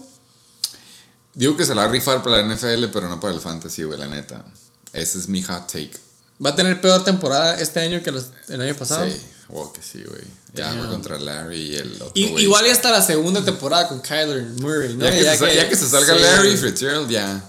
Digo 1.35 1.57
que 1.57 1.65
se 1.65 1.75
la 1.75 1.83
va 1.83 1.89
a 1.89 1.91
rifar 1.91 2.23
para 2.23 2.41
la 2.41 2.55
NFL, 2.55 2.85
pero 2.93 3.09
no 3.09 3.19
para 3.19 3.35
el 3.35 3.41
fantasy, 3.41 3.83
güey, 3.83 3.99
la 3.99 4.07
neta. 4.07 4.45
Ese 4.93 5.19
es 5.19 5.29
mi 5.29 5.43
hot 5.43 5.67
take. 5.67 5.93
Va 6.45 6.51
a 6.51 6.57
tener 6.57 6.81
peor 6.81 7.05
temporada 7.05 7.59
este 7.61 7.81
año 7.81 8.03
que 8.03 8.11
los- 8.11 8.27
el 8.49 8.61
año 8.61 8.75
pasado. 8.75 9.07
Sí, 9.07 9.17
a 9.49 9.53
huevo 9.53 9.73
que 9.73 9.83
sí, 9.83 10.03
güey. 10.05 10.23
Ya 10.55 10.71
fue 10.75 10.87
contra 10.89 11.19
Larry 11.19 11.57
y 11.73 11.77
el 11.77 11.95
otro, 11.95 12.11
Y- 12.15 12.43
igual 12.43 12.67
y 12.67 12.71
hasta 12.71 12.91
la 12.91 13.01
segunda 13.01 13.43
temporada 13.43 13.89
con 13.89 14.01
Kyler 14.01 14.43
Murray, 14.61 14.95
¿no? 14.95 15.05
Ya 15.07 15.11
que, 15.13 15.23
se, 15.25 15.37
sa- 15.39 15.53
ya 15.53 15.69
que 15.69 15.77
se 15.77 15.89
salga 15.89 16.15
sí, 16.15 16.21
Larry. 16.23 16.57
Fitzgerald, 16.59 17.09
ya. 17.11 17.49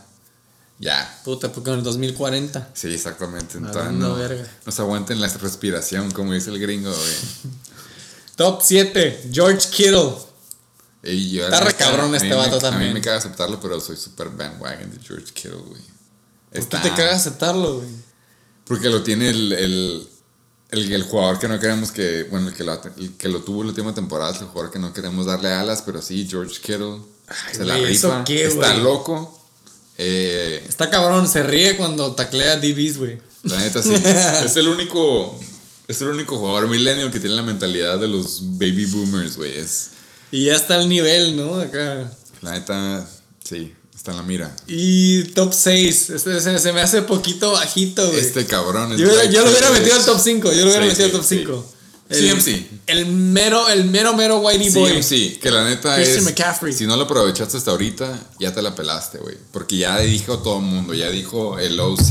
Ya. 0.80 1.22
Puta, 1.26 1.52
porque 1.52 1.70
en 1.72 1.78
el 1.80 1.84
2040. 1.84 2.70
Sí, 2.74 2.94
exactamente. 2.94 3.58
Entonces, 3.58 3.92
no, 3.94 4.16
verga. 4.16 4.48
no 4.66 4.72
se 4.72 4.82
aguanten 4.82 5.20
la 5.22 5.28
respiración, 5.28 6.12
como 6.12 6.34
dice 6.34 6.50
el 6.50 6.60
gringo, 6.60 6.92
güey. 6.92 7.14
Top 8.38 8.62
7, 8.64 9.30
George 9.32 9.70
Kittle. 9.70 10.14
Y 11.04 11.32
yo, 11.32 11.44
Está 11.46 11.60
re 11.60 11.74
cabrón 11.74 12.14
a 12.14 12.18
este 12.18 12.30
me- 12.30 12.36
vato 12.36 12.56
A 12.56 12.60
también. 12.60 12.90
mí 12.90 12.94
me 13.00 13.02
caga 13.02 13.18
aceptarlo, 13.18 13.60
pero 13.60 13.80
soy 13.82 13.98
super 13.98 14.30
bandwagon 14.30 14.90
de 14.92 15.00
George 15.06 15.34
Kittle, 15.34 15.58
güey. 15.68 15.82
¿Por 16.54 16.60
Está- 16.60 16.82
qué 16.82 16.90
te 16.90 16.96
cagas 16.96 17.16
aceptarlo, 17.28 17.78
güey? 17.78 17.90
Porque 18.66 18.90
lo 18.90 19.04
tiene 19.04 19.30
el, 19.30 19.52
el, 19.54 20.08
el, 20.70 20.92
el 20.94 21.04
jugador 21.04 21.40
que 21.40 21.48
no 21.48 21.60
queremos 21.60 21.92
que. 21.92 22.24
Bueno, 22.30 22.50
el 22.50 22.54
que, 22.54 22.64
lo, 22.64 22.74
el 22.98 23.14
que 23.18 23.28
lo 23.28 23.42
tuvo 23.42 23.64
la 23.64 23.70
última 23.70 23.94
temporada 23.94 24.32
es 24.34 24.42
el 24.42 24.48
jugador 24.48 24.72
que 24.72 24.80
no 24.80 24.94
queremos 24.94 25.26
darle 25.26 25.50
alas, 25.50 25.82
pero 25.86 26.02
sí, 26.02 26.28
George 26.30 26.60
Kittle. 26.62 27.00
se 27.52 27.66
la 27.66 27.78
güey, 27.78 27.94
¿eso 27.94 28.10
rifa. 28.10 28.24
qué, 28.24 28.46
está 28.46 28.74
loco. 28.76 29.40
Eh, 29.98 30.66
Está 30.68 30.90
cabrón, 30.90 31.28
se 31.28 31.44
ríe 31.44 31.78
cuando 31.78 32.14
taclea 32.14 32.58
DBs, 32.58 32.98
güey. 32.98 33.20
la 33.44 33.60
neta 33.60 33.84
sí. 33.84 33.94
es 34.46 34.56
el 34.56 34.68
único 34.68 35.40
Es 35.88 36.02
el 36.02 36.08
único 36.08 36.38
jugador 36.40 36.68
millennial 36.68 37.12
que 37.12 37.20
tiene 37.20 37.36
la 37.36 37.44
mentalidad 37.44 38.00
de 38.00 38.08
los 38.08 38.40
baby 38.58 38.86
boomers, 38.86 39.38
güey. 39.38 39.56
Es, 39.58 39.90
Y 40.32 40.46
ya 40.46 40.56
está 40.56 40.76
al 40.76 40.90
nivel, 40.90 41.36
¿no? 41.38 41.56
Acá. 41.60 42.12
la 42.42 42.52
neta, 42.54 43.08
sí, 43.44 43.74
está 44.04 44.12
en 44.12 44.18
la 44.18 44.24
mira. 44.24 44.54
Y 44.68 45.24
top 45.30 45.54
6. 45.54 46.10
Este 46.10 46.42
se, 46.42 46.60
se 46.60 46.74
me 46.74 46.82
hace 46.82 47.04
poquito 47.04 47.54
bajito, 47.54 48.06
güey. 48.06 48.20
Este 48.20 48.46
cabrón 48.46 48.92
es 48.92 49.00
yo, 49.00 49.08
yo 49.32 49.46
lo 49.46 49.50
hubiera 49.50 49.72
metido 49.72 49.96
al 49.96 50.04
top 50.06 50.20
5. 50.22 50.52
Yo 50.52 50.66
lo 50.66 50.72
hubiera 50.72 50.82
Sí, 50.84 50.90
metido 50.90 51.06
al 51.06 51.12
sí, 51.12 51.18
top 51.18 51.26
sí. 51.26 51.38
5. 51.40 51.74
CMC. 52.10 52.66
El 52.88 53.06
mero, 53.06 53.70
el 53.70 53.86
mero, 53.86 54.14
mero 54.14 54.40
whitey 54.40 54.72
boy. 54.72 55.02
Sí, 55.02 55.04
sí, 55.04 55.40
que 55.42 55.50
la 55.50 55.64
neta 55.64 55.96
Christian 55.96 56.18
es. 56.20 56.24
McCaffrey. 56.26 56.74
Si 56.74 56.86
no 56.86 56.98
lo 56.98 57.04
aprovechaste 57.04 57.56
hasta 57.56 57.72
ahorita, 57.72 58.20
ya 58.42 58.54
te 58.54 58.62
la 58.62 58.76
pelaste, 58.76 59.20
güey. 59.20 59.38
Porque 59.54 59.78
ya 59.78 59.98
dijo 60.00 60.40
todo 60.40 60.58
el 60.58 60.66
mundo. 60.66 60.94
Ya 60.94 61.10
dijo 61.10 61.58
el 61.58 61.80
OC, 61.80 62.10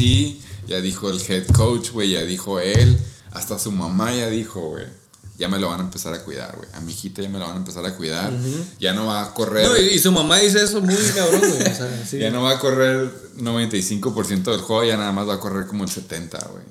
ya 0.66 0.80
dijo 0.80 1.10
el 1.10 1.20
head 1.20 1.46
coach, 1.48 1.90
güey. 1.90 2.12
Ya 2.12 2.22
dijo 2.22 2.58
él. 2.58 2.98
Hasta 3.32 3.58
su 3.58 3.70
mamá 3.70 4.14
ya 4.14 4.30
dijo, 4.30 4.60
güey. 4.60 4.86
Ya 5.42 5.48
me 5.48 5.58
lo 5.58 5.68
van 5.70 5.80
a 5.80 5.82
empezar 5.82 6.14
a 6.14 6.22
cuidar, 6.22 6.54
güey. 6.56 6.68
A 6.72 6.80
mi 6.80 6.92
hijita 6.92 7.20
ya 7.20 7.28
me 7.28 7.40
lo 7.40 7.46
van 7.46 7.54
a 7.54 7.58
empezar 7.58 7.84
a 7.84 7.96
cuidar. 7.96 8.30
Ya 8.78 8.92
no 8.92 9.06
va 9.06 9.22
a 9.22 9.34
correr. 9.34 9.66
No, 9.66 9.76
y, 9.76 9.88
y 9.94 9.98
su 9.98 10.12
mamá 10.12 10.38
dice 10.38 10.62
eso 10.62 10.80
muy 10.80 10.94
cabrón, 11.16 11.40
güey. 11.40 11.62
O 11.62 11.74
sea, 11.74 12.04
sí. 12.08 12.18
Ya 12.18 12.30
no 12.30 12.42
va 12.44 12.52
a 12.52 12.58
correr 12.60 13.10
95% 13.38 14.44
del 14.52 14.60
juego, 14.60 14.84
ya 14.84 14.96
nada 14.96 15.10
más 15.10 15.28
va 15.28 15.34
a 15.34 15.40
correr 15.40 15.66
como 15.66 15.82
el 15.82 15.90
70, 15.90 16.38
güey. 16.52 16.62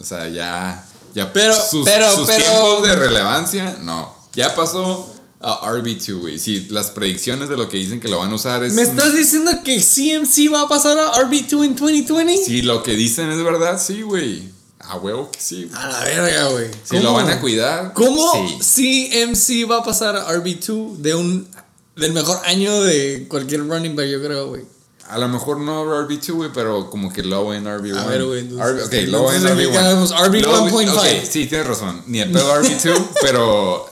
O 0.00 0.04
sea, 0.04 0.26
ya. 0.30 0.86
ya 1.14 1.30
Pero- 1.34 1.54
sus, 1.54 1.84
pero- 1.84 2.10
sus 2.16 2.26
pero- 2.26 2.38
tiempos 2.44 2.82
de 2.88 2.96
relevancia, 2.96 3.76
no. 3.82 4.14
Ya 4.32 4.54
pasó 4.54 5.14
a 5.42 5.60
RB2, 5.70 6.18
güey. 6.20 6.38
Sí, 6.38 6.66
las 6.70 6.90
predicciones 6.92 7.50
de 7.50 7.58
lo 7.58 7.68
que 7.68 7.76
dicen 7.76 8.00
que 8.00 8.08
lo 8.08 8.20
van 8.20 8.32
a 8.32 8.36
usar 8.36 8.64
es. 8.64 8.72
¿Me 8.72 8.80
estás 8.82 9.14
diciendo 9.14 9.50
que 9.62 9.78
CMC 9.82 10.50
va 10.50 10.62
a 10.62 10.68
pasar 10.68 10.96
a 10.98 11.12
RB2 11.12 11.62
en 11.66 11.76
2020? 11.76 12.38
Si 12.42 12.62
lo 12.62 12.82
que 12.82 12.96
dicen 12.96 13.30
es 13.30 13.44
verdad, 13.44 13.78
sí, 13.78 14.00
güey. 14.00 14.48
A 14.86 14.96
huevo 14.96 15.30
que 15.30 15.40
sí. 15.40 15.70
A 15.74 15.88
la 15.88 16.00
verga, 16.04 16.48
güey. 16.48 16.70
Si 16.84 16.98
lo 17.00 17.12
van 17.14 17.30
a 17.30 17.40
cuidar. 17.40 17.92
¿Cómo 17.94 18.32
Sí. 18.60 19.08
CMC 19.10 19.64
va 19.70 19.78
a 19.78 19.82
pasar 19.84 20.16
a 20.16 20.28
RB2 20.32 20.96
de 20.98 21.14
un 21.14 21.48
del 21.96 22.12
mejor 22.12 22.40
año 22.46 22.82
de 22.82 23.26
cualquier 23.28 23.66
running 23.68 23.94
back, 23.96 24.06
yo 24.06 24.20
creo, 24.22 24.48
güey? 24.48 24.62
A 25.08 25.18
lo 25.18 25.28
mejor 25.28 25.58
no 25.58 25.84
RB2, 25.84 26.32
güey, 26.32 26.50
pero 26.52 26.88
como 26.90 27.12
que 27.12 27.22
low 27.22 27.52
en 27.52 27.64
RB1. 27.66 27.96
A 27.98 28.06
ver, 28.06 28.24
güey, 28.24 28.42
ok, 28.52 28.60
low 29.08 29.30
en 29.30 29.36
entonces 29.36 29.50
RB1. 29.52 29.56
digamos 29.70 30.10
RB 30.10 30.40
Low- 30.42 30.68
1.5. 30.68 30.92
ok, 30.92 31.24
sí, 31.30 31.46
tienes 31.46 31.66
razón. 31.66 32.02
Ni 32.06 32.20
el 32.20 32.32
pedo 32.32 32.52
RB2, 32.54 33.06
pero 33.20 33.86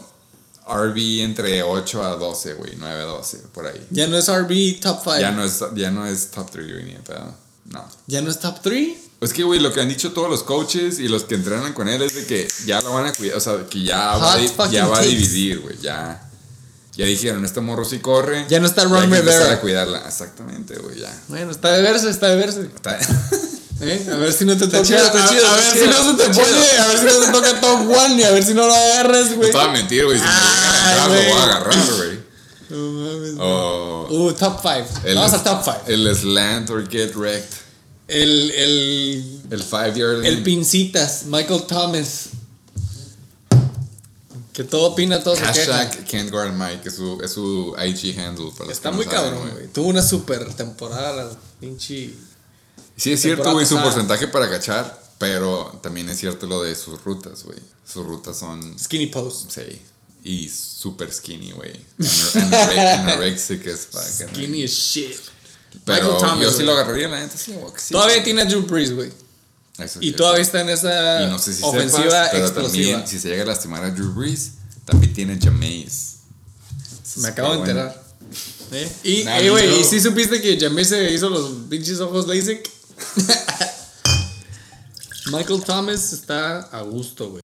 RB 0.66 1.20
entre 1.23 1.62
8 1.62 2.02
a 2.02 2.16
12, 2.16 2.55
güey. 2.55 2.73
9 2.78 3.01
a 3.02 3.05
12, 3.05 3.39
por 3.52 3.66
ahí. 3.66 3.86
Ya 3.90 4.06
no 4.09 4.16
es 4.16 4.27
RB 4.28 4.81
top 4.81 5.01
5. 5.05 5.19
Ya 5.20 5.31
no 5.32 5.44
es, 5.44 5.60
ya 5.74 5.90
no 5.90 6.06
es 6.06 6.31
top 6.31 6.51
3, 6.51 6.66
güey, 6.73 6.85
ni 6.85 6.93
el 6.93 7.02
pedo. 7.02 7.35
No. 7.66 7.85
Ya 8.06 8.20
no 8.23 8.31
es 8.31 8.40
top 8.40 8.60
3. 8.62 8.89
Es 9.23 9.32
que, 9.32 9.43
güey, 9.44 9.61
lo 9.61 9.73
que 9.73 9.81
han 9.81 9.89
dicho 9.89 10.12
todos 10.12 10.28
los 10.28 10.43
coaches 10.43 10.99
y 10.99 11.09
los 11.09 11.24
que 11.24 11.35
entrenan 11.36 11.73
con 11.73 11.89
él 11.89 12.03
es 12.03 12.15
de 12.15 12.27
que 12.27 12.49
ya 12.66 12.81
lo 12.81 12.93
van 12.93 13.07
a 13.07 13.12
cuidar. 13.12 13.36
O 13.36 13.40
sea, 13.40 13.65
que 13.70 13.82
ya 13.82 14.16
va, 14.16 14.39
ya 14.70 14.86
va 14.86 14.99
a 14.99 15.03
dividir, 15.03 15.61
güey. 15.61 15.77
Ya. 15.81 16.28
Ya 16.94 17.07
dijeron, 17.07 17.44
este 17.44 17.61
morro 17.61 17.85
sí 17.85 18.01
corre. 18.01 18.44
Ya 18.51 18.61
no 18.61 18.66
está 18.66 18.85
Ron 18.85 19.05
hay 19.05 19.09
que 19.09 19.20
Rivera. 19.20 19.53
a 19.53 19.61
cuidarla. 19.61 20.03
Exactamente, 20.07 20.77
güey, 20.78 21.01
ya. 21.01 21.23
Bueno, 21.28 21.51
está 21.51 21.70
de 21.73 21.81
verse, 21.82 22.11
está 22.11 22.28
de 22.28 22.36
verse. 22.36 22.62
Está- 22.62 22.99
¿Eh? 23.81 24.07
A 24.12 24.16
ver 24.16 24.32
si 24.32 24.44
no 24.44 24.57
te 24.57 24.66
toca. 24.66 24.78
a- 24.78 24.82
ver 24.82 24.93
si 25.73 25.86
no 25.86 26.11
se 26.11 26.16
te 26.16 26.28
pone, 26.35 26.78
a 26.78 26.86
ver 26.89 26.99
si 26.99 27.05
no 27.05 27.12
te 27.27 27.32
toca 27.32 27.61
top 27.61 27.81
1 27.89 28.19
y 28.19 28.23
a 28.24 28.31
ver 28.31 28.44
si 28.44 28.55
no 28.55 28.66
lo 28.66 28.74
agarras, 28.74 29.35
güey. 29.35 29.51
No 29.51 29.59
te 29.59 29.65
a 29.65 29.69
mentir, 29.73 30.05
güey. 30.05 30.19
Si 30.19 30.24
me 30.24 30.31
llegan 30.31 30.99
a 31.01 31.09
lo 31.09 31.15
voy 31.15 31.32
a 31.32 31.43
agarrar, 31.44 31.74
güey. 31.97 32.20
No 32.70 32.77
mames. 32.93 33.35
O 33.40 34.07
Uh, 34.11 34.32
top 34.35 34.61
5. 34.62 35.01
el, 35.05 35.15
Vamos 35.16 35.32
a 35.32 35.43
top 35.43 35.62
5. 35.65 35.81
El 35.86 36.15
slant 36.16 36.70
or 36.70 36.86
get 36.89 37.15
wrecked. 37.16 37.61
El, 38.12 38.51
el, 38.51 39.40
El 39.51 39.62
five 39.62 39.94
yard 39.94 40.24
el 40.26 40.43
pincitas, 40.43 41.24
Michael 41.26 41.62
Thomas. 41.66 42.28
Que 44.52 44.64
todo 44.64 44.93
opina, 44.93 45.22
todo 45.22 45.34
se. 45.34 45.43
Hashtag 45.43 46.06
can't 46.06 46.30
guard 46.30 46.52
Mike. 46.52 46.86
Es 46.86 46.97
su, 46.97 47.18
es 47.22 47.32
su 47.32 47.74
IG 47.78 48.18
handle. 48.18 48.51
Para 48.52 48.66
los 48.66 48.76
Está 48.76 48.90
no 48.90 48.97
muy 48.97 49.06
cabrón, 49.06 49.51
güey. 49.51 49.68
Tuvo 49.68 49.89
una 49.89 50.02
super 50.02 50.52
temporada, 50.52 51.34
pinche. 51.59 52.12
Sí, 52.97 53.12
es 53.12 53.22
cierto, 53.22 53.51
güey, 53.52 53.64
su 53.64 53.76
porcentaje 53.80 54.28
para 54.28 54.51
cachar. 54.51 55.01
Pero 55.18 55.78
también 55.82 56.09
es 56.10 56.18
cierto 56.18 56.47
lo 56.47 56.62
de 56.62 56.74
sus 56.74 57.02
rutas, 57.05 57.44
güey. 57.44 57.59
Sus 57.90 58.05
rutas 58.05 58.36
son. 58.36 58.78
Skinny 58.78 59.06
post. 59.06 59.51
Sí. 59.51 59.80
Y 60.24 60.48
super 60.48 61.10
skinny, 61.12 61.52
güey. 61.52 61.72
Anorexic 62.34 63.64
güey. 63.93 64.06
Skinny 64.06 64.64
as 64.64 64.70
shit. 64.70 65.16
Pero 65.85 66.03
Michael 66.12 66.20
Thomas, 66.20 66.40
yo 66.44 66.53
sí 66.53 66.62
lo 66.62 66.73
agarraría, 66.73 67.09
la 67.09 67.20
neta, 67.20 67.36
sí. 67.36 67.55
Todavía 67.90 68.23
tiene 68.23 68.43
a 68.43 68.44
Drew 68.44 68.62
Brees, 68.62 68.94
güey. 68.94 69.11
Eso 69.78 69.99
Y 70.03 70.12
todavía 70.12 70.43
está 70.43 70.61
en 70.61 70.69
esa 70.69 71.23
Y 71.23 71.27
no 71.28 71.39
sé 71.39 71.55
si 71.55 71.62
ofensiva 71.65 72.03
sepas, 72.03 72.28
pero 72.31 72.44
explosiva. 72.47 72.90
también 72.90 73.09
si 73.09 73.19
se 73.19 73.28
llega 73.31 73.43
a 73.43 73.47
lastimar 73.47 73.82
a 73.85 73.90
Drew 73.90 74.12
Brees, 74.12 74.53
también 74.85 75.12
tiene 75.15 75.39
Jameis. 75.40 76.16
Me 77.16 77.28
acabo 77.28 77.53
de 77.53 77.57
bueno. 77.59 77.70
enterar. 77.73 78.03
¿Eh? 78.73 78.93
Y, 79.05 79.24
Nah, 79.24 79.39
güey, 79.51 79.69
no. 79.69 79.77
¿y 79.78 79.85
si 79.85 80.01
supiste 80.01 80.40
que 80.40 80.59
Jameis 80.59 80.89
se 80.89 81.12
hizo 81.12 81.28
los 81.28 81.51
pinches 81.69 82.01
ojos 82.01 82.27
LASIK? 82.27 82.70
Michael 85.27 85.62
Thomas 85.65 86.12
está 86.12 86.61
a 86.61 86.82
gusto, 86.82 87.31
güey. 87.31 87.43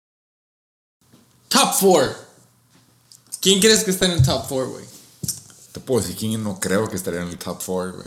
Top 1.49 1.75
4. 1.81 2.15
¿Quién 3.41 3.61
crees 3.61 3.85
que 3.85 3.91
está 3.91 4.07
en 4.07 4.13
el 4.13 4.23
top 4.23 4.45
4, 4.49 4.71
güey? 4.71 4.85
Te 5.73 5.81
puedo 5.81 6.01
decir 6.01 6.17
quién 6.17 6.43
no 6.43 6.59
creo 6.59 6.89
que 6.89 6.97
estaría 6.97 7.23
en 7.23 7.29
el 7.29 7.39
top 7.39 7.61
4, 7.65 7.93
güey. 7.95 8.07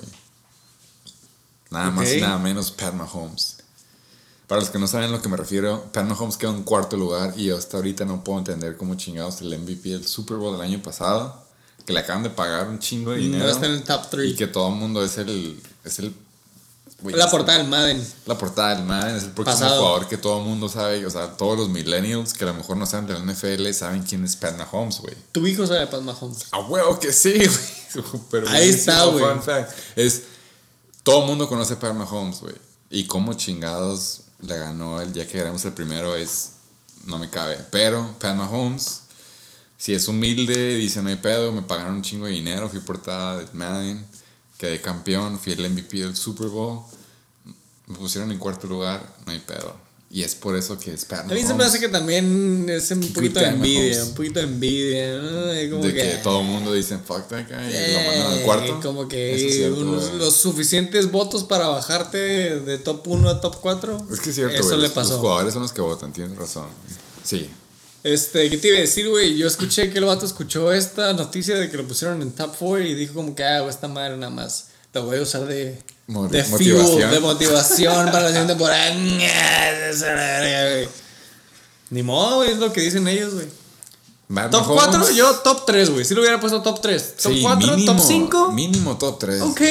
Nada 1.72 1.91
más 1.91 2.14
y 2.14 2.22
nada 2.22 2.38
menos 2.38 2.72
Pat 2.72 2.94
Mahomes. 2.94 3.57
Para 4.48 4.61
los 4.61 4.69
que 4.69 4.77
no 4.77 4.88
saben 4.88 5.10
a 5.10 5.11
lo 5.11 5.22
que 5.22 5.30
me 5.30 5.38
refiero, 5.38 5.85
Pat 5.91 6.06
Mahomes 6.06 6.38
quedó 6.38 6.52
en 6.53 6.64
cuarto 6.64 6.98
lugar 6.98 7.34
y 7.35 7.45
yo 7.45 7.57
hasta 7.57 7.77
ahorita 7.77 8.06
no 8.06 8.23
puedo 8.23 8.40
entender 8.40 8.77
cómo 8.77 8.95
chingados 8.95 9.41
el 9.41 9.57
MVP 9.57 9.90
del 9.90 10.06
Super 10.06 10.38
Bowl 10.38 10.52
del 10.53 10.61
año 10.61 10.84
pasado, 10.84 11.44
que 11.85 11.94
le 11.94 11.99
acaban 11.99 12.23
de 12.23 12.30
pagar 12.30 12.68
un 12.68 12.80
chingo 12.80 13.11
de 13.11 13.18
dinero 13.18 13.45
No 13.45 13.49
está 13.49 13.65
en 13.65 13.72
el 13.73 13.84
top 13.84 14.02
y 14.06 14.10
3. 14.10 14.38
que 14.38 14.48
todo 14.48 14.69
el 14.69 14.76
mundo 14.76 15.03
es 15.03 15.18
el 15.18 15.60
es 15.84 15.99
el 15.99 16.14
La 17.03 17.30
portada 17.30 17.57
del 17.57 17.67
Madden. 17.67 18.05
la 18.25 18.38
portada 18.38 18.75
del 18.75 18.85
Madden 18.85 19.15
es 19.15 19.23
el 19.23 19.31
próximo 19.31 19.59
Pasado. 19.59 19.81
jugador 19.81 20.07
que 20.07 20.17
todo 20.17 20.39
el 20.39 20.45
mundo 20.45 20.69
sabe, 20.69 21.05
o 21.05 21.09
sea, 21.09 21.35
todos 21.35 21.57
los 21.57 21.69
millennials 21.69 22.34
que 22.34 22.43
a 22.43 22.47
lo 22.47 22.53
mejor 22.53 22.77
no 22.77 22.85
saben 22.85 23.07
de 23.07 23.13
la 23.13 23.19
NFL 23.19 23.71
saben 23.73 24.03
quién 24.03 24.23
es 24.23 24.35
Pat 24.35 24.55
Mahomes, 24.57 24.99
güey. 24.99 25.15
Tu 25.31 25.45
hijo 25.47 25.67
sabe 25.67 25.81
de 25.81 25.88
Pat 25.88 26.01
Mahomes. 26.01 26.45
A 26.51 26.59
huevo 26.59 26.99
que 26.99 27.11
sí, 27.11 27.34
güey. 27.93 28.21
Pero 28.31 28.47
Ahí 28.49 28.69
está, 28.69 29.05
güey. 29.05 29.25
Es. 29.95 30.23
Todo 31.03 31.21
el 31.23 31.27
mundo 31.27 31.49
conoce 31.49 31.73
a 31.73 31.80
Pat 31.80 31.93
Mahomes, 31.93 32.39
güey. 32.39 32.55
Y 32.89 33.05
cómo 33.07 33.34
chingados 33.34 34.21
le 34.39 34.57
ganó 34.57 35.01
el 35.01 35.11
día 35.13 35.27
que 35.27 35.38
ganamos 35.39 35.65
el 35.65 35.73
primero 35.73 36.15
es. 36.15 36.51
No 37.05 37.19
me 37.19 37.30
cabe. 37.30 37.57
Pero 37.71 38.15
Pat 38.19 38.35
Mahomes, 38.35 39.01
si 39.77 39.93
es 39.93 40.07
humilde, 40.07 40.75
dice 40.75 41.01
no 41.01 41.09
hay 41.09 41.17
pedo, 41.17 41.51
me 41.51 41.61
pagaron 41.63 41.95
un 41.95 42.01
chingo 42.01 42.25
de 42.27 42.31
dinero, 42.31 42.69
fui 42.69 42.80
portada 42.80 43.39
de 43.39 43.47
Madden, 43.51 44.05
quedé 44.57 44.81
campeón, 44.81 45.39
fui 45.39 45.53
el 45.53 45.69
MVP 45.69 45.97
del 45.99 46.15
Super 46.15 46.47
Bowl, 46.47 46.81
me 47.88 47.95
pusieron 47.97 48.31
en 48.31 48.38
cuarto 48.39 48.67
lugar, 48.67 49.15
no 49.25 49.31
hay 49.31 49.39
pedo. 49.39 49.81
Y 50.09 50.21
es 50.21 50.35
por 50.35 50.55
eso 50.55 50.77
que 50.77 50.93
es 50.93 51.05
Pat 51.05 51.21
A 51.31 51.34
mí 51.34 51.41
se 51.41 51.55
me 51.55 51.63
hace 51.63 51.80
que 51.80 51.89
también 51.89 52.67
es 52.69 52.91
un 52.91 53.01
poquito 53.13 53.39
de 53.39 53.47
envidia, 53.47 54.03
un 54.03 54.13
poquito 54.13 54.39
de 54.39 54.45
envidia. 54.45 55.19
Ay, 55.49 55.71
como 55.71 55.84
de 55.84 55.91
que, 55.95 56.03
todo 56.21 56.41
el 56.41 56.45
mundo 56.45 56.71
dice 56.71 56.99
fuck 56.99 57.27
that 57.30 57.47
guy 57.47 57.55
y 57.75 57.93
lo 57.93 57.99
mandan 58.03 58.31
al 58.34 58.38
Eh, 58.38 58.41
cuarto. 58.45 58.80
Como 58.84 59.07
que 59.07 59.34
es 59.34 59.55
cierto, 59.55 59.81
unos- 59.81 60.13
los 60.13 60.35
suficientes 60.35 61.09
votos 61.11 61.43
para 61.45 61.67
bajarte 61.67 62.17
de 62.59 62.77
top 62.77 63.07
1 63.07 63.27
a 63.27 63.41
top 63.41 63.55
4. 63.59 63.97
Es 64.11 64.19
que 64.19 64.30
es 64.30 64.35
cierto, 64.35 64.53
Eso 64.55 64.65
güey, 64.65 64.77
le 64.77 64.84
los- 64.84 64.91
pasó. 64.91 65.13
Los 65.13 65.19
jugadores 65.21 65.53
son 65.53 65.63
los 65.63 65.73
que 65.73 65.81
votan, 65.81 66.13
tienes 66.13 66.38
razón. 66.38 66.67
Sí. 67.23 67.49
Este, 68.03 68.49
¿qué 68.49 68.57
te 68.57 68.67
iba 68.67 68.77
a 68.77 68.81
decir, 68.81 69.07
güey? 69.09 69.38
Yo 69.38 69.47
escuché 69.47 69.89
que 69.89 69.99
el 69.99 70.05
vato 70.05 70.25
escuchó 70.25 70.73
esta 70.73 71.13
noticia 71.13 71.55
de 71.55 71.69
que 71.71 71.77
lo 71.77 71.88
pusieron 71.88 72.21
en 72.21 72.31
top 72.31 72.53
4 72.59 72.80
y 72.85 72.93
dijo 72.95 73.13
como 73.13 73.34
que, 73.34 73.43
ah, 73.43 73.65
esta 73.69 73.88
madre 73.88 74.17
nada 74.17 74.30
más. 74.31 74.65
Lo 74.93 75.05
voy 75.05 75.17
a 75.17 75.21
usar 75.21 75.45
de, 75.45 75.81
Mo- 76.07 76.27
de 76.27 76.43
motivación. 76.43 76.85
fuel, 76.88 77.09
de 77.11 77.19
motivación 77.19 78.05
para 78.07 78.21
la 78.23 78.27
siguiente 78.30 78.53
temporada. 78.53 78.93
Ni 81.89 82.03
modo, 82.03 82.38
güey, 82.38 82.51
es 82.51 82.57
lo 82.57 82.71
que 82.73 82.81
dicen 82.81 83.07
ellos, 83.07 83.34
güey. 83.34 83.47
Top 84.49 84.65
Mahomes, 84.67 84.84
4, 84.85 85.11
yo 85.11 85.31
top 85.38 85.65
3, 85.65 85.89
güey. 85.91 86.05
Si 86.05 86.13
lo 86.15 86.21
hubiera 86.21 86.39
puesto 86.39 86.61
top 86.61 86.81
3. 86.81 87.15
Top 87.21 87.34
sí, 87.34 87.41
4, 87.41 87.75
mínimo, 87.77 87.95
top 87.95 88.01
5. 88.05 88.51
Mínimo 88.51 88.97
top 88.97 89.19
3. 89.19 89.41
Ok. 89.41 89.61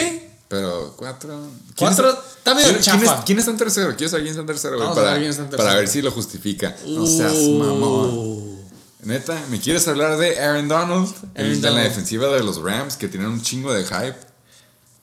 Pero 0.52 0.92
4. 0.98 1.40
4 1.78 2.10
está 2.36 2.54
medio 2.54 2.72
¿Quién, 2.72 2.82
quién 2.82 3.00
chafa. 3.00 3.18
es, 3.20 3.24
quién 3.24 3.38
está 3.38 3.50
en 3.52 3.56
tercero? 3.56 3.96
Quiero 3.96 4.10
saber 4.10 4.24
quién 4.24 4.32
está 4.32 4.42
en 4.42 4.46
tercero, 4.46 4.76
güey. 4.76 4.94
Para, 4.94 5.16
está 5.16 5.42
en 5.44 5.48
para 5.48 5.74
ver 5.76 5.88
si 5.88 6.02
lo 6.02 6.10
justifica. 6.10 6.76
No 6.88 7.06
seas 7.06 7.32
mamón. 7.32 8.10
Uh. 8.10 8.58
Neta, 9.00 9.42
¿me 9.48 9.58
quieres 9.58 9.88
hablar 9.88 10.18
de 10.18 10.38
Aaron 10.38 10.68
Donald? 10.68 11.08
Aaron 11.34 11.52
el 11.52 11.62
de 11.62 11.70
la 11.70 11.80
defensiva 11.80 12.26
de 12.26 12.44
los 12.44 12.60
Rams, 12.60 12.98
que 12.98 13.08
tienen 13.08 13.30
un 13.30 13.40
chingo 13.40 13.72
de 13.72 13.82
hype. 13.84 14.16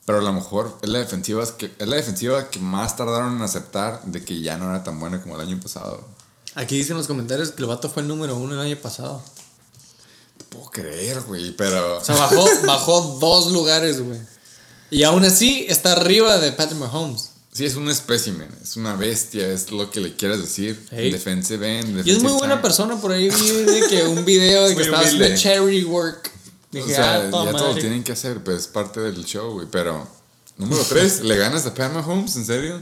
Pero 0.06 0.18
a 0.18 0.22
lo 0.22 0.32
mejor 0.32 0.78
es 0.82 0.88
la 0.88 1.00
defensiva 1.00 1.44
que, 1.58 1.74
es 1.76 1.88
la 1.88 1.96
defensiva 1.96 2.48
que 2.48 2.60
más 2.60 2.96
tardaron 2.96 3.34
en 3.34 3.42
aceptar 3.42 4.04
de 4.04 4.24
que 4.24 4.40
ya 4.40 4.56
no 4.56 4.70
era 4.70 4.84
tan 4.84 5.00
buena 5.00 5.20
como 5.20 5.34
el 5.34 5.40
año 5.40 5.58
pasado. 5.60 6.06
Aquí 6.54 6.76
dicen 6.76 6.92
en 6.92 6.98
los 6.98 7.08
comentarios 7.08 7.50
que 7.50 7.62
el 7.62 7.68
vato 7.68 7.90
fue 7.90 8.02
el 8.02 8.08
número 8.08 8.36
1 8.36 8.54
el 8.54 8.60
año 8.60 8.76
pasado. 8.76 9.20
No 10.38 10.44
puedo 10.48 10.70
creer, 10.70 11.20
güey, 11.22 11.50
pero... 11.56 11.98
O 11.98 12.04
sea, 12.04 12.14
bajó, 12.14 12.46
bajó 12.66 13.18
dos 13.20 13.50
lugares, 13.50 14.00
güey. 14.00 14.20
Y 14.90 15.02
aún 15.04 15.24
así 15.24 15.66
está 15.68 15.92
arriba 15.92 16.38
de 16.38 16.52
Patrick 16.52 16.78
Mahomes. 16.80 17.30
Sí, 17.52 17.64
es 17.66 17.74
un 17.74 17.90
espécimen, 17.90 18.48
es 18.62 18.76
una 18.76 18.94
bestia, 18.94 19.48
es 19.48 19.72
lo 19.72 19.90
que 19.90 20.00
le 20.00 20.14
quieras 20.14 20.38
decir. 20.40 20.86
Hey. 20.92 21.10
Defensive 21.10 21.78
end. 21.80 22.06
Y 22.06 22.10
es 22.12 22.22
muy 22.22 22.32
buena 22.32 22.62
persona, 22.62 23.00
por 23.00 23.10
ahí 23.12 23.28
vi 23.28 23.50
de 23.50 23.88
que 23.88 24.02
un 24.06 24.24
video 24.24 24.68
de 24.68 24.76
que 24.76 24.82
estaba 24.82 25.02
haciendo 25.02 25.24
humilde. 25.26 25.42
charity 25.42 25.84
work. 25.84 26.30
Dije, 26.70 26.84
o 26.84 26.88
sea, 26.94 27.14
ah, 27.16 27.22
ya 27.24 27.30
todo 27.30 27.52
madre. 27.68 27.80
tienen 27.80 28.04
que 28.04 28.12
hacer, 28.12 28.38
pero 28.44 28.56
es 28.56 28.68
parte 28.68 29.00
del 29.00 29.24
show, 29.24 29.52
güey. 29.54 29.66
Pero, 29.70 30.06
número 30.56 30.80
3, 30.88 31.22
¿le 31.22 31.36
ganas 31.36 31.66
a 31.66 31.74
Pat 31.74 31.92
Mahomes? 31.92 32.36
¿En 32.36 32.46
serio? 32.46 32.80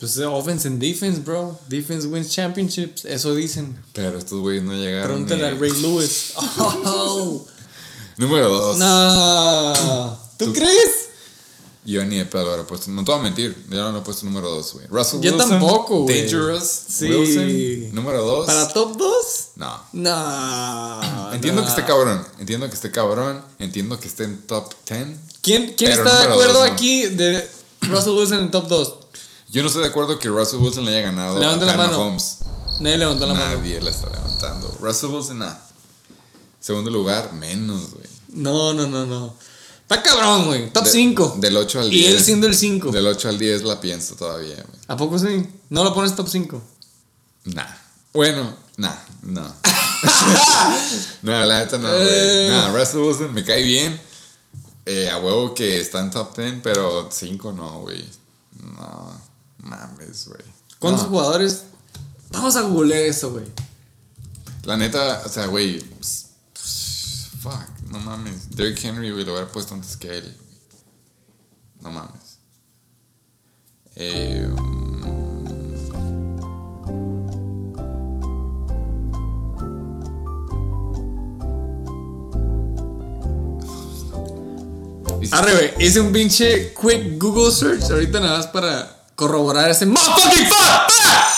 Pues 0.00 0.16
eh, 0.16 0.24
offense 0.24 0.66
and 0.66 0.80
defense, 0.80 1.20
bro. 1.20 1.58
Defense 1.68 2.06
wins 2.06 2.30
championships, 2.30 3.04
eso 3.04 3.34
dicen. 3.34 3.76
Pero 3.92 4.16
estos 4.16 4.40
güeyes 4.40 4.62
no 4.62 4.72
llegaron. 4.72 5.26
Pregúntale 5.26 5.50
ni- 5.50 5.56
a 5.56 5.60
Ray 5.60 5.82
Lewis. 5.82 6.32
Oh, 6.58 7.46
Número 8.16 8.48
2. 8.48 8.78
no. 8.78 10.27
¿Tú 10.38 10.52
crees? 10.52 11.08
Yo 11.84 12.04
ni 12.04 12.18
de 12.18 12.26
pedo 12.26 12.42
lo 12.42 12.48
hubiera 12.50 12.66
puesto. 12.66 12.90
No 12.90 13.02
te 13.02 13.12
voy 13.12 13.20
a 13.20 13.22
mentir, 13.22 13.56
yo 13.70 13.76
no 13.78 13.92
lo 13.92 13.98
he 13.98 14.02
puesto 14.02 14.26
número 14.26 14.50
2, 14.50 14.72
güey. 14.74 14.86
Russell 14.88 15.20
Yo 15.20 15.32
Wilson. 15.32 15.50
tampoco, 15.50 16.02
güey. 16.02 16.20
Dangerous. 16.20 16.64
Sí. 16.64 17.06
Wilson. 17.10 17.94
Número 17.94 18.22
2. 18.22 18.46
¿Para 18.46 18.68
top 18.68 18.96
2? 18.96 19.16
No. 19.56 19.80
No. 19.92 21.32
Entiendo 21.32 21.62
no. 21.62 21.66
que 21.66 21.70
esté 21.70 21.84
cabrón. 21.86 22.26
Entiendo 22.38 22.68
que 22.68 22.74
esté 22.74 22.90
cabrón. 22.90 23.42
Entiendo 23.58 23.98
que 23.98 24.06
esté 24.06 24.24
en 24.24 24.42
top 24.46 24.74
10. 24.86 25.06
¿Quién, 25.40 25.74
quién 25.78 25.92
está 25.92 26.18
de 26.18 26.24
acuerdo 26.32 26.60
dos, 26.60 26.68
no. 26.68 26.72
aquí 26.74 27.06
de 27.06 27.48
Russell 27.82 28.12
Wilson 28.12 28.40
en 28.40 28.50
top 28.50 28.68
2? 28.68 28.94
Yo 29.50 29.62
no 29.62 29.68
estoy 29.68 29.82
de 29.82 29.88
acuerdo 29.88 30.18
que 30.18 30.28
Russell 30.28 30.58
Wilson 30.60 30.84
le 30.84 30.90
haya 30.90 31.06
ganado 31.06 31.38
Levanta 31.38 31.64
a 31.64 31.68
la 31.68 31.76
mano. 31.76 31.92
Mahomes. 31.98 32.38
Nadie 32.80 32.98
levantó 32.98 33.26
la 33.26 33.32
mano. 33.32 33.56
Nadie 33.56 33.80
la 33.80 33.90
está 33.90 34.10
levantando. 34.10 34.76
Russell 34.80 35.08
Wilson, 35.08 35.38
nada. 35.38 35.66
Segundo 36.60 36.90
lugar, 36.90 37.32
menos, 37.32 37.92
güey. 37.92 38.06
No, 38.28 38.74
no, 38.74 38.86
no, 38.86 39.06
no. 39.06 39.34
Está 39.90 40.02
cabrón, 40.02 40.46
güey. 40.46 40.70
Top 40.70 40.84
De- 40.84 40.90
5. 40.90 41.36
Del 41.40 41.56
8 41.56 41.80
al 41.80 41.86
Y 41.92 41.98
10. 42.00 42.14
él 42.14 42.22
siendo 42.24 42.46
el 42.46 42.54
5. 42.54 42.90
Del 42.90 43.06
8 43.06 43.28
al 43.30 43.38
10 43.38 43.62
la 43.62 43.80
pienso 43.80 44.16
todavía, 44.16 44.56
güey. 44.56 44.80
¿A 44.86 44.96
poco 44.96 45.18
sí? 45.18 45.46
¿No 45.70 45.82
lo 45.82 45.94
pones 45.94 46.14
top 46.14 46.28
5? 46.28 46.62
Nah. 47.44 47.64
Bueno, 48.12 48.54
nah, 48.76 48.94
no. 49.22 49.42
no, 51.22 51.44
la 51.44 51.60
neta 51.60 51.78
no, 51.78 51.88
güey. 51.88 52.06
Eh. 52.08 52.48
Nah, 52.50 52.70
Russell 52.76 52.98
Wilson 53.00 53.32
me 53.32 53.44
cae 53.44 53.62
bien. 53.62 53.98
Eh, 54.84 55.08
a 55.10 55.18
huevo 55.18 55.54
que 55.54 55.80
está 55.80 56.00
en 56.00 56.10
top 56.10 56.36
10, 56.36 56.60
pero 56.62 57.08
5 57.10 57.52
no, 57.52 57.80
güey. 57.80 58.04
No, 58.62 59.20
mames, 59.58 60.28
güey. 60.28 60.42
¿Cuántos 60.78 61.04
No. 61.04 61.08
jugadores? 61.10 61.64
Vamos 62.30 62.56
a 62.56 62.62
googlear 62.62 63.02
eso, 63.02 63.30
güey. 63.30 63.44
La 64.64 64.76
neta, 64.76 65.22
o 65.24 65.28
sea, 65.28 65.46
güey. 65.46 65.78
s- 66.00 66.26
s- 66.54 67.28
Fuck, 67.40 67.68
no 67.90 68.00
mames. 68.00 68.50
Derrick 68.50 68.82
Henry, 68.84 69.10
güey, 69.10 69.24
lo 69.24 69.32
hubiera 69.32 69.48
puesto 69.48 69.74
antes 69.74 69.96
que 69.96 70.18
él. 70.18 70.36
No 71.80 71.90
mames. 71.90 72.38
Eh, 73.96 74.46
mm. 74.48 74.88
Arre, 85.32 85.52
güey. 85.52 85.86
Hice 85.86 86.00
un 86.00 86.12
pinche 86.12 86.72
quick 86.74 87.18
Google 87.18 87.52
search 87.52 87.90
ahorita 87.90 88.20
nada 88.20 88.38
más 88.38 88.46
para 88.46 88.96
corroborar 89.14 89.70
ese 89.70 89.84
motherfucking 89.84 90.46
fuck. 90.46 91.37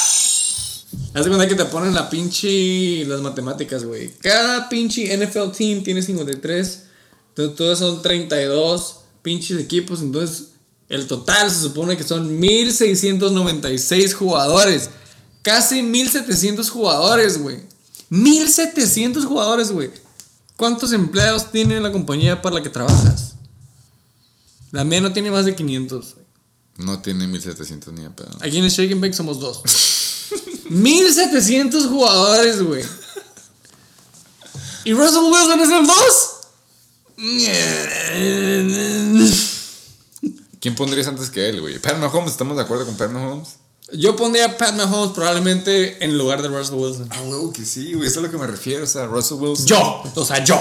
Haz 1.13 1.25
de 1.25 1.31
cuenta 1.31 1.49
que 1.49 1.57
te 1.57 1.65
ponen 1.65 1.95
la 1.95 2.09
pinche. 2.09 3.05
Las 3.05 3.21
matemáticas, 3.21 3.85
güey. 3.85 4.13
Cada 4.19 4.69
pinche 4.69 5.17
NFL 5.17 5.51
team 5.57 5.83
tiene 5.83 6.03
53. 6.03 6.83
Entonces, 7.31 7.57
todos 7.57 7.79
son 7.79 8.03
32 8.03 8.97
pinches 9.23 9.59
equipos. 9.59 10.03
Entonces, 10.03 10.49
el 10.89 11.07
total 11.07 11.51
se 11.51 11.61
supone 11.61 11.97
que 11.97 12.05
son 12.05 12.39
1696 12.39 14.15
jugadores. 14.15 14.91
Casi 15.43 15.83
1700 15.83 16.71
jugadores, 16.71 17.39
güey. 17.41 17.59
1700 18.11 19.25
jugadores, 19.25 19.73
güey. 19.73 19.91
¿Cuántos 20.57 20.93
empleados 20.93 21.51
tiene 21.51 21.81
la 21.81 21.91
compañía 21.91 22.43
para 22.43 22.57
la 22.57 22.63
que 22.63 22.71
trabajas? 22.71 23.35
La 24.71 24.85
mía 24.85 25.01
no 25.01 25.13
tiene 25.13 25.31
más 25.31 25.45
de 25.45 25.55
500. 25.57 26.15
güey. 26.15 26.27
no 26.79 27.01
tiene 27.01 27.27
1700 27.27 27.95
ni 27.95 28.05
a 28.05 28.15
pedo. 28.15 28.31
Aquí 28.41 28.59
en 28.59 28.65
el 28.65 28.71
Shake 28.71 28.93
and 28.93 29.01
Bake 29.01 29.15
somos 29.15 29.41
dos. 29.41 29.63
1700 30.71 31.87
jugadores, 31.87 32.63
güey. 32.63 32.85
¿Y 34.85 34.95
Russell 34.95 35.25
Wilson 35.25 35.61
es 35.61 35.71
el 35.71 35.87
2? 35.87 35.95
¿Quién 40.61 40.75
pondrías 40.75 41.09
antes 41.09 41.29
que 41.31 41.49
él, 41.49 41.61
güey? 41.61 41.79
Pat 41.79 41.99
Mahomes, 41.99 42.31
¿estamos 42.31 42.57
de 42.57 42.63
acuerdo 42.63 42.87
con 42.87 42.97
Pat 42.97 43.11
Mahomes? 43.11 43.49
Yo 43.93 44.15
pondría 44.15 44.47
a 44.47 44.57
Pat 44.57 44.75
Mahomes 44.77 45.13
probablemente 45.13 46.05
en 46.05 46.17
lugar 46.17 46.41
de 46.41 46.49
Russell 46.49 46.77
Wilson. 46.77 47.09
Ah, 47.11 47.21
huevo 47.23 47.53
que 47.53 47.65
sí, 47.65 47.95
güey. 47.95 48.07
Eso 48.07 48.21
es 48.21 48.25
a 48.25 48.29
lo 48.29 48.31
que 48.31 48.39
me 48.39 48.47
refiero. 48.47 48.85
O 48.85 48.87
sea, 48.87 49.07
Russell 49.07 49.39
Wilson. 49.39 49.67
Yo, 49.67 50.03
o 50.15 50.25
sea, 50.25 50.45
yo. 50.45 50.57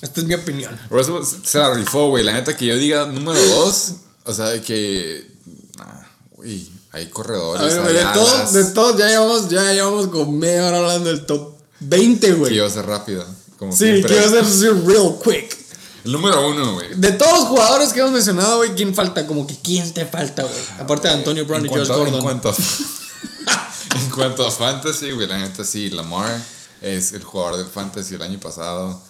Esta 0.00 0.20
es 0.20 0.26
mi 0.26 0.34
opinión. 0.34 0.78
Russell 0.88 1.14
Wilson 1.14 1.42
se 1.44 1.58
la 1.58 1.74
rifó, 1.74 2.08
güey. 2.10 2.22
La 2.22 2.34
neta 2.34 2.56
que 2.56 2.66
yo 2.66 2.76
diga 2.76 3.06
número 3.06 3.40
2. 3.40 3.92
O 4.24 4.32
sea, 4.32 4.62
que. 4.62 5.28
Nah, 5.76 6.04
güey. 6.36 6.77
Hay 6.92 7.04
A 7.04 7.10
corredores. 7.10 7.74
ver, 7.76 7.86
hay 7.86 7.94
de 7.94 8.12
todos, 8.14 8.52
de 8.52 8.64
todos, 8.66 8.96
ya 8.98 9.08
llevamos, 9.08 9.48
ya 9.48 9.72
llevamos 9.72 10.06
con 10.08 10.38
media 10.38 10.66
hora 10.66 10.78
hablando 10.78 11.10
del 11.10 11.26
top 11.26 11.52
20, 11.80 12.26
Que 12.26 12.32
güey. 12.34 12.58
a 12.60 12.70
ser 12.70 12.86
rápido. 12.86 13.24
Como 13.58 13.72
Sí, 13.72 13.78
siempre. 13.84 14.12
quiero 14.12 14.26
hacer 14.26 14.44
así 14.44 14.68
real 14.86 15.16
quick. 15.22 15.56
El 16.04 16.12
número 16.12 16.48
1, 16.48 16.74
güey. 16.74 16.94
De 16.94 17.12
todos 17.12 17.32
los 17.40 17.48
jugadores 17.48 17.92
que 17.92 18.00
hemos 18.00 18.12
mencionado, 18.12 18.58
güey, 18.58 18.74
¿quién 18.74 18.94
falta? 18.94 19.26
Como 19.26 19.46
que 19.46 19.56
¿quién 19.60 19.92
te 19.92 20.06
falta, 20.06 20.42
güey? 20.44 20.54
Aparte 20.80 21.08
de 21.08 21.14
Antonio 21.14 21.44
Brown 21.44 21.66
y 21.66 21.68
George 21.68 21.92
Gordon. 21.92 22.14
en 22.14 22.22
cuanto, 22.22 22.48
a, 22.50 22.54
en 23.98 24.10
cuanto 24.10 24.46
a 24.46 24.50
fantasy, 24.50 25.10
güey, 25.10 25.26
la 25.26 25.38
neta 25.38 25.64
sí, 25.64 25.90
Lamar 25.90 26.40
es 26.80 27.12
el 27.12 27.22
jugador 27.24 27.58
del 27.58 27.66
fantasy 27.66 28.14
el 28.14 28.22
año 28.22 28.38
pasado. 28.40 29.00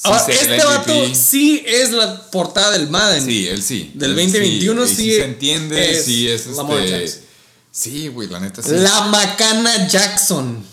Sí, 0.00 0.08
Ahora, 0.08 0.20
sé, 0.20 0.32
el 0.32 0.52
este 0.52 0.66
vato 0.66 1.14
sí 1.14 1.62
es 1.66 1.90
la 1.90 2.22
portada 2.30 2.70
del 2.70 2.88
Madden. 2.88 3.22
Sí, 3.22 3.48
él 3.48 3.62
sí. 3.62 3.92
Del 3.94 4.12
Él 4.12 4.16
2021 4.16 4.84
y 4.84 4.88
sí 4.88 5.12
se 5.12 5.24
entiende, 5.26 5.90
es 5.90 6.06
sí 6.06 6.26
es 6.26 6.46
Lamar 6.46 6.78
este. 6.78 7.26
Sí, 7.70 8.08
güey, 8.08 8.26
la 8.28 8.40
neta 8.40 8.62
sí. 8.62 8.70
La 8.76 9.08
Macana 9.08 9.86
Jackson. 9.86 10.64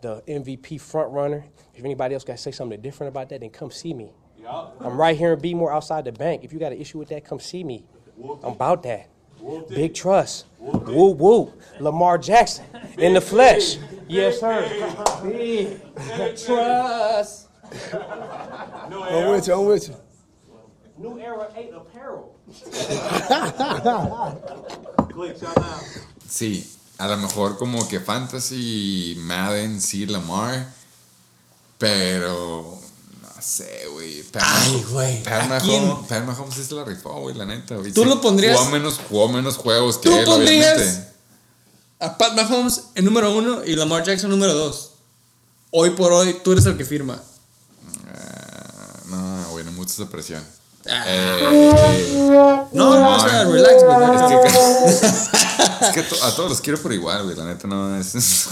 the 0.00 0.22
MVP 0.26 0.80
front 0.80 1.12
runner. 1.12 1.44
If 1.74 1.84
anybody 1.84 2.14
else 2.14 2.24
got 2.24 2.38
to 2.38 2.42
say 2.42 2.50
something 2.50 2.80
different 2.80 3.08
about 3.08 3.28
that, 3.28 3.40
then 3.40 3.50
come 3.50 3.70
see 3.70 3.92
me. 3.92 4.10
I'm 4.80 4.96
right 4.96 5.18
here 5.18 5.34
in 5.34 5.40
Bmore 5.40 5.70
outside 5.70 6.06
the 6.06 6.12
bank. 6.12 6.42
If 6.42 6.54
you 6.54 6.58
got 6.58 6.72
an 6.72 6.80
issue 6.80 6.98
with 6.98 7.10
that, 7.10 7.26
come 7.26 7.40
see 7.40 7.64
me. 7.64 7.84
I'm 8.42 8.52
about 8.52 8.82
that. 8.84 9.10
Big 9.68 9.92
trust. 9.92 10.46
Woo 10.58 11.10
woo. 11.10 11.52
Lamar 11.78 12.16
Jackson 12.16 12.64
in 12.96 13.12
the 13.12 13.20
flesh. 13.20 13.76
Yes, 14.08 14.40
sir. 14.40 14.66
Big 15.22 16.36
trust. 16.38 17.41
I'm 17.92 19.30
with 19.30 19.46
you. 19.48 19.54
I'm 19.54 19.66
with 19.66 19.88
you. 19.88 19.96
New 20.98 21.18
Era 21.18 21.48
8 21.56 21.72
apparel. 21.74 22.36
Sí, 26.28 26.70
a 26.98 27.08
lo 27.08 27.16
mejor 27.18 27.58
como 27.58 27.86
que 27.88 28.00
fantasy, 28.00 29.14
Madden, 29.18 29.80
sí, 29.80 30.06
Lamar. 30.06 30.66
Pero. 31.78 32.78
No 33.20 33.42
sé, 33.42 33.86
güey. 33.92 34.24
Ay, 34.34 34.72
Mahomes- 34.72 34.88
güey, 34.90 35.22
Pat. 35.24 35.48
Mahomes, 35.48 36.06
Pat 36.08 36.24
Mahomes 36.24 36.54
sí 36.54 36.64
se 36.64 36.74
la 36.74 36.84
rifó, 36.84 37.20
güey, 37.20 37.34
la 37.34 37.44
neta. 37.44 37.76
güey. 37.76 37.92
¿Tú 37.92 38.02
Sí, 38.04 38.08
lo 38.08 38.20
pondrías? 38.20 38.58
Jugó 38.58 38.70
menos, 38.70 39.00
jugó 39.08 39.28
menos 39.28 39.56
juegos 39.56 39.98
que 39.98 40.08
¿Tú 40.08 40.16
él, 40.16 40.24
pondrías 40.24 40.76
obviamente. 40.76 41.08
a 42.00 42.18
Pat 42.18 42.34
Mahomes 42.34 42.84
en 42.94 43.04
número 43.04 43.36
uno 43.36 43.64
y 43.64 43.74
Lamar 43.74 44.04
Jackson 44.04 44.30
número 44.30 44.54
dos? 44.54 44.92
Hoy 45.70 45.90
por 45.90 46.12
hoy, 46.12 46.34
tú 46.44 46.52
eres 46.52 46.66
el 46.66 46.76
que 46.76 46.84
firma. 46.84 47.20
Mucha 49.82 49.94
esa 49.94 50.08
presión. 50.08 50.44
Ah. 50.88 51.04
Eh, 51.06 52.66
No, 52.72 52.98
no, 52.98 53.16
o 53.16 53.20
sea, 53.20 53.44
relax, 53.44 53.84
güey. 53.84 54.04
es 54.16 55.00
que, 55.00 55.06
es 55.86 55.92
que 55.94 56.00
a, 56.00 56.08
to- 56.08 56.24
a 56.24 56.36
todos 56.36 56.50
los 56.50 56.60
quiero 56.60 56.80
por 56.80 56.92
igual, 56.92 57.24
güey. 57.24 57.36
La 57.36 57.44
neta 57.46 57.66
no 57.66 57.96
es. 57.98 58.14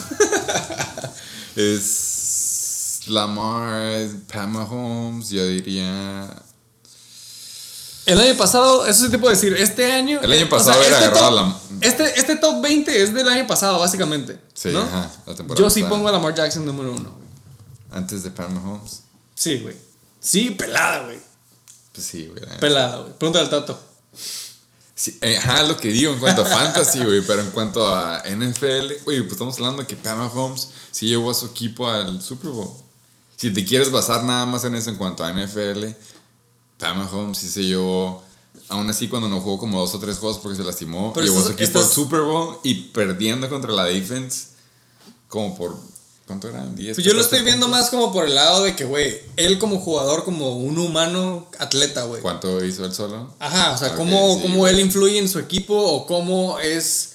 es. 1.57 3.01
Lamar, 3.07 4.09
Pat 4.33 4.47
Mahomes, 4.49 5.31
yo 5.31 5.47
diría. 5.47 6.29
El 8.07 8.21
año 8.21 8.37
pasado, 8.37 8.87
eso 8.87 9.05
sí 9.05 9.11
te 9.11 9.19
puedo 9.19 9.33
decir, 9.33 9.55
este 9.55 9.93
año. 9.93 10.21
El 10.21 10.33
año 10.33 10.47
o 10.47 10.49
pasado 10.49 10.83
era 10.83 10.99
agarrado 10.99 11.19
top, 11.19 11.39
a 11.39 11.43
la- 11.43 11.57
este, 11.87 12.19
este 12.19 12.37
top 12.37 12.61
20 12.61 13.03
es 13.03 13.15
del 13.15 13.29
año 13.29 13.47
pasado, 13.47 13.79
básicamente. 13.79 14.39
Sí, 14.55 14.71
¿no? 14.71 14.81
ajá, 14.83 15.11
la 15.27 15.35
temporada 15.35 15.65
Yo 15.65 15.71
sí 15.71 15.81
pasada. 15.83 15.97
pongo 15.97 16.09
a 16.09 16.13
Lamar 16.13 16.35
Jackson 16.35 16.67
número 16.67 16.93
uno. 16.93 17.11
Antes 17.93 18.23
de 18.23 18.31
Pat 18.31 18.49
Mahomes. 18.51 19.03
Sí, 19.35 19.59
güey. 19.59 19.77
Sí, 20.21 20.51
pelada, 20.51 21.05
güey. 21.05 21.19
Pues 21.93 22.07
sí, 22.07 22.27
güey. 22.27 22.59
Pelada, 22.61 22.99
güey. 22.99 23.13
Pregúntale 23.19 23.45
al 23.47 23.51
Tato. 23.51 23.81
Sí, 24.95 25.19
eh, 25.23 25.39
ajá, 25.39 25.63
lo 25.63 25.77
que 25.79 25.89
digo 25.89 26.13
en 26.13 26.19
cuanto 26.21 26.43
a 26.43 26.45
fantasy, 26.45 26.99
güey, 27.05 27.23
pero 27.27 27.41
en 27.41 27.51
cuanto 27.51 27.87
a 27.95 28.23
NFL, 28.29 29.03
güey, 29.05 29.21
pues 29.23 29.33
estamos 29.33 29.55
hablando 29.57 29.83
de 29.83 29.89
que 29.89 29.97
Pat 29.97 30.17
Mahomes 30.17 30.69
sí 30.91 31.07
llevó 31.07 31.31
a 31.31 31.35
su 31.35 31.47
equipo 31.47 31.89
al 31.89 32.21
Super 32.21 32.51
Bowl. 32.51 32.71
Si 33.37 33.51
te 33.51 33.65
quieres 33.65 33.91
basar 33.91 34.23
nada 34.25 34.45
más 34.45 34.65
en 34.65 34.75
eso 34.75 34.91
en 34.91 34.97
cuanto 34.97 35.25
a 35.25 35.33
NFL, 35.33 35.87
Pat 36.79 36.95
Mahomes 36.97 37.39
sí 37.39 37.49
se 37.49 37.63
llevó 37.65 38.23
Aún 38.69 38.89
así, 38.89 39.09
cuando 39.09 39.29
no 39.29 39.41
jugó 39.41 39.59
como 39.59 39.81
dos 39.81 39.95
o 39.95 39.99
tres 39.99 40.19
juegos 40.19 40.39
porque 40.39 40.57
se 40.57 40.63
lastimó, 40.63 41.13
Pero 41.13 41.27
llevó 41.27 41.39
estás- 41.41 41.57
su 41.57 41.63
equipo 41.63 41.79
al 41.81 41.85
Super 41.89 42.21
Bowl 42.21 42.59
y 42.63 42.75
perdiendo 42.75 43.49
contra 43.49 43.73
la 43.73 43.85
defense 43.85 44.49
como 45.29 45.57
por. 45.57 45.77
¿Cuánto 46.31 46.49
eran? 46.49 46.77
10. 46.77 46.95
Pues 46.95 47.05
yo 47.05 47.13
lo 47.13 47.23
14 47.23 47.23
estoy 47.23 47.45
viendo 47.45 47.67
puntos. 47.67 47.81
más 47.81 47.91
como 47.91 48.13
por 48.13 48.25
el 48.25 48.37
lado 48.37 48.63
de 48.63 48.77
que, 48.77 48.85
güey, 48.85 49.21
él 49.37 49.59
como 49.59 49.81
jugador, 49.81 50.23
como 50.23 50.59
un 50.59 50.79
humano 50.79 51.51
atleta, 51.59 52.05
güey. 52.05 52.23
¿Cuánto 52.23 52.65
hizo 52.65 52.85
él 52.85 52.95
solo? 52.95 53.35
Ajá, 53.41 53.73
o 53.73 53.77
sea, 53.77 53.97
cómo, 53.97 54.37
sí, 54.37 54.43
cómo 54.43 54.69
él 54.69 54.79
influye 54.79 55.19
en 55.19 55.29
su 55.29 55.41
equipo 55.41 55.75
o 55.77 56.07
cómo 56.07 56.61
es 56.61 57.15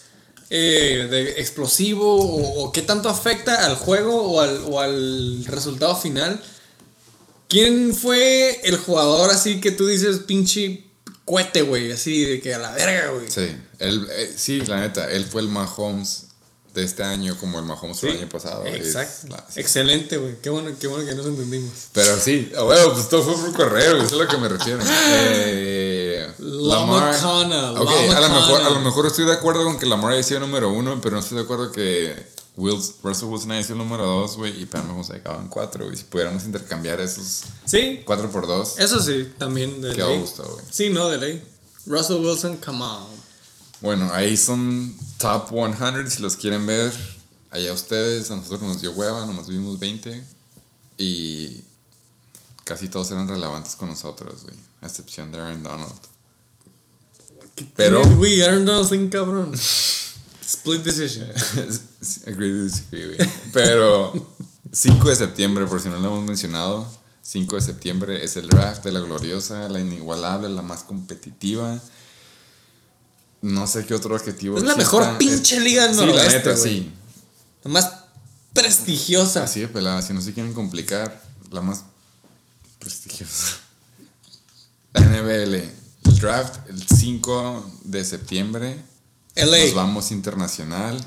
eh, 0.49 1.07
de 1.09 1.39
explosivo 1.39 2.13
o, 2.13 2.65
o 2.65 2.71
qué 2.73 2.81
tanto 2.81 3.07
afecta 3.07 3.65
al 3.65 3.77
juego 3.77 4.21
o 4.21 4.41
al, 4.41 4.61
o 4.69 4.81
al 4.81 5.45
resultado 5.45 5.95
final. 5.95 6.43
¿Quién 7.47 7.95
fue 7.95 8.59
el 8.65 8.75
jugador 8.75 9.31
así 9.31 9.61
que 9.61 9.71
tú 9.71 9.87
dices 9.87 10.23
pinche 10.27 10.87
cohete, 11.23 11.61
güey? 11.61 11.89
Así 11.89 12.25
de 12.25 12.41
que 12.41 12.53
a 12.53 12.57
la 12.57 12.73
verga, 12.73 13.11
güey. 13.11 13.31
Sí, 13.31 13.47
él, 13.79 14.09
eh, 14.11 14.33
sí, 14.35 14.59
la 14.65 14.81
neta, 14.81 15.09
él 15.09 15.23
fue 15.23 15.41
el 15.41 15.47
Mahomes 15.47 16.24
de 16.75 16.83
este 16.83 17.03
año 17.03 17.35
como 17.39 17.57
el 17.57 17.65
Mahomes 17.65 17.99
del 18.01 18.17
año 18.17 18.29
pasado. 18.29 18.65
Exacto. 18.65 19.29
la- 19.29 19.45
sí. 19.49 19.59
Excelente, 19.61 20.17
güey. 20.17 20.35
Qué 20.41 20.49
bueno, 20.49 20.69
qué 20.79 20.87
bueno 20.87 21.05
que 21.07 21.15
nos 21.15 21.25
entendimos. 21.25 21.71
Pero 21.93 22.17
sí, 22.19 22.51
ah, 22.57 22.61
bueno, 22.63 22.93
pues 22.93 23.09
todo 23.09 23.23
fue 23.23 23.33
por 23.35 23.53
correo, 23.55 23.97
eso 23.97 24.05
es 24.05 24.13
a 24.13 24.15
lo 24.17 24.27
que 24.27 24.37
me 24.37 24.49
refiero. 24.49 24.79
Eh, 25.27 26.31
Lama 26.39 27.11
Connor, 27.21 27.79
Ok, 27.81 27.89
Lama 27.89 28.17
a 28.17 28.21
lo, 28.21 28.29
mejor, 28.29 28.61
a 28.61 28.69
lo 28.69 28.79
mejor 28.81 29.05
estoy 29.07 29.25
de 29.25 29.33
acuerdo 29.33 29.63
con 29.63 29.79
que 29.79 29.85
Lamar 29.85 30.13
haya 30.13 30.23
sido 30.23 30.39
número 30.41 30.69
uno, 30.71 30.99
pero 31.01 31.15
no 31.15 31.21
estoy 31.21 31.37
de 31.37 31.43
acuerdo 31.43 31.71
que 31.71 32.13
Wills, 32.57 32.95
Russell 33.03 33.25
Wilson 33.29 33.51
haya 33.51 33.63
sido 33.63 33.75
número 33.77 34.05
dos, 34.05 34.37
güey, 34.37 34.61
y 34.61 34.65
Pat 34.65 34.83
Mahomes 34.85 35.09
acaban 35.11 35.47
cuatro, 35.49 35.85
güey. 35.85 35.97
Si 35.97 36.03
pudiéramos 36.05 36.43
intercambiar 36.45 36.99
esos 37.01 37.41
Sí, 37.65 38.01
cuatro 38.05 38.29
por 38.31 38.47
dos, 38.47 38.77
eso 38.79 39.01
sí, 39.01 39.31
también 39.37 39.81
de 39.81 39.93
qué 39.93 40.03
ley. 40.03 40.19
gusto, 40.19 40.43
güey. 40.43 40.65
Sí, 40.71 40.89
no, 40.89 41.09
de 41.09 41.17
ley. 41.17 41.43
Russell 41.85 42.17
Wilson, 42.17 42.57
come 42.57 42.83
on. 42.83 43.05
Bueno, 43.81 44.09
ahí 44.13 44.37
son 44.37 44.95
top 45.17 45.49
100 45.49 46.09
si 46.11 46.21
los 46.21 46.35
quieren 46.35 46.65
ver. 46.65 46.93
Allá 47.51 47.71
ustedes, 47.73 48.31
a 48.31 48.35
nosotros 48.35 48.61
nos 48.63 48.81
dio 48.81 48.91
hueva, 48.91 49.25
nomás 49.25 49.47
vimos 49.47 49.79
20. 49.79 50.23
Y 50.97 51.61
casi 52.63 52.87
todos 52.89 53.11
eran 53.11 53.27
relevantes 53.27 53.75
con 53.75 53.89
nosotros, 53.89 54.43
güey. 54.43 54.55
A 54.81 54.87
excepción 54.87 55.31
de 55.31 55.39
Aaron 55.39 55.63
Donald. 55.63 55.93
Pero- 57.75 58.03
Güey, 58.15 58.41
Aaron 58.41 58.65
Donald 58.65 58.89
bien 58.89 59.09
cabrón. 59.09 59.53
Split 60.47 60.83
decision. 60.83 61.27
Agree 62.27 62.51
to 62.51 62.63
disagree, 62.65 63.15
güey. 63.15 63.29
Pero 63.53 64.13
5 64.71 65.09
de 65.09 65.15
septiembre, 65.15 65.65
por 65.65 65.81
si 65.81 65.89
no 65.89 65.97
lo 65.99 66.07
hemos 66.07 66.23
mencionado, 66.25 66.87
5 67.23 67.55
de 67.55 67.61
septiembre 67.61 68.23
es 68.23 68.37
el 68.37 68.47
draft 68.49 68.83
de 68.83 68.91
la 68.91 68.99
gloriosa, 68.99 69.67
la 69.69 69.79
inigualable, 69.79 70.49
la 70.49 70.61
más 70.61 70.83
competitiva. 70.83 71.79
No 73.45 73.67
sé 73.67 73.85
qué 73.85 73.93
otro 73.93 74.15
objetivo. 74.15 74.57
Es 74.57 74.63
la 74.63 74.71
exista. 74.73 74.97
mejor 74.97 75.17
pinche 75.19 75.59
liga 75.59 75.83
del 75.83 75.93
Sí, 75.93 75.99
la 75.99 76.05
noroeste, 76.07 76.37
neta, 76.37 76.51
güey. 76.53 76.63
sí. 76.63 76.91
La 77.63 77.71
más 77.71 77.91
prestigiosa. 78.53 79.43
Así 79.43 79.59
de 79.59 79.67
pelada, 79.67 80.01
si 80.01 80.13
no 80.13 80.21
se 80.21 80.33
quieren 80.33 80.53
complicar, 80.53 81.21
la 81.51 81.61
más 81.61 81.83
prestigiosa. 82.79 83.57
La 84.93 85.01
NBL, 85.01 85.53
el 85.55 86.19
draft 86.19 86.55
el 86.69 86.81
5 86.87 87.71
de 87.83 88.03
septiembre. 88.03 88.79
LA. 89.35 89.57
Nos 89.65 89.73
vamos 89.75 90.11
internacional. 90.11 90.97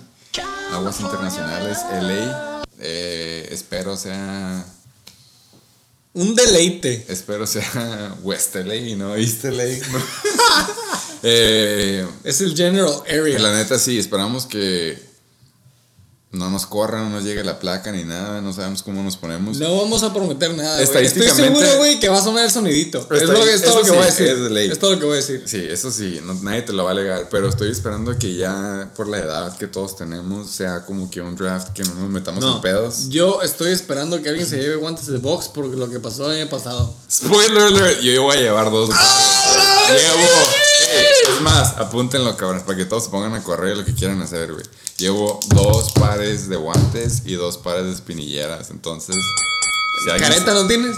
Aguas 0.73 1.01
internacionales, 1.01 1.79
LA. 1.91 2.63
Eh, 2.79 3.49
espero 3.51 3.97
sea. 3.97 4.65
Un 6.13 6.35
deleite. 6.37 7.05
Espero 7.09 7.47
sea 7.49 8.17
West 8.23 8.55
LA, 8.55 8.95
¿no? 8.97 9.17
East 9.17 9.43
LA. 9.45 9.65
¿no? 9.93 9.99
Eh, 11.23 12.07
Es 12.25 12.41
el 12.41 12.55
general 12.57 12.93
area. 13.09 13.39
la 13.39 13.57
neta, 13.57 13.79
sí, 13.79 13.99
esperamos 13.99 14.47
que 14.47 15.07
no 16.31 16.51
nos 16.51 16.67
corran, 16.67 17.05
no 17.05 17.17
nos 17.17 17.25
llegue 17.25 17.43
la 17.43 17.59
placa 17.59 17.91
ni 17.91 18.05
nada. 18.05 18.43
No 18.43 18.53
sabemos 18.53 18.83
cómo 18.83 19.03
nos 19.03 19.17
ponemos. 19.17 19.57
No 19.57 19.79
vamos 19.79 20.03
a 20.03 20.13
prometer 20.13 20.53
nada. 20.55 20.75
güey. 20.75 20.85
Estoy 20.85 21.07
Estadísticamente- 21.07 21.59
seguro, 21.59 21.79
güey, 21.79 21.99
que 21.99 22.09
va 22.11 22.19
a 22.19 22.23
sonar 22.23 22.45
el 22.45 22.51
sonidito. 22.51 22.99
Es, 23.11 23.23
lo, 23.23 23.43
es 23.47 23.63
todo 23.63 23.79
lo 23.79 23.85
que 23.87 23.91
voy 23.93 24.01
a 24.01 24.11
sí, 24.13 24.25
decir. 24.25 24.37
es 24.37 24.43
de 24.45 24.51
ley. 24.51 24.71
Es 24.71 24.79
todo 24.79 24.93
lo 24.93 24.99
que 24.99 25.05
voy 25.07 25.15
a 25.15 25.17
decir. 25.17 25.43
Sí, 25.47 25.57
eso 25.69 25.91
sí, 25.91 26.21
no- 26.23 26.35
nadie 26.35 26.61
te 26.63 26.75
lo 26.75 26.85
va 26.85 26.91
a 26.91 26.93
alegar, 26.93 27.29
pero 27.31 27.49
estoy 27.49 27.71
esperando 27.71 28.17
que 28.19 28.35
ya 28.35 28.91
por 28.95 29.09
la 29.09 29.19
edad 29.21 29.57
que 29.57 29.69
todos 29.69 29.97
tenemos 29.97 30.51
sea 30.51 30.85
como 30.85 31.11
que 31.11 31.23
un 31.23 31.35
draft 31.35 31.69
que 31.73 31.83
no 31.83 31.95
nos 31.95 32.11
metamos 32.11 32.45
en 32.45 32.61
pedos. 32.61 33.09
Yo 33.09 33.41
estoy 33.41 33.73
esperando 33.73 34.21
que 34.21 34.29
alguien 34.29 34.47
se 34.47 34.59
lleve 34.59 34.77
guantes 34.77 35.07
de 35.07 35.17
box 35.17 35.49
por 35.49 35.65
lo 35.65 35.89
que 35.89 35.99
pasó 35.99 36.31
el 36.31 36.43
año 36.43 36.51
pasado. 36.51 36.95
Spoiler 37.11 37.63
alert, 37.63 38.01
yo 38.03 38.23
voy 38.23 38.37
a 38.37 38.41
llevar 38.41 38.71
dos. 38.71 38.91
Llevo, 38.91 39.01
Ey, 39.95 40.68
es 41.35 41.41
más, 41.43 41.77
apúntenlo 41.79 42.37
cabrones, 42.37 42.63
para 42.65 42.77
que 42.79 42.85
todos 42.85 43.05
se 43.05 43.11
pongan 43.11 43.35
a 43.35 43.43
correr 43.43 43.77
lo 43.77 43.85
que 43.85 43.95
quieran 43.95 44.21
hacer, 44.23 44.53
güey. 44.53 44.65
Llevo 44.97 45.39
dos 45.49 45.93
pares 45.93 46.49
de 46.49 46.57
guantes 46.57 47.23
y 47.25 47.35
dos 47.35 47.57
pares 47.59 47.85
de 47.87 47.93
espinilleras, 47.93 48.71
entonces... 48.71 49.17
si 50.05 50.11
alguien- 50.11 50.31
¿Careta 50.31 50.55
no 50.55 50.67
tienes? 50.67 50.97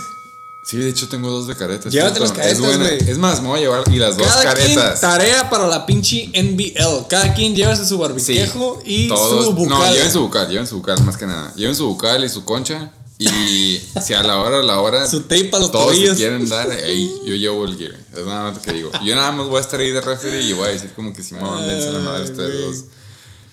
Sí, 0.63 0.77
de 0.77 0.89
hecho 0.91 1.09
tengo 1.09 1.31
dos 1.31 1.47
de 1.49 1.57
caretas. 1.57 1.91
Llévate 1.93 2.17
¿cierto? 2.17 2.21
las 2.21 2.33
caretas, 2.33 2.53
es 2.53 2.61
buena. 2.61 2.85
güey. 2.85 3.11
Es 3.11 3.19
más, 3.19 3.41
me 3.43 3.49
voy 3.49 3.59
a 3.59 3.63
llevar 3.63 3.83
y 3.91 3.97
las 3.97 4.17
dos 4.19 4.27
Cada 4.27 4.55
quien 4.55 4.75
caretas. 4.77 5.01
tarea 5.01 5.51
para 5.51 5.67
la 5.67 5.87
pinche 5.87 6.31
NBL. 6.35 7.07
Cada 7.09 7.33
quien 7.35 7.55
llévase 7.55 7.87
su 7.87 7.99
barbiquejo 7.99 8.81
y 8.85 9.09
Todos- 9.09 9.47
su 9.47 9.53
bucal. 9.55 9.79
No, 9.79 9.93
lleven 9.93 10.13
su 10.13 10.21
bucal, 10.21 10.49
lleven 10.49 10.67
su 10.67 10.77
bucal 10.77 11.03
más 11.05 11.17
que 11.17 11.27
nada. 11.27 11.53
Lleven 11.57 11.75
su 11.75 11.87
bucal 11.87 12.23
y 12.25 12.29
su 12.29 12.45
concha. 12.45 12.93
Y 13.21 13.79
si 14.01 14.15
a 14.15 14.23
la 14.23 14.41
hora, 14.41 14.61
a 14.61 14.63
la 14.63 14.81
hora. 14.81 15.07
Su 15.07 15.21
tape 15.23 15.51
a 15.53 15.59
los 15.59 15.71
Todos 15.71 15.95
se 15.95 16.15
quieren 16.15 16.49
dar, 16.49 16.71
ey, 16.73 17.13
yo 17.27 17.35
llevo 17.35 17.67
el 17.67 17.77
gear. 17.77 17.95
Es 18.15 18.25
nada 18.25 18.45
más 18.45 18.57
lo 18.57 18.63
que 18.63 18.73
digo. 18.73 18.91
Yo 19.05 19.15
nada 19.15 19.31
más 19.31 19.47
voy 19.47 19.59
a 19.59 19.61
estar 19.61 19.79
ahí 19.79 19.91
de 19.91 20.01
referee 20.01 20.43
y 20.43 20.55
voy 20.55 20.69
a 20.69 20.71
decir 20.71 20.91
como 20.95 21.13
que 21.13 21.23
si 21.23 21.35
me 21.35 21.41
dense 21.41 21.93
la 21.93 21.99
madre 21.99 22.25
ustedes 22.25 22.61
dos. 22.65 22.85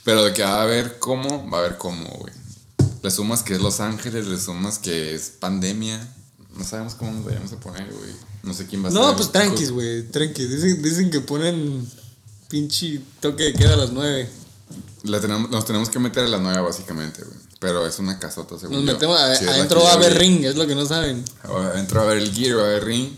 Pero 0.05 0.23
de 0.23 0.31
que 0.31 0.41
va 0.41 0.59
a 0.59 0.61
haber 0.61 0.99
cómo, 0.99 1.49
va 1.49 1.57
a 1.57 1.61
haber 1.65 1.77
cómo, 1.77 2.07
güey. 2.17 2.33
Le 3.03 3.11
sumas 3.11 3.43
que 3.43 3.55
es 3.55 3.61
Los 3.61 3.81
Ángeles, 3.81 4.25
le 4.27 4.39
sumas 4.39 4.79
que 4.79 5.13
es 5.13 5.31
pandemia. 5.37 6.15
No 6.55 6.63
sabemos 6.63 6.95
cómo 6.95 7.11
nos 7.11 7.25
vayamos 7.25 7.51
a 7.51 7.59
poner, 7.59 7.91
güey. 7.91 8.11
No 8.43 8.53
sé 8.53 8.67
quién 8.67 8.85
va 8.85 8.87
a 8.87 8.91
ser. 8.91 9.01
No, 9.01 9.15
pues 9.17 9.33
tranquis, 9.33 9.71
güey. 9.71 10.03
Tranquis. 10.03 10.49
Dicen, 10.49 10.81
dicen 10.81 11.11
que 11.11 11.19
ponen 11.19 11.85
pinche 12.47 13.01
toque 13.19 13.43
de 13.43 13.53
queda 13.53 13.73
a 13.73 13.77
las 13.77 13.91
9. 13.91 14.29
La 15.03 15.19
tenemos, 15.19 15.51
nos 15.51 15.65
tenemos 15.65 15.89
que 15.89 15.99
meter 15.99 16.23
a 16.23 16.27
la 16.29 16.37
nueva, 16.39 16.61
básicamente, 16.61 17.21
güey. 17.21 17.46
Pero 17.59 17.87
es 17.87 17.97
una 17.99 18.19
casota, 18.19 18.57
según 18.59 18.77
Nos 18.77 18.85
yo. 18.85 18.93
metemos 18.93 19.19
a- 19.19 19.35
Sí, 19.35 19.45
adentro 19.47 19.81
va 19.83 19.91
a 19.91 19.93
haber 19.93 20.17
ring, 20.17 20.43
es 20.45 20.55
lo 20.55 20.67
que 20.67 20.75
no 20.75 20.85
saben. 20.85 21.25
Adentro 21.43 22.01
va 22.01 22.07
a 22.07 22.11
haber 22.11 22.21
el 22.23 22.31
gear, 22.33 22.57
va 22.57 22.61
a 22.61 22.65
haber 22.65 22.85
ring. 22.85 23.09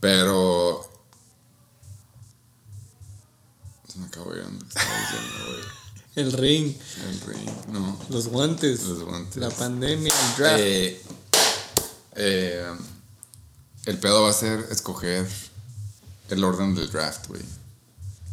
Pero. 0.00 0.88
Se 3.92 3.98
me 3.98 4.06
acabó 4.06 4.32
de. 4.32 4.42
El 6.16 6.32
ring, 6.32 6.74
El 7.10 7.20
ring, 7.20 7.50
no. 7.72 7.98
los 8.08 8.28
guantes, 8.28 8.84
Los 8.84 9.02
guantes. 9.02 9.36
la 9.36 9.50
pandemia, 9.50 10.10
el 10.10 10.36
draft. 10.42 10.58
Eh, 10.60 11.02
eh, 12.14 12.72
el 13.84 13.98
pedo 13.98 14.22
va 14.22 14.30
a 14.30 14.32
ser 14.32 14.66
escoger 14.70 15.26
el 16.30 16.42
orden 16.42 16.74
del 16.74 16.90
draft, 16.90 17.26
güey. 17.26 17.42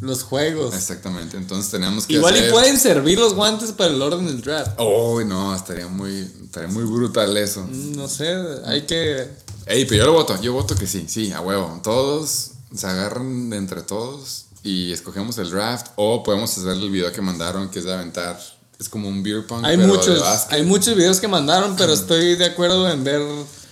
Los 0.04 0.24
juegos. 0.24 0.76
Exactamente. 0.76 1.38
Entonces 1.38 1.72
tenemos 1.72 2.06
que 2.06 2.14
Igual 2.14 2.34
hacer. 2.34 2.50
y 2.50 2.52
pueden 2.52 2.78
servir 2.80 3.20
los 3.20 3.34
guantes 3.34 3.72
para 3.72 3.90
el 3.94 4.02
orden 4.02 4.26
del 4.28 4.42
draft. 4.42 4.72
Oh, 4.78 5.22
no, 5.24 5.56
estaría 5.56 5.88
muy, 5.88 6.30
estaría 6.44 6.70
muy 6.70 6.84
brutal 6.84 7.36
eso. 7.38 7.62
Mm, 7.62 7.96
No 7.96 8.08
sé, 8.08 8.36
hay 8.66 8.84
que. 8.84 9.28
Ey, 9.66 9.86
pero 9.86 10.00
yo 10.02 10.06
lo 10.08 10.14
voto, 10.14 10.40
yo 10.42 10.54
voto 10.54 10.76
que 10.76 10.86
sí, 10.88 11.06
sí, 11.08 11.32
a 11.32 11.40
huevo. 11.42 11.80
Todos 11.84 12.52
se 12.76 12.88
agarran 12.88 13.50
de 13.50 13.58
entre 13.58 13.82
todos 13.82 14.46
y 14.64 14.92
escogemos 14.92 15.38
el 15.38 15.50
draft 15.50 15.88
o 15.96 16.24
podemos 16.24 16.58
hacer 16.58 16.72
el 16.72 16.90
video 16.90 17.12
que 17.12 17.22
mandaron 17.22 17.70
que 17.70 17.80
es 17.80 17.86
de 17.86 17.94
aventar. 17.94 18.40
Es 18.80 18.90
como 18.90 19.08
un 19.08 19.24
beer 19.24 19.46
pong. 19.48 19.64
Hay 19.66 19.78
pero 19.78 19.88
muchos, 19.88 20.22
hay 20.50 20.64
muchos 20.64 20.96
videos 20.96 21.20
que 21.22 21.28
mandaron, 21.28 21.76
pero 21.78 21.94
estoy 21.94 22.36
de 22.36 22.46
acuerdo 22.46 22.90
en 22.90 23.04
ver. 23.04 23.22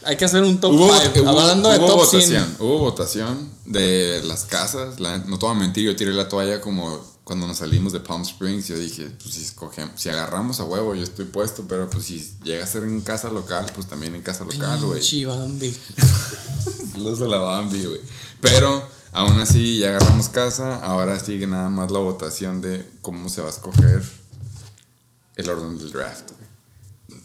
Hay 0.03 0.17
que 0.17 0.25
hacer 0.25 0.41
un 0.43 0.59
top 0.59 0.73
Hubo, 0.73 0.93
5. 0.99 1.19
hubo- 1.21 1.29
Hablando 1.29 1.69
de 1.69 1.77
hubo 1.77 1.87
top 1.87 1.97
votación, 1.97 2.21
100. 2.23 2.55
hubo 2.59 2.79
votación 2.79 3.49
de 3.65 4.21
las 4.23 4.45
casas. 4.45 4.99
la- 4.99 5.17
no 5.19 5.37
te 5.37 5.45
voy 5.45 5.55
a 5.55 5.59
mentir, 5.59 5.85
yo 5.85 5.95
tiré 5.95 6.11
la 6.13 6.27
toalla 6.27 6.59
como 6.61 6.99
cuando 7.23 7.45
nos 7.47 7.57
salimos 7.57 7.93
de 7.93 7.99
Palm 7.99 8.23
Springs. 8.23 8.67
Yo 8.67 8.77
dije, 8.77 9.09
pues 9.21 9.35
si 9.35 9.41
escogemos, 9.43 10.01
si 10.01 10.09
agarramos 10.09 10.59
a 10.59 10.63
huevo, 10.63 10.95
yo 10.95 11.03
estoy 11.03 11.25
puesto, 11.25 11.65
pero 11.67 11.89
pues 11.89 12.05
si 12.05 12.33
llega 12.43 12.63
a 12.63 12.67
ser 12.67 12.83
en 12.83 13.01
casa 13.01 13.29
local, 13.29 13.71
pues 13.75 13.87
también 13.87 14.15
en 14.15 14.21
casa 14.23 14.43
local, 14.43 14.79
güey. 14.83 14.99
Pinche 14.99 15.25
Bambi. 15.25 15.77
Los 16.97 17.19
de 17.19 17.27
la 17.27 17.37
Bambi, 17.37 17.85
güey. 17.85 18.01
Pero 18.41 18.83
aún 19.13 19.39
así 19.39 19.77
ya 19.79 19.89
agarramos 19.89 20.29
casa. 20.29 20.77
Ahora 20.83 21.19
sigue 21.19 21.45
nada 21.47 21.69
más 21.69 21.91
la 21.91 21.99
votación 21.99 22.59
de 22.61 22.89
cómo 23.01 23.29
se 23.29 23.41
va 23.41 23.47
a 23.47 23.51
escoger 23.51 24.01
el 25.35 25.49
orden 25.49 25.77
del 25.77 25.91
draft. 25.91 26.31
güey. 27.07 27.21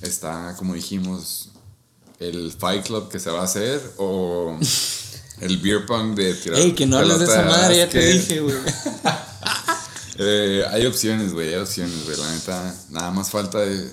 Está, 0.00 0.54
como 0.56 0.74
dijimos, 0.74 1.50
el 2.20 2.52
Fight 2.52 2.86
Club 2.86 3.08
que 3.08 3.18
se 3.18 3.30
va 3.30 3.40
a 3.40 3.44
hacer 3.44 3.80
o 3.98 4.58
el 5.40 5.58
beer 5.58 5.86
pong 5.86 6.14
de 6.14 6.34
tirar. 6.34 6.58
Ey, 6.58 6.74
que 6.74 6.86
no 6.86 6.98
hables 6.98 7.18
de 7.20 7.24
esa 7.24 7.44
madre, 7.44 7.76
ya 7.78 7.88
te 7.88 8.06
dije, 8.12 8.40
güey. 8.40 8.56
Eh, 10.20 10.64
hay 10.72 10.84
opciones, 10.84 11.32
güey, 11.32 11.54
hay 11.54 11.60
opciones, 11.60 12.04
güey. 12.04 12.16
La 12.16 12.32
neta, 12.32 12.74
nada 12.90 13.12
más 13.12 13.30
falta 13.30 13.60
de 13.60 13.88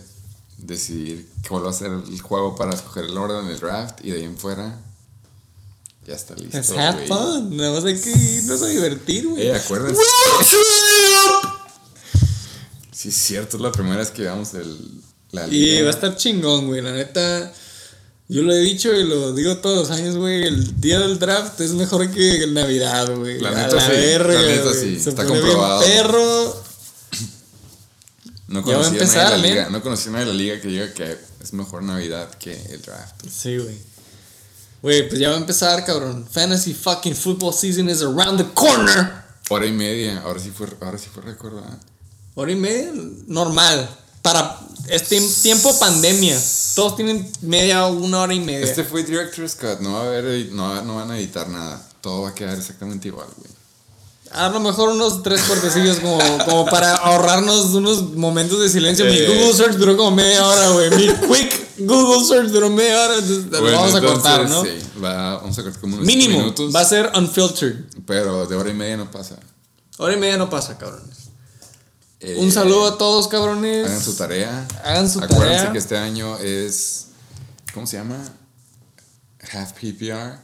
decidir 0.58 1.30
cuál 1.48 1.66
va 1.66 1.70
a 1.70 1.74
ser 1.74 1.92
el 1.92 2.20
juego 2.20 2.56
para 2.56 2.74
escoger 2.74 3.06
el 3.06 3.16
orden 3.16 3.48
del 3.48 3.60
draft 3.60 4.00
y 4.04 4.10
de 4.10 4.18
ahí 4.18 4.24
en 4.24 4.36
fuera. 4.36 4.76
Ya 6.08 6.16
está 6.16 6.34
listo. 6.34 6.58
Es 6.58 6.72
have 6.72 7.06
fun. 7.08 7.56
Nada 7.56 7.74
más 7.74 7.86
hay 7.86 8.00
que 8.00 8.10
irnos 8.10 8.62
a 8.62 8.68
divertir, 8.68 9.28
güey. 9.28 9.48
Eh, 9.48 9.56
acuérdense. 9.56 10.02
Sí, 12.92 13.10
es 13.10 13.16
cierto, 13.16 13.58
es 13.58 13.62
la 13.62 13.72
primera 13.72 13.98
vez 13.98 14.10
que 14.10 14.24
veamos 14.24 14.54
el, 14.56 15.04
la 15.32 15.48
Y 15.48 15.82
va 15.82 15.90
a 15.90 15.92
estar 15.92 16.16
chingón, 16.16 16.68
güey. 16.68 16.82
La 16.82 16.92
neta, 16.92 17.54
yo 18.28 18.42
lo 18.42 18.54
he 18.54 18.60
dicho 18.60 18.92
y 18.94 19.04
lo 19.04 19.34
digo 19.34 19.58
todos 19.58 19.88
los 19.88 19.98
años, 19.98 20.16
güey. 20.18 20.44
El 20.48 20.80
día 20.82 21.00
del 21.00 21.20
draft 21.20 21.60
es 21.62 21.72
mejor 21.72 22.10
que 22.12 22.44
el 22.44 22.54
Navidad, 22.54 23.16
güey. 23.16 23.40
La 23.40 23.52
neta 23.52 23.80
sí, 23.80 23.92
verga, 23.92 24.34
la 24.42 24.48
neta 24.48 24.74
sí, 24.74 25.00
Se 25.00 25.10
está 25.10 25.26
comprobado. 25.26 25.82
perro. 25.82 26.64
No 28.48 28.64
Ya 28.64 28.78
va 28.78 28.84
a 28.84 28.88
a 28.88 28.92
nadie 28.92 29.00
empezar, 29.00 29.26
de 29.32 29.38
la 29.38 29.42
men. 29.42 29.52
liga. 29.52 29.70
No 29.70 29.82
conocía 29.82 30.10
a 30.10 30.14
nadie 30.14 30.26
de 30.28 30.32
la 30.34 30.38
liga 30.38 30.62
que 30.62 30.68
diga 30.68 30.94
que 30.94 31.18
es 31.42 31.54
mejor 31.54 31.82
Navidad 31.84 32.30
que 32.36 32.54
el 32.54 32.82
draft. 32.82 33.16
Sí, 33.28 33.58
güey. 33.58 33.76
Güey, 34.84 35.10
pues 35.10 35.20
ya 35.20 35.30
va 35.30 35.36
a 35.36 35.40
empezar, 35.40 35.84
cabrón. 35.84 36.28
Fantasy 36.32 36.74
fucking 36.76 37.16
football 37.16 37.52
season 37.54 37.90
is 37.90 38.04
around 38.04 38.38
the 38.38 38.46
corner. 38.54 39.14
Hora 39.50 39.66
y 39.66 39.72
media. 39.72 40.22
Ahora 40.24 40.40
sí 40.40 40.52
fue, 40.56 40.68
ahora 40.82 40.98
sí 41.00 41.08
fue 41.12 41.24
récord, 41.24 41.56
¿verdad? 41.56 41.80
Hora 42.36 42.52
y 42.52 42.56
media, 42.56 42.92
normal. 43.28 43.90
Para 44.22 44.60
este 44.90 45.20
tiempo 45.42 45.78
pandemia. 45.80 46.40
Todos 46.76 46.96
tienen 46.98 47.30
media 47.42 47.86
o 47.88 47.94
una 47.94 48.22
hora 48.22 48.34
y 48.34 48.40
media. 48.40 48.66
Este 48.66 48.84
fue 48.84 49.04
Director's 49.04 49.56
Cut. 49.56 49.80
No 49.80 49.94
va 49.94 50.00
a 50.02 50.08
haber, 50.08 50.52
no, 50.52 50.82
no 50.84 50.96
van 50.98 51.12
a 51.12 51.18
editar 51.18 51.48
nada. 51.48 51.82
Todo 52.02 52.24
va 52.24 52.30
a 52.30 52.36
quedar 52.36 52.58
exactamente 52.58 53.08
igual, 53.08 53.28
güey. 53.38 53.50
A 54.32 54.50
lo 54.50 54.60
mejor 54.60 54.90
unos 54.90 55.24
tres 55.24 55.42
cortecillos 55.44 56.00
como, 56.00 56.20
como 56.46 56.66
para 56.66 56.96
ahorrarnos 56.96 57.68
unos 57.68 58.12
momentos 58.16 58.60
de 58.60 58.68
silencio. 58.70 59.06
Mi. 59.06 59.22
Google 59.22 59.54
Search 59.54 59.76
duró 59.78 59.96
como 59.96 60.12
media 60.12 60.46
hora, 60.46 60.70
güey. 60.72 60.90
Mi 60.92 61.08
quick 61.08 61.78
Google 61.80 62.26
Search 62.28 62.50
duró 62.50 62.70
media 62.70 63.02
hora. 63.06 63.16
Entonces 63.20 63.46
lo 63.52 63.64
vamos 63.72 63.94
a 63.94 63.98
entonces, 64.00 64.02
cortar, 64.24 64.50
¿no? 64.50 64.64
Sí, 64.64 64.70
va- 65.02 65.36
vamos 65.38 65.58
a 65.58 65.64
cortar 65.64 65.80
como 65.82 65.96
unos 65.96 66.06
Mínimo. 66.06 66.40
minutos. 66.40 66.76
Va 66.76 66.82
a 66.82 66.86
ser 66.86 67.12
unfiltered. 67.16 67.76
Pero 68.06 68.46
de 68.48 68.56
hora 68.58 68.70
y 68.70 68.74
media 68.74 68.98
no 68.98 69.10
pasa. 69.10 69.38
Hora 69.98 70.14
y 70.14 70.18
media 70.18 70.38
no 70.38 70.50
pasa, 70.50 70.78
cabrones. 70.78 71.25
Eh, 72.28 72.38
Un 72.40 72.52
saludo 72.52 72.88
a 72.88 72.98
todos, 72.98 73.28
cabrones. 73.28 73.86
Hagan 73.86 74.02
su 74.02 74.16
tarea. 74.16 74.68
Hagan 74.84 75.08
su 75.10 75.20
Acuérdense 75.20 75.56
tarea. 75.58 75.72
que 75.72 75.78
este 75.78 75.96
año 75.96 76.38
es. 76.40 77.06
¿Cómo 77.72 77.86
se 77.86 77.98
llama? 77.98 78.18
Half 79.54 79.74
PPR. 79.74 80.40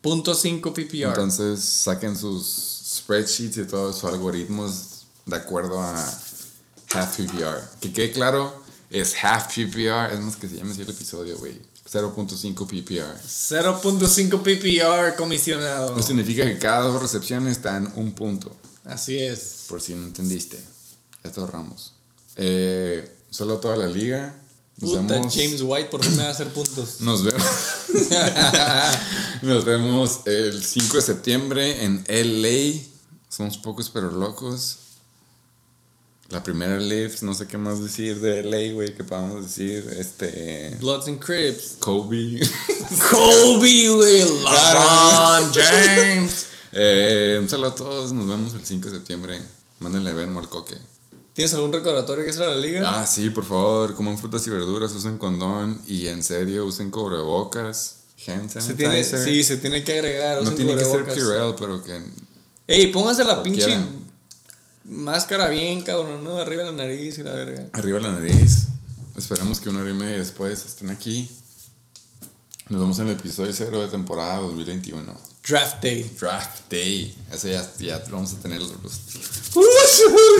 Punto 0.00 0.34
5 0.34 0.72
PPR. 0.72 1.08
Entonces 1.08 1.60
saquen 1.62 2.16
sus 2.16 2.46
spreadsheets 2.96 3.58
y 3.58 3.64
todos 3.66 3.96
sus 3.98 4.04
algoritmos 4.10 5.04
de 5.26 5.36
acuerdo 5.36 5.80
a 5.82 5.94
half 6.94 7.16
PPR. 7.18 7.60
Que 7.80 7.92
quede 7.92 8.12
claro, 8.12 8.62
es 8.88 9.14
half 9.22 9.48
PPR. 9.54 10.14
Es 10.14 10.20
más 10.20 10.36
que 10.36 10.48
se 10.48 10.56
llame 10.56 10.72
así 10.72 10.80
el 10.80 10.88
episodio, 10.90 11.36
güey. 11.38 11.60
0.5 11.92 12.66
PPR. 12.66 13.20
0.5 13.22 14.42
PPR 14.42 15.14
comisionado. 15.16 15.94
No 15.94 16.02
significa 16.02 16.44
que 16.44 16.56
cada 16.58 16.86
dos 16.86 17.02
recepciones 17.02 17.58
están 17.58 17.92
un 17.96 18.12
punto. 18.12 18.56
Así 18.84 19.18
es. 19.18 19.64
Por 19.68 19.82
si 19.82 19.94
no 19.94 20.06
entendiste. 20.06 20.58
Ya 21.24 21.30
te 21.30 21.40
ahorramos. 21.40 21.94
Eh, 22.36 23.08
solo 23.30 23.58
toda 23.58 23.76
la 23.76 23.86
liga. 23.86 24.34
Nos 24.78 24.90
Puta, 24.90 25.14
vemos. 25.14 25.34
James 25.34 25.62
White, 25.62 25.90
¿por 25.90 26.00
qué 26.00 26.10
me 26.10 26.22
va 26.22 26.28
a 26.28 26.30
hacer 26.30 26.48
puntos? 26.48 26.96
Nos 27.00 27.22
vemos. 27.22 27.46
Nos 29.42 29.64
vemos 29.64 30.20
el 30.26 30.64
5 30.64 30.96
de 30.96 31.02
septiembre 31.02 31.84
en 31.84 32.04
LA. 32.08 32.80
Somos 33.28 33.58
pocos 33.58 33.90
pero 33.90 34.10
locos. 34.10 34.78
La 36.30 36.42
primera 36.42 36.78
Lives, 36.78 37.22
no 37.22 37.34
sé 37.34 37.46
qué 37.46 37.58
más 37.58 37.82
decir 37.82 38.18
de 38.20 38.42
LA, 38.42 38.72
güey, 38.72 38.94
que 38.94 39.04
podamos 39.04 39.44
decir. 39.44 39.86
Este. 39.98 40.74
Bloods 40.80 41.06
and 41.08 41.18
Crips. 41.18 41.76
Kobe. 41.78 42.40
Kobe, 43.10 43.88
güey. 43.90 44.20
LeBron 44.20 45.52
James. 45.52 46.46
Eh, 46.72 47.38
un 47.38 47.48
saludo 47.50 47.68
a 47.68 47.74
todos. 47.74 48.12
Nos 48.12 48.26
vemos 48.26 48.54
el 48.54 48.64
5 48.64 48.88
de 48.88 48.94
septiembre. 48.96 49.42
Mándenle 49.80 50.14
Venmo 50.14 50.40
al 50.40 50.48
coque. 50.48 50.76
¿Tienes 51.34 51.54
algún 51.54 51.72
recordatorio 51.72 52.24
que 52.24 52.30
hacer 52.30 52.42
a 52.42 52.54
la 52.54 52.56
liga? 52.56 52.82
Ah, 52.84 53.06
sí, 53.06 53.30
por 53.30 53.44
favor. 53.44 53.94
Coman 53.94 54.18
frutas 54.18 54.46
y 54.46 54.50
verduras. 54.50 54.92
Usen 54.92 55.18
condón. 55.18 55.80
Y 55.86 56.08
en 56.08 56.22
serio, 56.22 56.66
usen 56.66 56.90
cubrebocas. 56.90 57.96
Hand 58.26 58.50
se 58.50 58.74
tiene, 58.74 59.02
sí, 59.02 59.42
se 59.42 59.56
tiene 59.56 59.82
que 59.82 59.94
agregar. 59.94 60.42
No 60.42 60.52
tiene 60.52 60.76
que 60.76 60.84
ser. 60.84 61.04
Purell, 61.04 61.54
pero 61.58 61.82
que. 61.82 62.00
Ey, 62.68 62.92
pónganse 62.92 63.24
la 63.24 63.42
pinche 63.42 63.76
máscara 64.84 65.48
bien, 65.48 65.82
cabrón, 65.82 66.24
¿no? 66.24 66.38
Arriba 66.38 66.64
de 66.64 66.70
la 66.70 66.76
nariz 66.76 67.18
y 67.18 67.22
la 67.22 67.32
verga. 67.32 67.68
Arriba 67.72 67.98
la 68.00 68.12
nariz. 68.12 68.68
Esperamos 69.16 69.60
que 69.60 69.68
una 69.68 69.80
hora 69.80 69.90
y 69.90 69.94
media 69.94 70.18
después 70.18 70.64
estén 70.64 70.90
aquí. 70.90 71.30
Nos 72.68 72.80
vemos 72.80 72.98
en 73.00 73.08
el 73.08 73.14
episodio 73.14 73.52
0 73.52 73.82
de 73.82 73.88
temporada 73.88 74.38
2021. 74.38 75.14
Draft 75.46 75.82
Day. 75.82 76.16
Draft 76.18 76.70
Day. 76.70 77.14
Eso 77.30 77.48
ya, 77.48 77.68
ya 77.78 78.02
vamos 78.10 78.32
a 78.32 78.36
tener 78.36 78.60
los. 78.60 79.00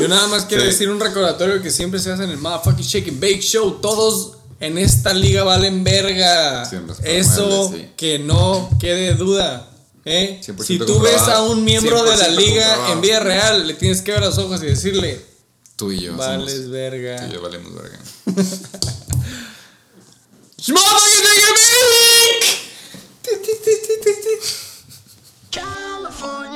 Yo 0.00 0.08
nada 0.08 0.26
más 0.28 0.46
quiero 0.46 0.62
Sí. 0.62 0.68
decir 0.70 0.90
un 0.90 0.98
recordatorio 1.00 1.60
que 1.62 1.70
siempre 1.70 2.00
se 2.00 2.10
hace 2.12 2.24
en 2.24 2.30
el 2.30 2.38
Motherfucking 2.38 2.84
Shake 2.84 3.08
and 3.08 3.20
Bake 3.20 3.40
Show. 3.40 3.80
Todos 3.80 4.32
en 4.60 4.78
esta 4.78 5.12
liga 5.12 5.44
valen 5.44 5.84
verga. 5.84 6.62
Eso 7.04 7.70
sí. 7.74 7.90
que 7.96 8.18
no 8.18 8.70
quede 8.80 9.14
duda. 9.14 9.68
¿eh? 10.04 10.40
100% 10.42 10.64
Si 10.64 10.78
tú 10.78 10.98
ves 11.00 11.22
a 11.22 11.42
un 11.42 11.62
miembro 11.64 12.02
de 12.04 12.16
la 12.16 12.26
100% 12.26 12.36
liga 12.36 12.64
comprobado. 12.68 12.92
en 12.94 13.00
vida 13.02 13.20
real, 13.20 13.66
le 13.68 13.74
tienes 13.74 14.02
que 14.02 14.12
ver 14.12 14.20
los 14.22 14.36
ojos 14.38 14.62
y 14.62 14.66
decirle, 14.66 15.24
Tú 15.76 15.92
y 15.92 16.00
yo. 16.00 16.16
vales 16.16 16.52
somos- 16.54 16.70
verga. 16.70 17.16
Tú 17.18 17.26
y 17.30 17.34
yo 17.34 17.40
valemos 17.42 17.72
verga. 17.74 17.98
California. 25.50 26.51